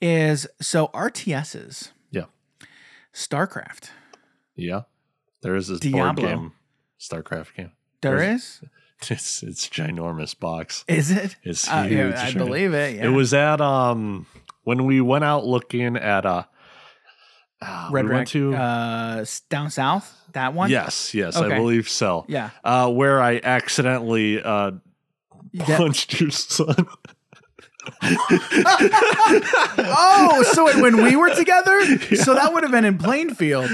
is 0.00 0.46
so 0.60 0.88
RTSs, 0.88 1.90
yeah. 2.10 2.24
StarCraft. 3.12 3.88
Yeah. 4.54 4.82
There 5.42 5.56
is 5.56 5.68
this 5.68 5.80
Diablo. 5.80 6.12
board 6.14 6.16
game, 6.18 6.52
StarCraft 7.00 7.54
game. 7.54 7.72
There 8.02 8.18
There's- 8.18 8.60
is, 8.62 8.68
It's 9.10 9.42
it's 9.42 9.68
ginormous 9.68 10.38
box. 10.38 10.84
is 10.88 11.10
it? 11.10 11.36
It's 11.42 11.68
Uh, 11.68 11.82
huge. 11.82 12.14
yeah, 12.14 12.22
I 12.26 12.32
believe 12.32 12.72
it. 12.74 12.96
Yeah. 12.96 13.06
It 13.06 13.08
was 13.10 13.34
at 13.34 13.60
um 13.60 14.26
when 14.62 14.84
we 14.86 15.00
went 15.00 15.24
out 15.24 15.44
looking 15.46 15.96
at 15.96 16.24
uh, 16.24 16.44
uh 17.60 17.88
Red 17.92 18.04
we 18.06 18.10
Rack 18.10 18.16
went 18.18 18.28
to 18.28 18.54
uh, 18.54 19.24
down 19.50 19.70
south. 19.70 20.10
That 20.32 20.52
one. 20.54 20.70
yes 20.70 21.14
yes 21.14 21.36
Okay. 21.36 21.54
I 21.54 21.58
believe 21.58 21.88
so 21.88 22.24
Yeah. 22.28 22.50
uh 22.64 22.90
where 22.90 23.20
I 23.22 23.40
accidentally 23.42 24.42
uh 24.42 24.72
That- 25.52 25.76
punched 25.76 26.20
your 26.20 26.30
son 26.30 26.86
oh, 29.78 30.42
so 30.52 30.64
wait, 30.66 30.76
when 30.76 31.02
we 31.02 31.16
were 31.16 31.34
together, 31.34 31.84
so 32.16 32.34
that 32.34 32.52
would 32.52 32.62
have 32.62 32.72
been 32.72 32.84
in 32.84 32.98
Plainfield. 32.98 33.70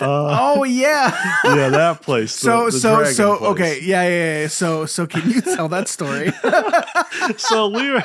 oh 0.00 0.64
yeah. 0.64 1.10
yeah 1.44 1.68
that 1.68 2.02
place 2.02 2.32
So 2.34 2.66
the- 2.66 2.70
the 2.72 2.78
so 2.78 3.04
so 3.04 3.36
place. 3.38 3.50
okay 3.50 3.80
yeah, 3.82 4.02
yeah 4.02 4.40
yeah 4.42 4.46
so 4.48 4.86
so 4.86 5.06
can 5.06 5.28
you 5.30 5.40
tell 5.40 5.68
that 5.68 5.88
story? 5.88 6.32
so 7.36 7.68
we 7.68 7.90
were 7.90 8.02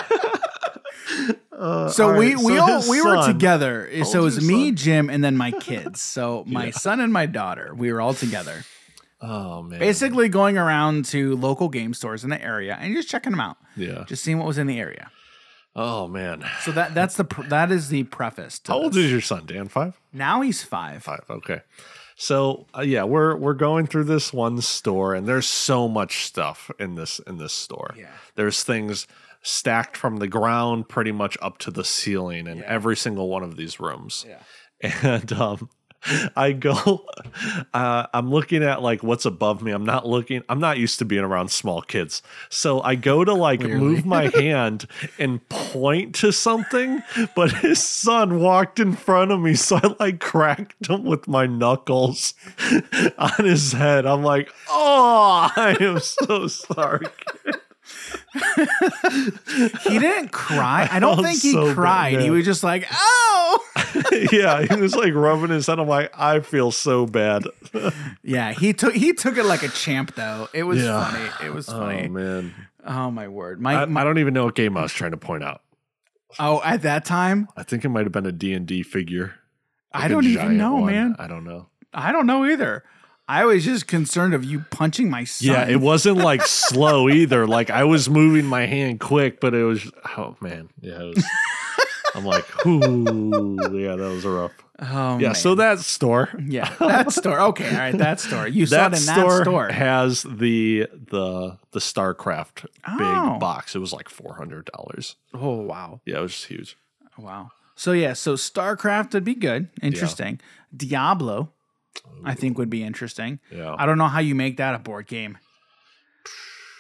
Uh, 1.58 1.90
So 1.98 2.12
all 2.12 2.18
we 2.18 2.36
we 2.36 2.56
so 2.58 2.62
all 2.62 2.68
his 2.82 2.90
we 2.90 3.02
were 3.02 3.16
son- 3.16 3.34
together. 3.34 3.90
So 4.06 4.20
it 4.20 4.24
was 4.24 4.42
me, 4.46 4.68
son? 4.68 4.76
Jim, 4.76 5.10
and 5.10 5.24
then 5.24 5.36
my 5.38 5.52
kids. 5.52 6.02
So 6.02 6.44
my 6.48 6.70
son 6.72 7.00
and 7.00 7.12
my 7.14 7.26
daughter, 7.26 7.74
we 7.76 7.92
were 7.92 8.02
all 8.02 8.14
together. 8.14 8.64
Oh 9.22 9.62
man 9.64 9.80
Basically 9.80 10.30
going 10.30 10.58
around 10.58 11.06
to 11.06 11.36
local 11.38 11.70
game 11.70 11.94
stores 11.94 12.24
in 12.24 12.30
the 12.30 12.42
area 12.44 12.78
and 12.80 12.94
just 12.96 13.10
checking 13.10 13.32
them 13.32 13.40
out. 13.42 13.58
yeah 13.76 14.04
Just 14.08 14.24
seeing 14.24 14.38
what 14.38 14.48
was 14.48 14.58
in 14.58 14.68
the 14.68 14.80
area. 14.80 15.10
oh 15.76 16.08
man 16.08 16.44
So 16.64 16.72
that 16.74 16.94
that's 16.94 17.16
the 17.16 17.24
pr- 17.26 17.44
that 17.50 17.72
is 17.72 17.90
the 17.90 18.04
preface. 18.04 18.60
To 18.60 18.72
how 18.74 18.78
old 18.80 18.94
this. 18.94 19.06
is 19.06 19.12
your 19.12 19.22
son 19.22 19.46
Dan 19.46 19.68
five 19.68 20.00
now? 20.14 20.42
He's 20.42 20.64
five. 20.64 21.04
Five. 21.04 21.24
Okay. 21.30 21.62
So 22.16 22.66
uh, 22.76 22.82
yeah, 22.82 23.04
we're 23.04 23.36
we're 23.36 23.54
going 23.54 23.86
through 23.86 24.06
this 24.06 24.34
one 24.34 24.60
store, 24.62 25.14
and 25.14 25.28
there's 25.28 25.46
so 25.46 25.88
much 25.88 26.24
stuff 26.26 26.72
in 26.80 26.96
this 26.96 27.20
in 27.28 27.38
this 27.38 27.54
store. 27.54 27.94
Yeah. 27.96 28.08
There's 28.36 28.64
things 28.64 29.06
stacked 29.44 29.96
from 29.96 30.18
the 30.18 30.28
ground 30.28 30.90
pretty 30.90 31.12
much 31.12 31.38
up 31.44 31.60
to 31.60 31.70
the 31.72 31.84
ceiling 31.84 32.48
in 32.48 32.64
every 32.64 32.96
single 32.98 33.30
one 33.30 33.44
of 33.44 33.56
these 33.56 33.80
rooms. 33.80 34.26
Yeah. 34.28 34.40
And 35.04 35.32
um, 35.34 35.70
I 36.36 36.52
go, 36.52 37.06
uh, 37.74 38.08
I'm 38.14 38.30
looking 38.30 38.64
at 38.64 38.82
like 38.82 39.04
what's 39.04 39.26
above 39.26 39.62
me. 39.62 39.72
I'm 39.72 39.86
not 39.86 40.08
looking. 40.08 40.44
I'm 40.50 40.60
not 40.60 40.78
used 40.78 41.00
to 41.00 41.06
being 41.06 41.24
around 41.24 41.50
small 41.50 41.82
kids, 41.82 42.22
so 42.50 42.82
I 42.82 42.96
go 42.96 43.24
to 43.24 43.34
like 43.34 43.62
move 43.62 44.06
my 44.06 44.28
hand 44.34 44.88
and 45.20 45.48
point 45.50 46.16
to 46.16 46.32
something, 46.32 47.04
but 47.36 47.52
his 47.52 47.82
son 47.82 48.40
walked 48.40 48.80
in 48.80 48.94
front 48.94 49.32
of 49.32 49.40
me, 49.40 49.56
so 49.56 49.78
I 49.78 49.96
like 50.00 50.20
cracked 50.20 50.88
him 50.88 51.04
with 51.04 51.28
my 51.28 51.46
knuckles 51.46 52.34
on 53.18 53.46
his 53.46 53.72
head. 53.74 54.06
I'm 54.06 54.24
like, 54.24 54.52
oh, 54.70 55.50
I 55.56 55.78
am 55.80 56.00
so 56.00 56.48
sorry. 56.48 57.08
He 59.84 60.00
didn't 60.00 60.32
cry. 60.32 60.88
I 60.92 61.00
don't 61.00 61.20
Oh, 61.20 61.24
think 61.24 61.42
he 61.42 61.52
so 61.54 61.68
bad, 61.68 61.76
cried. 61.76 62.20
he 62.22 62.30
was 62.30 62.46
just 62.46 62.64
like, 62.64 62.86
oh. 62.92 63.64
yeah, 64.32 64.64
he 64.64 64.76
was 64.80 64.96
like 64.96 65.14
rubbing 65.14 65.50
his 65.50 65.68
head. 65.68 65.80
I'm 65.80 65.88
like, 65.88 66.12
I 66.18 66.40
feel 66.42 66.72
so 66.72 67.06
bad. 67.06 67.44
yeah, 68.24 68.52
he 68.52 68.74
took 68.74 68.94
he 68.94 69.14
took 69.14 69.38
it 69.38 69.44
like 69.46 69.64
a 69.64 69.70
champ 69.70 70.16
though. 70.16 70.48
It 70.54 70.64
was 70.64 70.84
Yeah. 70.84 71.10
funny. 71.10 71.48
It 71.48 71.54
was 71.54 71.70
Oh 71.70 71.80
funny. 71.80 72.08
man. 72.08 72.54
Oh, 72.86 73.12
my 73.12 73.28
word. 73.28 73.60
My, 73.62 73.82
I, 73.82 73.86
my 73.86 74.02
I 74.02 74.04
don't 74.04 74.18
even 74.20 74.34
know 74.34 74.46
what 74.46 74.56
game 74.56 74.78
I 74.78 74.82
was 74.82 74.94
trying 74.94 75.12
to 75.12 75.18
point 75.18 75.44
out. 75.44 75.62
oh 76.40 76.62
at 76.64 76.82
that 76.84 77.06
time, 77.06 77.48
I 77.58 77.64
think 77.64 77.84
it 77.86 77.90
might 77.90 78.06
have 78.06 78.12
been 78.14 78.26
a 78.26 78.32
D&D 78.32 78.84
figure. 78.84 79.34
I 79.92 80.00
Like 80.02 80.06
a 80.06 80.14
don't 80.14 80.26
even 80.26 80.58
know, 80.58 80.76
one. 80.76 80.86
man. 80.94 81.16
I 81.20 81.28
don't 81.28 81.44
know. 81.46 81.68
I 81.94 82.12
don't 82.12 82.28
know 82.28 82.46
either. 82.46 82.84
I 83.30 83.46
was 83.46 83.66
just 83.66 83.88
concerned 83.88 84.34
of 84.34 84.44
you 84.46 84.62
punching 84.70 85.10
my 85.10 85.24
son. 85.26 85.50
Yeah, 85.54 85.68
it 85.68 85.82
wasn't 85.82 86.18
like 86.18 86.42
slow 86.46 87.10
either. 87.10 87.46
Like 87.48 87.70
I 87.70 87.84
was 87.84 88.10
moving 88.10 88.46
my 88.46 88.66
hand 88.66 89.00
quick, 89.00 89.40
but 89.42 89.54
it 89.54 89.64
was 89.64 89.90
oh 90.18 90.36
man. 90.42 90.70
Yeah, 90.82 91.02
it 91.02 91.16
was 91.16 91.26
I'm 92.16 92.26
like, 92.26 92.66
ooh, 92.66 93.58
yeah, 93.78 93.96
that 93.96 94.10
was 94.10 94.26
rough. 94.26 94.52
Oh, 94.80 95.18
Yeah, 95.18 95.30
man. 95.30 95.36
so 95.36 95.56
that 95.56 95.80
store 95.80 96.30
yeah, 96.48 96.74
that 96.80 97.12
store. 97.12 97.40
Okay, 97.40 97.70
all 97.70 97.78
right, 97.78 97.98
that 97.98 98.20
store. 98.20 98.48
You 98.48 98.66
saw 98.66 98.90
that 98.90 98.94
it 98.94 98.96
in 98.98 99.02
store, 99.02 99.38
that 99.40 99.44
store. 99.44 99.68
has 99.70 100.24
the 100.24 100.88
the 100.94 101.58
the 101.72 101.80
StarCraft 101.80 102.66
Oh. 102.88 102.98
big 103.32 103.40
box. 103.40 103.76
It 103.76 103.80
was 103.80 103.92
like 103.92 104.08
four 104.08 104.36
hundred 104.36 104.70
dollars. 104.74 105.16
oh 105.34 105.56
wow, 105.58 106.00
Yeah, 106.06 106.20
it 106.20 106.22
was 106.22 106.32
just 106.34 106.46
huge. 106.46 106.78
wow. 107.18 107.52
So 107.76 107.92
yeah, 107.92 108.14
so 108.14 108.34
StarCraft 108.36 109.14
would 109.14 109.24
be 109.24 109.36
good, 109.36 109.70
interesting. 109.82 110.40
Diablo, 110.76 111.50
I 112.24 112.34
think 112.36 112.58
would 112.58 112.70
be 112.70 112.84
interesting. 112.84 113.40
Yeah. 113.52 113.76
I 113.78 113.86
don't 113.86 113.98
know 113.98 114.08
how 114.08 114.20
you 114.20 114.36
make 114.36 114.58
that 114.58 114.76
a 114.76 114.80
board 114.80 115.08
game. 115.08 115.38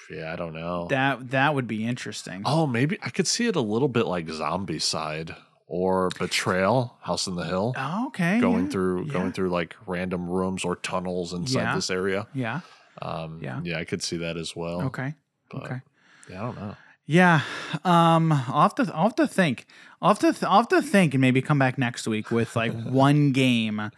Yeah, 0.10 0.31
I 0.31 0.35
don't 0.38 0.53
know. 0.53 0.88
That 0.89 1.31
that 1.31 1.53
would 1.53 1.68
be 1.68 1.85
interesting. 1.85 2.44
Oh, 2.45 2.65
maybe 2.65 2.98
I 3.03 3.10
could 3.10 3.27
see 3.27 3.48
it 3.48 3.56
a 3.56 3.61
little 3.61 3.89
bit 3.89 4.06
like 4.06 4.26
Zombicide 4.27 5.35
or 5.68 6.10
Betrayal, 6.18 6.98
House 7.02 7.27
in 7.27 7.35
the 7.35 7.44
Hill, 7.44 7.73
Oh, 7.77 8.07
okay, 8.07 8.39
going 8.39 8.65
yeah, 8.65 8.69
through 8.72 9.06
yeah. 9.07 9.14
going 9.14 9.34
through 9.34 9.49
like 9.49 9.76
random 9.85 10.30
rooms 10.30 10.64
or 10.64 10.77
tunnels 10.77 11.34
inside 11.34 11.60
Yeah. 11.60 11.76
this 11.76 11.89
area. 11.89 12.26
Yeah. 12.34 12.61
Um, 13.02 13.39
Yeah. 13.44 13.60
yeah, 13.64 13.77
I 13.80 13.84
could 13.84 14.02
see 14.02 14.18
that 14.18 14.38
as 14.38 14.56
well. 14.56 14.84
Okay. 14.84 15.14
but, 15.52 15.64
Okay. 15.64 15.81
Yeah, 16.30 16.41
I 16.41 16.45
don't 16.45 16.56
know. 16.57 16.76
Yeah. 17.06 17.41
Um. 17.84 18.31
I'll 18.31 18.61
have 18.64 18.76
to. 18.76 18.91
I'll 18.94 19.03
have 19.03 19.15
to 19.15 19.27
think. 19.27 19.65
I'll 20.02 20.10
have 20.10 20.19
to. 20.19 20.31
Th- 20.31 20.44
I'll 20.44 20.57
have 20.60 20.68
to 20.69 20.81
think 20.81 21.14
and 21.15 21.22
maybe 21.22 21.41
come 21.41 21.60
back 21.60 21.77
next 21.77 22.07
week 22.07 22.31
with 22.31 22.56
like 22.56 22.72
one 22.85 23.34
game 23.34 23.91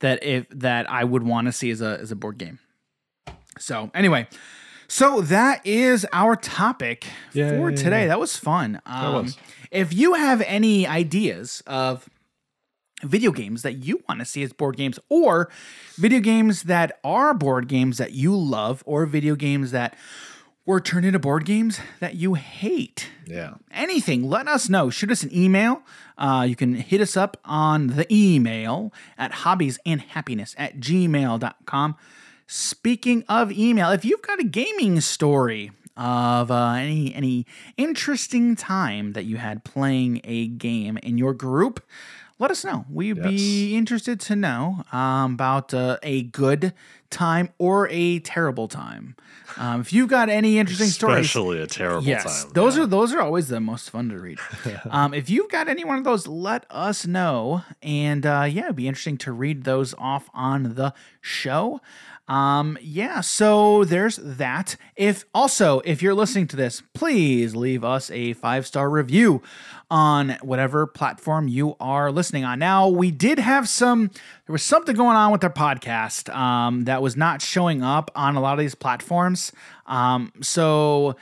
that 0.00 0.22
if 0.22 0.48
that 0.50 0.90
I 0.90 1.04
would 1.04 1.22
want 1.22 1.46
to 1.46 1.52
see 1.52 1.70
as 1.70 1.80
a 1.80 1.98
as 2.00 2.12
a 2.12 2.16
board 2.16 2.38
game. 2.38 2.58
So 3.58 3.90
anyway, 3.94 4.28
So 4.88 5.20
that 5.20 5.66
is 5.66 6.06
our 6.12 6.36
topic 6.36 7.06
for 7.32 7.72
today. 7.72 8.06
That 8.06 8.20
was 8.20 8.36
fun. 8.36 8.80
Um, 8.86 9.24
was. 9.24 9.36
If 9.70 9.92
you 9.92 10.14
have 10.14 10.42
any 10.42 10.86
ideas 10.86 11.62
of 11.66 12.08
video 13.02 13.30
games 13.30 13.62
that 13.62 13.74
you 13.74 14.02
want 14.08 14.20
to 14.20 14.24
see 14.24 14.42
as 14.42 14.52
board 14.52 14.76
games, 14.76 14.98
or 15.08 15.50
video 15.96 16.20
games 16.20 16.64
that 16.64 16.98
are 17.02 17.34
board 17.34 17.68
games 17.68 17.98
that 17.98 18.12
you 18.12 18.34
love, 18.36 18.82
or 18.86 19.06
video 19.06 19.34
games 19.34 19.72
that 19.72 19.96
were 20.66 20.80
turned 20.80 21.06
into 21.06 21.18
board 21.18 21.44
games 21.44 21.78
that 22.00 22.16
you 22.16 22.34
hate, 22.34 23.08
Yeah. 23.24 23.54
anything, 23.70 24.28
let 24.28 24.48
us 24.48 24.68
know. 24.68 24.90
Shoot 24.90 25.10
us 25.12 25.22
an 25.22 25.34
email. 25.34 25.82
Uh, 26.18 26.44
you 26.48 26.56
can 26.56 26.74
hit 26.74 27.00
us 27.00 27.16
up 27.16 27.36
on 27.44 27.86
the 27.88 28.06
email 28.12 28.92
at 29.16 29.32
hobbiesandhappiness 29.32 30.54
at 30.58 30.78
gmail.com. 30.80 31.96
Speaking 32.48 33.24
of 33.28 33.50
email, 33.52 33.90
if 33.90 34.04
you've 34.04 34.22
got 34.22 34.40
a 34.40 34.44
gaming 34.44 35.00
story 35.00 35.70
of 35.96 36.50
uh, 36.50 36.72
any 36.72 37.14
any 37.14 37.46
interesting 37.76 38.54
time 38.54 39.12
that 39.14 39.24
you 39.24 39.38
had 39.38 39.64
playing 39.64 40.20
a 40.24 40.46
game 40.48 40.96
in 40.98 41.16
your 41.18 41.32
group, 41.32 41.82
let 42.38 42.50
us 42.50 42.64
know. 42.64 42.84
We'd 42.90 43.22
be 43.22 43.74
interested 43.76 44.20
to 44.20 44.36
know 44.36 44.84
um, 44.92 45.34
about 45.34 45.72
uh, 45.72 45.96
a 46.02 46.22
good 46.24 46.74
time 47.08 47.50
or 47.58 47.88
a 47.90 48.18
terrible 48.20 48.68
time. 48.68 49.16
Um, 49.56 49.80
if 49.80 49.92
you've 49.92 50.08
got 50.10 50.28
any 50.28 50.58
interesting 50.58 50.88
stories, 50.88 51.26
Especially 51.26 51.62
a 51.62 51.66
terrible 51.66 52.02
Yes, 52.06 52.44
time. 52.44 52.52
those 52.52 52.76
are 52.76 52.86
those 52.86 53.14
are 53.14 53.22
always 53.22 53.48
the 53.48 53.60
most 53.60 53.88
fun 53.90 54.10
to 54.10 54.18
read. 54.18 54.38
um, 54.90 55.14
if 55.14 55.30
you've 55.30 55.50
got 55.50 55.68
any 55.68 55.84
one 55.84 55.96
of 55.98 56.04
those, 56.04 56.26
let 56.26 56.66
us 56.68 57.06
know, 57.06 57.62
and 57.80 58.26
uh, 58.26 58.46
yeah, 58.48 58.64
it'd 58.64 58.76
be 58.76 58.86
interesting 58.88 59.16
to 59.18 59.32
read 59.32 59.64
those 59.64 59.94
off 59.96 60.28
on 60.34 60.74
the 60.74 60.92
show. 61.22 61.80
Um, 62.28 62.76
yeah, 62.80 63.20
so 63.20 63.84
there's 63.84 64.16
that. 64.16 64.76
If 64.96 65.24
also, 65.32 65.80
if 65.84 66.02
you're 66.02 66.14
listening 66.14 66.48
to 66.48 66.56
this, 66.56 66.82
please 66.92 67.54
leave 67.54 67.84
us 67.84 68.10
a 68.10 68.32
five 68.32 68.66
star 68.66 68.90
review 68.90 69.42
on 69.90 70.30
whatever 70.42 70.86
platform 70.86 71.46
you 71.46 71.76
are 71.78 72.10
listening 72.10 72.44
on. 72.44 72.58
Now, 72.58 72.88
we 72.88 73.12
did 73.12 73.38
have 73.38 73.68
some, 73.68 74.08
there 74.46 74.52
was 74.52 74.64
something 74.64 74.96
going 74.96 75.16
on 75.16 75.30
with 75.30 75.44
our 75.44 75.52
podcast 75.52 76.34
um, 76.34 76.84
that 76.84 77.00
was 77.00 77.16
not 77.16 77.40
showing 77.40 77.82
up 77.82 78.10
on 78.16 78.34
a 78.34 78.40
lot 78.40 78.54
of 78.54 78.58
these 78.58 78.74
platforms. 78.74 79.52
Um, 79.86 80.32
so, 80.42 81.16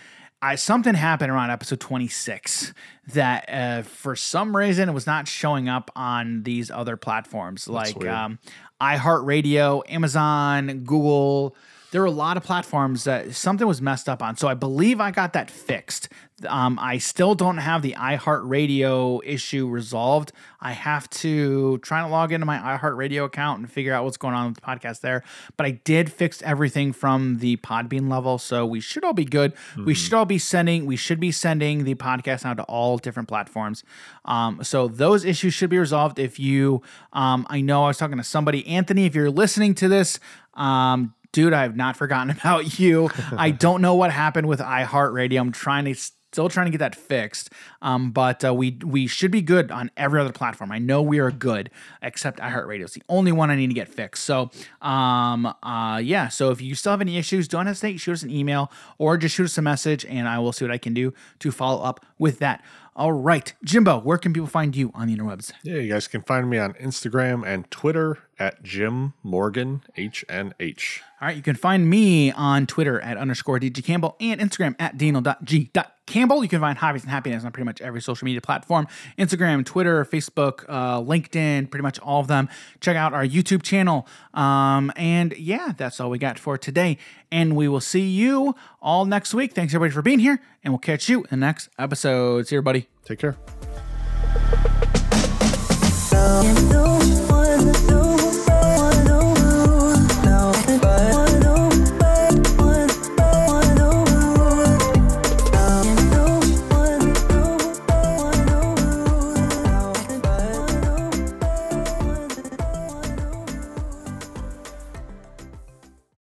I 0.45 0.57
something 0.57 0.93
happened 0.95 1.33
around 1.33 1.51
episode 1.51 1.81
26 1.81 2.75
that 3.15 3.49
uh, 3.49 3.81
for 3.81 4.15
some 4.15 4.55
reason 4.55 4.91
it 4.91 4.93
was 4.93 5.07
not 5.07 5.27
showing 5.27 5.71
up 5.71 5.91
on 5.97 6.43
these 6.43 6.71
other 6.71 6.99
platforms 6.99 7.67
like 7.67 8.05
um, 8.07 8.39
iHeartRadio, 8.81 9.83
Amazon, 9.89 10.85
Google. 10.85 11.57
There 11.95 12.01
were 12.01 12.09
a 12.09 12.11
lot 12.11 12.37
of 12.37 12.43
platforms 12.43 13.05
that 13.05 13.37
something 13.37 13.69
was 13.69 13.81
messed 13.81 14.09
up 14.09 14.21
on. 14.21 14.37
So 14.37 14.49
I 14.49 14.55
believe 14.55 15.01
I 15.01 15.12
got 15.12 15.33
that 15.35 15.49
fixed. 15.49 16.09
Um, 16.49 16.77
I 16.83 16.99
still 16.99 17.37
don't 17.37 17.59
have 17.59 17.83
the 17.83 17.93
iHeartRadio 17.93 19.21
issue 19.25 19.69
resolved. 19.69 20.33
I 20.61 20.73
have 20.73 21.09
to 21.11 21.79
try 21.79 22.01
to 22.03 22.09
log 22.09 22.33
into 22.33 22.47
my 22.47 22.59
iHeartRadio 22.59 23.27
account 23.27 23.61
and 23.61 23.71
figure 23.71 23.95
out 23.95 24.03
what's 24.03 24.16
going 24.16 24.35
on 24.35 24.47
with 24.49 24.57
the 24.57 24.61
podcast 24.61 25.03
there. 25.03 25.23
But 25.57 25.66
I 25.66 25.71
did 25.71 26.11
fix 26.11 26.43
everything 26.43 26.93
from 26.93 27.39
the 27.39 27.59
Podbean 27.59 28.11
level, 28.11 28.39
so 28.39 28.66
we 28.66 28.81
should 28.81 29.05
all 29.05 29.12
be 29.12 29.25
good. 29.25 29.53
We 29.85 29.95
should 29.95 30.15
all 30.15 30.25
be 30.25 30.39
sending. 30.39 30.87
We 30.87 30.97
should 30.97 31.21
be 31.21 31.31
sending 31.31 31.85
the 31.85 31.95
podcast 31.95 32.45
out 32.45 32.57
to 32.57 32.65
all 32.65 32.99
different 32.99 33.29
platforms. 33.29 33.85
Um, 34.25 34.65
so 34.65 34.89
those 34.89 35.25
issues 35.25 35.55
should 35.55 35.71
be 35.71 35.79
resolved. 35.79 36.19
If 36.19 36.41
you, 36.41 36.83
um, 37.12 37.47
I 37.49 37.61
know 37.61 37.85
I 37.85 37.87
was 37.87 37.99
talking 37.99 38.19
to 38.19 38.25
somebody, 38.25 38.66
Anthony. 38.66 39.07
If 39.07 39.15
you're 39.15 39.31
listening 39.31 39.77
to 39.77 39.87
this, 39.87 40.19
um, 40.55 41.15
dude, 41.35 41.52
I 41.52 41.62
have 41.62 41.77
not 41.77 41.97
forgotten 41.97 42.31
about 42.39 42.78
you. 42.78 43.11
I 43.36 43.51
don't 43.65 43.82
know 43.82 43.94
what 43.94 44.11
happened 44.11 44.48
with 44.48 44.61
iHeartRadio. 44.61 45.39
I'm 45.39 45.52
trying 45.52 45.85
to 45.85 45.94
still 46.35 46.48
trying 46.48 46.66
to 46.66 46.70
get 46.70 46.78
that 46.78 46.97
fixed. 46.97 47.51
Um, 47.81 48.11
but 48.11 48.44
uh, 48.44 48.52
we 48.55 48.78
we 48.85 49.06
should 49.06 49.31
be 49.31 49.43
good 49.43 49.70
on 49.70 49.90
every 49.97 50.20
other 50.20 50.32
platform. 50.32 50.73
I 50.73 50.78
know 50.78 51.02
we 51.02 51.19
are 51.19 51.31
good, 51.31 51.70
except 52.02 52.40
iHeartRadio. 52.40 52.82
It's 52.82 52.94
the 52.94 53.02
only 53.09 53.32
one 53.32 53.51
I 53.51 53.56
need 53.56 53.69
to 53.69 53.74
get 53.74 53.89
fixed. 53.89 54.24
So 54.24 54.51
um, 54.81 55.52
uh, 55.62 56.01
yeah. 56.02 56.28
So 56.28 56.51
if 56.51 56.61
you 56.61 56.74
still 56.74 56.93
have 56.93 57.01
any 57.01 57.19
issues, 57.19 57.47
don't 57.47 57.66
hesitate. 57.66 57.98
Shoot 57.98 58.12
us 58.12 58.23
an 58.23 58.31
email 58.31 58.70
or 58.98 59.16
just 59.16 59.35
shoot 59.35 59.44
us 59.44 59.59
a 59.59 59.62
message, 59.62 60.05
and 60.06 60.28
I 60.28 60.39
will 60.39 60.52
see 60.52 60.65
what 60.65 60.73
I 60.73 60.78
can 60.78 60.94
do 60.94 61.12
to 61.40 61.51
follow 61.51 61.82
up 61.82 62.05
with 62.19 62.39
that. 62.40 62.65
All 62.97 63.12
right, 63.12 63.52
Jimbo, 63.65 63.98
where 64.01 64.19
can 64.19 64.32
people 64.32 64.47
find 64.47 64.77
you 64.77 64.93
on 64.94 65.09
the 65.09 65.16
interwebs? 65.16 65.52
Yeah, 65.65 65.78
you 65.78 65.93
guys 65.93 66.06
can 66.06 66.23
find 66.23 66.48
me 66.48 66.59
on 66.59 66.74
Instagram 66.74 67.44
and 67.44 67.69
Twitter 67.69 68.19
at 68.39 68.62
Jim 68.62 69.15
Morgan 69.23 69.82
H 69.97 70.24
and 70.28 70.55
H. 70.61 71.02
All 71.20 71.28
right, 71.28 71.36
you 71.36 71.43
can 71.43 71.56
find 71.56 71.89
me 71.89 72.32
on 72.32 72.66
Twitter 72.66 73.01
at 73.01 73.16
underscore 73.16 73.59
DG 73.59 73.82
Campbell 73.85 74.16
and 74.20 74.40
Instagram 74.40 74.74
at 74.78 74.98
Daniel.g.campbell. 74.98 76.43
You 76.43 76.48
can 76.48 76.61
find 76.61 76.77
Hobbies 76.77 77.02
and 77.02 77.11
Happiness 77.11 77.44
on 77.44 77.52
pretty 77.52 77.65
much 77.65 77.81
every 77.81 78.02
social 78.02 78.27
media 78.27 78.40
platform 78.40 78.86
Instagram, 79.19 79.65
Twitter, 79.65 80.05
Facebook, 80.05 80.65
uh, 80.69 81.01
LinkedIn, 81.01 81.70
pretty 81.70 81.82
much 81.82 81.98
all 82.01 82.20
of 82.20 82.27
them. 82.27 82.48
Check 82.81 82.97
out 82.97 83.15
our 83.15 83.24
YouTube 83.24 83.62
channel. 83.62 84.06
Um, 84.35 84.93
and 84.97 85.35
yeah, 85.39 85.73
that's 85.77 86.01
all 86.01 86.11
we 86.11 86.19
got 86.19 86.39
for 86.39 86.59
today. 86.59 86.98
And 87.32 87.56
we 87.56 87.69
will 87.69 87.81
see 87.81 88.06
you 88.06 88.55
all 88.82 89.06
next 89.06 89.32
week. 89.32 89.52
Thanks 89.55 89.73
everybody 89.73 89.94
for 89.94 90.02
being 90.02 90.19
here, 90.19 90.40
and 90.62 90.73
we'll 90.74 90.78
catch 90.78 91.09
you 91.09 91.23
in 91.24 91.31
the 91.31 91.36
next 91.36 91.69
episode. 91.78 92.47
See 92.48 92.55
you, 92.55 92.59
everybody. 92.59 92.89
Take 93.05 93.20
care. 93.20 93.36